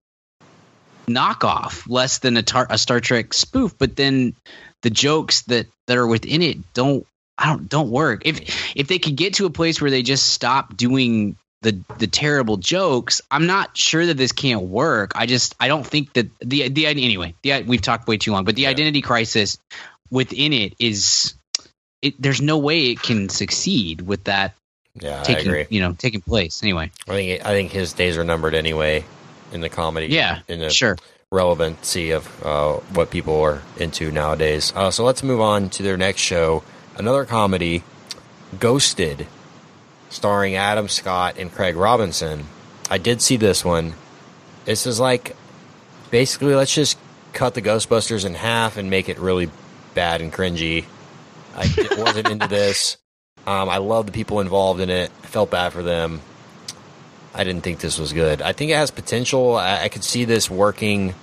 knockoff 1.09 1.87
less 1.87 2.19
than 2.19 2.37
a, 2.37 2.43
tar- 2.43 2.67
a 2.69 2.77
star 2.77 2.99
trek 2.99 3.33
spoof 3.33 3.77
but 3.77 3.95
then 3.95 4.35
the 4.81 4.89
jokes 4.89 5.43
that 5.43 5.67
that 5.87 5.97
are 5.97 6.07
within 6.07 6.41
it 6.41 6.57
don't 6.73 7.05
i 7.37 7.47
don't 7.47 7.69
don't 7.69 7.89
work. 7.89 8.23
If 8.25 8.75
if 8.75 8.87
they 8.87 8.99
could 8.99 9.15
get 9.15 9.35
to 9.35 9.45
a 9.45 9.49
place 9.49 9.81
where 9.81 9.91
they 9.91 10.03
just 10.03 10.27
stop 10.27 10.75
doing 10.75 11.37
the 11.61 11.79
the 11.97 12.07
terrible 12.07 12.57
jokes 12.57 13.21
i'm 13.31 13.47
not 13.47 13.75
sure 13.75 14.05
that 14.05 14.17
this 14.17 14.31
can't 14.31 14.63
work. 14.63 15.13
I 15.15 15.25
just 15.25 15.55
i 15.59 15.67
don't 15.67 15.85
think 15.85 16.13
that 16.13 16.27
the 16.39 16.69
the 16.69 16.85
anyway 16.87 17.33
the 17.41 17.63
we've 17.63 17.81
talked 17.81 18.07
way 18.07 18.17
too 18.17 18.31
long 18.31 18.43
but 18.43 18.55
the 18.55 18.67
identity 18.67 19.01
crisis 19.01 19.57
within 20.11 20.53
it 20.53 20.75
is 20.79 21.33
it 22.01 22.21
there's 22.21 22.41
no 22.41 22.57
way 22.57 22.91
it 22.91 23.01
can 23.01 23.29
succeed 23.29 24.01
with 24.01 24.25
that 24.25 24.53
yeah, 24.99 25.21
I 25.21 25.23
taking 25.23 25.47
agree. 25.47 25.65
you 25.69 25.79
know 25.79 25.93
taking 25.93 26.21
place. 26.21 26.63
Anyway. 26.63 26.91
I 27.07 27.11
think 27.11 27.45
I 27.45 27.49
think 27.49 27.71
his 27.71 27.93
days 27.93 28.17
are 28.17 28.23
numbered 28.23 28.55
anyway 28.55 29.05
in 29.51 29.61
the 29.61 29.69
comedy. 29.69 30.07
yeah 30.07 30.39
in 30.47 30.59
the 30.59 30.69
sure 30.69 30.97
relevancy 31.31 32.11
of 32.11 32.45
uh, 32.45 32.73
what 32.93 33.11
people 33.11 33.41
are 33.41 33.61
into 33.77 34.11
nowadays. 34.11 34.71
Uh, 34.75 34.89
so 34.89 35.03
let's 35.03 35.23
move 35.23 35.41
on 35.41 35.69
to 35.69 35.83
their 35.83 35.97
next 35.97 36.21
show, 36.21 36.63
another 36.95 37.25
comedy, 37.25 37.83
Ghosted, 38.59 39.27
starring 40.09 40.55
Adam 40.55 40.87
Scott 40.87 41.35
and 41.37 41.51
Craig 41.51 41.75
Robinson. 41.75 42.45
I 42.89 42.97
did 42.97 43.21
see 43.21 43.35
this 43.35 43.65
one. 43.65 43.93
This 44.63 44.87
is 44.87 44.99
like 44.99 45.35
basically 46.11 46.55
let's 46.55 46.73
just 46.73 46.97
cut 47.33 47.53
the 47.53 47.61
Ghostbusters 47.61 48.25
in 48.25 48.33
half 48.33 48.77
and 48.77 48.89
make 48.89 49.09
it 49.09 49.19
really 49.19 49.51
bad 49.93 50.21
and 50.21 50.31
cringy. 50.31 50.85
I 51.55 51.67
wasn't 51.97 52.29
into 52.29 52.47
this. 52.47 52.97
Um, 53.47 53.69
I 53.69 53.77
love 53.77 54.07
the 54.07 54.11
people 54.11 54.41
involved 54.41 54.81
in 54.81 54.89
it. 54.89 55.09
I 55.23 55.27
felt 55.27 55.49
bad 55.49 55.71
for 55.71 55.81
them. 55.81 56.19
I 57.37 57.43
didn't 57.43 57.61
think 57.61 57.79
this 57.79 57.99
was 57.99 58.13
good. 58.13 58.41
I 58.41 58.51
think 58.51 58.71
it 58.71 58.75
has 58.75 58.89
potential. 58.89 59.55
I, 59.55 59.83
I 59.83 59.89
could 59.89 60.03
see 60.03 60.25
this 60.25 60.49
working 60.49 61.13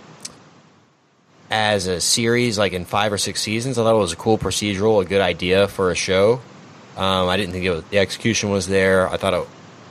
as 1.51 1.89
a 1.89 2.01
series, 2.01 2.57
like 2.57 2.73
in 2.73 2.85
five 2.85 3.13
or 3.13 3.19
six 3.19 3.43
seasons. 3.43 3.79
I 3.79 3.83
thought 3.83 3.97
it 3.97 3.99
was 3.99 4.13
a 4.13 4.17
cool 4.17 4.39
procedural, 4.39 5.03
a 5.03 5.05
good 5.05 5.21
idea 5.21 5.67
for 5.67 5.91
a 5.91 5.97
show. 5.97 6.41
Um, 6.97 7.29
I 7.29 7.37
didn't 7.37 7.53
think 7.53 7.65
it 7.65 7.71
was, 7.71 7.85
the 7.91 7.99
execution 7.99 8.51
was 8.51 8.69
there. 8.69 9.09
I 9.09 9.17
thought 9.17 9.35
it 9.35 9.47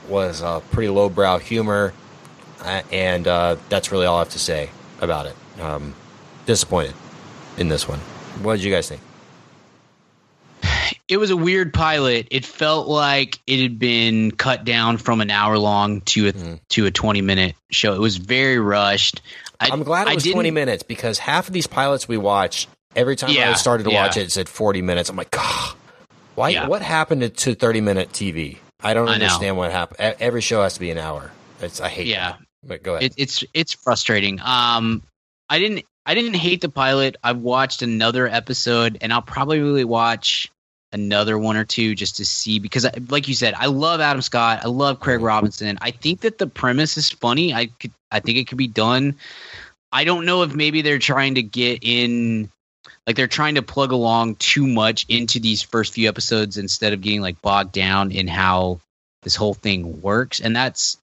was 0.08 0.42
uh, 0.42 0.60
pretty 0.60 0.88
lowbrow 0.88 1.38
humor, 1.38 1.92
uh, 2.62 2.80
and 2.90 3.28
uh, 3.28 3.56
that's 3.68 3.92
really 3.92 4.06
all 4.06 4.16
I 4.16 4.20
have 4.20 4.30
to 4.30 4.38
say 4.38 4.70
about 5.02 5.26
it. 5.26 5.36
Um, 5.60 5.94
disappointed 6.46 6.94
in 7.58 7.68
this 7.68 7.86
one. 7.86 7.98
What 8.42 8.56
did 8.56 8.64
you 8.64 8.72
guys 8.72 8.88
think? 8.88 9.02
It 11.08 11.16
was 11.18 11.30
a 11.30 11.36
weird 11.36 11.74
pilot. 11.74 12.28
It 12.30 12.44
felt 12.44 12.88
like 12.88 13.38
it 13.46 13.60
had 13.62 13.78
been 13.78 14.30
cut 14.30 14.64
down 14.64 14.96
from 14.98 15.20
an 15.20 15.30
hour 15.30 15.58
long 15.58 16.00
to 16.02 16.28
a 16.28 16.32
Mm-hmm. 16.32 16.54
to 16.70 16.86
a 16.86 16.90
twenty 16.90 17.20
minute 17.22 17.54
show. 17.70 17.94
It 17.94 18.00
was 18.00 18.16
very 18.16 18.58
rushed. 18.58 19.20
I, 19.60 19.68
I'm 19.70 19.82
glad 19.82 20.08
I 20.08 20.12
it 20.12 20.14
was 20.16 20.24
20 20.24 20.50
minutes 20.50 20.82
because 20.82 21.18
half 21.18 21.46
of 21.46 21.54
these 21.54 21.66
pilots 21.68 22.08
we 22.08 22.16
watched, 22.16 22.68
every 22.96 23.14
time 23.16 23.30
I 23.30 23.52
started 23.54 23.84
to 23.84 23.90
yeah. 23.92 24.02
watch 24.02 24.16
it, 24.16 24.22
it 24.22 24.32
said 24.32 24.48
40 24.48 24.82
minutes. 24.82 25.08
I'm 25.08 25.16
like, 25.16 25.30
God, 25.30 25.76
why? 26.34 26.48
Yeah. 26.50 26.66
What 26.66 26.82
happened 26.82 27.34
to- 27.36 27.54
30 27.54 27.80
minute 27.80 28.08
TV? 28.10 28.58
I 28.82 28.94
don't 28.94 29.04
I 29.08 29.12
know. 29.16 29.24
understand 29.24 29.56
what 29.56 29.70
happened. 29.70 30.16
Every 30.20 30.40
show 30.40 30.62
has 30.62 30.74
to 30.74 30.80
be 30.80 30.90
an 30.90 30.98
hour. 30.98 31.30
It's 31.60 31.80
I 31.80 31.88
hate. 31.88 32.08
Yeah. 32.08 32.32
that. 32.32 32.38
but 32.64 32.82
go 32.82 32.96
ahead. 32.96 33.04
It, 33.04 33.14
it's 33.16 33.44
it's 33.54 33.74
frustrating. 33.74 34.40
Um, 34.40 35.02
I 35.48 35.58
didn't 35.60 35.84
I 36.04 36.14
didn't 36.14 36.34
hate 36.34 36.60
the 36.60 36.68
pilot. 36.68 37.16
I've 37.22 37.38
watched 37.38 37.80
another 37.82 38.26
episode, 38.26 38.98
and 39.00 39.12
I'll 39.12 39.22
probably 39.22 39.60
really 39.60 39.84
watch 39.84 40.50
another 40.94 41.38
one 41.38 41.56
or 41.56 41.64
two 41.64 41.94
just 41.94 42.16
to 42.16 42.24
see 42.24 42.58
because, 42.58 42.86
I, 42.86 42.92
like 43.08 43.28
you 43.28 43.34
said, 43.34 43.54
I 43.54 43.66
love 43.66 44.00
Adam 44.00 44.22
Scott. 44.22 44.60
I 44.64 44.68
love 44.68 45.00
Craig 45.00 45.20
Robinson. 45.20 45.76
I 45.82 45.90
think 45.90 46.20
that 46.20 46.38
the 46.38 46.46
premise 46.46 46.96
is 46.96 47.10
funny. 47.10 47.52
I 47.52 47.66
could 47.66 47.92
I 48.10 48.20
think 48.20 48.38
it 48.38 48.48
could 48.48 48.58
be 48.58 48.68
done. 48.68 49.16
I 49.92 50.04
don't 50.04 50.24
know 50.24 50.42
if 50.42 50.54
maybe 50.54 50.80
they're 50.80 50.98
trying 50.98 51.34
to 51.34 51.42
get 51.42 51.80
in. 51.82 52.50
Like 53.06 53.16
they're 53.16 53.26
trying 53.26 53.56
to 53.56 53.62
plug 53.62 53.92
along 53.92 54.36
too 54.36 54.66
much 54.66 55.04
into 55.10 55.38
these 55.38 55.60
first 55.60 55.92
few 55.92 56.08
episodes 56.08 56.56
instead 56.56 56.94
of 56.94 57.02
getting 57.02 57.20
like 57.20 57.40
bogged 57.42 57.72
down 57.72 58.10
in 58.12 58.26
how 58.26 58.80
this 59.22 59.36
whole 59.36 59.54
thing 59.54 60.00
works, 60.00 60.40
and 60.40 60.56
that's 60.56 60.96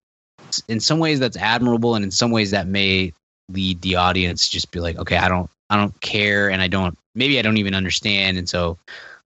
in 0.67 0.79
some 0.79 0.99
ways 0.99 1.19
that's 1.19 1.37
admirable 1.37 1.95
and 1.95 2.03
in 2.03 2.11
some 2.11 2.31
ways 2.31 2.51
that 2.51 2.67
may 2.67 3.13
lead 3.49 3.81
the 3.81 3.95
audience 3.95 4.45
to 4.45 4.51
just 4.51 4.71
be 4.71 4.79
like 4.79 4.97
okay 4.97 5.17
i 5.17 5.27
don't 5.27 5.49
i 5.69 5.75
don't 5.75 5.99
care 6.01 6.49
and 6.49 6.61
i 6.61 6.67
don't 6.67 6.97
maybe 7.15 7.37
i 7.37 7.41
don't 7.41 7.57
even 7.57 7.75
understand 7.75 8.37
and 8.37 8.47
so 8.47 8.77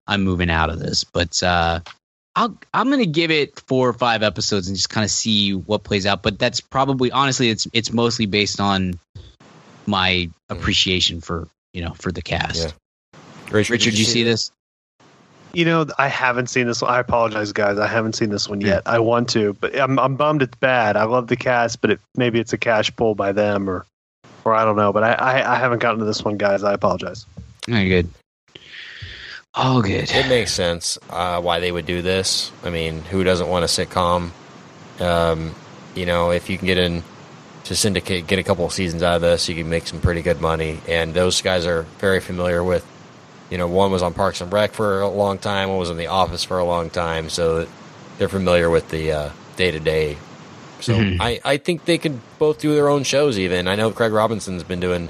i'm 0.06 0.22
moving 0.22 0.50
out 0.50 0.70
of 0.70 0.78
this 0.78 1.04
but 1.04 1.42
uh 1.42 1.80
I'll, 2.36 2.58
I'm 2.72 2.90
gonna 2.90 3.06
give 3.06 3.30
it 3.30 3.60
four 3.68 3.88
or 3.88 3.92
five 3.92 4.22
episodes 4.22 4.66
and 4.66 4.76
just 4.76 4.90
kind 4.90 5.04
of 5.04 5.10
see 5.10 5.54
what 5.54 5.84
plays 5.84 6.04
out. 6.04 6.22
But 6.22 6.38
that's 6.38 6.60
probably 6.60 7.12
honestly, 7.12 7.48
it's 7.48 7.68
it's 7.72 7.92
mostly 7.92 8.26
based 8.26 8.60
on 8.60 8.98
my 9.86 10.28
appreciation 10.48 11.20
for 11.20 11.46
you 11.72 11.82
know 11.82 11.92
for 11.94 12.10
the 12.10 12.22
cast. 12.22 12.74
Yeah. 13.12 13.20
Richard, 13.52 13.74
Richard, 13.74 13.90
did 13.90 13.98
you 13.98 14.04
see 14.04 14.24
this? 14.24 14.50
You 15.52 15.64
know, 15.64 15.86
I 15.98 16.08
haven't 16.08 16.48
seen 16.48 16.66
this 16.66 16.82
one. 16.82 16.90
I 16.90 16.98
apologize, 16.98 17.52
guys. 17.52 17.78
I 17.78 17.86
haven't 17.86 18.14
seen 18.14 18.30
this 18.30 18.48
one 18.48 18.60
Hmm. 18.60 18.66
yet. 18.66 18.82
I 18.86 18.98
want 18.98 19.28
to, 19.30 19.52
but 19.60 19.78
I'm 19.78 19.96
I'm 20.00 20.16
bummed 20.16 20.42
it's 20.42 20.56
bad. 20.56 20.96
I 20.96 21.04
love 21.04 21.28
the 21.28 21.36
cast, 21.36 21.80
but 21.80 21.90
it, 21.90 22.00
maybe 22.16 22.40
it's 22.40 22.52
a 22.52 22.58
cash 22.58 22.94
pull 22.96 23.14
by 23.14 23.30
them, 23.30 23.70
or 23.70 23.86
or 24.44 24.56
I 24.56 24.64
don't 24.64 24.76
know. 24.76 24.92
But 24.92 25.04
I 25.04 25.12
I, 25.12 25.54
I 25.54 25.56
haven't 25.56 25.78
gotten 25.78 26.00
to 26.00 26.04
this 26.04 26.24
one, 26.24 26.36
guys. 26.36 26.64
I 26.64 26.72
apologize. 26.72 27.26
Very 27.68 27.88
good. 27.88 28.08
Oh, 29.56 29.82
good. 29.82 30.10
It 30.10 30.28
makes 30.28 30.52
sense 30.52 30.98
uh, 31.10 31.40
why 31.40 31.60
they 31.60 31.70
would 31.70 31.86
do 31.86 32.02
this. 32.02 32.50
I 32.64 32.70
mean, 32.70 33.02
who 33.02 33.22
doesn't 33.22 33.48
want 33.48 33.64
a 33.64 33.68
sitcom? 33.68 34.30
Um, 35.00 35.54
you 35.94 36.06
know, 36.06 36.30
if 36.32 36.50
you 36.50 36.58
can 36.58 36.66
get 36.66 36.78
in 36.78 37.04
to 37.64 37.76
syndicate, 37.76 38.26
get 38.26 38.38
a 38.38 38.42
couple 38.42 38.64
of 38.66 38.72
seasons 38.72 39.02
out 39.02 39.16
of 39.16 39.22
this, 39.22 39.48
you 39.48 39.54
can 39.54 39.68
make 39.70 39.86
some 39.86 40.00
pretty 40.00 40.22
good 40.22 40.40
money. 40.40 40.80
And 40.88 41.14
those 41.14 41.40
guys 41.40 41.66
are 41.66 41.82
very 41.98 42.20
familiar 42.20 42.64
with. 42.64 42.84
You 43.50 43.58
know, 43.58 43.68
one 43.68 43.92
was 43.92 44.02
on 44.02 44.12
Parks 44.14 44.40
and 44.40 44.52
Rec 44.52 44.72
for 44.72 45.00
a 45.02 45.08
long 45.08 45.38
time. 45.38 45.68
One 45.68 45.78
was 45.78 45.90
in 45.90 45.98
The 45.98 46.08
Office 46.08 46.42
for 46.42 46.58
a 46.58 46.64
long 46.64 46.90
time, 46.90 47.28
so 47.30 47.68
they're 48.18 48.28
familiar 48.28 48.70
with 48.70 48.88
the 48.88 49.30
day 49.56 49.70
to 49.70 49.78
day. 49.78 50.16
So 50.80 50.94
Mhm. 50.94 51.18
I, 51.20 51.40
I 51.44 51.56
think 51.58 51.84
they 51.84 51.98
could 51.98 52.18
both 52.38 52.58
do 52.58 52.74
their 52.74 52.88
own 52.88 53.04
shows. 53.04 53.38
Even 53.38 53.68
I 53.68 53.76
know 53.76 53.90
Craig 53.92 54.12
Robinson's 54.12 54.64
been 54.64 54.80
doing 54.80 55.08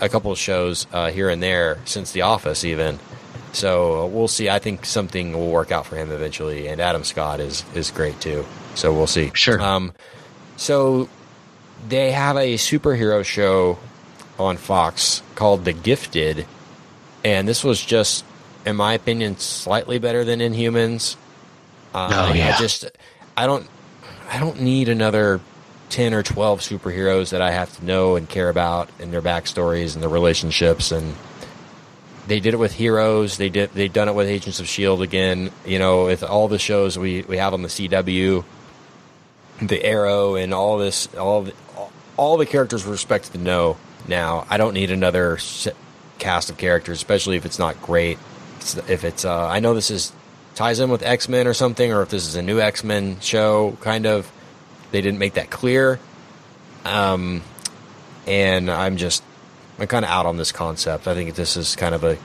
a 0.00 0.08
couple 0.08 0.30
of 0.30 0.38
shows 0.38 0.86
uh, 0.92 1.10
here 1.10 1.30
and 1.30 1.42
there 1.42 1.78
since 1.86 2.12
The 2.12 2.22
Office, 2.22 2.64
even. 2.64 2.98
So 3.52 4.02
uh, 4.02 4.06
we'll 4.06 4.28
see. 4.28 4.48
I 4.48 4.58
think 4.58 4.84
something 4.86 5.32
will 5.34 5.50
work 5.50 5.70
out 5.70 5.86
for 5.86 5.96
him 5.96 6.10
eventually, 6.10 6.68
and 6.68 6.80
Adam 6.80 7.04
Scott 7.04 7.38
is 7.40 7.64
is 7.74 7.90
great 7.90 8.20
too. 8.20 8.44
So 8.74 8.92
we'll 8.92 9.06
see. 9.06 9.30
Sure. 9.34 9.60
Um, 9.60 9.92
so 10.56 11.08
they 11.88 12.12
have 12.12 12.36
a 12.36 12.54
superhero 12.54 13.24
show 13.24 13.78
on 14.38 14.56
Fox 14.56 15.22
called 15.34 15.64
The 15.64 15.72
Gifted, 15.74 16.46
and 17.24 17.46
this 17.46 17.62
was 17.62 17.84
just, 17.84 18.24
in 18.64 18.76
my 18.76 18.94
opinion, 18.94 19.36
slightly 19.36 19.98
better 19.98 20.24
than 20.24 20.40
Inhumans. 20.40 21.16
Uh, 21.94 22.28
Oh, 22.30 22.32
yeah. 22.32 22.54
I 22.56 22.58
just, 22.58 22.86
I 23.36 23.46
don't, 23.46 23.68
I 24.30 24.38
don't 24.40 24.62
need 24.62 24.88
another 24.88 25.40
ten 25.90 26.14
or 26.14 26.22
twelve 26.22 26.60
superheroes 26.60 27.30
that 27.30 27.42
I 27.42 27.50
have 27.50 27.76
to 27.76 27.84
know 27.84 28.16
and 28.16 28.26
care 28.26 28.48
about 28.48 28.88
and 28.98 29.12
their 29.12 29.20
backstories 29.20 29.92
and 29.92 30.02
their 30.02 30.08
relationships 30.08 30.90
and 30.90 31.14
they 32.26 32.40
did 32.40 32.54
it 32.54 32.58
with 32.58 32.72
Heroes. 32.72 33.36
They 33.36 33.48
did. 33.48 33.70
They've 33.74 33.92
done 33.92 34.08
it 34.08 34.14
with 34.14 34.28
Agents 34.28 34.60
of 34.60 34.68
Shield 34.68 35.02
again. 35.02 35.50
You 35.66 35.78
know, 35.78 36.04
with 36.06 36.22
all 36.22 36.48
the 36.48 36.58
shows 36.58 36.98
we 36.98 37.22
we 37.22 37.36
have 37.38 37.54
on 37.54 37.62
the 37.62 37.68
CW. 37.68 38.44
the 39.60 39.84
Arrow 39.84 40.34
and 40.34 40.52
all 40.52 40.78
this, 40.78 41.12
all 41.14 41.42
the, 41.42 41.54
all 42.16 42.36
the 42.36 42.46
characters 42.46 42.86
we're 42.86 42.94
expected 42.94 43.32
to 43.32 43.38
know 43.38 43.76
now. 44.08 44.46
I 44.50 44.56
don't 44.56 44.74
need 44.74 44.90
another 44.90 45.38
cast 46.18 46.50
of 46.50 46.56
characters, 46.58 46.98
especially 46.98 47.36
if 47.36 47.44
it's 47.44 47.58
not 47.58 47.80
great. 47.82 48.18
If 48.88 49.04
it's, 49.04 49.24
uh, 49.24 49.48
I 49.48 49.60
know 49.60 49.74
this 49.74 49.90
is 49.90 50.12
ties 50.54 50.80
in 50.80 50.90
with 50.90 51.02
X 51.02 51.28
Men 51.28 51.46
or 51.46 51.54
something, 51.54 51.92
or 51.92 52.02
if 52.02 52.10
this 52.10 52.26
is 52.26 52.34
a 52.34 52.42
new 52.42 52.60
X 52.60 52.84
Men 52.84 53.20
show, 53.20 53.76
kind 53.80 54.06
of. 54.06 54.30
They 54.90 55.00
didn't 55.00 55.18
make 55.18 55.34
that 55.34 55.48
clear. 55.48 55.98
Um, 56.84 57.42
and 58.26 58.70
I'm 58.70 58.98
just, 58.98 59.22
I'm 59.78 59.86
kind 59.86 60.04
of 60.04 60.10
out 60.10 60.26
on 60.26 60.36
this 60.36 60.52
concept. 60.52 61.08
I 61.08 61.14
think 61.14 61.34
this 61.34 61.56
is 61.56 61.76
kind 61.76 61.94
of 61.94 62.04
a, 62.04 62.18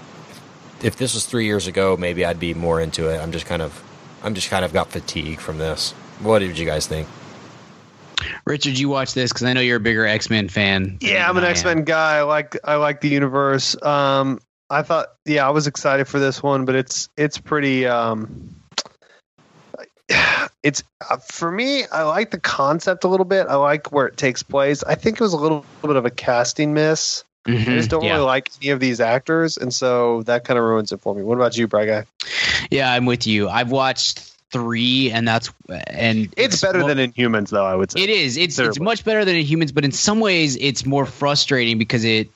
if 0.84 0.96
this 0.98 1.14
was 1.14 1.26
three 1.26 1.46
years 1.46 1.68
ago, 1.68 1.98
maybe 1.98 2.26
I'd 2.26 2.40
be 2.40 2.54
more 2.54 2.80
into 2.82 3.10
it. 3.10 3.18
I'm 3.18 3.32
just 3.32 3.46
kind 3.46 3.62
of, 3.62 3.84
I'm 4.24 4.36
just 4.36 4.50
kind 4.50 4.66
of 4.66 4.74
got 4.74 4.90
fatigue 4.92 5.40
from 5.40 5.58
this. 5.58 5.94
What 6.20 6.40
did 6.40 6.58
you 6.58 6.66
guys 6.66 6.88
think? 6.88 7.08
Richard, 8.46 8.78
you 8.78 8.90
watch 8.90 9.14
this 9.14 9.32
because 9.32 9.44
I 9.44 9.54
know 9.54 9.62
you're 9.62 9.78
a 9.78 9.82
bigger 9.82 10.06
X 10.06 10.30
Men 10.30 10.50
fan. 10.50 10.98
Yeah, 11.02 11.30
I'm 11.30 11.38
an 11.38 11.44
X 11.44 11.64
Men 11.64 11.84
guy. 11.84 12.18
I 12.18 12.22
like 12.24 12.58
I 12.64 12.76
like 12.76 13.02
the 13.02 13.10
universe. 13.10 13.80
Um, 13.84 14.40
I 14.70 14.82
thought, 14.82 15.08
yeah, 15.26 15.48
I 15.48 15.52
was 15.52 15.68
excited 15.68 16.08
for 16.08 16.20
this 16.20 16.42
one, 16.42 16.66
but 16.66 16.76
it's 16.76 17.10
it's 17.16 17.38
pretty. 17.38 17.86
Um, 17.86 18.56
it's 20.64 20.84
uh, 21.10 21.18
for 21.18 21.52
me. 21.52 21.86
I 21.86 22.04
like 22.04 22.32
the 22.32 22.40
concept 22.40 23.04
a 23.04 23.08
little 23.08 23.26
bit. 23.26 23.48
I 23.48 23.56
like 23.56 23.92
where 23.92 24.08
it 24.08 24.18
takes 24.18 24.44
place. 24.44 24.84
I 24.84 24.96
think 24.96 25.20
it 25.20 25.24
was 25.24 25.34
a 25.34 25.38
little, 25.38 25.66
bit 25.82 25.96
of 25.96 26.06
a 26.06 26.12
casting 26.12 26.74
miss. 26.74 27.24
I 27.48 27.52
just 27.52 27.88
Mhm, 27.88 27.90
don't 27.90 28.04
yeah. 28.04 28.14
really 28.14 28.26
like 28.26 28.50
any 28.62 28.72
of 28.72 28.80
these 28.80 29.00
actors, 29.00 29.58
and 29.58 29.74
so 29.74 30.24
that 30.24 30.44
kind 30.44 30.58
of 30.58 30.66
ruins 30.66 30.92
it 30.92 31.00
for 31.02 31.16
me. 31.16 31.24
What 31.24 31.36
about 31.36 31.58
you, 31.58 31.68
Bry 31.68 31.86
Guy? 31.86 32.06
Yeah, 32.70 32.92
I'm 32.92 33.06
with 33.06 33.26
you. 33.26 33.48
I've 33.50 33.72
watched 33.72 34.20
three, 34.52 35.12
and 35.12 35.28
that's 35.28 35.52
and 35.88 36.34
It's, 36.38 36.62
better 36.62 36.80
well, 36.80 36.88
than 36.94 37.12
Inhumans, 37.12 37.50
though. 37.50 37.66
I 37.66 37.76
would 37.76 37.92
say 37.92 38.02
It 38.02 38.10
is. 38.10 38.38
It's 38.38 38.60
it's 38.60 38.80
much 38.80 39.04
better 39.06 39.24
than 39.26 39.36
Inhumans, 39.36 39.74
but 39.74 39.86
in 39.86 39.92
some 39.92 40.20
ways, 40.20 40.56
it's 40.58 40.86
more 40.86 41.06
frustrating 41.06 41.78
because 41.78 42.04
it 42.04 42.30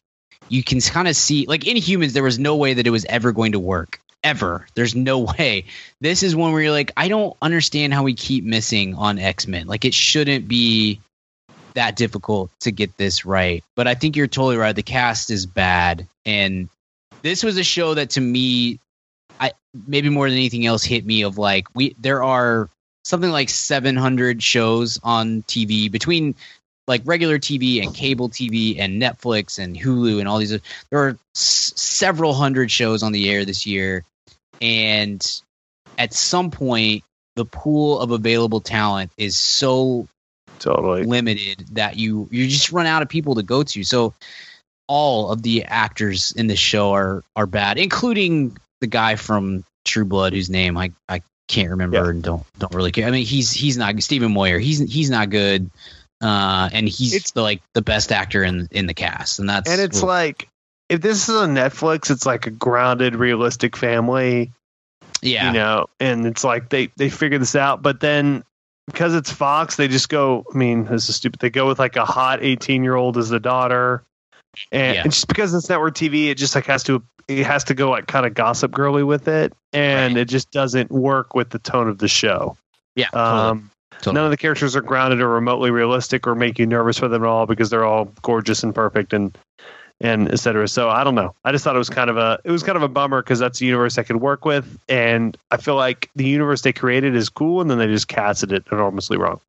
you 0.50 0.64
can 0.64 0.82
kind 0.82 1.08
of 1.08 1.16
see 1.16 1.46
like 1.48 1.62
Inhumans 1.62 2.14
there 2.14 2.24
was 2.24 2.40
no 2.40 2.56
way 2.58 2.74
that 2.74 2.86
it 2.88 2.90
was 2.90 3.06
ever 3.06 3.32
going 3.32 3.54
to 3.54 3.60
work 3.60 4.00
ever. 4.24 4.66
There's 4.76 4.96
no 4.96 5.20
way. 5.40 5.66
This 6.00 6.24
is 6.24 6.36
one 6.36 6.52
where 6.54 6.62
you're 6.62 6.72
like, 6.72 6.92
I 6.96 7.08
don't 7.08 7.36
understand 7.42 7.94
how 7.94 8.04
we 8.04 8.14
keep 8.14 8.44
missing 8.44 8.96
on 8.96 9.18
X 9.20 9.48
Men. 9.48 9.68
Like 9.68 9.86
it 9.86 9.94
shouldn't 9.94 10.48
be 10.48 11.00
that 11.74 11.96
difficult 11.96 12.52
to 12.62 12.72
get 12.72 12.96
this 12.98 13.26
right. 13.26 13.64
But 13.76 13.88
I 13.88 13.96
think 13.96 14.16
you're 14.16 14.28
totally 14.28 14.58
right. 14.58 14.76
The 14.76 14.84
cast 14.84 15.30
is 15.30 15.46
bad, 15.46 16.08
and 16.26 16.70
this 17.22 17.44
was 17.44 17.58
a 17.58 17.64
show 17.64 17.94
that 17.94 18.12
to 18.12 18.22
me, 18.22 18.80
I 19.40 19.54
maybe 19.88 20.10
more 20.10 20.30
than 20.30 20.38
anything 20.38 20.66
else 20.66 20.84
hit 20.84 21.06
me 21.06 21.24
of 21.24 21.38
like 21.38 21.68
we 21.74 21.96
there 22.00 22.24
are 22.24 22.70
something 23.04 23.32
like 23.32 23.50
700 23.50 24.44
shows 24.44 25.00
on 25.04 25.44
TV 25.44 25.92
between 25.92 26.36
like 26.88 27.02
regular 27.06 27.40
TV 27.40 27.82
and 27.82 27.94
cable 27.96 28.30
TV 28.30 28.80
and 28.80 29.02
Netflix 29.02 29.60
and 29.60 29.76
Hulu 29.76 30.20
and 30.20 30.28
all 30.28 30.40
these. 30.40 30.50
There 30.90 31.00
are 31.00 31.18
s- 31.36 31.74
several 31.76 32.34
hundred 32.34 32.70
shows 32.72 33.04
on 33.04 33.12
the 33.12 33.30
air 33.30 33.46
this 33.46 33.66
year, 33.66 34.04
and 34.60 35.26
at 35.98 36.14
some 36.14 36.52
point, 36.52 37.04
the 37.36 37.46
pool 37.46 38.00
of 38.00 38.12
available 38.12 38.60
talent 38.62 39.12
is 39.18 39.38
so 39.38 40.08
totally. 40.62 41.04
limited 41.04 41.66
that 41.72 41.98
you 41.98 42.28
you 42.32 42.48
just 42.48 42.72
run 42.72 42.86
out 42.86 43.02
of 43.02 43.10
people 43.10 43.36
to 43.36 43.44
go 43.44 43.64
to. 43.64 43.84
So 43.84 44.14
all 44.88 45.32
of 45.32 45.42
the 45.42 45.64
actors 45.66 46.32
in 46.32 46.48
the 46.48 46.56
show 46.56 46.92
are 46.94 47.24
are 47.36 47.46
bad, 47.46 47.78
including 47.78 48.58
the 48.82 48.88
guy 48.88 49.16
from 49.16 49.64
True 49.86 50.06
Blood 50.06 50.34
whose 50.34 50.50
name 50.50 50.78
I 50.78 50.92
I 51.10 51.22
can't 51.48 51.70
remember 51.72 51.98
Yeah. 51.98 52.10
and 52.10 52.24
don't 52.24 52.46
don't 52.60 52.74
really 52.74 52.92
care. 52.92 53.08
I 53.08 53.12
mean 53.12 53.26
he's 53.26 53.52
he's 53.52 53.78
not 53.78 54.02
Stephen 54.02 54.32
Moyer. 54.34 54.60
He's 54.60 54.80
he's 54.80 55.10
not 55.10 55.30
good. 55.30 55.70
Uh, 56.22 56.70
and 56.72 56.88
he's 56.88 57.14
It's- 57.16 57.32
the, 57.32 57.42
like 57.42 57.62
the 57.74 57.82
best 57.82 58.12
actor 58.12 58.44
in 58.44 58.68
in 58.72 58.86
the 58.86 58.94
cast, 58.94 59.40
and 59.40 59.50
that's 59.50 59.70
and 59.70 59.82
it's 59.82 60.04
like 60.04 60.48
if 60.88 61.02
this 61.02 61.28
is 61.28 61.36
on 61.36 61.56
Netflix, 61.56 62.12
it's 62.12 62.26
like 62.28 62.46
a 62.46 62.52
grounded, 62.52 63.16
realistic 63.16 63.76
family. 63.76 64.52
yeah, 65.24 65.48
you 65.48 65.54
know 65.54 65.88
and 66.00 66.26
it's 66.28 66.44
like 66.44 66.70
they 66.70 66.90
they 66.98 67.10
figure 67.10 67.38
this 67.40 67.56
out 67.56 67.82
but 67.82 68.00
then 68.02 68.44
because 68.88 69.14
it's 69.16 69.32
fox 69.32 69.76
they 69.76 69.88
just 69.88 70.10
go 70.10 70.44
i 70.54 70.58
mean 70.58 70.86
this 70.86 71.08
is 71.10 71.16
stupid 71.16 71.40
they 71.40 71.50
go 71.50 71.68
with 71.68 71.80
like 71.80 71.96
a 71.96 72.06
hot 72.06 72.40
18 72.44 72.84
year 72.84 72.96
old 72.96 73.18
as 73.18 73.30
the 73.30 73.40
daughter 73.40 74.04
and 74.72 74.96
Yeah. 74.96 75.04
and 75.04 75.12
just 75.12 75.28
because 75.28 75.54
it's 75.54 75.70
network 75.70 75.96
tv 75.96 76.28
it 76.28 76.36
just 76.36 76.56
like 76.56 76.66
has 76.66 76.84
to 76.84 77.04
it 77.28 77.46
has 77.46 77.64
to 77.66 77.74
go 77.74 77.90
like 77.92 78.08
kind 78.08 78.26
of 78.26 78.34
gossip 78.34 78.72
girly 78.72 79.04
with 79.04 79.28
it 79.28 79.54
and 79.74 80.16
Right. 80.16 80.22
it 80.22 80.26
just 80.26 80.52
doesn't 80.52 80.92
work 80.92 81.34
with 81.36 81.50
the 81.50 81.60
tone 81.60 81.88
of 81.88 81.98
the 82.00 82.08
show 82.08 82.58
yeah, 82.96 83.08
totally, 83.08 83.42
um 83.50 83.72
totally. 84.00 84.16
none 84.16 84.26
of 84.26 84.32
the 84.32 84.38
characters 84.38 84.76
are 84.76 84.82
grounded 84.82 85.22
or 85.22 85.30
remotely 85.30 85.72
realistic 85.72 86.28
or 86.28 86.36
make 86.36 86.60
you 86.60 86.66
nervous 86.66 86.98
for 86.98 87.08
them 87.08 87.24
at 87.24 87.28
all 87.28 87.46
because 87.46 87.70
they're 87.70 87.86
all 87.86 88.06
gorgeous 88.22 88.64
and 88.64 88.76
perfect 88.76 89.14
and 89.14 89.38
and 90.02 90.32
et 90.32 90.38
cetera. 90.40 90.68
So 90.68 90.90
I 90.90 91.04
don't 91.04 91.16
know. 91.16 91.34
I 91.46 91.52
just 91.52 91.64
thought 91.64 91.76
it 91.76 91.80
was 91.80 91.90
kind 91.90 92.10
of 92.10 92.18
a 92.18 92.40
it 92.44 92.52
was 92.52 92.64
kind 92.64 92.76
of 92.76 92.84
a 92.84 92.88
bummer 92.90 93.22
because 93.22 93.40
that's 93.40 93.62
a 93.62 93.66
universe 93.66 93.98
I 93.98 94.04
could 94.04 94.18
work 94.18 94.44
with, 94.46 94.80
and 94.90 95.38
I 95.52 95.58
feel 95.58 95.76
like 95.76 96.10
the 96.16 96.26
universe 96.26 96.62
they 96.62 96.74
created 96.74 97.16
is 97.16 97.30
cool, 97.30 97.62
and 97.62 97.70
then 97.70 97.78
they 97.78 97.88
just 97.88 98.08
casted 98.08 98.52
it 98.52 98.66
enormously 98.72 99.18
wrong. 99.18 99.40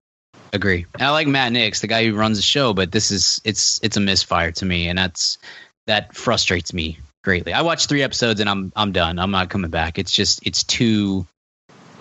Agree. 0.52 0.84
I 1.00 1.08
like 1.10 1.26
Matt 1.26 1.52
Nix, 1.52 1.80
the 1.80 1.86
guy 1.86 2.04
who 2.04 2.14
runs 2.14 2.36
the 2.36 2.42
show, 2.42 2.74
but 2.74 2.92
this 2.92 3.10
is 3.10 3.40
it's 3.44 3.80
it's 3.82 3.96
a 3.96 4.00
misfire 4.00 4.52
to 4.52 4.64
me, 4.66 4.88
and 4.88 4.98
that's 4.98 5.38
that 5.86 6.14
frustrates 6.14 6.72
me 6.74 6.98
greatly. 7.24 7.52
I 7.52 7.62
watched 7.62 7.88
three 7.88 8.02
episodes 8.02 8.38
and 8.40 8.48
I'm 8.50 8.72
I'm 8.76 8.92
done. 8.92 9.18
I'm 9.18 9.30
not 9.30 9.48
coming 9.48 9.70
back. 9.70 9.98
It's 9.98 10.12
just 10.12 10.46
it's 10.46 10.62
too. 10.64 11.26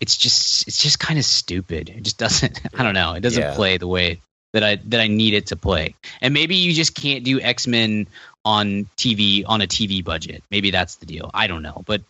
It's 0.01 0.17
just 0.17 0.67
it's 0.67 0.81
just 0.81 0.99
kind 0.99 1.17
of 1.19 1.25
stupid. 1.25 1.89
It 1.89 2.01
just 2.03 2.17
doesn't. 2.17 2.59
I 2.77 2.83
don't 2.83 2.93
know. 2.95 3.13
It 3.13 3.21
doesn't 3.21 3.41
Yeah. 3.41 3.55
play 3.55 3.77
the 3.77 3.87
way 3.87 4.19
that 4.53 4.63
I 4.63 4.75
that 4.85 4.99
I 4.99 5.07
need 5.07 5.33
it 5.33 5.47
to 5.47 5.55
play. 5.55 5.95
And 6.21 6.33
maybe 6.33 6.55
you 6.55 6.73
just 6.73 6.95
can't 6.95 7.23
do 7.23 7.39
X 7.39 7.67
Men 7.67 8.07
on 8.43 8.87
TV 8.97 9.43
on 9.45 9.61
a 9.61 9.67
TV 9.67 10.03
budget. 10.03 10.43
Maybe 10.51 10.71
that's 10.71 10.95
the 10.95 11.05
deal. 11.05 11.31
I 11.33 11.47
don't 11.47 11.63
know, 11.63 11.83
but. 11.85 12.01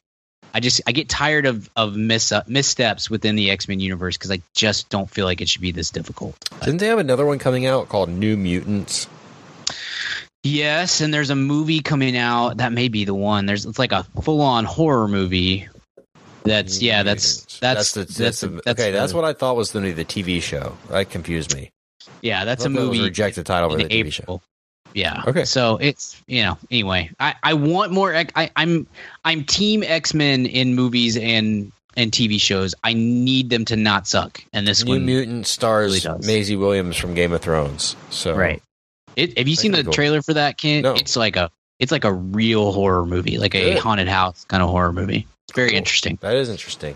I 0.53 0.59
just 0.59 0.81
I 0.85 0.91
get 0.91 1.07
tired 1.07 1.45
of 1.45 1.69
of 1.77 1.95
miss 1.95 2.33
uh, 2.33 2.43
missteps 2.45 3.09
within 3.09 3.37
the 3.37 3.51
X 3.51 3.69
Men 3.69 3.79
universe 3.79 4.17
because 4.17 4.31
I 4.31 4.41
just 4.53 4.89
don't 4.89 5.09
feel 5.09 5.25
like 5.25 5.39
it 5.39 5.47
should 5.47 5.61
be 5.61 5.71
this 5.71 5.91
difficult. 5.91 6.35
Didn't 6.65 6.79
they 6.79 6.87
have 6.87 6.99
another 6.99 7.25
one 7.25 7.39
coming 7.39 7.65
out 7.67 7.87
called 7.87 8.09
New 8.09 8.35
Mutants? 8.35 9.07
Yes, 10.43 10.99
and 10.99 11.13
there's 11.13 11.29
a 11.29 11.35
movie 11.35 11.79
coming 11.81 12.17
out 12.17 12.57
that 12.57 12.73
may 12.73 12.89
be 12.89 13.05
the 13.05 13.13
one. 13.13 13.45
There's 13.45 13.65
it's 13.65 13.79
like 13.79 13.91
a 13.91 14.03
full 14.23 14.41
on 14.41 14.65
horror 14.65 15.07
movie. 15.07 15.69
That's 16.43 16.81
yeah, 16.81 17.03
that's 17.03 17.59
that's 17.59 17.93
the, 17.93 17.99
that's 18.01 18.17
that's 18.17 18.41
the- 18.41 18.47
that's 18.65 18.67
okay. 18.81 18.91
the- 18.91 18.97
that's 18.97 19.13
what 19.13 19.23
I 19.23 19.31
thought 19.31 19.55
was 19.55 19.71
going 19.71 19.85
to 19.85 19.93
be 19.93 20.03
the 20.03 20.05
TV 20.05 20.41
show. 20.41 20.75
That 20.89 21.09
confused 21.11 21.53
me. 21.55 21.69
Yeah, 22.21 22.45
that's 22.45 22.63
a 22.65 22.69
thought 22.69 22.75
that 22.75 22.79
was 22.81 22.97
movie 22.97 23.03
rejected 23.03 23.41
the 23.41 23.47
title 23.47 23.69
for 23.71 23.79
in 23.79 23.87
the 23.87 24.03
TV 24.03 24.11
show. 24.11 24.41
Yeah. 24.93 25.23
Okay. 25.25 25.45
So 25.45 25.77
it's 25.77 26.21
you 26.27 26.43
know 26.43 26.57
anyway, 26.69 27.11
I 27.19 27.35
I 27.43 27.53
want 27.53 27.91
more. 27.91 28.13
I 28.15 28.51
I'm 28.55 28.87
I'm 29.23 29.43
team 29.43 29.83
X 29.83 30.13
Men 30.13 30.45
in 30.45 30.75
movies 30.75 31.17
and 31.17 31.71
and 31.95 32.11
TV 32.11 32.39
shows. 32.39 32.75
I 32.83 32.93
need 32.93 33.49
them 33.49 33.65
to 33.65 33.75
not 33.75 34.07
suck, 34.07 34.43
and 34.53 34.67
this 34.67 34.83
New 34.83 34.93
one 34.93 35.05
Mutant 35.05 35.47
stars 35.47 36.05
really. 36.05 36.25
Maisie 36.25 36.55
Williams 36.55 36.97
from 36.97 37.13
Game 37.13 37.31
of 37.33 37.41
Thrones. 37.41 37.95
So 38.09 38.35
right. 38.35 38.61
It, 39.15 39.37
have 39.37 39.47
you 39.47 39.55
seen 39.55 39.73
the 39.73 39.83
cool. 39.83 39.91
trailer 39.93 40.21
for 40.21 40.33
that, 40.35 40.57
Kent? 40.57 40.83
No. 40.83 40.93
It's 40.93 41.15
like 41.15 41.35
a 41.35 41.51
it's 41.79 41.91
like 41.91 42.03
a 42.05 42.13
real 42.13 42.71
horror 42.71 43.05
movie, 43.05 43.37
like 43.37 43.55
a 43.55 43.73
Good. 43.73 43.79
haunted 43.79 44.07
house 44.07 44.45
kind 44.45 44.61
of 44.63 44.69
horror 44.69 44.93
movie. 44.93 45.27
It's 45.47 45.55
very 45.55 45.69
Cool. 45.69 45.77
interesting. 45.77 46.17
that 46.21 46.35
is 46.35 46.49
interesting. 46.49 46.95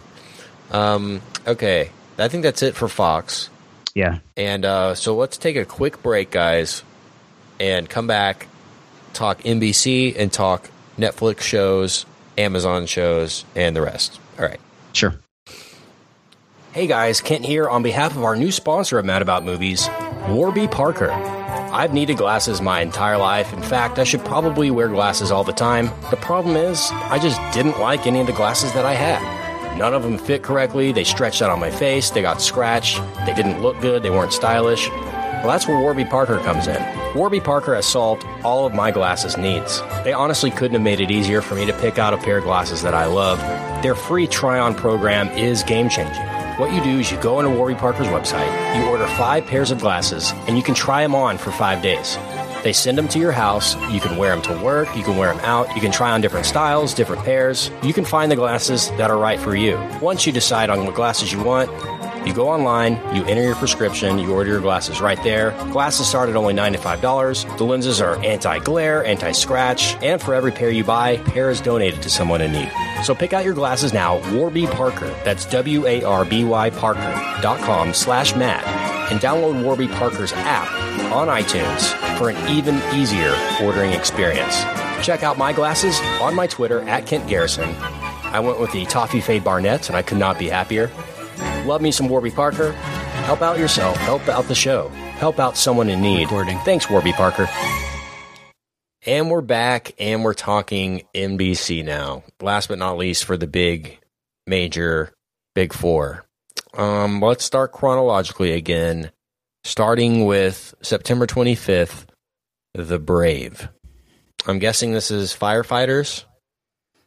Um, 0.72 1.22
okay, 1.45 1.89
I 2.18 2.27
think 2.27 2.43
that's 2.43 2.64
it 2.64 2.76
for 2.76 2.88
Fox. 2.88 3.49
Yeah. 3.95 4.19
And 4.35 4.65
uh, 4.65 4.93
so 4.93 5.15
let's 5.15 5.38
take 5.38 5.55
a 5.55 5.65
quick 5.65 6.03
break, 6.03 6.30
guys, 6.30 6.84
and 7.59 7.89
come 7.89 8.07
back, 8.07 8.47
talk 9.13 9.39
NBC 9.39 10.15
and 10.19 10.31
talk 10.31 10.69
Netflix 10.97 11.41
shows, 11.41 12.05
Amazon 12.38 12.85
shows, 12.85 13.45
and 13.55 13.76
the 13.76 13.81
rest. 13.81 14.19
All 14.38 14.45
right. 14.45 14.59
Sure. 14.93 15.15
Hey 16.73 16.88
guys, 16.88 17.22
Kent 17.22 17.45
here 17.45 17.69
on 17.69 17.84
behalf 17.84 18.17
of 18.17 18.23
our 18.26 18.35
new 18.35 18.51
sponsor 18.51 18.99
of 18.99 19.05
Mad 19.05 19.22
About 19.22 19.45
Movies, 19.45 19.88
Warby 20.27 20.67
Parker. 20.67 21.09
I've 21.09 21.93
needed 21.93 22.17
glasses 22.17 22.59
my 22.59 22.81
entire 22.81 23.17
life. 23.17 23.53
In 23.53 23.61
fact, 23.61 23.97
I 23.97 24.03
should 24.03 24.26
probably 24.26 24.72
wear 24.72 24.89
glasses 24.89 25.31
all 25.31 25.45
the 25.45 25.53
time. 25.53 25.89
The 26.09 26.17
problem 26.17 26.57
is, 26.57 26.89
I 26.91 27.17
just 27.17 27.39
didn't 27.53 27.80
like 27.80 28.07
any 28.07 28.19
of 28.19 28.27
the 28.27 28.34
glasses 28.34 28.73
that 28.73 28.85
I 28.85 28.93
had. 28.93 29.44
None 29.77 29.93
of 29.93 30.03
them 30.03 30.18
fit 30.18 30.41
correctly, 30.41 30.91
they 30.91 31.03
stretched 31.03 31.41
out 31.41 31.49
on 31.49 31.60
my 31.60 31.69
face, 31.69 32.10
they 32.10 32.22
got 32.22 32.41
scratched, 32.41 33.02
they 33.26 33.34
didn't 33.34 33.61
look 33.61 33.80
good, 33.81 34.03
they 34.03 34.10
weren't 34.10 34.31
stylish. 34.31 34.89
Well, 34.89 35.47
that's 35.47 35.68
where 35.68 35.77
Warby 35.77 36.06
Parker 36.06 36.39
comes 36.39 36.68
in. 36.68 36.81
Warby 37.14 37.41
Parker 37.41 37.76
has 37.76 37.85
solved 37.85 38.26
all 38.43 38.65
of 38.65 38.73
my 38.73 38.89
glasses 38.89 39.38
needs. 39.38 39.81
They 40.03 40.14
honestly 40.14 40.49
couldn't 40.49 40.73
have 40.73 40.81
made 40.81 41.02
it 41.02 41.11
easier 41.11 41.41
for 41.41 41.56
me 41.56 41.65
to 41.65 41.73
pick 41.73 41.99
out 41.99 42.14
a 42.14 42.18
pair 42.18 42.38
of 42.38 42.45
glasses 42.45 42.81
that 42.84 42.93
I 42.93 43.06
love. 43.06 43.39
Their 43.84 43.95
free 43.95 44.27
try 44.27 44.60
on 44.60 44.76
program 44.76 45.30
is 45.30 45.61
game 45.64 45.89
changing. 45.89 46.23
What 46.57 46.73
you 46.73 46.81
do 46.81 46.99
is 46.99 47.11
you 47.11 47.19
go 47.22 47.38
onto 47.38 47.49
Warby 47.53 47.76
Parker's 47.76 48.07
website, 48.07 48.80
you 48.80 48.88
order 48.88 49.06
five 49.07 49.45
pairs 49.45 49.72
of 49.72 49.80
glasses, 49.81 50.31
and 50.47 50.56
you 50.56 50.64
can 50.64 50.73
try 50.73 51.02
them 51.03 51.14
on 51.14 51.38
for 51.38 51.52
five 51.52 51.81
days. 51.84 52.18
They 52.65 52.73
send 52.73 52.97
them 52.97 53.07
to 53.09 53.19
your 53.19 53.31
house. 53.31 53.75
You 53.91 53.99
can 53.99 54.17
wear 54.17 54.35
them 54.35 54.41
to 54.41 54.63
work. 54.63 54.87
You 54.97 55.03
can 55.03 55.17
wear 55.17 55.31
them 55.31 55.45
out. 55.45 55.73
You 55.75 55.81
can 55.81 55.91
try 55.91 56.11
on 56.11 56.19
different 56.19 56.47
styles, 56.47 56.95
different 56.95 57.23
pairs. 57.23 57.69
You 57.83 57.93
can 57.93 58.03
find 58.03 58.31
the 58.31 58.35
glasses 58.35 58.89
that 58.97 59.11
are 59.11 59.19
right 59.19 59.39
for 59.39 59.55
you. 59.55 59.77
Once 60.01 60.25
you 60.25 60.33
decide 60.33 60.71
on 60.71 60.83
what 60.83 60.95
glasses 60.95 61.31
you 61.31 61.41
want, 61.43 61.69
You 62.25 62.33
go 62.33 62.49
online, 62.49 62.93
you 63.15 63.23
enter 63.25 63.43
your 63.43 63.53
prescription, 63.53 64.17
you 64.17 64.33
order 64.33 64.49
your 64.49 64.59
glasses 64.59 64.99
right 64.99 65.21
there. 65.23 65.51
Glasses 65.71 66.07
start 66.07 66.27
at 66.27 66.35
only 66.35 66.55
$95. 66.55 67.57
The 67.59 67.63
lenses 67.63 68.01
are 68.01 68.17
anti 68.25 68.57
glare, 68.57 69.05
anti 69.05 69.31
scratch, 69.31 69.93
and 70.01 70.19
for 70.19 70.33
every 70.33 70.51
pair 70.51 70.71
you 70.71 70.83
buy, 70.83 71.09
a 71.11 71.23
pair 71.23 71.51
is 71.51 71.61
donated 71.61 72.01
to 72.01 72.09
someone 72.09 72.41
in 72.41 72.51
need. 72.51 72.71
So 73.03 73.13
pick 73.13 73.31
out 73.33 73.45
your 73.45 73.53
glasses 73.53 73.93
now, 73.93 74.17
Warby 74.33 74.65
Parker. 74.65 75.13
That's 75.23 75.45
W 75.45 75.85
A 75.85 76.03
R 76.03 76.25
B 76.25 76.43
Y 76.43 76.71
Parker.com 76.71 77.93
slash 77.93 78.35
Matt, 78.35 78.65
And 79.11 79.19
download 79.19 79.63
Warby 79.63 79.89
Parker's 79.89 80.33
app 80.33 80.94
on 81.14 81.27
iTunes 81.27 81.94
for 82.18 82.30
an 82.30 82.49
even 82.49 82.76
easier 82.94 83.36
ordering 83.61 83.91
experience. 83.91 84.64
Check 85.06 85.23
out 85.23 85.38
my 85.38 85.53
glasses 85.53 85.99
on 86.22 86.36
my 86.36 86.48
Twitter 86.48 86.82
at 86.82 87.06
Kent 87.06 87.27
Garrison. 87.27 87.76
I 87.76 88.40
went 88.40 88.60
with 88.60 88.72
the 88.72 88.86
Toffee 88.86 89.22
Fade 89.22 89.44
Barnett, 89.44 89.88
and 89.88 89.95
I 89.98 90.02
could 90.02 90.18
not 90.18 90.38
be 90.38 90.49
happier. 90.49 90.91
Love 91.65 91.82
me 91.82 91.91
some 91.91 92.10
Warby 92.10 92.32
Parker. 92.32 92.72
Help 92.72 93.41
out 93.41 93.57
yourself. 93.57 93.98
Help 93.98 94.27
out 94.27 94.48
the 94.48 94.56
show. 94.56 94.90
Help 95.19 95.40
out 95.40 95.57
someone 95.57 95.90
in 95.90 96.02
need. 96.02 96.23
Recording. 96.23 96.60
Thanks, 96.60 96.90
Warby 96.90 97.14
Parker. 97.14 97.48
And 99.06 99.30
we're 99.30 99.41
back, 99.41 99.94
and 99.99 100.23
we're 100.23 100.34
talking 100.34 101.03
NBC 101.14 101.86
now. 101.86 102.23
Last 102.41 102.68
but 102.68 102.80
not 102.80 102.98
least, 102.98 103.26
for 103.26 103.38
the 103.38 103.48
big, 103.48 103.99
major, 104.48 105.14
big 105.53 105.73
four. 105.73 106.26
Um, 106.73 107.22
let's 107.22 107.45
start 107.45 107.72
chronologically 107.72 108.52
again, 108.53 109.11
starting 109.65 110.25
with 110.25 110.75
September 110.83 111.25
25th, 111.25 112.05
The 112.75 112.99
Brave. 112.99 113.67
I'm 114.45 114.59
guessing 114.59 114.91
this 114.93 115.09
is 115.09 115.33
firefighters. 115.33 116.23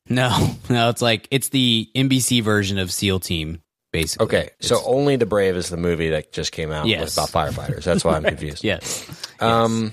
No, 0.09 0.57
no, 0.69 0.89
it's 0.91 1.01
like 1.01 1.29
it's 1.31 1.51
the 1.51 1.89
NBC 1.95 2.43
version 2.43 2.79
of 2.79 2.93
SEAL 2.93 3.21
Team, 3.21 3.63
basically. 3.93 4.25
Okay, 4.27 4.51
so 4.61 4.83
only 4.85 5.15
The 5.17 5.27
Brave 5.27 5.55
is 5.57 5.69
the 5.69 5.77
movie 5.77 6.11
that 6.11 6.33
just 6.33 6.51
came 6.51 6.73
out 6.73 6.87
Yes. 6.87 7.15
about 7.17 7.29
firefighters. 7.31 7.85
That's 7.85 8.05
why 8.05 8.17
I'm 8.17 8.25
confused. 8.25 8.65
yes, 8.65 9.07
Um, 9.39 9.93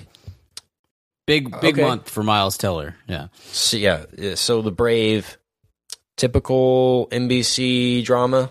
big 1.26 1.50
big 1.60 1.74
Okay. 1.78 1.82
month 1.82 2.10
for 2.10 2.22
Miles 2.24 2.56
Teller. 2.58 2.96
Yeah, 3.06 3.28
so 3.52 3.76
yeah, 3.76 4.06
yeah, 4.18 4.34
so 4.34 4.60
The 4.62 4.72
Brave, 4.72 5.38
typical 6.16 7.08
NBC 7.12 8.02
drama. 8.04 8.50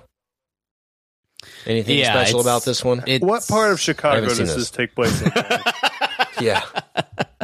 Anything 1.65 1.99
Yeah, 1.99 2.11
special 2.11 2.41
about 2.41 2.63
this 2.65 2.83
one? 2.83 3.03
What 3.19 3.47
part 3.47 3.71
of 3.71 3.79
Chicago 3.79 4.25
does 4.25 4.37
this. 4.37 4.55
this. 4.55 4.71
take 4.71 4.95
place 4.95 5.21
in? 5.21 5.31
yeah. 6.39 6.61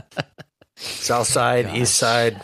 South 0.75 1.27
side, 1.27 1.75
east 1.75 1.95
side. 1.95 2.41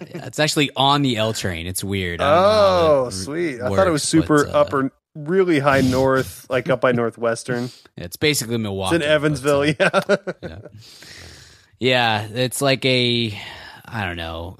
It's 0.00 0.38
actually 0.38 0.70
on 0.76 1.02
the 1.02 1.16
L 1.16 1.32
train. 1.32 1.66
It's 1.66 1.82
weird. 1.82 2.20
I 2.20 2.24
don't 2.24 2.34
know 2.34 2.48
how 2.48 2.50
oh, 2.50 3.04
that 3.06 3.12
sweet. 3.12 3.60
I 3.60 3.64
works, 3.64 3.76
thought 3.76 3.86
it 3.86 3.92
was 3.92 4.02
super 4.02 4.44
but, 4.44 4.54
uh, 4.54 4.60
upper, 4.60 4.92
really 5.14 5.58
high 5.58 5.80
north, 5.80 6.46
like 6.50 6.68
up 6.68 6.80
by 6.80 6.92
Northwestern. 6.92 7.70
It's 7.96 8.16
basically 8.16 8.58
Milwaukee. 8.58 8.96
It's 8.96 9.04
Milwaukee. 9.44 9.70
in 9.70 9.76
but, 9.78 9.90
Evansville, 9.90 10.20
uh, 10.20 10.32
yeah. 10.42 10.58
Yeah, 11.78 12.28
it's 12.32 12.62
like 12.62 12.84
a 12.84 13.38
I 13.84 14.06
don't 14.06 14.16
know. 14.16 14.56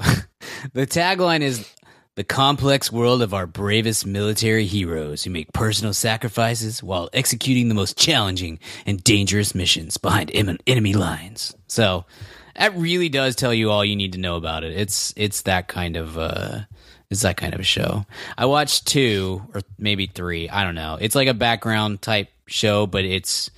the 0.72 0.86
tagline 0.86 1.40
is 1.40 1.68
the 2.14 2.24
complex 2.24 2.92
world 2.92 3.22
of 3.22 3.32
our 3.32 3.46
bravest 3.46 4.04
military 4.04 4.66
heroes 4.66 5.24
who 5.24 5.30
make 5.30 5.52
personal 5.52 5.94
sacrifices 5.94 6.82
while 6.82 7.08
executing 7.12 7.68
the 7.68 7.74
most 7.74 7.96
challenging 7.96 8.58
and 8.84 9.02
dangerous 9.02 9.54
missions 9.54 9.96
behind 9.96 10.30
em- 10.34 10.58
enemy 10.66 10.92
lines. 10.92 11.54
So 11.68 12.04
that 12.54 12.76
really 12.76 13.08
does 13.08 13.34
tell 13.34 13.54
you 13.54 13.70
all 13.70 13.84
you 13.84 13.96
need 13.96 14.12
to 14.12 14.18
know 14.18 14.36
about 14.36 14.62
it. 14.62 14.76
It's 14.76 15.14
it's 15.16 15.42
that 15.42 15.68
kind 15.68 15.96
of 15.96 16.18
uh 16.18 16.60
it's 17.10 17.22
that 17.22 17.38
kind 17.38 17.54
of 17.54 17.60
a 17.60 17.64
show. 17.64 18.04
I 18.36 18.46
watched 18.46 18.86
two 18.86 19.42
or 19.54 19.62
maybe 19.78 20.06
three. 20.06 20.48
I 20.48 20.64
don't 20.64 20.74
know. 20.74 20.98
It's 21.00 21.14
like 21.14 21.28
a 21.28 21.34
background 21.34 22.02
type 22.02 22.28
show, 22.46 22.86
but 22.86 23.06
it's 23.06 23.50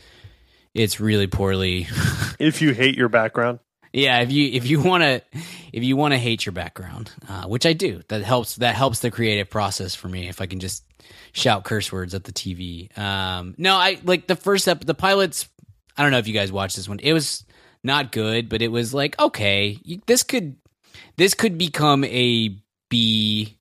it's 0.75 1.01
really 1.01 1.27
poorly 1.27 1.89
if 2.39 2.63
you 2.63 2.73
hate 2.73 2.97
your 2.97 3.09
background. 3.09 3.59
Yeah, 3.95 4.21
if 4.23 4.33
you 4.33 4.51
if 4.53 4.67
you 4.69 4.83
want 4.83 5.05
to 5.05 5.23
if 5.73 5.85
you 5.85 5.97
want 5.97 6.15
to 6.15 6.19
hate 6.19 6.45
your 6.45 6.53
background, 6.53 7.13
uh, 7.29 7.45
which 7.47 7.65
I 7.65 7.75
do, 7.75 8.03
that 8.09 8.23
helps 8.23 8.57
that 8.57 8.75
helps 8.75 8.99
the 8.99 9.11
creative 9.11 9.49
process 9.49 9.95
for 9.95 10.09
me. 10.09 10.29
If 10.29 10.41
I 10.41 10.47
can 10.47 10.59
just 10.59 10.85
shout 11.33 11.63
curse 11.63 11.93
words 11.93 12.13
at 12.13 12.25
the 12.25 12.33
TV. 12.33 12.97
Um, 12.99 13.55
no, 13.57 13.77
I 13.77 14.01
like 14.03 14.27
the 14.27 14.35
first 14.35 14.67
ep 14.67 14.85
the 14.85 14.95
pilots. 14.95 15.49
I 15.97 16.03
don't 16.03 16.11
know 16.11 16.19
if 16.19 16.27
you 16.27 16.35
guys 16.35 16.51
watched 16.51 16.75
this 16.75 16.89
one. 16.89 16.99
It 16.99 17.13
was 17.13 17.45
not 17.85 18.11
good, 18.11 18.49
but 18.49 18.63
it 18.63 18.69
was 18.69 18.93
like 18.93 19.17
okay, 19.21 19.79
you, 19.85 20.01
this 20.07 20.25
could 20.25 20.57
this 21.17 21.35
could 21.35 21.57
become 21.57 22.03
a 22.03 22.57
B, 22.89 23.59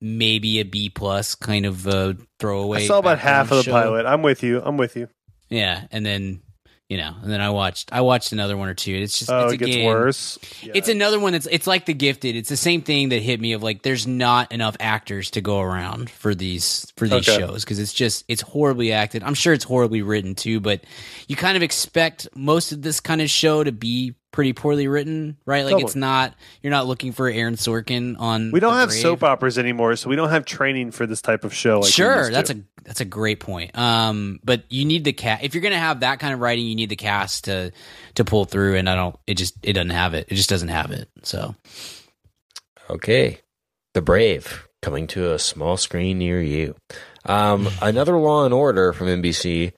maybe 0.00 0.58
a 0.58 0.64
B 0.64 0.88
plus 0.90 1.36
kind 1.36 1.66
of 1.66 1.86
uh, 1.86 2.14
throwaway. 2.40 2.82
I 2.82 2.86
saw 2.88 2.98
about 2.98 3.20
half 3.20 3.52
of 3.52 3.58
the 3.58 3.62
show. 3.62 3.70
pilot. 3.70 4.06
I'm 4.06 4.22
with 4.22 4.42
you. 4.42 4.60
I'm 4.60 4.76
with 4.76 4.96
you. 4.96 5.08
Yeah, 5.48 5.86
and 5.92 6.04
then 6.04 6.42
you 6.90 6.96
know, 6.96 7.14
and 7.22 7.30
then 7.30 7.40
I 7.40 7.50
watched 7.50 7.90
I 7.92 8.00
watched 8.00 8.32
another 8.32 8.56
one 8.56 8.68
or 8.68 8.74
two. 8.74 8.92
It's 8.92 9.16
just 9.20 9.30
Oh, 9.30 9.44
it's 9.44 9.54
it 9.54 9.56
gets 9.58 9.70
again- 9.76 9.86
worse. 9.86 10.38
Yeah. 10.60 10.72
it's 10.74 10.88
another 10.88 11.20
one 11.20 11.32
that's 11.32 11.46
it's 11.50 11.66
like 11.68 11.86
the 11.86 11.94
gifted. 11.94 12.34
It's 12.34 12.48
the 12.48 12.56
same 12.56 12.82
thing 12.82 13.10
that 13.10 13.22
hit 13.22 13.40
me 13.40 13.52
of 13.52 13.62
like 13.62 13.82
there's 13.82 14.08
not 14.08 14.50
enough 14.50 14.76
actors 14.80 15.30
to 15.30 15.40
go 15.40 15.60
around 15.60 16.10
for 16.10 16.34
these 16.34 16.92
for 16.96 17.06
these 17.06 17.28
Okay. 17.28 17.38
shows 17.38 17.64
because 17.64 17.78
it's 17.78 17.92
just 17.92 18.24
it's 18.26 18.42
horribly 18.42 18.92
acted. 18.92 19.22
I'm 19.22 19.34
sure 19.34 19.52
it's 19.52 19.64
horribly 19.64 20.02
written 20.02 20.34
too, 20.34 20.58
but 20.58 20.82
you 21.28 21.36
kind 21.36 21.56
of 21.56 21.62
expect 21.62 22.26
most 22.34 22.72
of 22.72 22.82
this 22.82 22.98
kind 22.98 23.22
of 23.22 23.30
show 23.30 23.62
to 23.62 23.70
be 23.72 24.14
pretty 24.32 24.52
poorly 24.52 24.86
written, 24.88 25.36
right? 25.44 25.64
Like 25.64 25.72
Totally. 25.72 25.84
it's 25.84 25.96
not 25.96 26.34
you're 26.62 26.70
not 26.70 26.86
looking 26.86 27.12
for 27.12 27.28
Aaron 27.28 27.54
Sorkin 27.54 28.16
on. 28.18 28.52
we 28.52 28.60
don't 28.60 28.72
The 28.74 28.78
have 28.80 28.88
Brave. 28.90 29.00
soap 29.00 29.22
operas 29.24 29.58
anymore, 29.58 29.96
so 29.96 30.08
we 30.08 30.16
don't 30.16 30.30
have 30.30 30.44
training 30.44 30.90
for 30.92 31.06
this 31.06 31.20
type 31.20 31.44
of 31.44 31.52
show. 31.52 31.80
Like 31.80 31.92
sure, 31.92 32.16
used 32.18 32.28
to. 32.30 32.34
that's 32.34 32.50
a 32.50 32.56
that's 32.84 33.00
a 33.00 33.04
great 33.04 33.40
point. 33.40 33.76
Um, 33.76 34.40
but 34.44 34.64
you 34.70 34.84
need 34.84 35.04
the 35.04 35.12
cast 35.12 35.42
if 35.44 35.54
you're 35.54 35.62
gonna 35.62 35.78
have 35.78 36.00
that 36.00 36.20
kind 36.20 36.32
of 36.32 36.40
writing, 36.40 36.66
you 36.66 36.74
need 36.76 36.88
the 36.90 36.96
cast 36.96 37.44
to 37.44 37.72
to 38.14 38.24
pull 38.24 38.44
through, 38.44 38.76
and 38.76 38.88
I 38.88 38.94
don't. 38.94 39.16
It 39.26 39.34
just 39.34 39.54
it 39.62 39.72
doesn't 39.74 39.90
have 39.90 40.14
it. 40.14 40.26
It 40.30 40.34
just 40.36 40.48
doesn't 40.50 40.68
have 40.68 40.90
it. 40.92 41.08
So 41.22 41.54
Okay. 42.88 43.40
The 43.94 44.02
Brave 44.02 44.68
coming 44.82 45.06
to 45.08 45.32
a 45.32 45.38
small 45.38 45.76
screen 45.76 46.18
near 46.18 46.40
you. 46.40 46.74
Um, 47.24 47.68
another 47.82 48.16
Law 48.16 48.44
and 48.44 48.54
Order 48.54 48.92
from 48.92 49.08
NBC. 49.08 49.72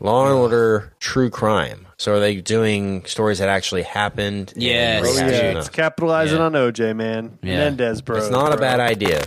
Law 0.00 0.26
and 0.26 0.34
Order 0.34 0.94
True 1.00 1.30
Crime. 1.30 1.85
So 1.98 2.14
are 2.14 2.20
they 2.20 2.36
doing 2.42 3.04
stories 3.06 3.38
that 3.38 3.48
actually 3.48 3.82
happened? 3.82 4.52
Yes. 4.56 5.02
Oh, 5.04 5.08
rehashing 5.08 5.30
yeah, 5.32 5.40
them? 5.48 5.56
it's 5.56 5.68
capitalizing 5.70 6.38
Yeah. 6.38 6.44
on 6.44 6.52
OJ, 6.52 6.94
man. 6.94 7.38
Yeah. 7.42 7.58
Menendez, 7.58 8.02
bro. 8.02 8.18
It's 8.18 8.30
not 8.30 8.52
a 8.52 8.58
bad 8.58 8.80
idea. 8.80 9.24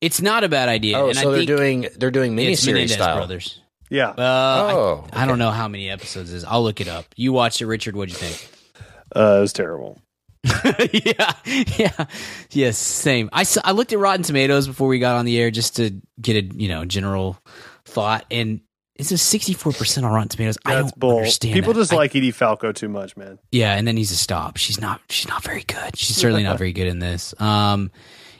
it's 0.00 0.20
not 0.22 0.44
a 0.44 0.48
bad 0.48 0.68
idea. 0.68 0.98
Oh, 0.98 1.08
and 1.08 1.16
so 1.18 1.28
I 1.28 1.30
they're 1.32 1.38
think 1.38 1.48
doing 1.48 1.88
they're 1.98 2.10
doing 2.10 2.38
it's 2.38 2.64
miniseries 2.64 2.90
style. 2.90 3.16
Brothers. 3.16 3.60
Yeah. 3.90 4.08
Uh, 4.10 4.70
Oh, 4.72 5.04
I, 5.12 5.22
I 5.22 5.26
don't 5.26 5.38
know 5.38 5.50
how 5.50 5.68
many 5.68 5.88
episodes 5.90 6.32
it 6.32 6.36
is. 6.36 6.44
I'll 6.44 6.62
look 6.62 6.80
it 6.80 6.88
up. 6.88 7.04
You 7.16 7.32
watched 7.32 7.60
it, 7.60 7.66
Richard. 7.66 7.94
What'd 7.96 8.12
you 8.12 8.18
think? 8.18 8.50
Uh, 9.14 9.36
it 9.38 9.40
was 9.40 9.52
terrible. 9.52 10.00
yeah, 10.92 11.32
yeah, 11.76 12.06
yes, 12.50 12.78
same. 12.78 13.28
I 13.32 13.44
I 13.64 13.72
looked 13.72 13.92
at 13.92 13.98
Rotten 13.98 14.22
Tomatoes 14.22 14.68
before 14.68 14.86
we 14.88 14.98
got 15.00 15.16
on 15.16 15.24
the 15.24 15.36
air 15.38 15.50
just 15.50 15.76
to 15.76 16.00
get 16.20 16.36
a 16.36 16.54
you 16.56 16.68
know 16.68 16.84
general 16.84 17.36
thought, 17.84 18.24
and 18.30 18.60
it's 18.98 19.10
a 19.12 19.18
sixty 19.18 19.52
four 19.52 19.72
percent 19.72 20.04
on 20.06 20.12
Rotten 20.12 20.28
Tomatoes. 20.28 20.58
I 20.64 20.74
That's 20.76 20.90
don't 20.92 20.98
bull. 21.00 21.16
understand. 21.18 21.54
People 21.54 21.72
that. 21.74 21.80
just 21.80 21.92
I- 21.92 21.96
like 21.96 22.14
Edie 22.16 22.30
Falco 22.30 22.72
too 22.72 22.88
much, 22.88 23.16
man. 23.16 23.38
yeah, 23.52 23.74
and 23.74 23.86
then 23.86 23.96
he's 23.96 24.10
a 24.10 24.16
stop. 24.16 24.56
She's 24.56 24.80
not. 24.80 25.00
She's 25.10 25.28
not 25.28 25.42
very 25.42 25.62
good. 25.64 25.96
She's 25.96 26.16
certainly 26.16 26.42
not 26.42 26.58
very 26.58 26.72
good 26.72 26.86
in 26.88 26.98
this. 26.98 27.34
Um, 27.40 27.90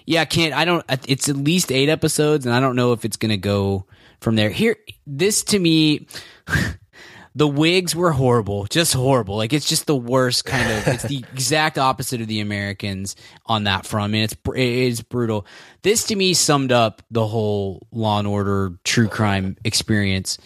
yeah, 0.07 0.21
I 0.23 0.25
can't. 0.25 0.55
I 0.55 0.65
don't. 0.65 0.85
It's 1.09 1.29
at 1.29 1.37
least 1.37 1.71
eight 1.73 1.89
episodes, 1.89 2.47
and 2.47 2.55
I 2.55 2.61
don't 2.61 2.77
know 2.77 2.93
if 2.93 3.05
it's 3.05 3.17
gonna 3.17 3.37
go 3.37 3.87
from 4.21 4.37
there. 4.37 4.51
Here, 4.51 4.77
this 5.07 5.43
to 5.45 5.59
me. 5.59 6.07
The 7.37 7.47
wigs 7.47 7.95
were 7.95 8.13
horrible, 8.13 8.65
just 8.65 8.95
horrible. 8.95 9.37
Like 9.37 9.53
it's 9.53 9.69
just 9.69 9.87
the 9.87 9.95
worst 9.95 10.47
kind 10.47 10.73
of. 10.73 10.89
It's 10.89 11.03
the 11.05 11.19
exact 11.33 11.79
opposite 11.79 12.21
of 12.23 12.29
the 12.29 12.41
Americans 12.41 13.15
on 13.45 13.65
that 13.65 13.87
front. 13.87 14.11
I 14.11 14.13
mean, 14.13 14.23
it's 14.25 14.37
it 14.55 14.59
is 14.59 15.03
brutal. 15.03 15.47
This 15.83 16.05
to 16.07 16.17
me 16.17 16.33
summed 16.33 16.73
up 16.73 17.03
the 17.11 17.27
whole 17.27 17.87
Law 17.93 18.19
and 18.19 18.27
Order 18.27 18.79
true 18.85 19.09
crime 19.09 19.57
experience. 19.65 20.39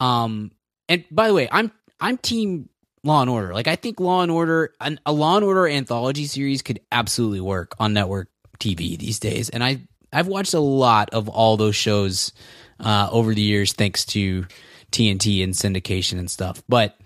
Um, 0.00 0.52
and 0.88 1.04
by 1.10 1.28
the 1.28 1.34
way, 1.34 1.48
I'm 1.50 1.72
I'm 1.98 2.18
team 2.18 2.68
Law 3.04 3.22
and 3.22 3.30
Order. 3.30 3.54
Like 3.54 3.66
I 3.66 3.76
think 3.76 3.98
Law 3.98 4.22
and 4.22 4.30
Order, 4.30 4.72
an, 4.80 5.00
a 5.06 5.12
Law 5.12 5.36
and 5.36 5.44
Order 5.44 5.66
anthology 5.66 6.26
series 6.26 6.62
could 6.62 6.80
absolutely 6.92 7.40
work 7.40 7.74
on 7.78 7.94
network 7.94 8.28
TV 8.58 8.98
these 8.98 9.18
days. 9.18 9.48
And 9.48 9.64
I 9.64 9.80
I've 10.12 10.28
watched 10.28 10.54
a 10.54 10.60
lot 10.60 11.10
of 11.14 11.28
all 11.28 11.56
those 11.56 11.74
shows 11.76 12.32
uh, 12.80 13.08
over 13.10 13.34
the 13.34 13.42
years, 13.42 13.72
thanks 13.72 14.04
to 14.06 14.46
TNT 14.94 15.42
and 15.42 15.52
syndication 15.52 16.18
and 16.18 16.30
stuff. 16.30 16.62
But 16.68 16.96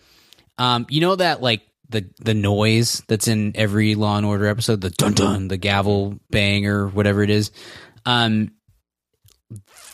um, 0.59 0.87
you 0.89 1.01
know 1.01 1.17
that 1.17 1.43
like 1.43 1.63
the 1.89 2.09
the 2.21 2.35
noise 2.35 3.03
that's 3.09 3.29
in 3.29 3.53
every 3.55 3.95
Law 3.95 4.17
and 4.17 4.27
Order 4.27 4.47
episode, 4.47 4.81
the 4.81 4.91
dun 4.91 5.15
dun, 5.15 5.49
the 5.49 5.57
gavel 5.57 6.19
bang 6.31 6.67
or 6.67 6.89
whatever 6.89 7.23
it 7.23 7.31
is. 7.31 7.51
Um, 8.05 8.53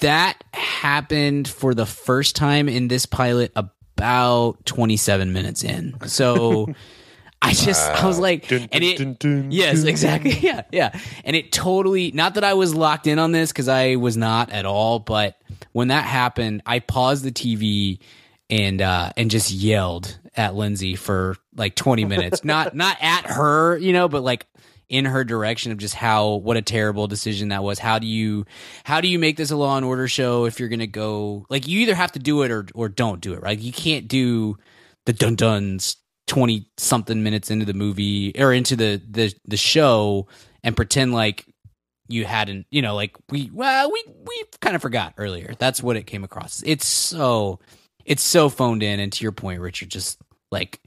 that 0.01 0.43
happened 0.53 1.49
for 1.49 1.75
the 1.75 1.87
first 1.87 2.37
time 2.37 2.69
in 2.69 2.89
this 2.89 3.07
pilot 3.07 3.53
about 3.55 4.65
27 4.67 5.33
minutes 5.33 5.63
in. 5.63 5.95
So 6.07 6.67
I 7.41 7.53
just 7.53 7.89
I 7.91 8.07
was 8.07 8.19
like 8.19 8.49
Dun, 8.49 8.69
and 8.73 8.83
it 8.83 8.99
dun, 8.99 9.17
dun, 9.19 9.51
Yes, 9.51 9.85
exactly. 9.85 10.33
Yeah, 10.41 10.63
yeah. 10.73 10.99
And 11.25 11.37
it 11.37 11.53
totally 11.53 12.11
not 12.11 12.35
that 12.35 12.45
I 12.45 12.55
was 12.55 12.75
locked 12.75 13.07
in 13.07 13.19
on 13.19 13.33
this 13.33 13.53
cuz 13.53 13.69
I 13.69 13.97
was 13.97 14.17
not 14.17 14.51
at 14.51 14.67
all, 14.67 14.99
but 14.99 15.37
when 15.75 15.89
that 15.89 16.05
happened, 16.05 16.63
I 16.65 16.79
paused 16.79 17.25
the 17.25 17.33
TV 17.33 17.99
and 18.49 18.81
uh 18.81 19.11
and 19.17 19.31
just 19.31 19.51
yelled 19.51 20.19
at 20.37 20.55
Lindsay 20.55 20.95
for 20.95 21.37
like 21.57 21.75
20 21.75 22.05
minutes. 22.07 22.45
not 22.45 22.75
not 22.75 22.97
at 23.01 23.27
her, 23.27 23.77
you 23.77 23.93
know, 23.93 24.09
but 24.09 24.23
like 24.23 24.47
in 24.89 25.05
her 25.05 25.25
direction 25.25 25.73
of 25.73 25.79
just 25.79 25.95
how 25.95 26.35
what 26.37 26.57
a 26.57 26.63
terrible 26.63 27.09
decision 27.09 27.49
that 27.49 27.65
was. 27.65 27.81
How 27.81 27.99
do 27.99 28.07
you 28.07 28.47
how 28.85 29.01
do 29.01 29.09
you 29.09 29.19
make 29.19 29.37
this 29.37 29.51
a 29.51 29.57
law 29.57 29.77
and 29.77 29.85
order 29.85 30.07
show 30.07 30.45
if 30.45 30.61
you're 30.61 30.69
going 30.69 30.79
to 30.79 30.87
go 30.87 31.45
like 31.51 31.67
you 31.67 31.81
either 31.81 31.95
have 31.95 32.13
to 32.13 32.21
do 32.21 32.43
it 32.43 32.53
or 32.53 32.67
or 32.75 32.89
don't 32.89 33.21
do 33.21 33.33
it, 33.33 33.43
right? 33.43 33.59
You 33.59 33.73
can't 33.73 34.07
do 34.07 34.57
the 35.07 35.13
dun 35.13 35.35
duns 35.35 35.97
20 36.29 36.69
something 36.77 37.23
minutes 37.23 37.51
into 37.51 37.65
the 37.65 37.75
movie 37.75 38.33
or 38.39 38.53
into 38.53 38.77
the 38.77 39.03
the 39.11 39.35
the 39.45 39.57
show 39.57 40.29
and 40.63 40.77
pretend 40.77 41.13
like 41.13 41.47
you 42.09 42.25
hadn't, 42.25 42.67
you 42.71 42.83
know, 42.83 42.95
like 42.95 43.17
we 43.31 43.51
well 43.53 43.91
we 43.91 44.05
we 44.27 44.45
kind 44.61 44.77
of 44.77 44.83
forgot 44.83 45.15
earlier. 45.19 45.55
That's 45.59 45.83
what 45.83 45.97
it 45.97 46.07
came 46.07 46.25
across. 46.25 46.63
It's 46.67 46.87
so 46.87 47.61
it's 48.05 48.23
so 48.23 48.49
phoned 48.49 48.83
in 48.83 49.01
and 49.01 49.13
to 49.13 49.23
your 49.23 49.33
point 49.33 49.61
Richard 49.61 49.89
just 49.91 50.19
like 50.53 50.81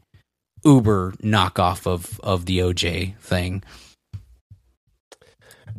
uber 0.63 1.13
knockoff 1.23 1.87
of 1.87 2.19
of 2.21 2.45
the 2.45 2.59
OJ 2.59 3.17
thing. 3.17 3.63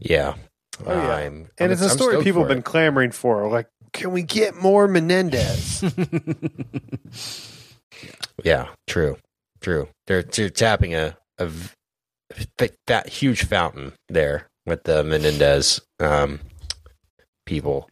Yeah. 0.01 0.35
Oh, 0.86 0.93
yeah. 0.93 1.10
I'm, 1.15 1.51
and 1.59 1.70
I'm- 1.70 1.73
it's 1.73 1.82
a 1.82 1.86
I'm 1.86 1.90
story 1.90 2.23
people 2.23 2.43
have 2.43 2.48
been 2.48 2.59
it. 2.59 2.65
clamoring 2.65 3.10
for. 3.10 3.48
Like, 3.48 3.69
can 3.93 4.12
we 4.12 4.23
get 4.23 4.55
more 4.56 4.86
Menendez? 4.89 5.82
Yeah, 8.44 8.69
true, 8.86 9.16
true. 9.60 9.89
They're, 10.06 10.23
they're 10.23 10.51
tapping 10.51 10.94
a, 10.94 11.16
a 11.39 11.51
that 12.86 13.09
huge 13.09 13.44
fountain 13.47 13.93
there 14.09 14.47
with 14.69 14.85
the 14.85 15.03
Menendez 15.05 15.81
um, 16.01 16.40
people. 17.47 17.89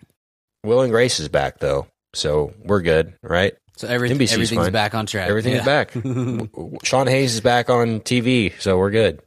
Will 0.65 0.81
and 0.83 0.91
Grace 0.93 1.21
is 1.21 1.29
back 1.29 1.59
though, 1.59 1.87
so 2.15 2.53
we're 2.65 2.83
good, 2.83 3.15
right? 3.23 3.55
So 3.77 3.89
everything 3.89 4.19
NBC's 4.19 4.33
everything's 4.33 4.63
fine. 4.65 4.73
back 4.73 4.95
on 4.95 5.07
track. 5.07 5.29
Everything's 5.29 5.57
Yeah. 5.59 5.65
back. 5.65 5.93
W- 5.93 6.47
w- 6.55 6.79
Sean 6.83 7.07
Hayes 7.07 7.35
is 7.35 7.41
back 7.41 7.69
on 7.69 8.01
TV, 8.01 8.53
so 8.61 8.79
we're 8.79 8.91
good. 8.91 9.21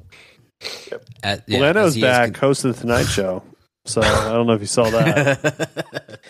At- 1.24 1.44
yeah, 1.48 1.60
Leno's 1.60 1.88
as 1.90 1.96
he 1.96 2.02
is 2.02 2.08
back, 2.08 2.36
host 2.38 2.66
of 2.66 2.76
the 2.76 2.82
Tonight 2.82 3.04
Show. 3.10 3.44
So 3.86 4.02
I 4.02 4.34
don't 4.34 4.46
know 4.48 4.54
if 4.54 4.62
you 4.62 4.68
saw 4.68 4.90
that. 4.90 5.42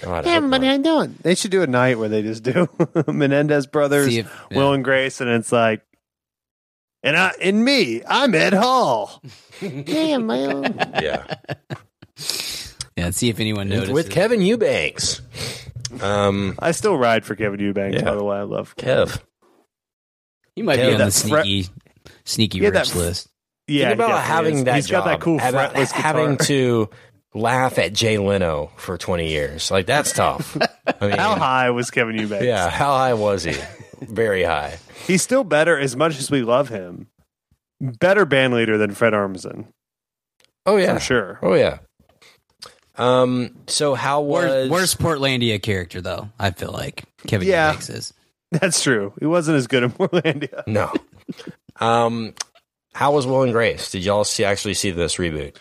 God, 0.01 0.25
I 0.25 0.29
hey, 0.29 0.35
hope 0.35 0.43
everybody, 0.43 0.67
not. 0.67 0.69
how 0.71 0.77
you 0.77 0.83
doing? 0.83 1.15
They 1.23 1.35
should 1.35 1.51
do 1.51 1.61
a 1.63 1.67
night 1.67 1.97
where 1.97 2.07
they 2.09 2.21
just 2.21 2.43
do 2.43 2.67
Menendez 3.07 3.65
brothers, 3.67 4.15
if- 4.15 4.25
yeah. 4.51 4.57
Will 4.57 4.73
and 4.73 4.83
Grace, 4.83 5.19
and 5.21 5.29
it's 5.29 5.51
like, 5.51 5.81
and 7.03 7.15
I, 7.17 7.31
and 7.41 7.63
me, 7.63 8.01
I'm 8.07 8.33
Edd 8.35 8.53
Hall. 8.53 9.21
yeah, 9.61 10.17
man. 10.17 10.63
yeah, 11.01 11.35
yeah, 12.95 13.09
see 13.11 13.29
if 13.29 13.39
anyone 13.39 13.67
with, 13.69 13.75
notices. 13.75 13.93
with 13.93 14.09
Kevin 14.11 14.41
Eubanks. 14.41 15.21
Um, 16.01 16.55
I 16.59 16.71
still 16.71 16.97
ride 16.97 17.25
for 17.25 17.35
Kevin 17.35 17.59
Eubanks. 17.59 17.97
Yeah. 17.97 18.03
By 18.03 18.15
the 18.15 18.23
way, 18.23 18.37
I 18.37 18.41
love. 18.43 18.75
Kev, 18.75 19.19
He 20.55 20.61
might 20.61 20.77
Yeah, 20.79 20.87
be 20.87 20.91
on 20.93 20.97
the 20.99 21.05
that 21.05 21.13
fret- 21.13 21.43
sneaky 21.45 21.69
sneaky 22.25 22.57
Yeah, 22.59 22.69
rich 22.69 22.91
that- 22.91 22.97
list. 22.97 23.27
Yeah, 23.67 23.89
Think 23.89 23.99
about 23.99 24.23
having 24.23 24.55
is. 24.55 24.63
that. 24.63 24.75
He's 24.75 24.87
got 24.87 25.05
that 25.05 25.19
cool 25.19 25.35
About 25.39 25.75
fretless 25.75 25.91
having 25.91 26.37
to 26.37 26.89
laugh 27.35 27.77
at 27.77 27.93
Jay 27.93 28.17
Leno 28.17 28.71
for 28.77 28.97
twenty 28.97 29.29
years. 29.29 29.69
Like 29.69 29.85
that's 29.85 30.11
tough. 30.11 30.57
I 30.87 31.07
mean, 31.07 31.17
How 31.17 31.35
high 31.35 31.69
was 31.69 31.91
Kevin 31.91 32.15
Eubanks? 32.17 32.45
Yeah, 32.45 32.67
how 32.71 32.97
high 32.97 33.13
was 33.13 33.43
he? 33.43 33.53
Very 34.01 34.43
high. 34.43 34.79
He's 35.07 35.21
still 35.21 35.43
better. 35.43 35.77
As 35.77 35.95
much 35.95 36.17
as 36.19 36.29
we 36.31 36.41
love 36.41 36.69
him, 36.69 37.07
better 37.79 38.25
band 38.25 38.53
leader 38.53 38.77
than 38.77 38.93
Fred 38.93 39.13
Armisen 39.13 39.67
Oh 40.65 40.77
yeah, 40.77 40.93
for 40.95 40.99
sure. 40.99 41.39
Oh 41.41 41.53
yeah. 41.53 41.79
Um. 42.97 43.55
So 43.67 43.95
how 43.95 44.21
was 44.21 44.69
Worst, 44.69 44.71
worst 44.71 44.99
Portlandia 44.99 45.61
character 45.61 46.01
though. 46.01 46.29
I 46.37 46.51
feel 46.51 46.71
like 46.71 47.03
Kevin 47.27 47.47
Yeah. 47.47 47.67
Eubanks 47.69 47.89
is. 47.89 48.13
That's 48.51 48.81
true. 48.83 49.13
He 49.19 49.25
wasn't 49.25 49.57
as 49.57 49.67
good 49.67 49.83
in 49.83 49.91
Portlandia. 49.93 50.65
No. 50.67 50.91
Um. 51.79 52.33
How 52.93 53.13
was 53.13 53.25
Will 53.25 53.43
and 53.43 53.53
Grace? 53.53 53.91
Did 53.91 54.03
y'all 54.03 54.23
see 54.25 54.43
actually 54.43 54.73
see 54.73 54.91
this 54.91 55.15
reboot? 55.15 55.55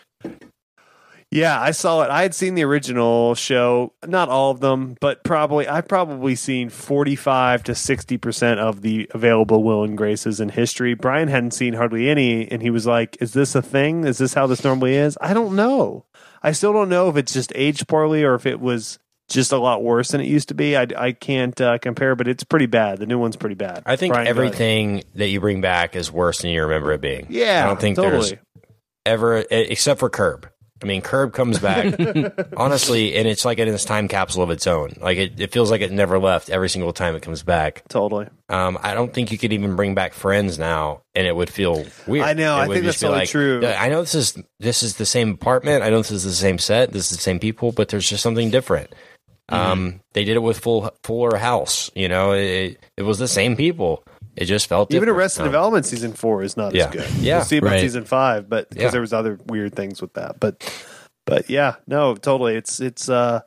Yeah, 1.31 1.61
I 1.61 1.71
saw 1.71 2.01
it. 2.01 2.09
I 2.09 2.23
had 2.23 2.33
seen 2.33 2.55
the 2.55 2.63
original 2.63 3.35
show, 3.35 3.93
not 4.05 4.29
all 4.29 4.49
of 4.49 4.61
them, 4.61 4.97
but 4.99 5.23
probably 5.23 5.67
I've 5.67 5.87
probably 5.87 6.33
seen 6.33 6.69
forty-five 6.69 7.63
to 7.65 7.75
sixty 7.75 8.17
percent 8.17 8.59
of 8.59 8.81
the 8.81 9.07
available 9.13 9.61
Will 9.61 9.83
and 9.83 9.95
Graces 9.95 10.39
in 10.39 10.49
history. 10.49 10.95
Brian 10.95 11.27
hadn't 11.27 11.51
seen 11.51 11.75
hardly 11.75 12.09
any, 12.09 12.49
and 12.49 12.63
he 12.63 12.71
was 12.71 12.87
like, 12.87 13.15
"Is 13.21 13.33
this 13.33 13.53
a 13.53 13.61
thing? 13.61 14.05
Is 14.05 14.17
this 14.17 14.33
how 14.33 14.47
this 14.47 14.63
normally 14.63 14.95
is?" 14.95 15.19
I 15.21 15.35
don't 15.35 15.55
know. 15.55 16.05
I 16.41 16.51
still 16.51 16.73
don't 16.73 16.89
know 16.89 17.09
if 17.09 17.17
it's 17.17 17.33
just 17.33 17.51
aged 17.53 17.87
poorly 17.87 18.23
or 18.23 18.33
if 18.33 18.47
it 18.47 18.59
was 18.59 18.97
just 19.27 19.51
a 19.51 19.57
lot 19.57 19.83
worse 19.83 20.09
than 20.09 20.21
it 20.21 20.27
used 20.27 20.47
to 20.47 20.55
be. 20.55 20.75
I, 20.75 20.87
I 20.97 21.11
can't 21.11 21.59
uh, 21.61 21.77
compare, 21.77 22.15
but 22.15 22.27
it's 22.27 22.43
pretty 22.43 22.65
bad. 22.65 22.97
The 22.97 23.05
new 23.05 23.19
one's 23.19 23.35
pretty 23.35 23.55
bad. 23.55 23.83
I 23.85 23.97
think 23.97 24.13
Brian, 24.13 24.27
everything 24.27 25.03
that 25.13 25.27
you 25.27 25.39
bring 25.39 25.61
back 25.61 25.95
is 25.95 26.11
worse 26.11 26.41
than 26.41 26.49
you 26.49 26.63
remember 26.63 26.91
it 26.93 27.01
being. 27.01 27.27
Yeah, 27.29 27.65
I 27.65 27.67
don't 27.67 27.79
think 27.79 27.97
totally. 27.97 28.29
there's 28.29 28.39
ever, 29.05 29.45
except 29.51 29.99
for 29.99 30.09
Curb. 30.09 30.49
I 30.81 30.85
mean, 30.85 31.01
Curb 31.01 31.33
comes 31.33 31.59
back 31.59 31.93
honestly, 32.57 33.15
and 33.15 33.27
it's 33.27 33.43
like 33.43 33.57
in 33.59 33.67
this 33.67 33.85
time 33.85 34.07
capsule 34.07 34.43
of 34.43 34.49
its 34.49 34.65
own. 34.65 34.93
Like 34.99 35.17
it, 35.17 35.39
it 35.39 35.51
feels 35.51 35.71
like 35.71 35.81
it 35.81 35.91
never 35.91 36.19
left 36.19 36.49
every 36.49 36.69
single 36.69 36.93
time 36.93 37.15
it 37.15 37.21
comes 37.21 37.43
back. 37.43 37.83
totally. 37.89 38.27
Um, 38.47 38.79
I 38.81 38.93
don't 38.93 39.13
think 39.13 39.31
you 39.31 39.37
could 39.37 39.53
even 39.53 39.75
bring 39.75 39.93
back 39.93 40.13
Friends 40.13 40.57
now, 40.57 41.01
and 41.13 41.27
it 41.27 41.35
would 41.35 41.49
feel 41.49 41.85
weird. 42.07 42.25
I 42.25 42.33
know, 42.33 42.57
It 42.57 42.61
I 42.61 42.67
think 42.67 42.85
that's 42.85 42.99
totally 42.99 43.27
true. 43.27 43.65
I 43.65 43.89
know 43.89 44.01
this 44.01 44.15
is 44.15 44.37
this 44.59 44.83
is 44.83 44.95
the 44.95 45.05
same 45.05 45.31
apartment. 45.31 45.83
I 45.83 45.89
know 45.89 45.97
this 45.97 46.11
is 46.11 46.23
the 46.23 46.31
same 46.31 46.57
set. 46.57 46.91
This 46.91 47.11
is 47.11 47.17
the 47.17 47.23
same 47.23 47.39
people, 47.39 47.71
but 47.71 47.89
there's 47.89 48.09
just 48.09 48.23
something 48.23 48.49
different. 48.49 48.93
Mm-hmm. 49.51 49.71
Um, 49.71 50.01
they 50.13 50.23
did 50.23 50.35
it 50.35 50.41
with 50.41 50.59
Full 50.59 50.91
Fuller 51.03 51.37
House. 51.37 51.91
You 51.95 52.07
know, 52.07 52.31
it 52.31 52.79
it 52.97 53.03
was 53.03 53.19
the 53.19 53.27
same 53.27 53.55
people. 53.55 54.03
It 54.39 54.45
just 54.45 54.67
felt 54.67 54.89
Even 54.91 55.01
different. 55.07 55.17
Arrested 55.19 55.41
Um, 55.41 55.47
Development 55.49 55.85
season 55.85 56.13
four 56.13 56.41
is 56.43 56.55
not 56.55 56.73
Yeah. 56.73 56.85
as 56.87 56.91
good. 56.93 57.09
Yeah. 57.19 57.37
we'll 57.37 57.45
see 57.45 57.57
about 57.57 57.71
Right. 57.71 57.81
season 57.81 58.05
five, 58.05 58.49
but 58.49 58.69
because 58.69 58.85
Yeah. 58.85 58.89
there 58.91 59.01
was 59.01 59.11
other 59.13 59.37
weird 59.47 59.75
things 59.75 60.01
with 60.01 60.13
that. 60.13 60.39
But 60.39 60.63
but 61.25 61.49
yeah, 61.49 61.75
no, 61.87 62.15
totally. 62.15 62.55
It's 62.55 62.79
it's 62.79 63.09
uh 63.09 63.41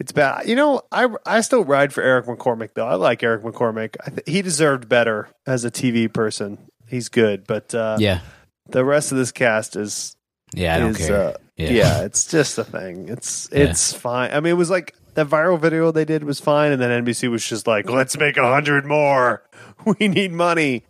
it's 0.00 0.12
bad. 0.12 0.46
You 0.48 0.54
know, 0.56 0.82
I 0.92 1.08
I 1.26 1.40
still 1.40 1.64
ride 1.64 1.92
for 1.92 2.02
Eric 2.02 2.26
McCormack 2.26 2.70
though. 2.74 2.86
I 2.86 2.94
like 2.94 3.22
Eric 3.24 3.42
McCormack. 3.42 3.96
I 4.06 4.10
th- 4.10 4.22
he 4.26 4.40
deserved 4.40 4.88
better 4.88 5.28
as 5.46 5.64
a 5.64 5.70
TV 5.70 6.06
person. 6.12 6.58
He's 6.86 7.08
good, 7.08 7.44
but 7.46 7.74
uh, 7.74 7.96
Yeah. 7.98 8.20
the 8.68 8.84
rest 8.84 9.10
of 9.10 9.18
this 9.18 9.32
cast 9.32 9.74
is 9.76 10.14
Yeah, 10.54 10.76
I 10.76 10.78
don't 10.78 10.90
is, 10.90 10.98
care. 11.08 11.22
Uh, 11.28 11.32
Yeah. 11.56 11.70
yeah. 11.70 12.00
it's 12.02 12.26
just 12.26 12.56
a 12.58 12.64
thing. 12.64 13.08
It's 13.08 13.48
Yeah. 13.52 13.64
it's 13.64 13.92
fine. 13.92 14.30
I 14.32 14.38
mean, 14.40 14.52
it 14.52 14.56
was 14.56 14.70
like 14.70 14.94
that 15.14 15.26
viral 15.28 15.58
video 15.60 15.90
they 15.92 16.04
did 16.04 16.24
was 16.24 16.40
fine, 16.40 16.72
and 16.72 16.80
then 16.82 16.90
NBC 17.04 17.28
was 17.28 17.44
just 17.46 17.66
like, 17.68 17.88
"Let's 17.88 18.16
make 18.18 18.36
a 18.36 18.46
hundred 18.48 18.84
more. 18.84 19.42
We 19.98 20.08
need 20.08 20.32
money." 20.32 20.84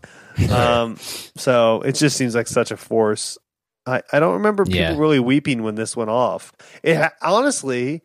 um, 0.50 0.96
so 1.36 1.82
it 1.82 1.92
just 1.92 2.16
seems 2.16 2.34
like 2.34 2.46
such 2.48 2.70
a 2.70 2.76
force. 2.76 3.38
I, 3.86 4.02
I 4.12 4.18
don't 4.20 4.34
remember 4.34 4.64
people 4.64 4.80
Yeah. 4.80 4.96
really 4.98 5.20
weeping 5.20 5.62
when 5.62 5.74
this 5.74 5.96
went 5.96 6.10
off. 6.10 6.52
It 6.82 7.12
honestly, 7.22 8.02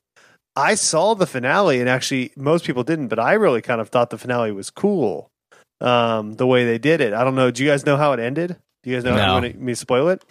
I 0.56 0.76
saw 0.76 1.14
the 1.16 1.26
finale, 1.26 1.80
and 1.80 1.88
actually, 1.90 2.32
most 2.36 2.66
people 2.66 2.84
didn't, 2.84 3.08
but 3.08 3.18
I 3.20 3.34
really 3.34 3.62
kind 3.62 3.80
of 3.82 3.90
thought 3.90 4.10
the 4.10 4.18
finale 4.18 4.52
was 4.52 4.70
cool. 4.70 5.30
Um, 5.82 6.34
the 6.34 6.46
way 6.46 6.66
they 6.66 6.78
did 6.78 7.00
it. 7.00 7.14
I 7.14 7.24
don't 7.24 7.36
know. 7.36 7.50
Do 7.52 7.64
you 7.64 7.70
guys 7.70 7.86
know 7.86 7.96
how 7.96 8.12
it 8.12 8.20
ended? 8.20 8.58
Do 8.84 8.90
you 8.90 8.98
guys 8.98 9.06
know? 9.06 9.16
No. 9.16 9.22
how 9.22 9.36
you 9.38 9.42
want 9.44 9.62
me 9.62 9.72
to 9.72 9.76
spoil 9.78 10.10
it? 10.10 10.24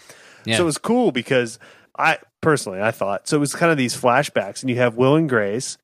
Yeah. 0.45 0.57
So 0.59 0.63
it 0.65 0.67
was 0.67 0.77
cool 0.79 1.11
because 1.13 1.59
I 1.99 2.19
personally 2.43 2.83
I 2.83 2.91
thought 2.91 3.27
so. 3.27 3.39
It 3.39 3.41
was 3.41 3.55
kind 3.55 3.73
of 3.73 3.79
these 3.79 3.97
flashbacks, 3.99 4.61
and 4.61 4.69
you 4.69 4.77
have 4.77 4.97
Will 4.97 5.17
and 5.17 5.29
Grace, 5.29 5.79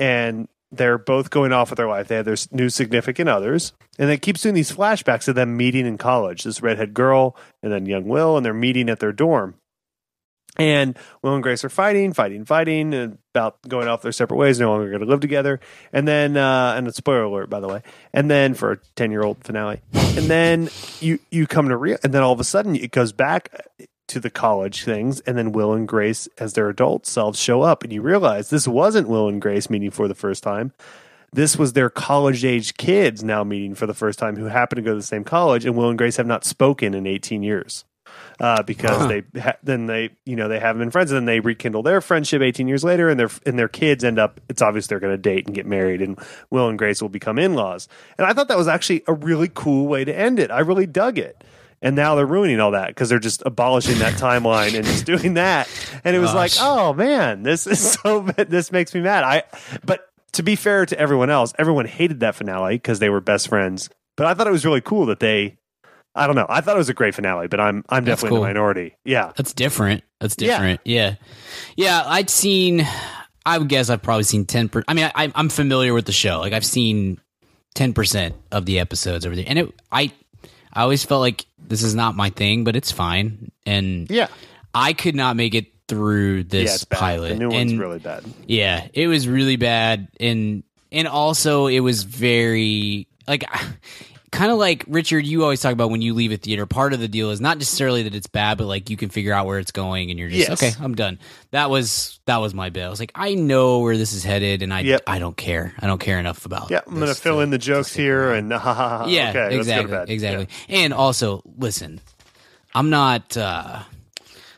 and 0.00 0.48
they're 0.70 0.98
both 0.98 1.30
going 1.30 1.52
off 1.52 1.70
with 1.70 1.78
their 1.78 1.88
life. 1.88 2.08
They 2.08 2.16
have 2.16 2.24
their 2.24 2.36
new 2.50 2.68
significant 2.68 3.28
others, 3.28 3.72
and 3.98 4.10
it 4.10 4.22
keeps 4.22 4.42
doing 4.42 4.54
these 4.54 4.72
flashbacks 4.72 5.28
of 5.28 5.34
them 5.34 5.56
meeting 5.56 5.86
in 5.86 5.98
college. 5.98 6.42
This 6.42 6.62
redhead 6.62 6.94
girl, 6.94 7.36
and 7.62 7.72
then 7.72 7.86
young 7.86 8.04
Will, 8.04 8.36
and 8.36 8.44
they're 8.44 8.54
meeting 8.54 8.88
at 8.90 9.00
their 9.00 9.12
dorm. 9.12 9.54
And 10.56 10.98
Will 11.22 11.34
and 11.34 11.42
Grace 11.42 11.64
are 11.64 11.68
fighting, 11.68 12.12
fighting, 12.12 12.44
fighting 12.44 13.18
about 13.32 13.62
going 13.68 13.86
off 13.86 14.02
their 14.02 14.10
separate 14.10 14.38
ways, 14.38 14.58
no 14.58 14.70
longer 14.70 14.88
going 14.88 15.02
to 15.02 15.06
live 15.06 15.20
together. 15.20 15.60
And 15.92 16.08
then, 16.08 16.36
uh, 16.36 16.74
and 16.76 16.88
a 16.88 16.92
spoiler 16.92 17.24
alert, 17.24 17.48
by 17.48 17.60
the 17.60 17.68
way. 17.68 17.82
And 18.12 18.28
then 18.28 18.54
for 18.54 18.72
a 18.72 18.78
ten-year-old 18.96 19.44
finale, 19.44 19.80
and 19.92 20.26
then 20.26 20.68
you 21.00 21.20
you 21.30 21.46
come 21.46 21.68
to 21.68 21.76
real, 21.76 21.98
and 22.02 22.12
then 22.12 22.22
all 22.22 22.32
of 22.32 22.40
a 22.40 22.44
sudden 22.44 22.74
it 22.74 22.90
goes 22.90 23.12
back 23.12 23.66
to 24.08 24.20
the 24.20 24.30
college 24.30 24.84
things, 24.84 25.20
and 25.20 25.36
then 25.36 25.52
Will 25.52 25.72
and 25.72 25.86
Grace, 25.86 26.28
as 26.38 26.54
their 26.54 26.68
adult 26.68 27.06
selves, 27.06 27.38
show 27.38 27.62
up, 27.62 27.82
and 27.84 27.92
you 27.92 28.02
realize 28.02 28.50
this 28.50 28.68
wasn't 28.68 29.08
Will 29.08 29.28
and 29.28 29.40
Grace 29.40 29.70
meeting 29.70 29.90
for 29.90 30.08
the 30.08 30.14
first 30.14 30.42
time. 30.42 30.72
This 31.32 31.58
was 31.58 31.74
their 31.74 31.90
college 31.90 32.44
age 32.44 32.76
kids 32.76 33.22
now 33.22 33.44
meeting 33.44 33.74
for 33.74 33.86
the 33.86 33.94
first 33.94 34.18
time 34.18 34.36
who 34.36 34.46
happen 34.46 34.76
to 34.76 34.82
go 34.82 34.92
to 34.92 34.96
the 34.96 35.02
same 35.02 35.24
college, 35.24 35.64
and 35.64 35.76
Will 35.76 35.90
and 35.90 35.98
Grace 35.98 36.16
have 36.16 36.26
not 36.26 36.44
spoken 36.44 36.94
in 36.94 37.06
18 37.06 37.42
years 37.42 37.84
uh, 38.40 38.62
because 38.62 39.08
they 39.08 39.22
ha- 39.40 39.56
then 39.62 39.86
they 39.86 40.10
you 40.24 40.36
know 40.36 40.48
they 40.48 40.58
haven't 40.58 40.80
been 40.80 40.90
friends, 40.90 41.10
and 41.10 41.18
then 41.18 41.24
they 41.26 41.40
rekindle 41.40 41.82
their 41.82 42.00
friendship 42.00 42.42
18 42.42 42.68
years 42.68 42.84
later, 42.84 43.08
and 43.08 43.18
their 43.18 43.30
and 43.46 43.58
their 43.58 43.68
kids 43.68 44.04
end 44.04 44.18
up. 44.18 44.40
It's 44.48 44.62
obvious 44.62 44.86
they're 44.86 45.00
going 45.00 45.14
to 45.14 45.18
date 45.18 45.46
and 45.46 45.54
get 45.54 45.66
married, 45.66 46.02
and 46.02 46.18
Will 46.50 46.68
and 46.68 46.78
Grace 46.78 47.02
will 47.02 47.08
become 47.08 47.38
in 47.38 47.54
laws. 47.54 47.88
And 48.16 48.26
I 48.26 48.32
thought 48.32 48.48
that 48.48 48.58
was 48.58 48.68
actually 48.68 49.02
a 49.06 49.14
really 49.14 49.50
cool 49.52 49.86
way 49.86 50.04
to 50.04 50.16
end 50.16 50.38
it. 50.38 50.50
I 50.50 50.60
really 50.60 50.86
dug 50.86 51.18
it. 51.18 51.42
And 51.82 51.94
now 51.96 52.14
they're 52.14 52.26
ruining 52.26 52.60
all 52.60 52.72
that 52.72 52.88
because 52.88 53.08
they're 53.08 53.18
just 53.18 53.42
abolishing 53.46 53.98
that 53.98 54.14
timeline 54.14 54.74
and 54.74 54.84
just 54.84 55.04
doing 55.06 55.34
that. 55.34 55.68
And 56.04 56.14
it 56.16 56.18
was 56.18 56.34
like, 56.34 56.52
oh 56.60 56.92
man, 56.94 57.42
this 57.42 57.66
is 57.66 57.92
so. 58.02 58.22
This 58.36 58.72
makes 58.72 58.94
me 58.94 59.00
mad. 59.00 59.24
I 59.24 59.42
but 59.84 60.06
to 60.32 60.42
be 60.42 60.56
fair 60.56 60.86
to 60.86 60.98
everyone 60.98 61.30
else, 61.30 61.52
everyone 61.58 61.86
hated 61.86 62.20
that 62.20 62.34
finale 62.34 62.74
because 62.76 62.98
they 62.98 63.08
were 63.08 63.20
best 63.20 63.48
friends. 63.48 63.90
But 64.16 64.26
I 64.26 64.34
thought 64.34 64.46
it 64.46 64.52
was 64.52 64.64
really 64.64 64.80
cool 64.80 65.06
that 65.06 65.20
they. 65.20 65.58
I 66.14 66.26
don't 66.26 66.34
know. 66.34 66.46
I 66.48 66.60
thought 66.62 66.74
it 66.74 66.78
was 66.78 66.88
a 66.88 66.94
great 66.94 67.14
finale, 67.14 67.46
but 67.46 67.60
I'm 67.60 67.84
I'm 67.88 68.04
That's 68.04 68.22
definitely 68.22 68.28
in 68.28 68.30
cool. 68.30 68.40
the 68.42 68.48
minority. 68.48 68.96
Yeah, 69.04 69.32
That's 69.36 69.52
different. 69.52 70.02
That's 70.20 70.34
Yeah. 70.38 70.48
different. 70.54 70.80
Yeah. 70.84 71.14
yeah. 71.76 72.02
I'd 72.04 72.28
seen. 72.30 72.84
I 73.46 73.56
would 73.58 73.68
guess 73.68 73.88
I've 73.88 74.02
probably 74.02 74.24
seen 74.24 74.44
ten. 74.44 74.68
Per, 74.68 74.82
I 74.88 74.94
mean, 74.94 75.10
I, 75.14 75.30
I'm 75.34 75.48
familiar 75.48 75.94
with 75.94 76.06
the 76.06 76.12
show. 76.12 76.40
Like 76.40 76.52
I've 76.52 76.64
seen 76.66 77.20
ten 77.74 77.92
percent 77.92 78.34
of 78.50 78.66
the 78.66 78.80
episodes 78.80 79.24
over 79.24 79.36
there, 79.36 79.44
and 79.46 79.58
it. 79.60 79.74
I. 79.92 80.12
I 80.70 80.82
always 80.82 81.02
felt 81.04 81.20
like 81.22 81.46
this 81.68 81.82
is 81.82 81.94
not 81.94 82.16
my 82.16 82.30
thing, 82.30 82.64
but 82.64 82.76
it's 82.76 82.90
fine. 82.90 83.50
And 83.66 84.10
yeah, 84.10 84.28
I 84.74 84.92
could 84.92 85.14
not 85.14 85.36
make 85.36 85.54
it 85.54 85.66
through 85.86 86.44
this 86.44 86.84
bad. 86.84 86.98
pilot. 86.98 87.28
The 87.30 87.34
new 87.36 87.50
one's 87.50 87.72
and 87.72 87.80
really 87.80 87.98
bad. 87.98 88.24
yeah, 88.46 88.88
it 88.92 89.06
was 89.06 89.28
really 89.28 89.56
bad, 89.56 90.08
and 90.18 90.62
and 90.90 91.08
also 91.08 91.66
it 91.66 91.80
was 91.80 92.02
very 92.02 93.06
like 93.26 93.44
kind 94.30 94.50
of 94.52 94.58
like 94.58 94.84
Richard. 94.88 95.26
You 95.26 95.42
always 95.42 95.60
talk 95.60 95.72
about 95.72 95.90
when 95.90 96.02
you 96.02 96.14
leave 96.14 96.32
a 96.32 96.36
theater. 96.36 96.66
Part 96.66 96.92
of 96.92 97.00
the 97.00 97.08
deal 97.08 97.30
is 97.30 97.40
not 97.40 97.58
necessarily 97.58 98.02
that 98.04 98.14
it's 98.14 98.26
bad, 98.26 98.58
but 98.58 98.66
like 98.66 98.90
you 98.90 98.96
can 98.96 99.08
figure 99.08 99.32
out 99.32 99.46
where 99.46 99.58
it's 99.58 99.72
going, 99.72 100.10
and 100.10 100.18
you're 100.18 100.28
just 100.28 100.48
Yes. 100.48 100.62
okay. 100.62 100.84
I'm 100.84 100.94
done. 100.94 101.18
That 101.50 101.70
was 101.70 102.20
that 102.26 102.36
was 102.38 102.54
my 102.54 102.70
bit. 102.70 102.84
I 102.84 102.88
was 102.88 103.00
like, 103.00 103.12
I 103.14 103.34
know 103.34 103.80
where 103.80 103.96
this 103.96 104.12
is 104.12 104.24
headed, 104.24 104.62
and 104.62 104.72
I 104.72 104.80
Yep. 104.80 105.02
I 105.06 105.18
don't 105.18 105.36
care. 105.36 105.74
I 105.78 105.86
don't 105.86 106.00
care 106.00 106.18
enough 106.18 106.44
about. 106.46 106.70
Yeah, 106.70 106.80
I'm 106.86 106.94
going 106.96 107.08
to 107.08 107.14
fill 107.14 107.36
to- 107.36 107.40
in 107.42 107.50
the 107.50 107.58
jokes 107.58 107.94
here 107.94 108.32
and 108.32 108.52
ha 108.52 108.58
ha 108.58 108.74
ha. 108.74 109.06
yeah, 109.06 109.30
okay, 109.30 109.56
let's 109.56 109.66
go 109.68 109.74
to 109.74 109.80
exactly, 109.80 110.14
exactly. 110.14 110.48
And 110.68 110.92
also, 110.92 111.42
listen, 111.56 112.00
I'm 112.74 112.90
not. 112.90 113.36
uh 113.36 113.82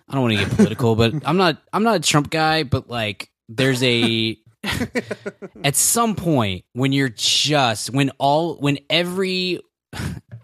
I 0.08 0.12
don't 0.14 0.22
want 0.22 0.38
to 0.38 0.44
get 0.44 0.56
political, 0.56 0.96
but 0.96 1.14
I'm 1.24 1.36
not. 1.36 1.58
I'm 1.72 1.84
not 1.84 1.94
a 1.94 2.00
Trump 2.00 2.30
guy. 2.30 2.64
But 2.64 2.90
like, 2.90 3.30
there's 3.48 3.80
a 3.84 4.36
at 5.64 5.76
some 5.76 6.14
point 6.16 6.64
when 6.72 6.92
you're 6.92 7.08
just 7.08 7.90
when 7.90 8.10
all 8.18 8.56
when 8.56 8.78
every 8.88 9.60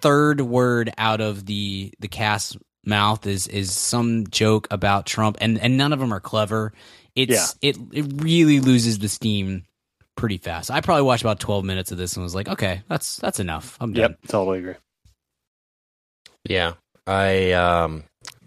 third 0.00 0.40
word 0.40 0.90
out 0.98 1.20
of 1.20 1.46
the 1.46 1.92
the 2.00 2.08
cast's 2.08 2.56
mouth 2.84 3.26
is 3.26 3.46
is 3.48 3.72
some 3.72 4.26
joke 4.28 4.68
about 4.70 5.06
Trump, 5.06 5.36
and 5.40 5.58
and 5.58 5.76
none 5.76 5.92
of 5.92 5.98
them 6.00 6.12
are 6.12 6.20
clever. 6.20 6.72
It's 7.14 7.56
it 7.62 7.76
it 7.92 8.22
really 8.22 8.60
loses 8.60 8.98
the 8.98 9.08
steam 9.08 9.64
pretty 10.16 10.38
fast. 10.38 10.70
I 10.70 10.80
probably 10.80 11.02
watched 11.02 11.22
about 11.22 11.40
12 11.40 11.64
minutes 11.64 11.92
of 11.92 11.98
this 11.98 12.14
and 12.16 12.22
was 12.22 12.34
like, 12.34 12.48
okay, 12.48 12.82
that's 12.88 13.16
that's 13.16 13.40
enough. 13.40 13.76
I'm 13.80 13.92
done. 13.92 14.10
Yep, 14.12 14.18
totally 14.28 14.58
agree. 14.60 14.74
Yeah, 16.48 16.74
I 17.06 17.52
um, 17.52 18.04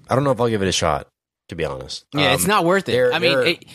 I 0.10 0.16
don't 0.16 0.24
know 0.24 0.32
if 0.32 0.40
I'll 0.40 0.50
give 0.50 0.62
it 0.62 0.68
a 0.68 0.72
shot. 0.74 1.08
To 1.50 1.56
be 1.56 1.66
honest, 1.66 2.06
Yeah, 2.14 2.34
it's 2.34 2.44
Um, 2.44 2.48
not 2.50 2.64
worth 2.64 2.88
it. 2.88 2.92
there- 2.92 3.12
I 3.12 3.18
mean, 3.18 3.40
it, 3.40 3.66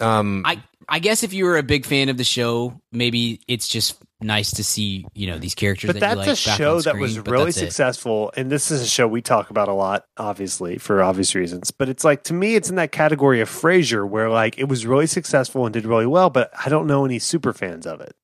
Um, 0.00 0.42
I 0.46 0.62
I 0.92 0.98
guess 0.98 1.22
if 1.22 1.32
you 1.32 1.46
were 1.46 1.56
a 1.56 1.62
big 1.62 1.86
fan 1.86 2.10
of 2.10 2.18
the 2.18 2.24
show, 2.24 2.78
maybe 2.92 3.40
it's 3.48 3.66
just 3.66 3.96
nice 4.20 4.50
to 4.52 4.62
see 4.62 5.06
you 5.14 5.26
know 5.26 5.38
these 5.38 5.54
characters. 5.54 5.88
But 5.88 6.00
that 6.00 6.16
that's 6.16 6.26
you 6.26 6.32
a 6.32 6.52
back 6.52 6.58
show 6.58 6.70
on 6.72 6.76
that 6.76 6.82
screen, 6.82 7.00
was 7.00 7.18
really 7.20 7.44
that's 7.46 7.56
it. 7.56 7.60
successful, 7.60 8.30
and 8.36 8.52
this 8.52 8.70
is 8.70 8.82
a 8.82 8.86
show 8.86 9.08
we 9.08 9.22
talk 9.22 9.48
about 9.48 9.68
a 9.68 9.72
lot, 9.72 10.04
obviously 10.18 10.76
for 10.76 11.02
obvious 11.02 11.34
reasons. 11.34 11.70
But 11.70 11.88
it's 11.88 12.04
like 12.04 12.24
to 12.24 12.34
me, 12.34 12.56
it's 12.56 12.68
in 12.68 12.76
that 12.76 12.92
category 12.92 13.40
of 13.40 13.48
Frasier, 13.48 14.06
where 14.06 14.28
like 14.28 14.58
it 14.58 14.68
was 14.68 14.84
really 14.86 15.06
successful 15.06 15.64
and 15.64 15.72
did 15.72 15.86
really 15.86 16.06
well, 16.06 16.28
but 16.28 16.50
I 16.62 16.68
don't 16.68 16.86
know 16.86 17.06
any 17.06 17.18
super 17.18 17.54
fans 17.54 17.86
of 17.86 18.02
it. 18.02 18.14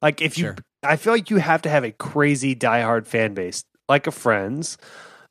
Like 0.00 0.22
if 0.22 0.38
you, 0.38 0.44
Sure. 0.44 0.56
I 0.84 0.94
feel 0.94 1.12
like 1.12 1.28
you 1.30 1.38
have 1.38 1.62
to 1.62 1.68
have 1.68 1.82
a 1.82 1.90
crazy 1.90 2.54
diehard 2.54 3.06
fan 3.08 3.34
base, 3.34 3.64
like 3.88 4.06
a 4.06 4.12
Friends, 4.12 4.78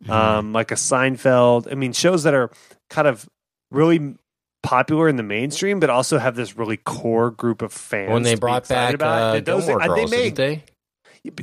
Mm-hmm. 0.04 0.12
um, 0.12 0.52
like 0.54 0.72
a 0.72 0.76
Seinfeld. 0.76 1.72
I 1.72 1.76
mean, 1.76 1.94
shows 1.94 2.24
that 2.24 2.34
are 2.34 2.52
kind 2.90 3.08
of 3.08 3.30
really 3.72 4.16
popular 4.66 5.08
in 5.08 5.16
the 5.16 5.24
mainstream, 5.24 5.80
but 5.80 5.90
also 5.90 6.18
have 6.18 6.36
this 6.36 6.58
really 6.58 6.78
core 6.78 7.32
group 7.32 7.62
of 7.62 7.72
fans. 7.72 8.12
when 8.12 8.24
they 8.24 8.36
brought 8.36 8.68
back 8.68 8.94
about. 8.94 9.36
uh, 9.38 9.40
those- 9.40 9.66
Gilmore 9.66 9.82
uh, 9.82 9.88
Girls, 9.88 10.12
they 10.12 10.18
didn't 10.18 10.24
made, 10.24 10.36
they? 10.36 10.64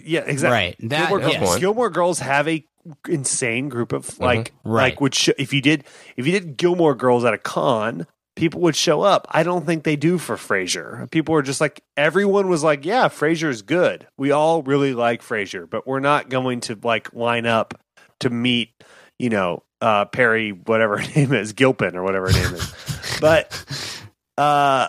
yeah, 0.05 0.21
exactly. 0.27 0.51
Right. 0.55 0.77
That 0.91 1.09
Gilmore, 1.09 1.29
yes. 1.29 1.41
Girls, 1.41 1.59
Gilmore 1.59 1.91
Girls 1.91 2.19
have 2.21 2.49
a 2.49 2.65
insane 3.09 3.69
group 3.69 3.93
of 3.93 4.19
like 4.19 4.53
Right. 4.65 4.91
like 4.93 5.01
would 5.01 5.15
sh- 5.15 5.31
if 5.39 5.53
you 5.53 5.61
did 5.63 5.85
if 6.17 6.27
you 6.27 6.33
did 6.33 6.57
Gilmore 6.57 6.95
Girls 6.97 7.25
at 7.25 7.33
a 7.33 7.39
con, 7.39 8.07
people 8.37 8.61
would 8.63 8.75
show 8.77 9.03
up. 9.03 9.27
I 9.31 9.43
don't 9.45 9.65
think 9.67 9.85
they 9.85 9.95
do 9.97 10.19
for 10.19 10.37
Frasier. 10.37 11.09
People 11.13 11.35
were 11.35 11.43
just 11.43 11.61
like 11.61 11.83
everyone 11.97 12.49
was 12.49 12.65
like, 12.65 12.85
yeah, 12.85 13.09
Frasier's 13.09 13.63
good. 13.63 14.07
We 14.19 14.33
all 14.33 14.63
really 14.65 14.95
like 14.95 15.23
Frasier, 15.23 15.69
but 15.71 15.87
we're 15.87 16.01
not 16.01 16.29
going 16.29 16.61
to 16.63 16.79
like 16.83 17.13
line 17.15 17.47
up 17.47 17.75
to 18.21 18.31
meet, 18.31 18.71
you 19.19 19.31
know, 19.31 19.63
uh 19.81 20.05
Peri 20.07 20.51
whatever 20.51 20.99
her 21.03 21.09
name 21.15 21.33
is, 21.33 21.53
Gilpin 21.53 21.95
or 21.97 22.03
whatever 22.03 22.31
her 22.33 22.33
name 22.45 22.55
is. 22.55 22.75
but 23.23 24.03
uh 24.37 24.89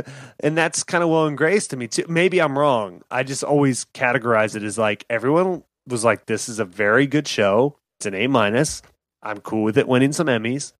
and 0.40 0.56
that's 0.56 0.82
kind 0.82 1.04
of 1.04 1.10
Will 1.10 1.26
and 1.26 1.38
Grace 1.38 1.68
to 1.68 1.76
me 1.76 1.86
too. 1.86 2.04
Maybe 2.08 2.40
I'm 2.40 2.58
wrong. 2.58 3.02
I 3.10 3.22
just 3.22 3.44
always 3.44 3.84
categorize 3.86 4.56
it 4.56 4.62
as 4.62 4.78
like 4.78 5.04
everyone 5.08 5.62
was 5.86 6.02
like, 6.02 6.26
"This 6.26 6.48
is 6.48 6.58
a 6.58 6.64
very 6.64 7.06
good 7.06 7.28
show. 7.28 7.78
It's 7.98 8.06
an 8.06 8.14
A 8.14 8.26
minus. 8.26 8.82
I'm 9.22 9.40
cool 9.40 9.62
with 9.62 9.78
it 9.78 9.86
winning 9.86 10.12
some 10.12 10.26
Emmys. 10.26 10.72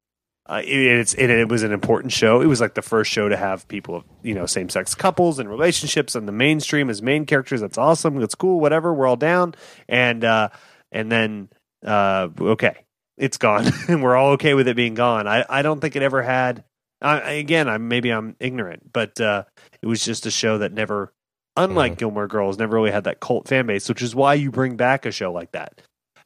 Uh, 0.47 0.61
it, 0.63 0.77
it's 0.77 1.15
it, 1.15 1.31
it 1.31 1.49
was 1.49 1.63
an 1.63 1.73
important 1.73 2.13
show. 2.13 2.41
It 2.43 2.47
was 2.47 2.61
like 2.61 2.75
the 2.75 2.83
first 2.83 3.11
show 3.11 3.29
to 3.29 3.37
have 3.37 3.67
people, 3.69 3.97
of 3.97 4.05
you 4.23 4.35
know, 4.35 4.45
same 4.47 4.69
sex 4.69 4.95
couples 4.95 5.39
and 5.39 5.49
relationships 5.49 6.15
in 6.15 6.27
the 6.27 6.33
mainstream 6.33 6.91
as 6.91 7.01
main 7.01 7.25
characters. 7.25 7.63
That's 7.63 7.79
awesome. 7.79 8.17
That's 8.17 8.35
cool. 8.35 8.61
Whatever. 8.61 8.93
We're 8.93 9.07
all 9.07 9.17
down. 9.17 9.55
And 9.89 10.23
uh, 10.23 10.51
and 10.93 11.11
then 11.11 11.49
uh, 11.85 12.29
okay, 12.39 12.77
it's 13.17 13.39
gone, 13.39 13.67
and 13.89 14.03
we're 14.03 14.17
all 14.17 14.33
okay 14.33 14.55
with 14.55 14.69
it 14.69 14.77
being 14.77 14.95
gone. 14.95 15.27
I 15.27 15.45
I 15.49 15.63
don't 15.63 15.81
think 15.81 15.97
it 15.97 16.03
ever 16.03 16.23
had. 16.23 16.65
I, 17.05 17.33
again, 17.33 17.69
I'm 17.69 17.89
maybe 17.89 18.11
I'm 18.11 18.35
ignorant, 18.41 18.93
but 18.93 19.21
uh, 19.21 19.45
it 19.83 19.87
was 19.87 20.05
just 20.05 20.27
a 20.27 20.31
show 20.31 20.59
that 20.59 20.73
never, 20.73 21.13
unlike 21.57 21.99
Gilmore 21.99 22.27
Girls, 22.29 22.59
never 22.59 22.75
really 22.77 22.91
had 22.91 23.05
that 23.05 23.21
cult 23.21 23.47
fan 23.49 23.67
base, 23.67 23.89
which 23.89 24.03
is 24.03 24.15
why 24.15 24.35
you 24.35 24.51
bring 24.51 24.77
back 24.77 25.07
a 25.07 25.11
show 25.13 25.33
like 25.33 25.53
that. 25.53 25.81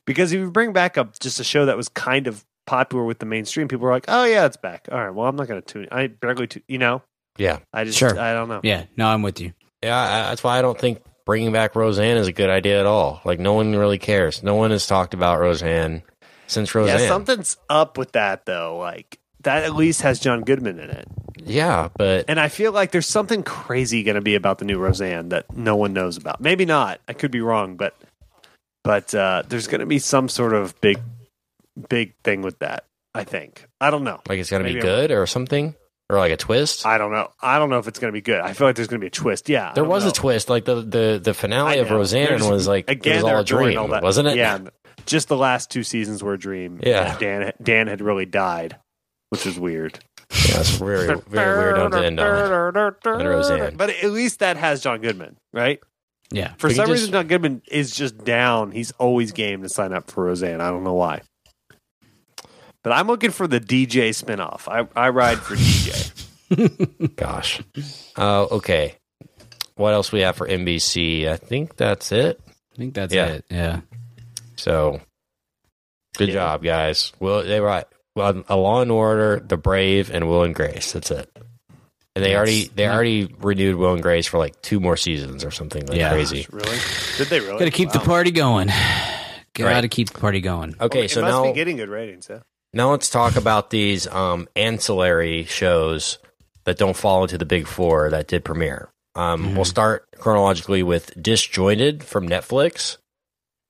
Because 0.06 0.32
if 0.32 0.38
you 0.40 0.50
bring 0.50 0.72
back 0.72 0.96
a 0.96 1.10
just 1.20 1.40
a 1.40 1.44
show 1.44 1.66
that 1.66 1.76
was 1.76 1.88
kind 1.88 2.26
of 2.26 2.44
popular 2.66 3.04
with 3.04 3.18
the 3.18 3.26
mainstream, 3.26 3.68
people 3.68 3.86
are 3.86 3.90
like, 3.92 4.06
"Oh 4.08 4.24
yeah, 4.24 4.46
it's 4.46 4.56
back." 4.56 4.88
All 4.90 4.98
right, 4.98 5.10
well, 5.14 5.26
I'm 5.26 5.36
not 5.36 5.48
going 5.48 5.60
to 5.60 5.66
tune. 5.66 5.88
I 5.90 6.06
barely, 6.06 6.46
tu- 6.46 6.62
you 6.68 6.78
know, 6.78 7.02
Yeah, 7.36 7.58
I 7.72 7.84
just, 7.84 7.98
Sure. 7.98 8.18
I 8.18 8.32
don't 8.32 8.48
know. 8.48 8.60
Yeah, 8.62 8.84
no, 8.96 9.08
I'm 9.08 9.22
with 9.22 9.40
you. 9.40 9.52
yeah. 9.82 9.98
I, 9.98 10.08
that's 10.30 10.42
why 10.42 10.58
I 10.58 10.62
don't 10.62 10.78
think 10.78 11.02
bringing 11.26 11.52
back 11.52 11.76
Roseanne 11.76 12.16
is 12.16 12.26
a 12.26 12.32
good 12.32 12.48
idea 12.50 12.80
at 12.80 12.86
all. 12.86 13.20
Like 13.24 13.38
no 13.38 13.52
one 13.52 13.76
really 13.76 13.98
cares. 13.98 14.42
No 14.42 14.54
one 14.54 14.70
has 14.70 14.86
talked 14.86 15.12
about 15.12 15.40
Roseanne 15.40 16.02
since 16.46 16.74
Roseanne. 16.74 17.00
Yeah, 17.00 17.08
something's 17.08 17.58
up 17.68 17.98
with 17.98 18.12
that 18.12 18.46
though. 18.46 18.78
Like 18.78 19.17
that 19.42 19.64
at 19.64 19.74
least 19.74 20.02
has 20.02 20.18
John 20.20 20.42
Goodman 20.42 20.78
in 20.78 20.90
it. 20.90 21.06
Yeah, 21.44 21.88
but 21.96 22.24
And 22.28 22.38
I 22.40 22.48
feel 22.48 22.72
like 22.72 22.90
there's 22.90 23.06
something 23.06 23.42
crazy 23.42 24.02
going 24.02 24.16
to 24.16 24.20
be 24.20 24.34
about 24.34 24.58
the 24.58 24.64
new 24.64 24.78
Roseanne 24.78 25.28
that 25.30 25.56
no 25.56 25.76
one 25.76 25.92
knows 25.92 26.16
about. 26.16 26.40
Maybe 26.40 26.64
not. 26.64 27.00
I 27.08 27.12
could 27.12 27.30
be 27.30 27.40
wrong, 27.40 27.76
but 27.76 27.94
but 28.84 29.14
uh, 29.14 29.42
there's 29.48 29.66
going 29.66 29.80
to 29.80 29.86
be 29.86 29.98
some 29.98 30.28
sort 30.28 30.52
of 30.52 30.78
big 30.80 30.98
big 31.88 32.14
thing 32.24 32.42
with 32.42 32.58
that. 32.58 32.84
I 33.14 33.24
think. 33.24 33.66
I 33.80 33.90
don't 33.90 34.04
know. 34.04 34.20
like 34.28 34.38
it's 34.38 34.50
gonna 34.50 34.64
be 34.64 34.78
good 34.80 35.10
or 35.10 35.26
something, 35.26 35.74
or 36.10 36.18
like 36.18 36.32
a 36.32 36.36
twist. 36.36 36.86
I 36.86 36.98
don't 36.98 37.10
know. 37.10 37.32
I 37.40 37.58
don't 37.58 37.70
know 37.70 37.78
if 37.78 37.88
it's 37.88 37.98
going 37.98 38.12
to 38.12 38.16
be 38.16 38.20
good. 38.20 38.40
I 38.40 38.52
feel 38.52 38.66
like 38.66 38.76
there's 38.76 38.86
going 38.88 39.00
to 39.00 39.04
be 39.04 39.08
a 39.08 39.10
twist. 39.10 39.48
Yeah, 39.48 39.72
there 39.72 39.84
was 39.84 40.04
know. 40.04 40.10
a 40.10 40.12
twist. 40.12 40.48
Like 40.50 40.64
the 40.64 40.76
the 40.82 41.20
the 41.22 41.34
finale 41.34 41.78
of. 41.78 41.90
Roseanne 41.90 42.26
There's- 42.28 42.48
was 42.48 42.68
like 42.68 42.90
again 42.90 43.20
it 43.20 43.22
was 43.22 43.32
all 43.32 43.38
a 43.40 43.44
dream, 43.44 43.78
all 43.78 43.88
that- 43.88 44.02
wasn't 44.02 44.28
it? 44.28 44.36
Yeah, 44.36 44.58
just 45.06 45.28
the 45.28 45.36
last 45.36 45.70
two 45.70 45.82
seasons 45.82 46.22
were 46.22 46.34
a 46.34 46.38
dream. 46.38 46.80
Yeah. 46.82 47.16
Dan 47.18 47.52
Dan 47.62 47.86
had 47.88 48.00
really 48.00 48.26
died, 48.26 48.76
which 49.30 49.46
is 49.46 49.58
weird. 49.58 49.98
Yeah, 50.30 50.60
it's 50.60 50.70
very 50.76 51.06
very 51.28 51.58
weird 51.58 51.78
on 51.78 51.90
to 51.92 52.04
end 52.04 52.20
on. 52.20 52.76
And 52.76 53.28
Roseanne. 53.28 53.76
But 53.76 53.90
at 53.90 54.10
least 54.10 54.40
that 54.40 54.56
has 54.56 54.82
John 54.82 55.00
Goodman, 55.00 55.36
right? 55.52 55.80
Yeah, 56.30 56.52
For 56.58 56.68
But 56.68 56.70
he 56.72 56.74
some 56.76 56.86
just- 56.88 56.92
reason, 57.00 57.12
John 57.12 57.26
Goodman 57.28 57.62
is 57.70 57.90
just 57.94 58.18
down. 58.24 58.70
He's 58.72 58.90
always 58.92 59.32
game 59.32 59.62
to 59.62 59.68
sign 59.70 59.94
up 59.94 60.10
for 60.10 60.24
Roseanne. 60.24 60.60
I 60.60 60.68
don't 60.70 60.84
know 60.84 60.92
why. 60.94 61.22
But 62.82 62.92
I'm 62.92 63.06
looking 63.06 63.30
for 63.30 63.46
the 63.46 63.60
DJ 63.60 64.10
spinoff. 64.10 64.68
I, 64.68 64.86
I 64.94 65.08
ride 65.08 65.38
for 65.38 65.56
DJ. 65.56 67.16
Gosh. 67.16 67.60
Uh, 68.16 68.44
okay. 68.44 68.94
What 69.76 69.94
else 69.94 70.12
we 70.12 70.20
have 70.20 70.36
for 70.36 70.46
NBC? 70.46 71.28
I 71.28 71.36
think 71.36 71.76
that's 71.76 72.12
it. 72.12 72.40
I 72.46 72.76
think 72.76 72.94
that's 72.94 73.14
Yeah. 73.14 73.26
it. 73.26 73.44
Yeah, 73.50 73.80
So, 74.56 75.00
good 76.16 76.28
Yeah. 76.28 76.34
job, 76.34 76.62
guys. 76.62 77.12
Well, 77.20 77.42
they 77.42 77.60
were 77.60 77.68
well, 77.68 77.84
a 78.20 78.56
Law 78.56 78.82
and 78.82 78.90
Order, 78.90 79.40
The 79.46 79.56
Brave, 79.56 80.10
and 80.10 80.28
Will 80.28 80.42
and 80.42 80.54
Grace. 80.54 80.92
That's 80.92 81.10
it. 81.10 81.30
And 82.16 82.24
they 82.24 82.30
Yes. 82.30 82.36
already 82.36 82.64
they 82.74 82.82
Yeah. 82.84 82.94
already 82.94 83.34
renewed 83.40 83.76
Will 83.76 83.92
and 83.94 84.02
Grace 84.02 84.26
for 84.26 84.38
like 84.38 84.60
two 84.62 84.80
more 84.80 84.96
seasons 84.96 85.44
or 85.44 85.50
something 85.50 85.86
like 85.86 85.98
Yeah. 85.98 86.10
crazy. 86.10 86.46
Really? 86.50 86.78
Did 87.16 87.28
they 87.28 87.40
really? 87.40 87.58
got 87.60 87.64
to 87.66 87.70
keep 87.70 87.92
the 87.92 88.00
party 88.00 88.30
going. 88.32 88.68
Got 89.54 89.64
Right. 89.64 89.80
to 89.82 89.88
keep 89.88 90.10
the 90.10 90.18
party 90.20 90.40
going. 90.40 90.74
Okay, 90.80 91.04
it 91.04 91.10
so 91.10 91.20
must 91.20 91.32
now 91.32 91.44
be 91.44 91.52
getting 91.52 91.76
good 91.76 91.88
ratings. 91.88 92.26
Yeah. 92.30 92.40
now 92.72 92.90
let's 92.90 93.08
talk 93.10 93.36
about 93.36 93.70
these 93.70 94.06
um, 94.08 94.48
ancillary 94.56 95.44
shows 95.44 96.18
that 96.64 96.76
don't 96.78 96.96
fall 96.96 97.22
into 97.22 97.38
the 97.38 97.44
big 97.46 97.66
four 97.66 98.10
that 98.10 98.26
did 98.28 98.44
premiere. 98.44 98.88
Um, 99.14 99.54
We'll 99.56 99.64
start 99.64 100.06
chronologically 100.18 100.82
with 100.82 101.12
Disjointed 101.20 102.04
from 102.04 102.28
Netflix. 102.28 102.98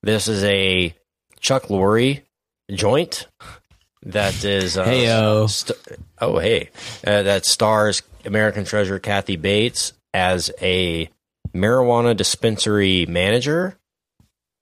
This 0.02 0.26
is 0.28 0.42
a 0.44 0.94
Chuck 1.40 1.64
Lorre 1.64 2.22
joint 2.70 3.26
that 4.08 4.44
is 4.44 4.76
uh, 4.76 4.84
Heyo. 4.84 5.48
st- 5.48 5.78
oh 6.20 6.38
hey 6.38 6.70
uh, 7.06 7.22
that 7.22 7.44
stars 7.44 8.02
American 8.24 8.64
Treasure 8.64 8.98
Kathy 8.98 9.36
Bates 9.36 9.92
as 10.12 10.50
a 10.60 11.08
marijuana 11.54 12.16
dispensary 12.16 13.06
manager, 13.06 13.78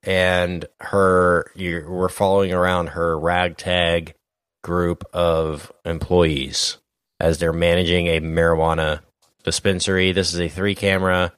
and 0.02 0.66
her 0.80 1.50
you 1.54 1.84
we're 1.88 2.08
following 2.08 2.52
around 2.52 2.88
her 2.90 3.18
ragtag 3.18 4.14
group 4.62 5.04
of 5.12 5.72
employees 5.84 6.78
as 7.20 7.38
they're 7.38 7.52
managing 7.52 8.08
a 8.08 8.20
marijuana 8.20 9.00
dispensary. 9.44 10.12
This 10.12 10.34
is 10.34 10.40
a 10.40 10.48
three 10.48 10.74
camera 10.74 11.32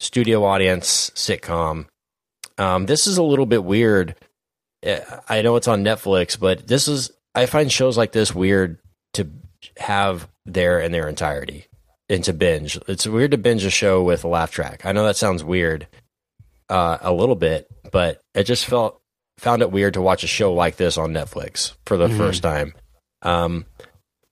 studio 0.00 0.44
audience 0.44 1.10
sitcom. 1.10 1.86
Um, 2.58 2.86
this 2.86 3.06
is 3.06 3.18
a 3.18 3.22
little 3.22 3.46
bit 3.46 3.64
weird. 3.64 4.16
Uh, 4.84 4.98
I 5.28 5.42
know 5.42 5.56
it's 5.56 5.68
on 5.68 5.84
Netflix, 5.84 6.38
but 6.38 6.66
this 6.66 6.88
is 6.88 7.10
I 7.34 7.46
find 7.46 7.70
shows 7.70 7.96
like 7.96 8.12
this 8.12 8.34
weird 8.34 8.78
to 9.14 9.28
have 9.78 10.28
there 10.44 10.80
in 10.80 10.92
their 10.92 11.08
entirety 11.08 11.66
and 12.08 12.22
to 12.24 12.32
binge. 12.32 12.78
It's 12.88 13.06
weird 13.06 13.30
to 13.30 13.38
binge 13.38 13.64
a 13.64 13.70
show 13.70 14.02
with 14.02 14.24
a 14.24 14.28
laugh 14.28 14.50
track. 14.50 14.84
I 14.84 14.92
know 14.92 15.04
that 15.06 15.16
sounds 15.16 15.42
weird, 15.42 15.86
uh, 16.68 16.98
a 17.00 17.12
little 17.12 17.36
bit, 17.36 17.68
but 17.90 18.20
it 18.34 18.44
just 18.44 18.66
felt 18.66 19.00
found 19.38 19.62
it 19.62 19.72
weird 19.72 19.94
to 19.94 20.02
watch 20.02 20.24
a 20.24 20.28
show 20.28 20.52
like 20.52 20.76
this 20.76 20.98
on 20.98 21.12
Netflix 21.12 21.74
for 21.86 21.96
the 21.96 22.08
first 22.08 22.42
time. 22.42 22.74
Um, 23.22 23.66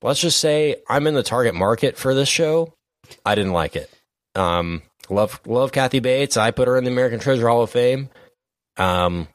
let's 0.03 0.21
just 0.21 0.39
say 0.39 0.77
I'm 0.89 1.07
in 1.07 1.15
the 1.15 1.23
target 1.23 1.55
market 1.55 1.97
for 1.97 2.15
this 2.15 2.29
show. 2.29 2.75
I 3.25 3.35
didn't 3.35 3.53
like 3.53 3.77
it. 3.77 3.91
Um, 4.35 4.83
love 5.09 5.41
love 5.47 5.73
Kathy 5.73 6.01
Bates. 6.01 6.37
I 6.37 6.51
put 6.51 6.69
her 6.69 6.77
in 6.77 6.85
the 6.85 6.91
American 6.91 7.19
Treasure 7.19 7.49
Hall 7.49 7.63
of 7.63 7.71
Fame. 7.71 8.09
Um, 8.77 9.27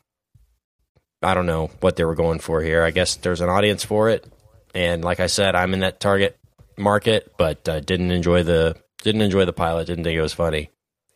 I 1.25 1.33
don't 1.33 1.45
know 1.45 1.71
what 1.79 1.95
they 1.95 2.03
were 2.05 2.15
going 2.15 2.39
for 2.39 2.61
here. 2.61 2.83
I 2.83 2.91
guess 2.91 3.15
there's 3.17 3.41
an 3.41 3.49
audience 3.49 3.83
for 3.83 4.09
it, 4.09 4.25
and 4.73 5.03
like 5.03 5.19
I 5.19 5.27
said, 5.27 5.55
I'm 5.55 5.73
in 5.73 5.79
that 5.81 5.99
target 5.99 6.37
market, 6.77 7.33
but 7.37 7.67
uh, 7.67 7.79
didn't 7.79 8.11
enjoy 8.11 8.43
the 8.43 8.75
didn't 9.03 9.21
enjoy 9.21 9.45
the 9.45 9.53
pilot. 9.53 9.87
Didn't 9.87 10.03
think 10.03 10.17
it 10.17 10.21
was 10.21 10.33
funny, 10.33 10.69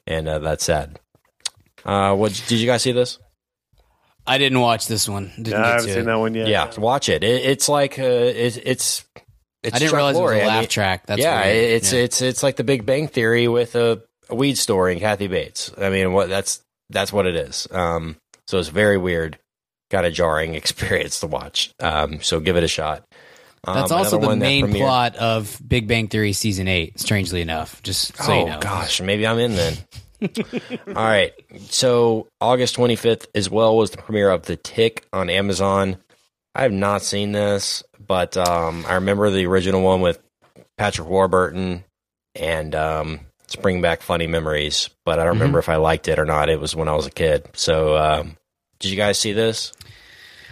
and 0.08 0.28
uh, 0.28 0.40
that's 0.40 0.64
sad. 0.64 1.00
Uh, 1.86 2.16
what 2.16 2.34
did 2.48 2.60
you 2.60 2.66
guys 2.68 2.82
see 2.82 2.92
this? 2.92 3.20
I 4.28 4.38
didn't 4.38 4.60
watch 4.60 4.88
this 4.88 5.08
one. 5.10 5.32
Didn't 5.38 5.62
I 5.62 5.68
haven't 5.70 5.90
seen 5.90 6.00
it. 6.00 6.06
that 6.06 6.16
one 6.20 6.34
yet. 6.36 6.48
Yeah, 6.48 6.72
watch 6.78 7.10
it. 7.10 7.24
it 7.24 7.46
it's 7.46 7.68
like 7.70 7.98
uh, 8.00 8.04
it, 8.04 8.36
it's 8.38 8.58
it's. 8.58 9.06
I 9.64 9.70
didn't 9.72 9.90
Chuck 9.90 9.94
realize 9.98 10.16
it 10.16 10.22
was 10.22 10.32
Lorre. 10.32 10.38
a 10.40 10.44
I 10.44 10.48
laugh 10.48 10.62
mean, 10.62 10.70
track. 10.70 11.06
That's 11.06 11.22
yeah, 11.22 11.44
weird. 11.46 11.56
it's 11.72 11.94
Yeah. 11.94 12.00
it's 12.00 12.22
it's 12.22 12.44
like 12.44 12.56
the 12.56 12.64
Big 12.64 12.86
Bang 12.86 13.08
Theory 13.08 13.48
with 13.48 13.76
a, 13.76 14.02
a 14.30 14.36
weed 14.36 14.58
story 14.58 14.94
and 14.94 15.02
Kathy 15.02 15.28
Bates. 15.28 15.72
I 15.78 15.90
mean, 15.90 16.14
what 16.14 16.30
that's 16.30 16.62
that's 16.90 17.12
what 17.12 17.26
it 17.28 17.36
is. 17.36 17.68
Um, 17.72 18.16
so 18.48 18.58
it's 18.60 18.70
very 18.70 18.98
weird, 18.98 19.38
kind 19.90 20.06
a 20.06 20.12
jarring 20.12 20.56
experience 20.56 21.20
to 21.22 21.28
watch. 21.28 21.74
Um, 21.80 22.22
so 22.22 22.40
give 22.40 22.58
it 22.58 22.64
a 22.64 22.68
shot. 22.68 23.06
Um, 23.64 23.76
That's 23.76 23.92
also 23.92 24.20
the 24.20 24.36
main 24.36 24.72
plot 24.72 25.16
of 25.18 25.62
Big 25.66 25.88
Bang 25.88 26.08
Theory 26.08 26.34
season 26.34 26.68
eight. 26.68 27.00
Strangely 27.00 27.42
enough, 27.42 27.84
just 27.84 28.16
so 28.16 28.32
oh 28.32 28.40
you 28.40 28.46
know. 28.46 28.60
gosh, 28.60 29.02
maybe 29.02 29.28
I'm 29.28 29.40
in 29.40 29.56
then. 29.56 29.78
All 30.88 30.94
right. 30.94 31.34
So 31.70 32.28
August 32.40 32.76
25th 32.76 33.28
as 33.36 33.50
well 33.50 33.76
was 33.76 33.92
the 33.92 33.98
premiere 33.98 34.30
of 34.30 34.44
The 34.44 34.56
Tick 34.56 35.06
on 35.12 35.30
Amazon. 35.30 35.98
I 36.56 36.64
have 36.64 36.72
not 36.72 37.04
seen 37.04 37.32
this, 37.32 37.84
but 38.06 38.36
um, 38.36 38.86
I 38.88 38.96
remember 38.96 39.30
the 39.30 39.46
original 39.46 39.82
one 39.82 40.02
with 40.02 40.20
Patrick 40.78 41.08
Warburton 41.08 41.84
and 42.36 42.76
um, 42.76 43.20
it's 43.44 43.56
bringing 43.56 43.82
back 43.82 44.02
funny 44.02 44.28
memories. 44.28 44.90
But 45.06 45.20
I 45.20 45.24
don't 45.24 45.34
remember 45.34 45.60
if 45.60 45.70
I 45.70 45.78
liked 45.78 46.08
it 46.08 46.20
or 46.20 46.26
not. 46.26 46.50
It 46.50 46.60
was 46.60 46.76
when 46.76 46.88
I 46.90 46.96
was 46.96 47.06
a 47.06 47.12
kid. 47.12 47.48
So 47.54 47.98
um, 47.98 48.38
did 48.80 48.90
you 48.90 48.98
guys 48.98 49.20
see 49.20 49.34
this? 49.34 49.74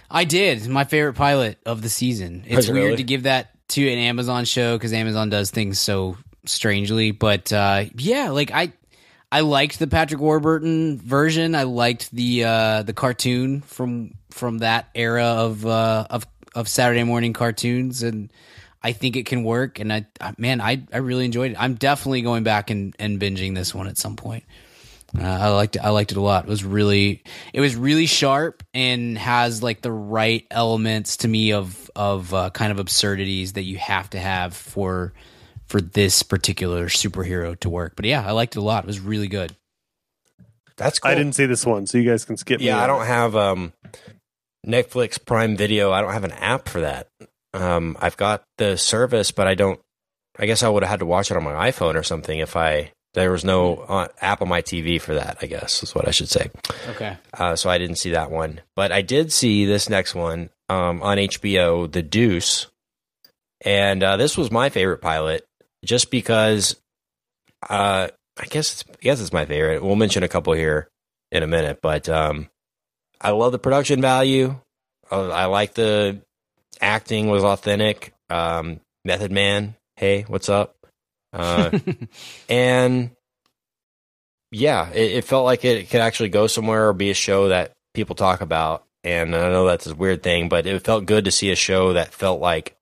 I 0.10 0.24
did. 0.24 0.68
My 0.68 0.84
favorite 0.84 1.14
pilot 1.14 1.58
of 1.66 1.82
the 1.82 1.90
season. 1.90 2.44
It's 2.48 2.68
it 2.68 2.74
weird 2.74 2.86
really? 2.86 2.98
to 2.98 3.04
give 3.04 3.24
that 3.24 3.52
to 3.70 3.88
an 3.88 3.98
Amazon 3.98 4.46
show 4.46 4.78
because 4.78 4.94
Amazon 4.94 5.30
does 5.30 5.52
things 5.52 5.80
so 5.80 6.18
strangely. 6.46 7.12
But 7.12 7.52
uh, 7.52 7.86
yeah, 7.96 8.30
like 8.30 8.52
I, 8.52 8.72
I 9.32 9.42
liked 9.42 9.80
the 9.80 9.88
Patrick 9.88 10.22
Warburton 10.22 10.98
version. 10.98 11.56
I 11.56 11.64
liked 11.64 12.12
the 12.12 12.46
uh, 12.46 12.84
the 12.84 12.94
cartoon 12.94 13.62
from 13.62 14.14
from 14.32 14.60
that 14.60 14.90
era 14.96 15.26
of 15.26 15.66
uh, 15.66 16.08
of 16.10 16.26
of 16.56 16.70
Saturday 16.70 17.04
morning 17.04 17.34
cartoons, 17.34 18.04
and 18.04 18.32
I 18.82 18.94
think 18.94 19.18
it 19.18 19.26
can 19.26 19.44
work. 19.44 19.80
And 19.80 19.92
I 19.92 20.06
man, 20.38 20.62
I 20.62 20.84
I 20.94 20.98
really 20.98 21.26
enjoyed 21.26 21.52
it. 21.52 21.58
I'm 21.60 21.76
definitely 21.76 22.22
going 22.22 22.44
back 22.44 22.70
and, 22.70 22.96
and 23.00 23.20
binging 23.20 23.56
this 23.56 23.76
one 23.76 23.88
at 23.88 23.98
some 23.98 24.16
point. 24.16 24.46
Uh, 25.18 25.24
I 25.24 25.50
liked 25.50 25.76
it. 25.76 25.80
I 25.80 25.90
liked 25.90 26.12
it 26.12 26.18
a 26.18 26.22
lot. 26.22 26.46
It 26.46 26.50
was 26.50 26.64
really, 26.64 27.24
it 27.54 27.62
was 27.62 27.76
really 27.76 28.08
sharp 28.08 28.64
and 28.74 29.18
has 29.18 29.64
like 29.64 29.82
the 29.82 29.92
right 29.92 30.46
elements 30.52 31.18
to 31.18 31.28
me 31.28 31.54
of 31.54 31.90
of 31.96 32.34
uh, 32.34 32.50
kind 32.50 32.72
of 32.72 32.80
absurdities 32.80 33.54
that 33.54 33.64
you 33.64 33.78
have 33.78 34.10
to 34.12 34.20
have 34.20 34.54
for 34.54 35.14
for 35.66 35.82
this 35.82 36.24
particular 36.24 36.88
superhero 36.88 37.58
to 37.60 37.70
work. 37.70 37.96
But 37.96 38.06
yeah, 38.06 38.26
I 38.26 38.32
liked 38.32 38.56
it 38.56 38.60
a 38.60 38.62
lot. 38.62 38.84
It 38.84 38.88
was 38.88 39.00
really 39.00 39.28
good. 39.28 39.56
That's 40.76 41.00
cool. 41.00 41.12
I 41.12 41.16
didn't 41.16 41.34
see 41.34 41.46
this 41.46 41.66
one, 41.66 41.88
so 41.88 41.98
you 41.98 42.10
guys 42.10 42.26
can 42.26 42.38
skip. 42.38 42.60
me 42.60 42.68
Yeah, 42.68 42.82
I 42.82 42.88
don't 42.88 43.06
have 43.06 43.36
um, 43.36 43.74
Netflix 44.66 45.24
Prime 45.24 45.58
Video. 45.58 45.92
I 45.92 46.02
don't 46.02 46.14
have 46.14 46.24
an 46.24 46.34
app 46.34 46.70
for 46.70 46.82
that. 46.82 47.08
Um, 47.54 47.98
I've 48.00 48.18
got 48.18 48.44
the 48.58 48.78
service, 48.78 49.32
but 49.32 49.48
I 49.48 49.56
don't. 49.56 49.80
I 50.38 50.46
guess 50.46 50.62
I 50.62 50.70
would 50.70 50.84
have 50.84 50.90
had 50.92 51.00
to 51.00 51.06
watch 51.06 51.32
it 51.32 51.38
on 51.38 51.44
my 51.44 51.72
iPhone 51.72 51.96
or 51.96 52.04
something 52.04 52.38
if 52.38 52.56
I 52.56 52.92
there 53.18 53.32
was 53.32 53.44
no 53.44 53.78
uh, 53.78 54.08
app 54.22 54.42
on 54.42 54.48
my 54.48 54.62
TV 54.62 55.02
for 55.02 55.16
that. 55.16 55.38
I 55.42 55.48
guess 55.48 55.84
is 55.84 55.96
what 55.96 56.08
I 56.08 56.12
should 56.12 56.30
say. 56.30 56.50
Okay. 56.90 57.18
Uh, 57.34 57.56
so 57.56 57.70
I 57.70 57.78
didn't 57.78 57.98
see 57.98 58.12
that 58.12 58.32
one, 58.32 58.62
but 58.76 58.92
I 58.92 59.02
did 59.02 59.32
see 59.32 59.66
this 59.66 59.90
next 59.90 60.16
one 60.16 60.50
um, 60.70 61.02
on 61.02 61.18
HBO, 61.18 61.92
The 61.92 62.04
Deuce, 62.04 62.68
and 63.66 64.04
uh, 64.04 64.18
this 64.18 64.38
was 64.38 64.52
my 64.52 64.70
favorite 64.70 65.02
pilot 65.02 65.46
just 65.84 66.12
because. 66.12 66.76
Uh, 67.68 68.10
I 68.40 68.46
guess 68.46 68.72
it's, 68.72 68.84
I 68.88 69.02
guess 69.02 69.20
it's 69.20 69.34
my 69.34 69.46
favorite. 69.46 69.84
We'll 69.84 69.96
mention 69.96 70.22
a 70.22 70.28
couple 70.28 70.54
here 70.54 70.90
in 71.32 71.42
a 71.42 71.48
minute, 71.48 71.80
but 71.82 72.08
um, 72.08 72.50
I 73.20 73.32
love 73.32 73.52
the 73.52 73.58
production 73.58 74.00
value. 74.00 74.56
Uh, 75.12 75.30
I 75.30 75.46
like 75.46 75.74
the 75.74 76.22
acting 76.80 77.30
was 77.30 77.44
authentic. 77.44 78.14
Um, 78.30 78.80
Method 79.04 79.32
Man, 79.32 79.76
hey, 79.96 80.24
what's 80.28 80.50
up? 80.50 80.77
Uh, 81.38 81.80
and 82.50 83.12
yeah, 84.52 84.90
it, 84.92 85.12
it 85.18 85.24
felt 85.26 85.46
like 85.46 85.64
it 85.66 85.90
could 85.90 86.02
actually 86.02 86.30
go 86.30 86.48
somewhere 86.48 86.88
or 86.90 86.94
be 86.94 87.10
a 87.10 87.14
show 87.16 87.50
that 87.50 87.74
people 87.94 88.16
talk 88.16 88.42
about. 88.42 88.84
And 89.04 89.36
I 89.36 89.50
know 89.50 89.66
that's 89.66 89.88
a 89.88 89.96
weird 89.96 90.24
thing, 90.24 90.50
but 90.50 90.66
it 90.66 90.84
felt 90.84 91.06
good 91.06 91.26
to 91.26 91.32
see 91.32 91.52
a 91.52 91.56
show 91.56 91.94
that 91.94 92.14
felt 92.14 92.42
like 92.42 92.76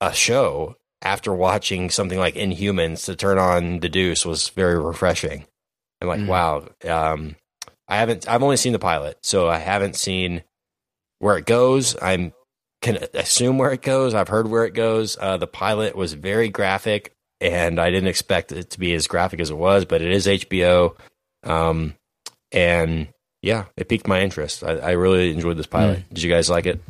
a 0.00 0.12
show 0.12 0.76
after 1.02 1.32
watching 1.32 1.90
something 1.90 2.18
like 2.18 2.34
Inhumans 2.34 3.04
to 3.06 3.14
turn 3.16 3.38
on 3.38 3.80
The 3.80 3.88
Deuce 3.88 4.24
was 4.24 4.48
very 4.50 4.78
refreshing. 4.80 5.46
I'm 6.00 6.08
like, 6.08 6.20
Mm. 6.20 6.26
wow. 6.26 6.68
Um, 6.88 7.36
I 7.88 7.96
haven't. 7.98 8.28
I've 8.28 8.42
only 8.42 8.56
seen 8.56 8.72
the 8.72 8.78
pilot, 8.78 9.18
so 9.22 9.48
I 9.48 9.58
haven't 9.58 9.96
seen 9.96 10.42
where 11.18 11.36
it 11.36 11.46
goes. 11.46 11.94
I'm 12.00 12.32
can 12.82 12.98
assume 13.14 13.56
where 13.56 13.72
it 13.72 13.80
goes. 13.80 14.12
I've 14.12 14.28
heard 14.28 14.48
where 14.48 14.66
it 14.66 14.74
goes. 14.74 15.16
Uh, 15.18 15.38
the 15.38 15.46
pilot 15.46 15.96
was 15.96 16.12
very 16.12 16.50
graphic, 16.50 17.14
and 17.40 17.80
I 17.80 17.90
didn't 17.90 18.08
expect 18.08 18.52
it 18.52 18.70
to 18.70 18.78
be 18.78 18.92
as 18.92 19.06
graphic 19.06 19.40
as 19.40 19.50
it 19.50 19.56
was. 19.56 19.86
But 19.86 20.02
it 20.02 20.10
is 20.10 20.26
HBO, 20.26 20.96
um, 21.44 21.94
and 22.50 23.08
yeah, 23.40 23.66
it 23.76 23.88
piqued 23.88 24.06
my 24.06 24.20
interest. 24.20 24.62
I, 24.62 24.72
I 24.76 24.90
really 24.90 25.32
enjoyed 25.32 25.56
this 25.56 25.66
pilot. 25.66 26.04
Did 26.12 26.22
you 26.22 26.30
guys 26.30 26.50
like 26.50 26.66
it? 26.66 26.80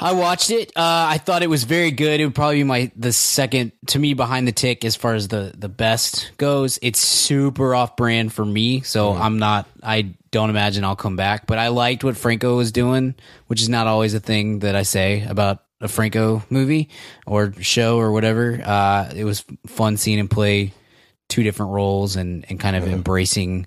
I 0.00 0.12
watched 0.12 0.50
it. 0.50 0.68
Uh, 0.76 1.06
I 1.10 1.18
thought 1.18 1.42
it 1.42 1.50
was 1.50 1.64
very 1.64 1.90
good. 1.90 2.20
It 2.20 2.24
would 2.24 2.34
probably 2.34 2.56
be 2.56 2.64
my 2.64 2.92
the 2.94 3.12
second 3.12 3.72
to 3.88 3.98
me 3.98 4.14
behind 4.14 4.46
the 4.46 4.52
tick 4.52 4.84
as 4.84 4.94
far 4.94 5.14
as 5.14 5.28
the 5.28 5.52
the 5.56 5.68
best 5.68 6.30
goes. 6.36 6.78
It's 6.82 7.00
super 7.00 7.74
off 7.74 7.96
brand 7.96 8.32
for 8.32 8.44
me, 8.44 8.82
so 8.82 9.12
I'm 9.12 9.38
not. 9.38 9.68
I 9.82 10.14
don't 10.30 10.50
imagine 10.50 10.84
I'll 10.84 10.96
come 10.96 11.16
back. 11.16 11.46
But 11.46 11.58
I 11.58 11.68
liked 11.68 12.04
what 12.04 12.16
Franco 12.16 12.56
was 12.56 12.70
doing, 12.70 13.16
which 13.48 13.60
is 13.60 13.68
not 13.68 13.86
always 13.88 14.14
a 14.14 14.20
thing 14.20 14.60
that 14.60 14.76
I 14.76 14.82
say 14.84 15.24
about 15.24 15.64
a 15.80 15.88
Franco 15.88 16.44
movie 16.48 16.90
or 17.26 17.52
show 17.60 17.98
or 17.98 18.12
whatever. 18.12 18.60
Uh, 18.64 19.12
it 19.14 19.24
was 19.24 19.44
fun 19.66 19.96
seeing 19.96 20.18
him 20.18 20.28
play 20.28 20.72
two 21.28 21.42
different 21.42 21.72
roles 21.72 22.14
and 22.14 22.46
and 22.48 22.60
kind 22.60 22.76
of 22.76 22.86
embracing 22.86 23.66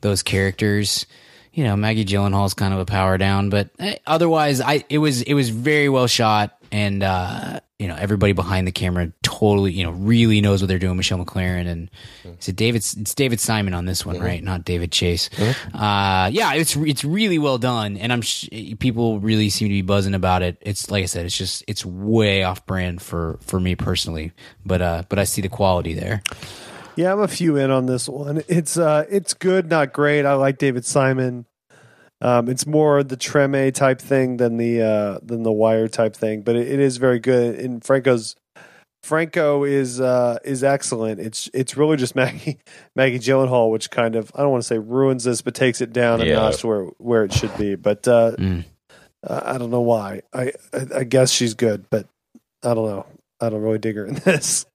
those 0.00 0.22
characters 0.22 1.06
you 1.52 1.64
know 1.64 1.76
Maggie 1.76 2.04
Gyllenhaal's 2.04 2.54
kind 2.54 2.72
of 2.72 2.80
a 2.80 2.86
power 2.86 3.18
down, 3.18 3.50
but 3.50 3.70
eh, 3.78 3.96
otherwise, 4.06 4.60
I 4.60 4.84
it 4.88 4.98
was 4.98 5.22
it 5.22 5.34
was 5.34 5.50
very 5.50 5.88
well 5.88 6.06
shot, 6.06 6.56
and 6.70 7.02
uh, 7.02 7.60
you 7.78 7.88
know 7.88 7.96
everybody 7.96 8.32
behind 8.32 8.66
the 8.66 8.72
camera 8.72 9.12
totally 9.22 9.72
you 9.72 9.84
know 9.84 9.90
really 9.90 10.40
knows 10.40 10.62
what 10.62 10.68
they're 10.68 10.78
doing. 10.78 10.96
Michelle 10.96 11.18
MacLaren 11.24 11.66
and 11.66 11.90
is 12.40 12.48
it 12.48 12.56
David? 12.56 12.78
It's 12.78 13.14
David 13.14 13.38
Simon 13.40 13.74
on 13.74 13.84
this 13.84 14.06
one, 14.06 14.18
right? 14.18 14.42
Not 14.42 14.64
David 14.64 14.92
Chase. 14.92 15.28
Uh, 15.74 16.30
yeah, 16.32 16.54
it's 16.54 16.74
it's 16.76 17.04
really 17.04 17.38
well 17.38 17.58
done, 17.58 17.96
and 17.96 18.12
I'm 18.12 18.22
sh- 18.22 18.48
people 18.78 19.20
really 19.20 19.50
seem 19.50 19.68
to 19.68 19.72
be 19.74 19.82
buzzing 19.82 20.14
about 20.14 20.42
it. 20.42 20.56
It's 20.62 20.90
like 20.90 21.02
I 21.02 21.06
said, 21.06 21.26
it's 21.26 21.36
just 21.36 21.64
it's 21.68 21.84
way 21.84 22.44
off 22.44 22.64
brand 22.66 23.02
for 23.02 23.38
for 23.42 23.60
me 23.60 23.74
personally, 23.74 24.32
but 24.64 24.80
uh, 24.80 25.02
but 25.08 25.18
I 25.18 25.24
see 25.24 25.42
the 25.42 25.48
quality 25.48 25.92
there. 25.94 26.22
Yeah, 26.96 27.12
I'm 27.12 27.20
a 27.20 27.28
few 27.28 27.56
in 27.56 27.70
on 27.70 27.86
this 27.86 28.08
one. 28.08 28.42
It's 28.48 28.76
uh, 28.76 29.04
it's 29.08 29.34
good, 29.34 29.70
not 29.70 29.92
great. 29.92 30.26
I 30.26 30.34
like 30.34 30.58
David 30.58 30.84
Simon. 30.84 31.46
Um, 32.20 32.48
it's 32.48 32.66
more 32.66 33.02
the 33.02 33.16
treme 33.16 33.72
type 33.74 34.00
thing 34.00 34.36
than 34.36 34.56
the 34.58 34.82
uh, 34.82 35.18
than 35.22 35.42
the 35.42 35.52
wire 35.52 35.88
type 35.88 36.14
thing, 36.14 36.42
but 36.42 36.54
it, 36.54 36.68
it 36.68 36.80
is 36.80 36.98
very 36.98 37.18
good. 37.18 37.58
And 37.58 37.82
Franco's 37.82 38.36
Franco 39.02 39.64
is 39.64 40.00
uh, 40.00 40.38
is 40.44 40.62
excellent. 40.62 41.18
It's 41.18 41.50
it's 41.54 41.76
really 41.76 41.96
just 41.96 42.14
Maggie 42.16 42.58
Maggie 42.94 43.18
Gyllenhaal, 43.18 43.70
which 43.70 43.90
kind 43.90 44.14
of 44.14 44.30
I 44.34 44.42
don't 44.42 44.50
want 44.52 44.62
to 44.62 44.66
say 44.68 44.78
ruins 44.78 45.24
this, 45.24 45.42
but 45.42 45.54
takes 45.54 45.80
it 45.80 45.92
down 45.92 46.20
a 46.20 46.26
Yeah. 46.26 46.34
notch 46.36 46.60
to 46.60 46.66
where 46.68 46.84
where 46.98 47.24
it 47.24 47.32
should 47.32 47.56
be. 47.58 47.74
But 47.74 48.06
uh, 48.06 48.32
Mm. 48.38 48.64
I 49.28 49.54
I 49.54 49.58
don't 49.58 49.70
know 49.70 49.80
why. 49.80 50.22
I, 50.32 50.52
I 50.72 50.86
I 50.98 51.04
guess 51.04 51.30
she's 51.32 51.54
good, 51.54 51.86
but 51.90 52.06
I 52.62 52.74
don't 52.74 52.86
know. 52.86 53.06
I 53.40 53.48
don't 53.48 53.62
really 53.62 53.78
dig 53.78 53.96
her 53.96 54.06
in 54.06 54.14
this. 54.24 54.66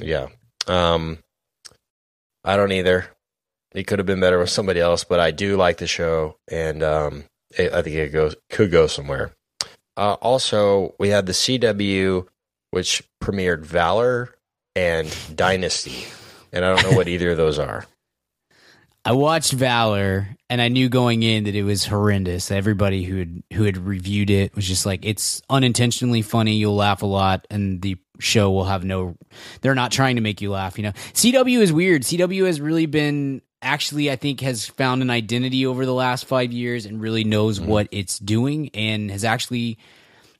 Yeah. 0.00 0.28
Um, 0.66 1.18
I 2.44 2.56
don't 2.56 2.72
either. 2.72 3.06
It 3.74 3.86
could 3.86 3.98
have 3.98 4.06
been 4.06 4.20
better 4.20 4.38
with 4.38 4.50
somebody 4.50 4.80
else, 4.80 5.04
but 5.04 5.20
I 5.20 5.32
do 5.32 5.56
like 5.56 5.78
the 5.78 5.86
show, 5.86 6.38
and 6.50 6.82
um, 6.82 7.24
it, 7.50 7.72
I 7.72 7.82
think 7.82 7.96
it 7.96 8.12
goes 8.12 8.34
could 8.48 8.70
go 8.70 8.86
somewhere. 8.86 9.32
Uh, 9.96 10.14
also, 10.14 10.94
we 10.98 11.08
had 11.08 11.26
the 11.26 11.32
CW, 11.32 12.26
which 12.70 13.02
premiered 13.22 13.64
Valor 13.64 14.34
and 14.74 15.14
Dynasty, 15.34 16.06
and 16.52 16.64
I 16.64 16.74
don't 16.74 16.90
know 16.90 16.96
what 16.96 17.08
either 17.08 17.30
of 17.30 17.36
those 17.36 17.58
are. 17.58 17.86
I 19.04 19.12
watched 19.12 19.52
Valor, 19.52 20.28
and 20.50 20.60
I 20.60 20.68
knew 20.68 20.88
going 20.88 21.22
in 21.22 21.44
that 21.44 21.54
it 21.54 21.62
was 21.62 21.84
horrendous. 21.84 22.50
Everybody 22.50 23.04
who 23.04 23.18
had 23.18 23.42
who 23.52 23.62
had 23.62 23.76
reviewed 23.76 24.30
it 24.30 24.54
was 24.56 24.66
just 24.66 24.84
like, 24.84 25.04
"It's 25.04 25.42
unintentionally 25.48 26.22
funny. 26.22 26.56
You'll 26.56 26.74
laugh 26.74 27.02
a 27.02 27.06
lot, 27.06 27.46
and 27.48 27.80
the 27.82 27.98
show 28.18 28.50
will 28.50 28.64
have 28.64 28.84
no. 28.84 29.16
They're 29.60 29.74
not 29.74 29.92
trying 29.92 30.16
to 30.16 30.22
make 30.22 30.40
you 30.40 30.50
laugh. 30.50 30.78
You 30.78 30.84
know, 30.84 30.92
CW 31.12 31.60
is 31.60 31.72
weird. 31.72 32.02
CW 32.02 32.46
has 32.46 32.60
really 32.60 32.86
been 32.86 33.42
actually, 33.62 34.10
I 34.10 34.16
think, 34.16 34.40
has 34.40 34.66
found 34.66 35.02
an 35.02 35.10
identity 35.10 35.66
over 35.66 35.86
the 35.86 35.94
last 35.94 36.26
five 36.26 36.52
years 36.52 36.86
and 36.86 37.00
really 37.00 37.24
knows 37.24 37.60
what 37.60 37.88
it's 37.90 38.18
doing, 38.18 38.70
and 38.74 39.10
has 39.10 39.24
actually 39.24 39.78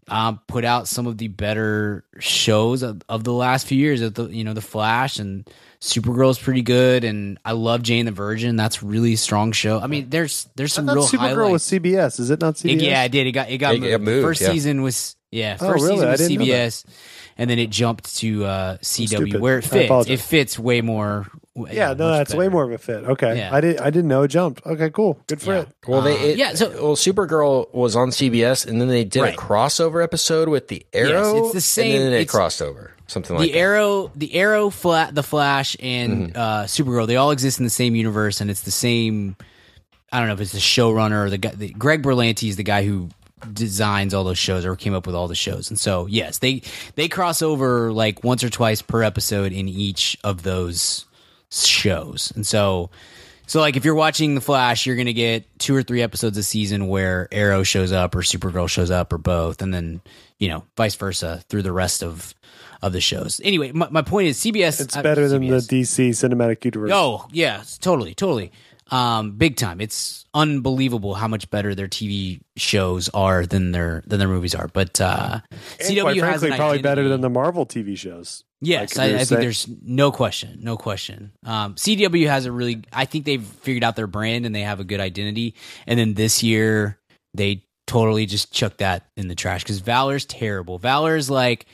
um, 0.09 0.41
put 0.47 0.65
out 0.65 0.87
some 0.87 1.07
of 1.07 1.19
the 1.19 1.29
better 1.29 2.05
shows 2.21 2.83
of, 2.83 3.03
of 3.09 3.25
the 3.25 3.33
last 3.33 3.67
few 3.67 3.79
years. 3.79 4.01
Of 4.03 4.15
the 4.15 4.27
you 4.27 4.45
know 4.45 4.53
the 4.55 4.61
Flash 4.61 5.19
and 5.19 5.49
Supergirl's 5.81 6.39
pretty 6.39 6.63
good, 6.63 7.05
and 7.05 7.39
I 7.45 7.53
love 7.53 7.83
Jane 7.83 8.07
the 8.07 8.13
Virgin. 8.13 8.57
That's 8.57 8.83
a 8.83 8.87
really 8.87 9.17
strong 9.17 9.53
show. 9.53 9.81
I 9.81 9.89
mean, 9.89 10.09
there's 10.09 10.49
there's 10.57 10.73
some 10.73 10.87
real 10.89 11.05
Supergirl 11.05 11.51
was 11.51 11.69
highlights. 11.69 12.17
CBS. 12.17 12.21
Is 12.21 12.31
it 12.31 12.41
not 12.41 12.55
CBS? 12.55 12.73
It- 12.77 12.83
yeah, 12.83 13.03
it 13.05 13.13
did. 13.13 13.27
It 13.27 13.33
got 13.33 13.51
it 13.51 13.59
got 13.59 13.75
It- 13.75 13.81
moved. 13.81 13.93
it 13.93 14.01
moved, 14.01 14.25
First 14.25 14.41
yeah. 14.43 14.51
season 14.53 14.83
was 14.83 15.17
yeah. 15.33 15.57
Oh, 15.61 15.67
First 15.73 15.85
really? 15.85 15.97
season 15.97 16.09
was 16.11 16.21
didn't 16.21 16.39
know 16.39 16.45
that. 16.47 16.73
CBS, 16.73 16.85
and 17.39 17.49
then 17.51 17.59
it 17.59 17.71
jumped 17.71 18.17
to 18.19 18.45
uh, 18.45 18.77
CW 18.79 19.07
stupid. 19.09 19.41
where 19.41 19.59
it 19.59 19.63
fits. 19.65 20.09
It 20.09 20.21
fits 20.21 20.59
way 20.59 20.81
more. 20.81 21.27
Yeah, 21.71 21.95
no, 21.95 22.11
much 22.11 22.19
that's 22.19 22.35
way 22.35 22.49
more 22.49 22.65
of 22.65 22.73
a 22.73 22.77
fit. 22.77 23.05
Okay, 23.05 23.39
Yeah. 23.39 23.55
I 23.55 23.63
did. 23.63 23.79
I 23.79 23.89
didn't 23.89 24.09
know 24.09 24.23
it 24.25 24.29
jumped. 24.29 24.67
Okay, 24.67 24.91
cool. 24.91 25.19
Good 25.27 25.41
for 25.41 25.55
Yeah. 25.55 25.61
it. 25.61 25.69
Well, 25.89 26.03
they 26.03 26.13
Uh, 26.15 26.27
it, 26.27 26.37
yeah, 26.39 26.55
so- 26.55 26.69
well, 26.71 26.97
Supergirl 26.97 27.73
was 27.73 27.97
on 27.97 28.11
CBS, 28.11 28.67
and 28.67 28.79
then 28.79 28.89
they 28.89 29.05
did 29.05 29.23
Right. 29.23 29.35
a 29.35 29.39
crossover 29.39 30.05
episode 30.05 30.49
with 30.51 30.69
the 30.69 30.85
Arrow. 30.93 31.45
it's 31.47 31.55
the 31.55 31.63
same- 31.63 31.97
And 31.97 32.05
then 32.05 32.13
it 32.21 32.29
crossed 32.29 32.61
over, 32.61 32.93
something 33.07 33.35
like 33.37 33.47
the 33.47 33.53
that. 33.53 33.59
arrow 33.59 34.11
the 34.15 34.35
arrow 34.35 34.69
flat 34.69 35.15
the 35.15 35.23
flash 35.23 35.77
and 35.81 36.29
Mm-hmm. 36.35 36.39
uh 36.39 36.63
supergirl 36.65 37.07
they 37.07 37.17
all 37.17 37.31
exist 37.31 37.59
in 37.59 37.65
the 37.65 37.71
same 37.71 37.95
universe 37.95 38.43
and 38.43 38.51
it's 38.51 38.63
the 38.63 38.71
same 38.73 39.37
i 40.13 40.19
don't 40.19 40.27
know 40.29 40.35
if 40.35 40.41
it's 40.41 40.53
the 40.53 40.59
showrunner 40.59 41.25
or 41.27 41.31
the 41.31 41.39
guy 41.39 41.53
the, 41.57 41.69
greg 41.69 42.03
berlanti 42.03 42.49
is 42.49 42.57
the 42.57 42.65
guy 42.65 42.85
who 42.85 43.09
designs 43.53 44.15
all 44.15 44.25
those 44.25 44.39
shows 44.39 44.65
or 44.65 44.75
came 44.77 44.95
up 44.95 45.07
with 45.07 45.15
all 45.15 45.29
the 45.29 45.35
shows 45.35 45.69
and 45.69 45.79
so 45.79 46.07
yes 46.07 46.39
they 46.39 46.63
they 46.95 47.07
cross 47.07 47.43
over 47.43 47.93
like 47.93 48.25
once 48.25 48.43
or 48.43 48.49
twice 48.49 48.81
per 48.81 49.03
episode 49.03 49.53
in 49.53 49.69
each 49.69 50.17
of 50.25 50.43
those 50.43 51.05
shows 51.51 52.33
and 52.35 52.47
so 52.47 52.89
so 53.47 53.61
like 53.61 53.77
if 53.77 53.85
you're 53.85 53.95
watching 53.95 54.35
the 54.35 54.41
flash 54.41 54.87
you're 54.87 54.97
gonna 54.97 55.13
get 55.13 55.45
two 55.59 55.77
or 55.77 55.83
three 55.83 56.01
episodes 56.03 56.37
a 56.39 56.43
season 56.43 56.89
where 56.89 57.29
arrow 57.31 57.63
shows 57.63 57.93
up 57.93 58.15
or 58.15 58.21
supergirl 58.21 58.69
shows 58.69 58.91
up 58.91 59.13
or 59.13 59.19
both 59.19 59.61
and 59.61 59.73
then 59.73 60.01
you 60.39 60.49
know 60.49 60.65
vice 60.77 60.95
versa 60.95 61.43
through 61.49 61.63
the 61.63 61.73
rest 61.73 62.03
of 62.03 62.35
of 62.83 62.93
the 62.93 63.01
shows 63.01 63.41
anyway 63.45 63.71
my, 63.73 63.89
my 63.91 64.03
point 64.03 64.29
is 64.29 64.39
cbs 64.39 64.81
It's 64.81 64.97
better 64.97 65.29
than 65.29 65.47
the 65.47 65.57
DC 65.57 66.11
cinematic 66.11 66.65
universe. 66.65 66.91
Oh, 66.93 67.27
yeah, 67.33 67.63
totally, 67.81 68.15
totally. 68.15 68.53
Um, 68.91 69.33
big 69.33 69.57
time. 69.57 69.81
It's 69.81 70.27
unbelievable 70.33 71.15
how 71.15 71.27
much 71.27 71.51
better 71.51 71.75
their 71.75 71.89
TV 71.89 72.41
shows 72.57 73.09
are 73.09 73.45
than 73.45 73.73
their 73.73 74.03
than 74.07 74.19
their 74.19 74.29
movies 74.29 74.55
are. 74.55 74.69
But 74.69 75.01
uh, 75.01 75.41
CW 75.81 76.03
quite 76.03 76.17
has 76.17 76.23
frankly, 76.23 76.51
an 76.51 76.57
probably 76.57 76.83
better 76.83 77.09
than 77.09 77.21
the 77.21 77.31
Marvel 77.31 77.67
TV 77.67 77.97
shows. 77.99 78.45
Yes, 78.61 78.99
I 78.99 79.11
I, 79.11 79.15
I 79.17 79.25
think 79.25 79.41
there's 79.41 79.69
no 79.83 80.11
question, 80.11 80.61
no 80.63 80.77
question. 80.77 81.33
Um, 81.45 81.75
CW 81.75 82.27
has 82.27 82.47
a 82.47 82.53
really, 82.53 82.83
I 82.93 83.05
think 83.05 83.25
they've 83.27 83.45
figured 83.45 83.85
out 83.85 83.97
their 83.97 84.07
brand 84.07 84.47
and 84.47 84.55
they 84.55 84.63
have 84.63 84.81
a 84.81 84.85
good 84.85 85.01
identity. 85.01 85.55
And 85.87 85.99
then 85.99 86.15
this 86.15 86.43
year, 86.43 86.99
they 87.35 87.65
totally 87.87 88.25
just 88.25 88.53
chucked 88.53 88.79
that 88.79 89.09
in 89.17 89.29
the 89.29 89.35
trash 89.35 89.63
because 89.63 89.81
Valor's 89.81 90.25
terrible. 90.25 90.79
Valor's 90.79 91.29
like 91.29 91.67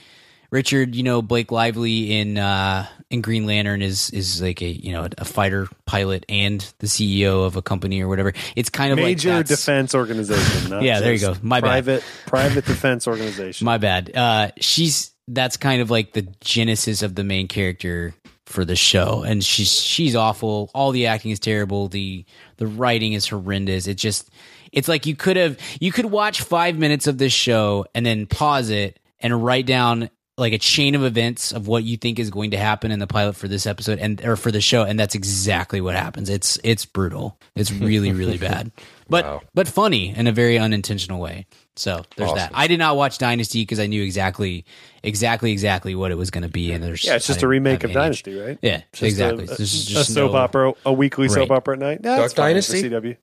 Richard, 0.52 0.94
you 0.94 1.02
know, 1.02 1.22
Blake 1.22 1.50
Lively 1.50 2.12
in 2.12 2.36
uh, 2.36 2.86
in 3.10 3.22
Green 3.22 3.46
Lantern 3.46 3.80
is 3.80 4.10
is 4.10 4.42
like 4.42 4.60
a 4.60 4.68
you 4.68 4.92
know 4.92 5.08
a 5.16 5.24
fighter 5.24 5.66
pilot 5.86 6.26
and 6.28 6.60
the 6.78 6.86
CEO 6.86 7.46
of 7.46 7.56
a 7.56 7.62
company 7.62 8.02
or 8.02 8.08
whatever. 8.08 8.34
It's 8.54 8.68
kind 8.68 8.92
of 8.92 8.98
Major 8.98 9.36
like 9.36 9.46
defense 9.46 9.94
organization. 9.94 10.52
Yeah, 10.82 11.00
there 11.00 11.14
you 11.14 11.20
go. 11.20 11.36
My 11.42 11.60
bad. 11.60 11.66
private 11.66 12.04
private 12.26 12.64
defense 12.66 13.08
organization. 13.08 13.64
My 13.64 13.78
bad. 13.78 14.14
Uh, 14.14 14.50
she's 14.58 15.12
that's 15.26 15.56
kind 15.56 15.80
of 15.80 15.90
like 15.90 16.12
the 16.12 16.28
genesis 16.42 17.02
of 17.02 17.14
the 17.14 17.24
main 17.24 17.48
character 17.48 18.14
for 18.44 18.66
the 18.66 18.76
show, 18.76 19.22
and 19.22 19.42
she's 19.42 19.72
she's 19.72 20.14
awful. 20.14 20.70
All 20.74 20.90
the 20.90 21.06
acting 21.06 21.30
is 21.30 21.40
terrible. 21.40 21.88
the 21.88 22.26
The 22.58 22.66
writing 22.66 23.14
is 23.14 23.26
horrendous. 23.26 23.86
It 23.86 23.94
just 23.94 24.28
it's 24.70 24.88
like 24.88 25.06
you 25.06 25.16
could 25.16 25.38
have 25.38 25.56
you 25.80 25.92
could 25.92 26.06
watch 26.06 26.42
five 26.42 26.76
minutes 26.76 27.06
of 27.06 27.16
this 27.16 27.32
show 27.32 27.86
and 27.94 28.04
then 28.04 28.26
pause 28.26 28.68
it 28.68 28.98
and 29.18 29.42
write 29.42 29.64
down 29.64 30.10
like 30.42 30.52
a 30.52 30.58
chain 30.58 30.94
of 30.94 31.02
events 31.04 31.52
of 31.52 31.66
what 31.66 31.84
you 31.84 31.96
think 31.96 32.18
is 32.18 32.28
going 32.28 32.50
to 32.50 32.58
happen 32.58 32.90
in 32.90 32.98
the 32.98 33.06
pilot 33.06 33.34
for 33.36 33.48
this 33.48 33.66
episode 33.66 33.98
and 33.98 34.22
or 34.24 34.36
for 34.36 34.50
the 34.52 34.60
show 34.60 34.82
and 34.82 35.00
that's 35.00 35.14
exactly 35.14 35.80
what 35.80 35.94
happens 35.94 36.28
it's 36.28 36.58
it's 36.62 36.84
brutal 36.84 37.38
it's 37.56 37.72
really 37.72 38.12
really 38.12 38.36
bad 38.50 38.70
but 39.08 39.24
Wow. 39.24 39.40
but 39.54 39.66
funny 39.68 40.14
in 40.14 40.26
a 40.26 40.32
very 40.32 40.58
unintentional 40.58 41.20
way 41.20 41.46
so 41.76 42.02
there's 42.16 42.34
that 42.34 42.50
i 42.54 42.66
did 42.66 42.78
not 42.78 42.96
watch 42.96 43.16
dynasty 43.18 43.62
because 43.62 43.80
i 43.80 43.86
knew 43.86 44.02
exactly 44.02 44.64
exactly 45.02 45.52
exactly 45.52 45.94
what 45.94 46.10
it 46.10 46.16
was 46.16 46.30
going 46.30 46.42
to 46.42 46.48
be 46.50 46.72
and 46.72 46.82
there's 46.84 47.04
yeah, 47.04 47.16
it's 47.16 47.26
just 47.26 47.42
a 47.42 47.48
remake 47.48 47.84
of 47.84 47.90
any- 47.90 47.94
Dynasty, 47.94 48.38
right? 48.38 48.58
yeah 48.62 48.82
Just 48.92 49.02
exactly 49.02 49.44
A, 49.44 49.46
There's 49.46 49.60
a 49.60 49.86
just 49.92 50.12
soap 50.14 50.32
no- 50.32 50.38
opera, 50.38 50.72
a 50.84 50.92
weekly 50.92 51.28
soap 51.28 51.50
opera 51.50 51.74
at 51.74 51.80
night. 51.80 52.02
That's 52.02 52.32
Duck 52.34 52.36
fine 52.44 52.50
Dynasty? 52.54 52.82
CW. 52.84 53.16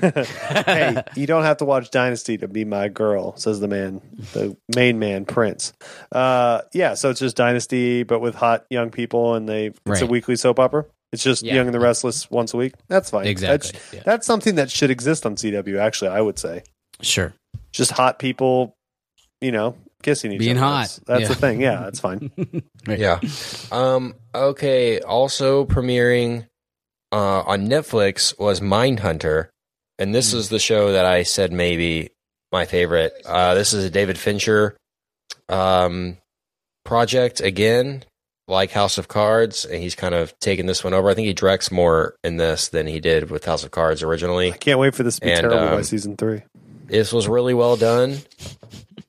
hey, 0.66 1.02
you 1.16 1.26
don't 1.26 1.42
have 1.44 1.58
to 1.58 1.64
watch 1.64 1.90
Dynasty 1.90 2.38
to 2.38 2.48
be 2.48 2.64
my 2.64 2.88
girl, 2.88 3.36
says 3.36 3.60
the 3.60 3.68
man, 3.68 4.00
the 4.32 4.56
main 4.74 4.98
man, 4.98 5.24
Prince. 5.24 5.72
Uh, 6.12 6.62
yeah, 6.72 6.94
so 6.94 7.10
it's 7.10 7.20
just 7.20 7.36
Dynasty, 7.36 8.02
but 8.02 8.20
with 8.20 8.34
hot 8.34 8.66
young 8.70 8.90
people, 8.90 9.34
and 9.34 9.48
they 9.48 9.72
it's 9.86 10.00
a 10.00 10.06
weekly 10.06 10.36
soap 10.36 10.58
opera. 10.58 10.84
It's 11.12 11.22
just 11.22 11.42
Yeah. 11.44 11.54
Young 11.54 11.66
and 11.66 11.74
the 11.74 11.80
Restless 11.80 12.28
once 12.30 12.54
a 12.54 12.56
week. 12.56 12.74
That's 12.88 13.10
fine. 13.10 13.26
Exactly, 13.26 13.70
That's, 13.72 13.94
yeah. 13.94 14.02
that's 14.04 14.26
something 14.26 14.56
that 14.56 14.70
should 14.70 14.90
exist 14.90 15.24
on 15.24 15.36
CW. 15.36 15.78
Actually, 15.78 16.10
I 16.10 16.20
would 16.20 16.38
say 16.38 16.64
sure 17.02 17.34
just 17.72 17.92
hot 17.92 18.18
people, 18.18 18.74
you 19.40 19.52
know, 19.52 19.76
kissing 20.02 20.32
each 20.32 20.40
Being 20.40 20.56
other. 20.58 20.66
hot. 20.66 20.80
That's, 20.82 20.98
that's 21.06 21.20
Yeah. 21.22 21.28
the 21.28 21.34
thing. 21.36 21.60
Yeah, 21.60 21.80
that's 21.82 22.00
fine. 22.00 22.30
Yeah. 22.88 23.20
Um. 23.72 24.14
Okay. 24.34 25.00
Also 25.00 25.64
premiering 25.64 26.46
uh, 27.12 27.40
on 27.42 27.68
Netflix 27.68 28.36
was 28.38 28.60
Mindhunter, 28.60 29.48
and 29.98 30.14
this 30.14 30.32
Hmm. 30.32 30.38
is 30.38 30.48
the 30.48 30.58
show 30.58 30.92
that 30.92 31.04
I 31.04 31.22
said 31.22 31.52
maybe 31.52 32.10
my 32.52 32.64
favorite. 32.66 33.12
Uh, 33.24 33.54
this 33.54 33.72
is 33.72 33.84
a 33.84 33.90
David 33.90 34.18
Fincher 34.18 34.76
um, 35.48 36.18
project 36.84 37.40
again, 37.40 38.04
like 38.48 38.70
House 38.70 38.98
of 38.98 39.08
Cards, 39.08 39.64
and 39.64 39.82
he's 39.82 39.94
kind 39.94 40.14
of 40.14 40.38
taken 40.40 40.66
this 40.66 40.84
one 40.84 40.94
over. 40.94 41.08
I 41.10 41.14
think 41.14 41.26
he 41.26 41.32
directs 41.34 41.70
more 41.70 42.14
in 42.22 42.36
this 42.36 42.68
than 42.68 42.86
he 42.86 43.00
did 43.00 43.30
with 43.30 43.44
House 43.44 43.64
of 43.64 43.70
Cards 43.70 44.02
originally. 44.02 44.52
I 44.52 44.56
can't 44.56 44.78
wait 44.78 44.94
for 44.94 45.02
this 45.02 45.16
to 45.16 45.20
be 45.22 45.30
And, 45.32 45.40
terrible 45.40 45.66
by 45.68 45.76
um, 45.76 45.82
season 45.84 46.16
three. 46.16 46.42
This 46.86 47.12
was 47.12 47.26
really 47.28 47.54
well 47.54 47.76
done 47.76 48.18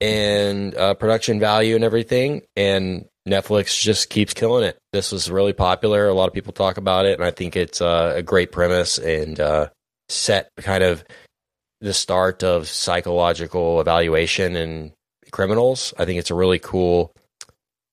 and 0.01 0.75
uh, 0.75 0.93
production 0.93 1.39
value 1.39 1.75
and 1.75 1.83
everything. 1.83 2.41
And 2.55 3.05
Netflix 3.27 3.79
just 3.79 4.09
keeps 4.09 4.33
killing 4.33 4.63
it. 4.63 4.77
This 4.93 5.11
was 5.11 5.29
really 5.29 5.53
popular. 5.53 6.07
A 6.07 6.13
lot 6.13 6.27
of 6.27 6.33
people 6.33 6.53
talk 6.53 6.77
about 6.77 7.05
it, 7.05 7.17
and 7.19 7.23
I 7.25 7.31
think 7.31 7.55
it's 7.55 7.81
uh, 7.81 8.13
a 8.15 8.23
great 8.23 8.51
premise 8.51 8.97
and 8.97 9.39
uh, 9.39 9.69
set 10.09 10.49
kind 10.57 10.83
of 10.83 11.03
the 11.81 11.93
start 11.93 12.43
of 12.43 12.67
psychological 12.67 13.81
evaluation 13.81 14.55
in 14.55 14.93
criminals. 15.31 15.93
I 15.97 16.05
think 16.05 16.19
it's 16.19 16.31
a 16.31 16.35
really 16.35 16.59
cool 16.59 17.13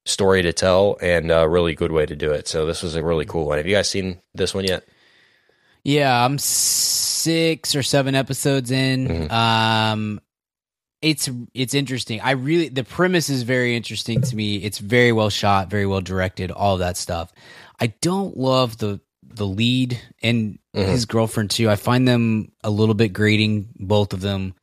story 0.05 0.43
to 0.43 0.53
tell 0.53 0.97
and 1.01 1.31
a 1.31 1.49
really 1.49 1.75
good 1.75 1.93
way 1.93 2.07
to 2.07 2.17
do 2.17 2.33
it. 2.33 2.49
So 2.49 2.67
this 2.67 2.83
was 2.83 2.95
a 2.95 3.03
really 3.05 3.25
cool 3.25 3.47
one. 3.47 3.59
Have 3.59 3.67
you 3.67 3.75
guys 3.75 3.89
seen 3.89 4.21
this 4.35 4.55
one 4.55 4.65
yet? 4.65 4.85
Yeah, 5.85 6.25
I'm 6.25 6.39
six 6.39 7.75
or 7.75 7.83
seven 7.83 8.15
episodes 8.15 8.71
in. 8.71 9.09
Mhm. 9.09 9.31
Um, 9.33 10.21
it's 11.01 11.29
it's 11.55 11.75
interesting. 11.75 12.21
I 12.21 12.33
really 12.33 12.69
the 12.69 12.85
premise 12.85 13.29
is 13.29 13.43
very 13.43 13.77
interesting 13.77 14.21
to 14.23 14.37
me. 14.37 14.57
It's 14.57 14.79
very 14.79 15.11
well 15.11 15.31
shot, 15.31 15.69
very 15.69 15.87
well 15.87 16.01
directed, 16.01 16.53
all 16.53 16.79
that 16.79 16.97
stuff. 16.97 17.33
I 17.81 17.89
don't 18.01 18.37
love 18.37 18.79
the 18.79 19.01
the 19.25 19.47
lead, 19.47 20.01
and 20.23 20.59
Mhm. 20.75 20.89
his 20.89 21.05
girlfriend 21.07 21.51
too. 21.51 21.69
I 21.71 21.77
find 21.77 22.07
them 22.09 22.53
a 22.65 22.71
little 22.71 22.95
bit 22.95 23.09
grating, 23.13 23.69
both 23.77 24.13
of 24.13 24.21
them, 24.21 24.55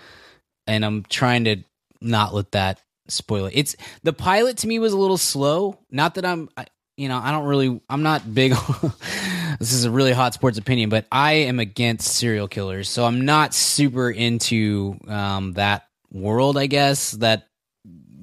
and 0.67 0.83
I'm 0.83 1.03
trying 1.03 1.43
to 1.45 1.57
not 2.01 2.33
let 2.33 2.51
that 2.53 2.81
spoil 3.07 3.45
it. 3.45 3.53
It's 3.55 3.75
the 4.03 4.13
pilot 4.13 4.57
to 4.57 4.67
me 4.67 4.79
was 4.79 4.93
a 4.93 4.97
little 4.97 5.17
slow. 5.17 5.77
Not 5.91 6.15
that 6.15 6.25
I'm, 6.25 6.49
I, 6.57 6.65
you 6.97 7.09
know, 7.09 7.17
I 7.17 7.31
don't 7.31 7.45
really, 7.45 7.79
I'm 7.89 8.03
not 8.03 8.33
big. 8.33 8.53
this 9.59 9.73
is 9.73 9.85
a 9.85 9.91
really 9.91 10.11
hot 10.11 10.33
sports 10.33 10.57
opinion, 10.57 10.89
but 10.89 11.05
I 11.11 11.33
am 11.33 11.59
against 11.59 12.07
serial 12.15 12.47
killers, 12.47 12.89
so 12.89 13.05
I'm 13.05 13.25
not 13.25 13.53
super 13.53 14.09
into 14.09 14.97
um, 15.07 15.53
that 15.53 15.87
world. 16.11 16.57
I 16.57 16.67
guess 16.67 17.11
that 17.11 17.47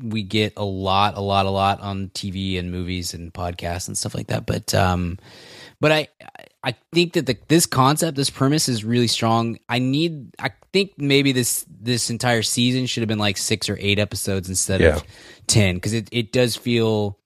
we 0.02 0.22
get 0.22 0.54
a 0.56 0.64
lot, 0.64 1.16
a 1.16 1.20
lot, 1.20 1.46
a 1.46 1.50
lot 1.50 1.80
on 1.80 2.08
TV 2.10 2.58
and 2.58 2.70
movies 2.70 3.14
and 3.14 3.32
podcasts 3.32 3.88
and 3.88 3.96
stuff 3.96 4.14
like 4.14 4.26
that. 4.28 4.44
But 4.44 4.74
um, 4.74 5.18
but 5.80 5.90
I 5.92 6.08
I 6.66 6.74
think 6.93 7.12
that 7.12 7.26
the, 7.26 7.38
this 7.47 7.64
concept, 7.64 8.16
this 8.16 8.28
premise 8.28 8.68
is 8.68 8.84
really 8.84 9.06
strong. 9.06 9.59
I 9.68 9.78
need. 9.78 10.34
I 10.38 10.51
think 10.72 10.93
maybe 10.98 11.30
this 11.32 11.64
this 11.70 12.10
entire 12.10 12.43
season 12.43 12.86
should 12.86 13.02
have 13.02 13.09
been 13.09 13.20
like 13.20 13.36
six 13.38 13.68
or 13.68 13.78
eight 13.80 13.98
episodes 14.01 14.48
instead 14.48 14.80
Yeah. 14.80 14.97
of 14.97 15.05
ten 15.47 15.76
because 15.76 15.93
it 15.93 16.09
it 16.10 16.32
does 16.32 16.56
feel 16.56 17.18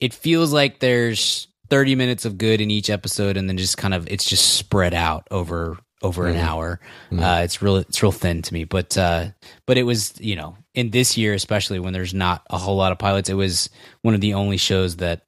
it 0.00 0.14
feels 0.14 0.52
like 0.52 0.80
there's 0.80 1.46
30 1.68 1.94
minutes 1.94 2.24
of 2.24 2.38
good 2.38 2.60
in 2.62 2.70
each 2.70 2.88
episode 2.90 3.36
and 3.36 3.48
then 3.48 3.58
just 3.58 3.76
kind 3.76 3.92
of 3.94 4.08
it's 4.08 4.24
just 4.24 4.54
spread 4.54 4.94
out 4.94 5.28
over 5.30 5.76
over 6.02 6.26
an 6.26 6.36
hour 6.36 6.80
uh 7.12 7.42
it's 7.44 7.60
real 7.60 7.76
it's 7.76 8.02
real 8.02 8.10
thin 8.10 8.40
to 8.40 8.54
me 8.54 8.64
but 8.64 8.96
uh 8.96 9.26
but 9.66 9.76
it 9.76 9.82
was 9.82 10.18
you 10.18 10.34
know 10.34 10.56
in 10.74 10.90
this 10.90 11.16
year 11.18 11.34
especially 11.34 11.78
when 11.78 11.92
there's 11.92 12.14
not 12.14 12.42
a 12.48 12.56
whole 12.56 12.76
lot 12.76 12.90
of 12.90 12.98
pilots 12.98 13.28
it 13.28 13.34
was 13.34 13.68
one 14.00 14.14
of 14.14 14.20
the 14.22 14.32
only 14.34 14.56
shows 14.56 14.96
that 14.96 15.26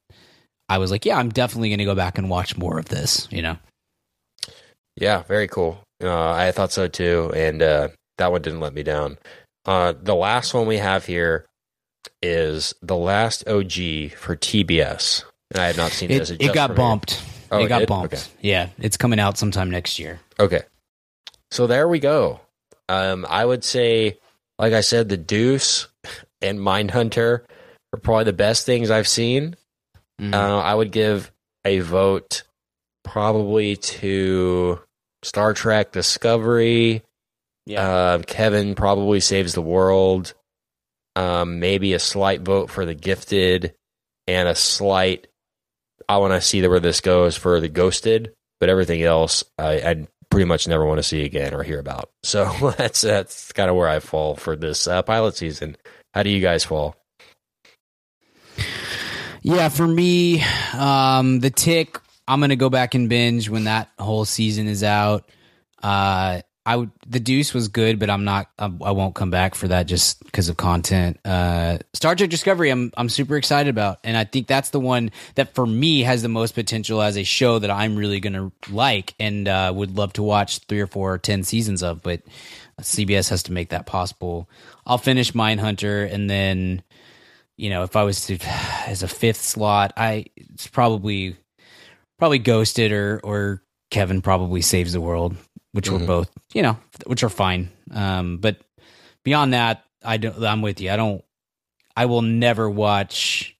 i 0.73 0.77
was 0.77 0.91
like 0.91 1.05
yeah 1.05 1.17
i'm 1.17 1.29
definitely 1.29 1.69
going 1.69 1.79
to 1.79 1.85
go 1.85 1.95
back 1.95 2.17
and 2.17 2.29
watch 2.29 2.57
more 2.57 2.77
of 2.79 2.85
this 2.89 3.27
you 3.31 3.41
know 3.41 3.57
Yeah, 4.95 5.23
very 5.23 5.47
cool. 5.47 5.79
Uh, 6.03 6.31
I 6.31 6.51
thought 6.51 6.71
so 6.71 6.87
too, 6.87 7.31
and 7.35 7.61
uh, 7.63 7.87
that 8.19 8.31
one 8.31 8.41
didn't 8.43 8.59
let 8.59 8.73
me 8.75 8.83
down. 8.83 9.17
Uh, 9.65 9.93
the 9.99 10.13
last 10.13 10.53
one 10.53 10.67
we 10.67 10.77
have 10.77 11.05
here 11.05 11.45
is 12.21 12.75
the 12.81 12.95
last 12.95 13.47
OG 13.47 14.11
for 14.17 14.35
TBS, 14.35 15.23
and 15.51 15.59
I 15.61 15.67
have 15.67 15.77
not 15.77 15.91
seen 15.91 16.11
it, 16.11 16.19
this. 16.19 16.29
it 16.31 16.53
got 16.53 16.75
bumped 16.75 17.23
Oh, 17.51 17.59
it 17.59 17.65
it 17.65 17.69
got 17.69 17.79
did? 17.79 17.87
bumped 17.89 18.13
Okay. 18.13 18.23
yeah 18.41 18.69
it's 18.79 18.97
coming 18.97 19.19
out 19.19 19.37
sometime 19.37 19.69
next 19.71 19.97
year 19.99 20.19
Okay, 20.39 20.61
so 21.51 21.65
there 21.67 21.87
we 21.87 21.99
go. 21.99 22.39
Um, 22.89 23.25
I 23.29 23.45
would 23.45 23.63
say, 23.63 24.17
like 24.59 24.73
I 24.73 24.81
said, 24.81 25.09
the 25.09 25.17
Deuce 25.17 25.87
and 26.41 26.59
Mindhunter 26.59 27.41
are 27.93 27.99
probably 28.01 28.25
the 28.25 28.33
best 28.33 28.65
things 28.65 28.91
I've 28.91 29.07
seen. 29.07 29.55
Mhm. 30.23 30.33
Uh, 30.33 30.59
I 30.59 30.73
would 30.73 30.91
give 30.91 31.31
a 31.65 31.79
vote 31.79 32.43
probably 33.03 33.75
to 33.75 34.79
Star 35.23 35.53
Trek 35.53 35.91
Discovery. 35.91 37.03
Yeah. 37.65 38.13
Um, 38.13 38.23
Kevin 38.23 38.75
probably 38.75 39.19
saves 39.19 39.53
the 39.53 39.61
world. 39.61 40.33
Um, 41.15 41.59
maybe 41.59 41.93
a 41.93 41.99
slight 41.99 42.41
vote 42.41 42.69
for 42.71 42.85
the 42.85 42.95
Gifted, 42.95 43.75
and 44.27 44.47
a 44.47 44.55
slight. 44.55 45.27
I 46.09 46.17
want 46.17 46.33
to 46.33 46.41
see 46.41 46.65
where 46.67 46.79
this 46.79 47.01
goes 47.01 47.37
for 47.37 47.59
the 47.61 47.69
Ghosted, 47.69 48.33
but 48.59 48.69
everything 48.69 49.03
else 49.03 49.43
I, 49.57 49.73
I 49.81 50.07
pretty 50.29 50.45
much 50.45 50.67
never 50.67 50.85
want 50.85 50.97
to 50.97 51.03
see 51.03 51.23
again 51.23 51.53
or 51.53 51.63
hear 51.63 51.79
about. 51.79 52.09
So 52.23 52.45
that's 52.77 53.01
that's 53.01 53.51
kind 53.51 53.69
of 53.69 53.75
where 53.75 53.87
I 53.87 53.99
fall 53.99 54.35
for 54.35 54.55
this 54.55 54.87
uh, 54.87 55.01
pilot 55.03 55.35
season. 55.35 55.77
How 56.13 56.23
do 56.23 56.29
you 56.29 56.41
guys 56.41 56.63
fall? 56.65 56.95
Yeah, 59.43 59.67
for 59.67 59.85
me, 59.85 60.41
um, 60.73 61.41
the 61.41 61.49
tick. 61.49 61.99
I'm 62.25 62.39
gonna 62.39 62.55
go 62.55 62.69
back 62.69 62.95
and 62.95 63.09
binge 63.09 63.49
when 63.49 63.65
that 63.65 63.89
whole 63.99 64.23
season 64.23 64.67
is 64.67 64.83
out. 64.85 65.29
Uh, 65.81 66.41
I 66.65 66.77
would. 66.77 66.91
The 67.05 67.19
Deuce 67.19 67.53
was 67.53 67.67
good, 67.67 67.99
but 67.99 68.09
I'm 68.09 68.23
not. 68.23 68.49
I, 68.57 68.65
I 68.67 68.91
won't 68.91 69.15
come 69.15 69.29
back 69.29 69.55
for 69.55 69.67
that 69.67 69.85
just 69.85 70.23
because 70.23 70.47
of 70.47 70.55
content. 70.55 71.19
Uh, 71.25 71.79
Star 71.93 72.15
Trek 72.15 72.29
Discovery. 72.29 72.69
I'm 72.69 72.93
I'm 72.95 73.09
super 73.09 73.35
excited 73.35 73.69
about, 73.69 73.99
and 74.05 74.15
I 74.15 74.23
think 74.23 74.47
that's 74.47 74.69
the 74.69 74.79
one 74.79 75.11
that 75.35 75.53
for 75.53 75.67
me 75.67 76.03
has 76.03 76.21
the 76.21 76.29
most 76.29 76.55
potential 76.55 77.01
as 77.01 77.17
a 77.17 77.25
show 77.25 77.59
that 77.59 77.69
I'm 77.69 77.97
really 77.97 78.21
gonna 78.21 78.49
like 78.69 79.13
and 79.19 79.49
uh, 79.49 79.73
would 79.75 79.97
love 79.97 80.13
to 80.13 80.23
watch 80.23 80.59
three 80.59 80.79
or 80.79 80.87
four 80.87 81.13
or 81.13 81.17
ten 81.17 81.43
seasons 81.43 81.83
of. 81.83 82.01
But 82.01 82.21
CBS 82.79 83.29
has 83.29 83.43
to 83.43 83.51
make 83.51 83.69
that 83.69 83.85
possible. 83.85 84.49
I'll 84.85 84.97
finish 84.97 85.33
Mindhunter 85.33 86.09
and 86.09 86.29
then 86.29 86.81
you 87.57 87.69
know, 87.69 87.83
if 87.83 87.95
I 87.95 88.03
was 88.03 88.25
to 88.27 88.37
as 88.87 89.03
a 89.03 89.07
fifth 89.07 89.41
slot, 89.41 89.93
I 89.97 90.25
it's 90.35 90.67
probably 90.67 91.35
probably 92.19 92.39
Ghosted 92.39 92.91
or 92.91 93.19
or 93.23 93.61
Kevin 93.91 94.21
probably 94.21 94.61
saves 94.61 94.93
the 94.93 95.01
world, 95.01 95.35
which 95.71 95.89
were 95.89 95.99
Mhm. 95.99 96.07
both 96.07 96.29
you 96.53 96.61
know, 96.61 96.77
which 97.05 97.23
are 97.23 97.29
fine. 97.29 97.69
Um, 97.91 98.37
but 98.37 98.57
beyond 99.23 99.53
that, 99.53 99.83
I 100.03 100.17
don't. 100.17 100.43
I'm 100.43 100.61
with 100.61 100.81
you. 100.81 100.91
I 100.91 100.95
don't. 100.97 101.23
I 101.95 102.05
will 102.05 102.21
never 102.23 102.69
watch. 102.69 103.55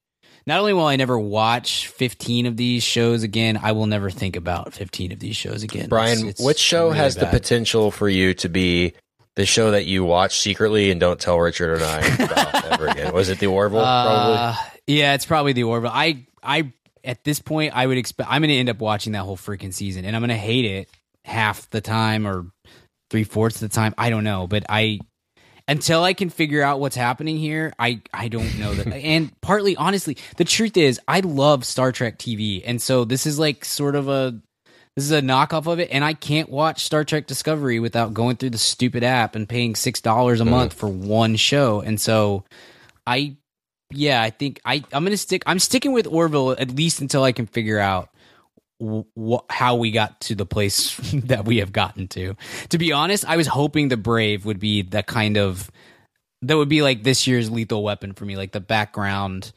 Not 0.46 0.60
only 0.60 0.74
will 0.74 0.86
I 0.88 0.98
never 0.98 1.18
watch 1.18 1.88
15 1.88 2.48
of 2.48 2.58
these 2.58 2.84
shows 2.84 3.24
again, 3.24 3.58
I 3.64 3.72
will 3.72 3.86
never 3.86 4.10
think 4.10 4.36
about 4.36 4.74
15 4.74 5.14
of 5.14 5.20
these 5.20 5.38
shows 5.38 5.64
again. 5.64 5.88
Brian, 5.88 6.18
It's- 6.18 6.30
it's 6.32 6.42
which 6.42 6.60
show 6.60 6.88
really 6.88 6.98
has 6.98 7.16
the 7.16 7.28
potential 7.28 7.92
for 7.92 8.10
you 8.10 8.34
to 8.34 8.50
be 8.50 8.92
the 9.36 9.46
show 9.46 9.72
that 9.72 9.86
you 9.86 10.04
watch 10.04 10.40
secretly 10.40 10.92
and 10.92 11.00
don't 11.00 11.20
tell 11.20 11.40
Richard 11.40 11.76
and 11.76 11.84
I 11.84 12.00
about 12.24 12.66
ever 12.74 12.88
again? 12.88 13.14
Was 13.14 13.30
it 13.30 13.40
the 13.40 13.48
Orville? 13.48 13.82
probably. 13.82 14.38
Uh, 14.38 14.56
yeah, 14.88 15.14
it's 15.14 15.26
probably 15.26 15.54
the 15.54 15.64
Orville. 15.64 15.92
I, 15.94 16.26
I, 16.42 16.72
at 17.04 17.24
this 17.24 17.40
point, 17.40 17.76
I 17.76 17.86
would 17.88 17.98
expect 17.98 18.30
I'm 18.32 18.42
going 18.42 18.50
to 18.50 18.58
end 18.58 18.70
up 18.70 18.80
watching 18.80 19.14
that 19.14 19.24
whole 19.24 19.38
freaking 19.38 19.74
season, 19.74 20.06
and 20.06 20.16
I'm 20.16 20.22
going 20.22 20.30
to 20.30 20.36
hate 20.36 20.66
it 20.66 20.90
half 21.26 21.70
the 21.70 21.82
time 21.82 22.28
or 22.28 22.48
three 23.10 23.24
fourths 23.24 23.62
of 23.62 23.70
the 23.70 23.76
time. 23.76 23.94
I 23.98 24.10
don't 24.10 24.24
know, 24.24 24.48
but 24.48 24.66
I, 24.70 25.00
until 25.68 26.04
I 26.04 26.14
can 26.14 26.30
figure 26.30 26.62
out 26.62 26.80
what's 26.80 26.96
happening 26.96 27.38
here, 27.38 27.74
I, 27.80 28.02
I 28.14 28.28
don't 28.28 28.60
know 28.60 28.74
that. 28.74 28.88
and 28.94 29.32
partly, 29.42 29.76
honestly, 29.76 30.18
the 30.38 30.46
truth 30.46 30.78
is, 30.78 31.00
I 31.08 31.22
love 31.22 31.66
Star 31.66 31.92
Trek 31.92 32.18
TV, 32.20 32.62
and 32.66 32.82
so 32.82 33.06
this 33.06 33.26
is 33.26 33.40
like 33.40 33.66
sort 33.66 33.96
of 33.96 34.10
a. 34.10 34.40
This 34.96 35.06
is 35.06 35.12
a 35.12 35.22
knockoff 35.22 35.72
of 35.72 35.80
it, 35.80 35.90
and 35.92 36.04
I 36.04 36.14
can't 36.14 36.50
watch 36.50 36.86
Star 36.86 37.04
Trek 37.04 37.26
Discovery 37.26 37.80
without 37.80 38.14
going 38.14 38.36
through 38.36 38.52
the 38.52 38.60
stupid 38.60 39.04
app 39.04 39.36
and 39.36 39.50
paying 39.50 39.76
six 39.76 40.02
dollars 40.02 40.40
a 40.40 40.44
mm. 40.44 40.52
month 40.52 40.74
for 40.74 40.88
one 40.88 41.36
show. 41.36 41.82
And 41.82 42.00
so, 42.00 42.44
I 43.08 43.38
yeah, 43.92 44.22
I 44.22 44.30
think 44.30 44.62
I 44.66 44.84
I'm 44.92 45.04
gonna 45.04 45.18
stick. 45.18 45.44
I'm 45.48 45.60
sticking 45.60 45.94
with 45.94 46.06
Orville 46.06 46.52
at 46.52 46.76
least 46.76 47.02
until 47.02 47.24
I 47.24 47.32
can 47.32 47.48
figure 47.48 47.80
out 47.80 48.10
wh- 48.80 49.02
wh- 49.20 49.46
how 49.50 49.76
we 49.76 49.92
got 49.92 50.20
to 50.22 50.36
the 50.36 50.46
place 50.46 50.96
that 51.26 51.46
we 51.46 51.58
have 51.58 51.72
gotten 51.72 52.08
to. 52.10 52.36
To 52.70 52.78
be 52.78 52.92
honest, 52.92 53.26
I 53.28 53.38
was 53.38 53.48
hoping 53.48 53.88
the 53.88 53.98
Brave 53.98 54.46
would 54.46 54.60
be 54.60 54.84
the 54.84 55.02
kind 55.02 55.38
of 55.38 55.72
that 56.44 56.58
would 56.58 56.70
be 56.70 56.82
like 56.82 57.04
this 57.04 57.26
year's 57.26 57.50
Lethal 57.50 57.84
Weapon 57.84 58.14
for 58.14 58.26
me, 58.26 58.36
like 58.36 58.52
the 58.52 58.62
background. 58.62 59.54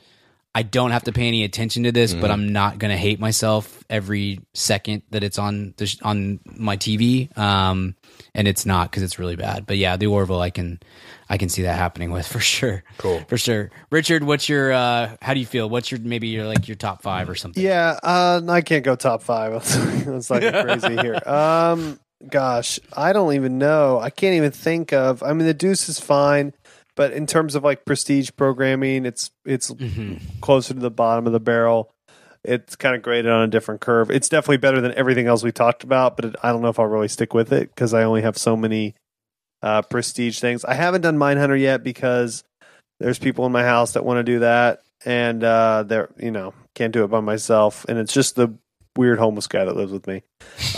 I 0.56 0.62
don't 0.62 0.90
have 0.90 1.04
to 1.04 1.12
pay 1.12 1.28
any 1.28 1.44
attention 1.44 1.82
to 1.82 1.92
this, 1.92 2.14
but 2.14 2.30
I'm 2.30 2.50
not 2.50 2.78
gonna 2.78 2.96
hate 2.96 3.20
myself 3.20 3.84
every 3.90 4.40
second 4.54 5.02
that 5.10 5.22
it's 5.22 5.38
on 5.38 5.74
the 5.76 5.86
sh- 5.86 5.98
on 6.00 6.40
my 6.46 6.78
TV. 6.78 7.36
Um, 7.36 7.94
and 8.34 8.48
it's 8.48 8.64
not 8.64 8.90
because 8.90 9.02
it's 9.02 9.18
really 9.18 9.36
bad. 9.36 9.66
But 9.66 9.76
yeah, 9.76 9.98
the 9.98 10.06
Orville, 10.06 10.40
I 10.40 10.48
can 10.48 10.80
I 11.28 11.36
can 11.36 11.50
see 11.50 11.64
that 11.64 11.76
happening 11.76 12.10
with 12.10 12.26
for 12.32 12.40
sure. 12.40 12.84
Cool. 12.96 13.20
for 13.28 13.36
sure. 13.36 13.70
Richard, 13.90 14.24
what's 14.24 14.48
your 14.48 14.72
uh, 14.72 15.16
how 15.20 15.34
do 15.34 15.40
you 15.40 15.46
feel? 15.46 15.68
What's 15.68 15.90
your 15.90 16.00
maybe 16.00 16.28
your 16.28 16.46
like 16.46 16.66
your 16.66 16.76
top 16.76 17.02
five 17.02 17.28
or 17.28 17.34
something? 17.34 17.62
Yeah, 17.62 17.98
uh, 18.02 18.40
I 18.48 18.62
can't 18.62 18.82
go 18.82 18.96
top 18.96 19.22
five. 19.22 19.52
Let's 20.06 20.28
crazy 20.28 20.96
here. 20.96 21.20
Um, 21.26 22.00
gosh, 22.26 22.80
I 22.96 23.12
don't 23.12 23.34
even 23.34 23.58
know. 23.58 23.98
I 23.98 24.08
can't 24.08 24.36
even 24.36 24.52
think 24.52 24.94
of. 24.94 25.22
I 25.22 25.34
mean, 25.34 25.46
the 25.46 25.52
Deuce 25.52 25.90
is 25.90 26.00
fine, 26.00 26.54
but 26.96 27.12
in 27.12 27.26
terms 27.26 27.54
of 27.54 27.62
like 27.62 27.84
prestige 27.84 28.30
programming, 28.36 29.06
it's 29.06 29.30
it's 29.44 29.70
Mhm. 29.70 30.20
closer 30.40 30.74
to 30.74 30.80
the 30.80 30.90
bottom 30.90 31.26
of 31.26 31.32
the 31.32 31.40
barrel. 31.40 31.92
It's 32.44 32.76
kind 32.76 32.94
of 32.94 33.02
graded 33.02 33.30
on 33.30 33.42
a 33.42 33.48
different 33.48 33.80
curve. 33.80 34.10
It's 34.10 34.28
definitely 34.28 34.58
better 34.58 34.80
than 34.80 34.92
everything 34.94 35.26
else 35.26 35.42
we 35.42 35.50
talked 35.52 35.82
about, 35.84 36.16
but 36.16 36.24
it, 36.26 36.36
I 36.42 36.52
don't 36.52 36.62
know 36.62 36.68
if 36.68 36.78
I'll 36.78 36.86
really 36.86 37.08
stick 37.08 37.34
with 37.34 37.52
it 37.52 37.68
because 37.74 37.92
I 37.92 38.04
only 38.04 38.22
have 38.22 38.38
so 38.38 38.56
many 38.56 38.94
uh, 39.62 39.82
prestige 39.82 40.38
things. 40.38 40.64
I 40.64 40.74
haven't 40.74 41.00
done 41.00 41.18
Mindhunter 41.18 41.58
yet 41.60 41.82
because 41.82 42.44
there's 43.00 43.18
people 43.18 43.46
in 43.46 43.52
my 43.52 43.64
house 43.64 43.92
that 43.92 44.04
want 44.04 44.18
to 44.18 44.22
do 44.22 44.38
that, 44.40 44.82
and 45.04 45.42
uh, 45.42 45.82
they're 45.84 46.08
you 46.18 46.30
know 46.30 46.54
can't 46.74 46.92
do 46.92 47.02
it 47.04 47.08
by 47.08 47.20
myself, 47.20 47.84
and 47.88 47.98
it's 47.98 48.12
just 48.12 48.36
the 48.36 48.54
weird 48.96 49.18
homeless 49.18 49.46
guy 49.48 49.64
that 49.64 49.74
lives 49.76 49.92
with 49.92 50.06
me. 50.06 50.22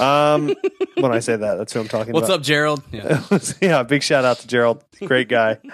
Um, 0.00 0.54
when 0.96 1.12
I 1.12 1.18
say 1.20 1.36
that, 1.36 1.54
that's 1.56 1.72
who 1.72 1.80
I'm 1.80 1.88
talking 1.88 2.12
What's 2.14 2.28
about. 2.28 2.38
What's 2.38 2.40
up, 2.40 2.42
Gerald? 2.42 2.82
Yeah. 2.90 3.22
yeah, 3.60 3.82
big 3.82 4.02
shout 4.02 4.24
out 4.24 4.38
to 4.38 4.46
Gerald, 4.46 4.82
great 5.04 5.28
guy. 5.28 5.58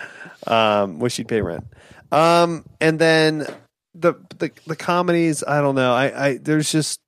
Um, 0.47 0.99
wish 0.99 1.19
you'd 1.19 1.29
pay 1.29 1.41
rent. 1.41 1.65
Um, 2.13 2.65
and 2.81 2.99
then 2.99 3.47
the 3.95 4.15
the 4.39 4.51
the 4.67 4.77
comedies, 4.77 5.43
I 5.43 5.61
don't 5.61 5.75
know. 5.75 5.93
I, 5.95 6.27
I 6.29 6.37
there's 6.39 6.71
just 6.71 7.01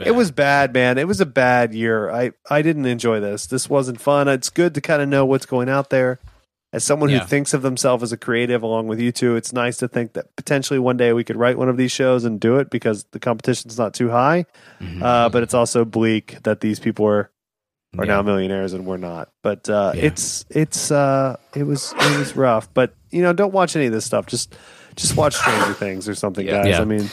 it 0.00 0.14
was 0.14 0.30
bad, 0.30 0.72
man. 0.72 0.98
It 0.98 1.08
was 1.08 1.20
a 1.20 1.26
bad 1.26 1.74
year. 1.74 2.10
I 2.10 2.32
I 2.48 2.62
didn't 2.62 2.86
enjoy 2.86 3.20
this. 3.20 3.46
This 3.46 3.68
wasn't 3.68 4.00
fun. 4.00 4.28
It's 4.28 4.50
good 4.50 4.74
to 4.74 4.80
kind 4.80 5.02
of 5.02 5.08
know 5.08 5.24
what's 5.26 5.46
going 5.46 5.68
out 5.68 5.90
there, 5.90 6.20
as 6.72 6.84
someone 6.84 7.08
who 7.08 7.16
Yeah. 7.16 7.24
thinks 7.26 7.54
of 7.54 7.62
themselves 7.62 8.02
as 8.02 8.12
a 8.12 8.16
creative 8.16 8.62
along 8.62 8.86
with 8.86 9.00
you 9.00 9.10
two, 9.12 9.34
it's 9.36 9.52
nice 9.52 9.76
to 9.78 9.88
think 9.88 10.12
that 10.12 10.34
potentially 10.36 10.78
one 10.78 10.96
day 10.96 11.12
we 11.12 11.24
could 11.24 11.36
write 11.36 11.58
one 11.58 11.68
of 11.68 11.76
these 11.76 11.90
shows 11.92 12.24
and 12.24 12.38
do 12.38 12.56
it 12.58 12.70
because 12.70 13.04
the 13.12 13.18
competition's 13.20 13.78
not 13.78 13.94
too 13.94 14.10
high. 14.10 14.46
Mm-hmm. 14.80 15.02
Uh, 15.02 15.28
but 15.30 15.42
it's 15.42 15.54
also 15.54 15.84
bleak 15.84 16.38
that 16.44 16.60
these 16.60 16.78
people 16.78 17.06
are 17.06 17.30
are 17.98 18.04
Yeah. 18.04 18.14
now 18.16 18.22
millionaires 18.22 18.72
and 18.72 18.86
we're 18.86 18.96
not. 18.96 19.30
But 19.42 19.68
uh, 19.68 19.92
Yeah. 19.94 20.04
it's 20.06 20.44
it's 20.50 20.90
uh, 20.90 21.36
it 21.54 21.64
was 21.64 21.92
it 21.96 22.18
was 22.18 22.36
rough. 22.36 22.72
But 22.74 22.94
you 23.10 23.22
know, 23.22 23.32
don't 23.32 23.52
watch 23.52 23.76
any 23.76 23.86
of 23.86 23.92
this 23.92 24.04
stuff. 24.04 24.26
Just 24.26 24.54
just 24.96 25.16
watch 25.16 25.34
Stranger 25.34 25.72
Things 25.74 26.08
or 26.08 26.14
something, 26.14 26.46
Yeah. 26.46 26.64
guys. 26.64 26.80
I 26.80 26.84
mean, 26.84 27.08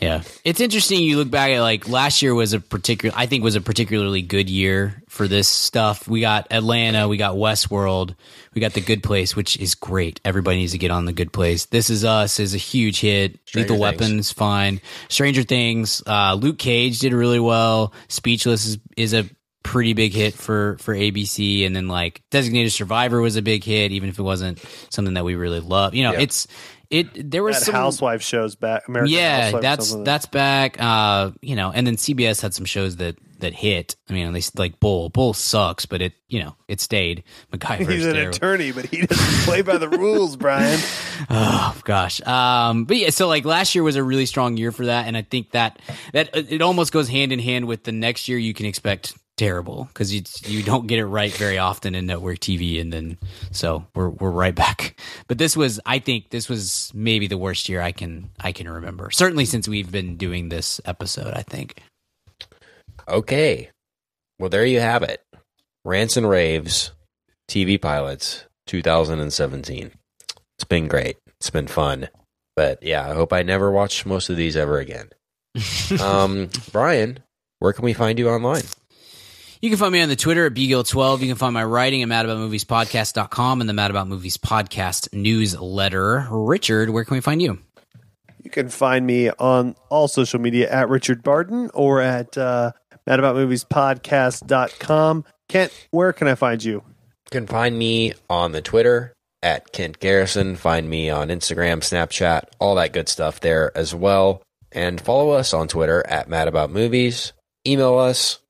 Yeah, 0.00 0.22
it's 0.44 0.60
interesting. 0.60 1.00
You 1.00 1.16
look 1.16 1.30
back 1.30 1.50
at 1.52 1.60
like 1.62 1.88
last 1.88 2.20
year 2.20 2.34
was 2.34 2.52
a 2.52 2.60
particular. 2.60 3.14
I 3.16 3.24
think 3.26 3.42
was 3.42 3.54
a 3.54 3.60
particularly 3.62 4.20
good 4.20 4.50
year 4.50 5.02
for 5.08 5.26
this 5.26 5.48
stuff. 5.48 6.06
We 6.06 6.20
got 6.20 6.48
Atlanta, 6.50 7.08
we 7.08 7.16
got 7.16 7.36
Westworld, 7.36 8.14
we 8.54 8.60
got 8.60 8.74
The 8.74 8.82
Good 8.82 9.02
Place, 9.02 9.34
which 9.34 9.56
is 9.56 9.74
great. 9.74 10.20
Everybody 10.22 10.58
needs 10.58 10.72
to 10.72 10.78
get 10.78 10.90
on 10.90 11.06
The 11.06 11.14
Good 11.14 11.32
Place. 11.32 11.64
This 11.66 11.88
is 11.88 12.04
Us 12.04 12.38
is 12.38 12.52
a 12.54 12.58
huge 12.58 13.00
hit. 13.00 13.38
Stranger 13.46 13.72
Lethal 13.72 13.86
Things. 13.86 14.00
Weapons, 14.02 14.32
fine. 14.32 14.80
Stranger 15.08 15.42
Things, 15.44 16.02
uh, 16.06 16.34
Luke 16.34 16.58
Cage 16.58 16.98
did 16.98 17.14
really 17.14 17.40
well. 17.40 17.94
Speechless 18.08 18.66
is 18.66 18.78
is 18.98 19.14
a 19.14 19.24
pretty 19.66 19.92
big 19.92 20.12
hit 20.14 20.34
for 20.34 20.76
for 20.80 20.94
ABC, 20.94 21.66
and 21.66 21.74
then 21.74 21.88
like 21.88 22.22
Designated 22.30 22.72
Survivor 22.72 23.20
was 23.20 23.36
a 23.36 23.42
big 23.42 23.64
hit, 23.64 23.92
even 23.92 24.08
if 24.08 24.18
it 24.18 24.22
wasn't 24.22 24.62
something 24.90 25.14
that 25.14 25.24
we 25.24 25.34
really 25.34 25.60
love. 25.60 25.94
You 25.94 26.04
know, 26.04 26.12
Yeah. 26.12 26.20
it's 26.20 26.46
it. 26.88 27.30
There 27.30 27.42
was 27.42 27.58
that 27.58 27.64
some 27.66 27.74
housewife 27.74 28.22
shows 28.22 28.54
back. 28.54 28.86
American 28.88 29.12
yeah, 29.14 29.58
that's 29.60 29.94
that's 30.04 30.26
back. 30.26 30.76
Uh, 30.80 31.32
you 31.42 31.56
know, 31.56 31.72
and 31.72 31.86
then 31.86 31.96
CBS 31.96 32.40
had 32.40 32.54
some 32.54 32.64
shows 32.64 32.96
that 32.96 33.16
that 33.40 33.52
hit. 33.52 33.96
I 34.08 34.12
mean, 34.14 34.32
they 34.32 34.40
like 34.56 34.78
Bull. 34.80 35.08
Bull 35.10 35.34
sucks, 35.34 35.84
but 35.84 36.00
it 36.00 36.12
you 36.28 36.38
know 36.44 36.54
it 36.68 36.80
stayed. 36.80 37.24
MacGyver's 37.52 37.88
He's 37.92 38.06
an 38.06 38.14
terrible. 38.14 38.36
attorney, 38.36 38.70
but 38.72 38.86
he 38.86 39.02
doesn't 39.04 39.44
play 39.44 39.62
by 39.62 39.78
the 39.78 39.88
rules, 39.88 40.36
Brian. 40.38 40.78
Oh 41.28 41.76
gosh. 41.84 42.24
Um, 42.24 42.84
but 42.84 42.96
yeah, 42.98 43.10
so 43.10 43.26
like 43.26 43.44
last 43.44 43.74
year 43.74 43.82
was 43.82 43.96
a 43.96 44.02
really 44.04 44.26
strong 44.26 44.56
year 44.56 44.70
for 44.70 44.86
that, 44.86 45.06
and 45.08 45.16
I 45.16 45.22
think 45.22 45.50
that 45.50 45.80
that 46.12 46.30
it 46.36 46.62
almost 46.62 46.92
goes 46.92 47.08
hand 47.08 47.32
in 47.32 47.40
hand 47.40 47.66
with 47.66 47.82
the 47.82 47.92
next 47.92 48.28
year. 48.28 48.38
You 48.38 48.54
can 48.54 48.66
expect 48.66 49.12
terrible 49.36 49.84
because 49.84 50.12
you 50.14 50.22
you 50.44 50.62
don't 50.62 50.86
get 50.86 50.98
it 50.98 51.06
right 51.06 51.32
very 51.32 51.58
often 51.58 51.94
in 51.94 52.06
network 52.06 52.38
TV, 52.38 52.80
and 52.80 52.92
then 52.92 53.18
so 53.50 53.86
we're 53.94 54.08
we're 54.08 54.30
right 54.30 54.54
back. 54.54 55.00
But 55.28 55.38
this 55.38 55.56
was, 55.56 55.80
I 55.86 55.98
think, 55.98 56.30
this 56.30 56.48
was 56.48 56.90
maybe 56.94 57.26
the 57.26 57.38
worst 57.38 57.68
year 57.68 57.80
I 57.80 57.92
can 57.92 58.30
I 58.40 58.52
can 58.52 58.68
remember. 58.68 59.10
Certainly 59.10 59.46
since 59.46 59.68
we've 59.68 59.90
been 59.90 60.16
doing 60.16 60.48
this 60.48 60.80
episode, 60.84 61.34
I 61.34 61.42
think. 61.42 61.80
Okay. 63.08 63.70
Well, 64.38 64.50
there 64.50 64.66
you 64.66 64.80
have 64.80 65.02
it. 65.02 65.22
Rants 65.84 66.16
and 66.16 66.28
Raves, 66.28 66.92
TV 67.48 67.80
pilots, 67.80 68.44
2017. 68.66 69.92
It's 70.58 70.64
been 70.64 70.88
great. 70.88 71.16
It's 71.40 71.50
been 71.50 71.68
fun. 71.68 72.08
But 72.56 72.82
yeah, 72.82 73.08
I 73.08 73.14
hope 73.14 73.32
I 73.32 73.42
never 73.42 73.70
watch 73.70 74.06
most 74.06 74.28
of 74.28 74.36
these 74.36 74.56
ever 74.56 74.78
again. 74.78 75.10
um, 76.02 76.48
Brian, 76.72 77.20
where 77.60 77.72
can 77.72 77.84
we 77.84 77.92
find 77.92 78.18
you 78.18 78.28
online? 78.28 78.64
You 79.60 79.70
can 79.70 79.78
find 79.78 79.92
me 79.92 80.02
on 80.02 80.08
the 80.08 80.16
Twitter 80.16 80.46
at 80.46 80.54
bgill12. 80.54 81.20
You 81.20 81.28
can 81.28 81.36
find 81.36 81.54
my 81.54 81.64
writing 81.64 82.02
at 82.02 82.08
madaboutmoviespodcast.com 82.08 83.60
and 83.60 83.68
the 83.68 83.74
Mad 83.74 83.90
About 83.90 84.08
Movies 84.08 84.36
podcast 84.36 85.12
newsletter. 85.14 86.26
Richard, 86.30 86.90
where 86.90 87.04
can 87.04 87.14
we 87.14 87.20
find 87.20 87.40
you? 87.40 87.58
You 88.42 88.50
can 88.50 88.68
find 88.68 89.06
me 89.06 89.30
on 89.30 89.76
all 89.88 90.08
social 90.08 90.40
media 90.40 90.68
at 90.70 90.88
Richard 90.88 91.22
Barden 91.22 91.70
or 91.74 92.00
at 92.00 92.36
uh, 92.36 92.72
madaboutmoviespodcast.com. 93.08 95.24
Kent, 95.48 95.86
where 95.90 96.12
can 96.12 96.28
I 96.28 96.34
find 96.34 96.62
you? 96.62 96.74
You 96.74 97.30
can 97.30 97.46
find 97.46 97.78
me 97.78 98.12
on 98.28 98.52
the 98.52 98.60
Twitter 98.62 99.14
at 99.42 99.72
Kent 99.72 100.00
Garrison. 100.00 100.56
Find 100.56 100.90
me 100.90 101.08
on 101.10 101.28
Instagram, 101.28 101.78
Snapchat, 101.78 102.42
all 102.58 102.74
that 102.76 102.92
good 102.92 103.08
stuff 103.08 103.40
there 103.40 103.76
as 103.76 103.94
well. 103.94 104.42
And 104.70 105.00
follow 105.00 105.30
us 105.30 105.54
on 105.54 105.68
Twitter 105.68 106.04
at 106.06 106.28
Mad 106.28 106.48
About 106.48 106.70
Movies. 106.70 107.32
Email 107.66 107.98
us. 107.98 108.40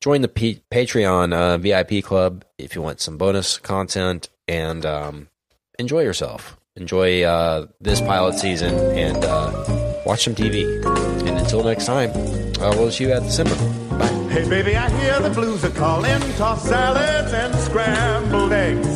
Join 0.00 0.20
the 0.20 0.28
P- 0.28 0.62
Patreon 0.70 1.32
uh, 1.32 1.58
VIP 1.58 2.04
club 2.04 2.44
if 2.58 2.74
you 2.74 2.82
want 2.82 3.00
some 3.00 3.16
bonus 3.18 3.58
content 3.58 4.28
and 4.46 4.84
um, 4.86 5.28
enjoy 5.78 6.02
yourself. 6.02 6.56
Enjoy 6.76 7.22
uh, 7.22 7.66
this 7.80 8.00
pilot 8.00 8.34
season 8.38 8.74
and 8.96 9.24
uh, 9.24 10.02
watch 10.04 10.24
some 10.24 10.34
TV. 10.34 10.64
And 11.26 11.38
until 11.38 11.64
next 11.64 11.86
time, 11.86 12.10
uh, 12.60 12.70
we'll 12.76 12.90
see 12.90 13.04
you 13.04 13.12
at 13.12 13.20
the 13.22 13.26
December. 13.28 13.54
Bye. 13.98 14.06
Hey, 14.30 14.48
baby, 14.48 14.76
I 14.76 14.90
hear 15.00 15.18
the 15.20 15.30
blues 15.30 15.64
are 15.64 15.70
calling. 15.70 16.20
Toss 16.36 16.62
salads 16.68 17.32
and 17.32 17.54
scrambled 17.56 18.52
eggs. 18.52 18.86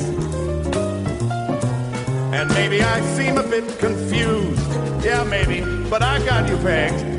And 2.32 2.48
maybe 2.50 2.82
I 2.82 3.00
seem 3.16 3.38
a 3.38 3.42
bit 3.42 3.78
confused. 3.78 4.70
Yeah, 5.04 5.24
maybe, 5.24 5.62
but 5.88 6.02
I 6.02 6.18
got 6.26 6.48
you 6.48 6.56
pegged. 6.58 7.18